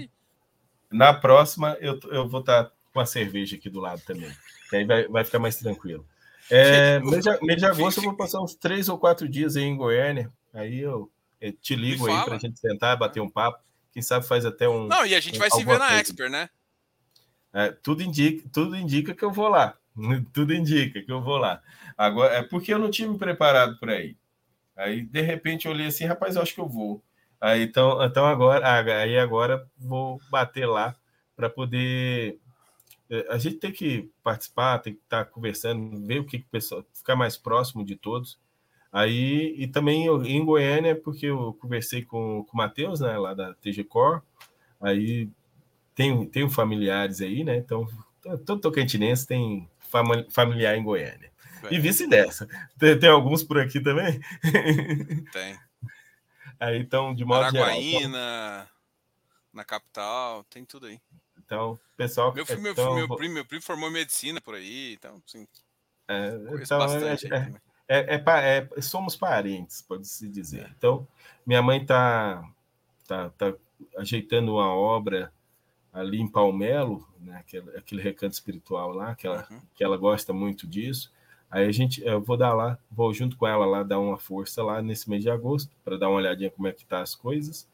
na, 0.91 1.13
próxima, 1.13 1.77
eu, 1.79 1.97
eu 2.11 2.27
vou 2.27 2.41
estar 2.41 2.65
tá 2.65 2.71
com 2.93 2.99
a 2.99 3.05
cerveja 3.05 3.55
aqui 3.55 3.69
do 3.69 3.79
lado 3.79 4.01
também. 4.05 4.29
Que 4.69 4.75
aí 4.75 4.83
vai, 4.83 5.07
vai 5.07 5.23
ficar 5.23 5.39
mais 5.39 5.55
tranquilo. 5.55 6.05
É, 6.51 6.99
mês, 6.99 7.23
de, 7.23 7.45
mês 7.45 7.57
de 7.57 7.65
agosto 7.65 7.99
eu 7.99 8.03
vou 8.03 8.17
passar 8.17 8.41
uns 8.41 8.53
três 8.53 8.89
ou 8.89 8.97
quatro 8.97 9.29
dias 9.29 9.55
aí 9.55 9.63
em 9.63 9.77
Goiânia. 9.77 10.29
Aí 10.53 10.79
eu, 10.79 11.09
eu 11.39 11.53
te 11.53 11.73
ligo 11.73 12.05
aí 12.05 12.25
para 12.25 12.35
a 12.35 12.39
gente 12.39 12.59
sentar, 12.59 12.97
bater 12.97 13.21
um 13.21 13.29
papo. 13.29 13.63
Quem 13.91 14.01
sabe 14.01 14.27
faz 14.27 14.45
até 14.45 14.67
um. 14.67 14.87
Não, 14.87 15.05
e 15.05 15.15
a 15.15 15.19
gente 15.19 15.37
um, 15.37 15.39
vai 15.39 15.49
se 15.49 15.63
ver 15.63 15.79
na 15.79 15.99
Expert, 15.99 16.29
né? 16.29 16.49
É, 17.53 17.71
tudo, 17.71 18.03
indica, 18.03 18.47
tudo 18.53 18.75
indica 18.75 19.13
que 19.13 19.25
eu 19.25 19.31
vou 19.31 19.47
lá. 19.47 19.75
Tudo 20.31 20.53
indica 20.53 21.01
que 21.01 21.11
eu 21.11 21.21
vou 21.21 21.37
lá. 21.37 21.61
Agora, 21.97 22.35
é 22.35 22.43
porque 22.43 22.73
eu 22.73 22.79
não 22.79 22.89
tinha 22.89 23.07
me 23.07 23.17
preparado 23.17 23.77
para 23.79 23.99
ir. 23.99 24.17
Aí, 24.75 25.01
de 25.01 25.21
repente, 25.21 25.65
eu 25.65 25.73
olhei 25.73 25.87
assim, 25.87 26.05
rapaz, 26.05 26.35
eu 26.35 26.41
acho 26.41 26.53
que 26.53 26.61
eu 26.61 26.69
vou. 26.69 27.03
Aí, 27.41 27.63
então, 27.63 28.01
então 28.03 28.25
agora, 28.25 28.65
aí 29.01 29.17
agora 29.17 29.67
vou 29.77 30.21
bater 30.29 30.65
lá 30.65 30.95
para 31.35 31.49
poder. 31.49 32.39
É, 33.09 33.27
a 33.29 33.37
gente 33.37 33.57
tem 33.57 33.71
que 33.71 34.09
participar, 34.23 34.79
tem 34.79 34.93
que 34.93 35.01
estar 35.01 35.25
tá 35.25 35.31
conversando, 35.31 36.05
ver 36.05 36.19
o 36.19 36.25
que, 36.25 36.39
que 36.39 36.45
o 36.45 36.49
pessoal 36.49 36.85
ficar 36.93 37.15
mais 37.15 37.35
próximo 37.35 37.83
de 37.83 37.95
todos. 37.95 38.39
Aí, 38.91 39.53
e 39.57 39.67
também 39.67 40.07
em 40.07 40.43
Goiânia, 40.43 40.95
porque 40.95 41.27
eu 41.27 41.53
conversei 41.61 42.03
com, 42.03 42.43
com 42.43 42.53
o 42.53 42.57
Matheus, 42.57 42.99
né, 42.99 43.17
lá 43.17 43.33
da 43.33 43.53
TG 43.55 43.83
Core. 43.83 44.21
Aí 44.81 45.29
tenho, 45.93 46.25
tenho 46.25 46.49
familiares 46.49 47.21
aí, 47.21 47.43
né? 47.43 47.57
Então, 47.57 47.87
todo 48.45 48.61
tocantinense 48.61 49.27
tem 49.27 49.69
familiar 50.29 50.75
em 50.75 50.83
Goiânia. 50.83 51.31
É. 51.63 51.73
E 51.73 51.79
vice-versa. 51.79 52.47
Tem, 52.77 52.97
tem, 52.97 53.09
alguns 53.09 53.43
por 53.43 53.59
aqui 53.59 53.79
também? 53.79 54.19
Tem. 55.31 55.59
Aí, 56.59 56.79
então, 56.79 57.13
de 57.13 57.23
modo 57.23 57.43
Araguaína, 57.43 57.99
geral. 57.99 58.09
Então... 58.09 58.67
na 59.53 59.63
capital, 59.63 60.43
tem 60.45 60.65
tudo 60.65 60.87
aí. 60.87 60.99
Então, 61.37 61.79
pessoal. 61.97 62.33
Meu, 62.33 62.45
filho, 62.45 62.67
então, 62.67 62.95
meu, 62.95 63.15
primo, 63.15 63.33
meu 63.33 63.45
primo 63.45 63.61
formou 63.61 63.89
medicina 63.89 64.39
por 64.39 64.55
aí, 64.55 64.93
então, 64.93 65.21
sim. 65.25 65.47
É, 66.07 66.29
então, 66.61 66.79
bastante 66.79 67.33
é, 67.33 67.37
é, 67.37 67.51
é, 67.89 68.23
é, 68.77 68.81
somos 68.81 69.15
parentes, 69.15 69.81
pode-se 69.81 70.29
dizer. 70.29 70.61
É. 70.61 70.71
Então, 70.77 71.07
minha 71.45 71.61
mãe 71.61 71.81
está 71.81 72.47
tá, 73.07 73.29
tá 73.31 73.53
ajeitando 73.97 74.53
uma 74.53 74.71
obra 74.71 75.33
ali 75.91 76.21
em 76.21 76.27
Palmelo, 76.27 77.07
né, 77.19 77.37
aquele, 77.37 77.75
aquele 77.75 78.01
recanto 78.01 78.33
espiritual 78.33 78.91
lá, 78.91 79.15
que 79.15 79.25
ela, 79.25 79.47
uhum. 79.49 79.59
que 79.73 79.83
ela 79.83 79.97
gosta 79.97 80.31
muito 80.31 80.67
disso. 80.67 81.11
Aí 81.49 81.65
a 81.67 81.71
gente, 81.71 82.05
eu 82.05 82.21
vou 82.21 82.37
dar 82.37 82.53
lá, 82.53 82.77
vou 82.91 83.11
junto 83.11 83.35
com 83.35 83.47
ela 83.47 83.65
lá 83.65 83.81
dar 83.81 83.99
uma 83.99 84.19
força 84.19 84.61
lá 84.61 84.83
nesse 84.83 85.09
mês 85.09 85.23
de 85.23 85.31
agosto 85.31 85.71
para 85.83 85.97
dar 85.97 86.09
uma 86.09 86.17
olhadinha 86.17 86.51
como 86.51 86.67
é 86.67 86.71
que 86.71 86.85
tá 86.85 87.01
as 87.01 87.15
coisas. 87.15 87.67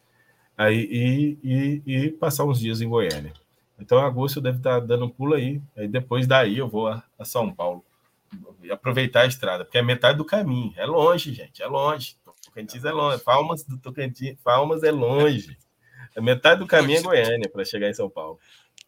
Aí 0.57 0.87
e, 0.89 1.37
e, 1.43 1.81
e, 1.85 2.11
passar 2.11 2.45
uns 2.45 2.57
dias 2.57 2.79
em 2.79 2.87
Goiânia. 2.87 3.33
Então 3.77 3.99
agosto 3.99 4.37
eu 4.37 4.43
deve 4.43 4.59
estar 4.59 4.79
tá 4.79 4.85
dando 4.85 5.03
um 5.03 5.09
pulo 5.09 5.33
aí. 5.33 5.61
Aí 5.75 5.89
depois 5.89 6.25
daí 6.25 6.57
eu 6.57 6.69
vou 6.69 6.87
a, 6.87 7.03
a 7.19 7.25
São 7.25 7.53
Paulo 7.53 7.83
aproveitar 8.71 9.21
a 9.21 9.25
estrada, 9.27 9.65
porque 9.65 9.77
é 9.77 9.81
metade 9.81 10.17
do 10.17 10.25
caminho. 10.25 10.73
É 10.77 10.85
longe, 10.85 11.33
gente, 11.33 11.61
é 11.61 11.67
longe. 11.67 12.17
Tocantins 12.43 12.85
é 12.85 12.91
longe. 12.91 13.23
Palmas 13.23 13.63
do 13.63 13.77
Tocantins, 13.77 14.37
Palmas 14.43 14.83
é 14.83 14.91
longe. 14.91 15.57
É 16.15 16.21
metade 16.21 16.59
do 16.59 16.67
caminho 16.67 16.99
é 16.99 17.03
Goiânia 17.03 17.49
para 17.49 17.65
chegar 17.65 17.89
em 17.89 17.93
São 17.93 18.09
Paulo. 18.09 18.39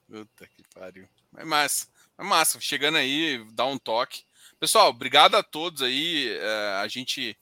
Puta 0.09 0.47
que 0.47 0.63
pariu. 0.73 1.07
É 1.35 1.43
massa. 1.43 1.87
É 2.17 2.23
massa. 2.23 2.59
Chegando 2.61 2.97
aí, 2.97 3.45
dá 3.53 3.65
um 3.65 3.77
toque. 3.77 4.23
Pessoal, 4.59 4.89
obrigado 4.89 5.35
a 5.35 5.43
todos 5.43 5.81
aí. 5.81 6.29
É, 6.29 6.79
a 6.81 6.87
gente 6.87 7.37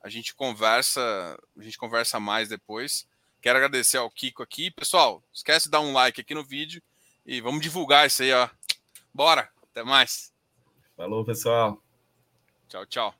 a 0.00 0.08
gente 0.08 0.34
conversa, 0.34 1.00
a 1.58 1.62
gente 1.62 1.78
conversa 1.78 2.20
mais 2.20 2.48
depois. 2.48 3.06
Quero 3.40 3.58
agradecer 3.58 3.96
ao 3.96 4.10
Kiko 4.10 4.42
aqui. 4.42 4.70
Pessoal, 4.70 5.22
esquece 5.32 5.66
de 5.66 5.70
dar 5.70 5.80
um 5.80 5.92
like 5.92 6.20
aqui 6.20 6.34
no 6.34 6.44
vídeo 6.44 6.82
e 7.26 7.40
vamos 7.40 7.62
divulgar 7.62 8.06
isso 8.06 8.22
aí, 8.22 8.32
ó. 8.32 8.48
Bora. 9.12 9.48
Até 9.74 9.82
mais. 9.82 10.33
Falou, 10.96 11.24
pessoal. 11.24 11.82
Tchau, 12.68 12.86
tchau. 12.86 13.14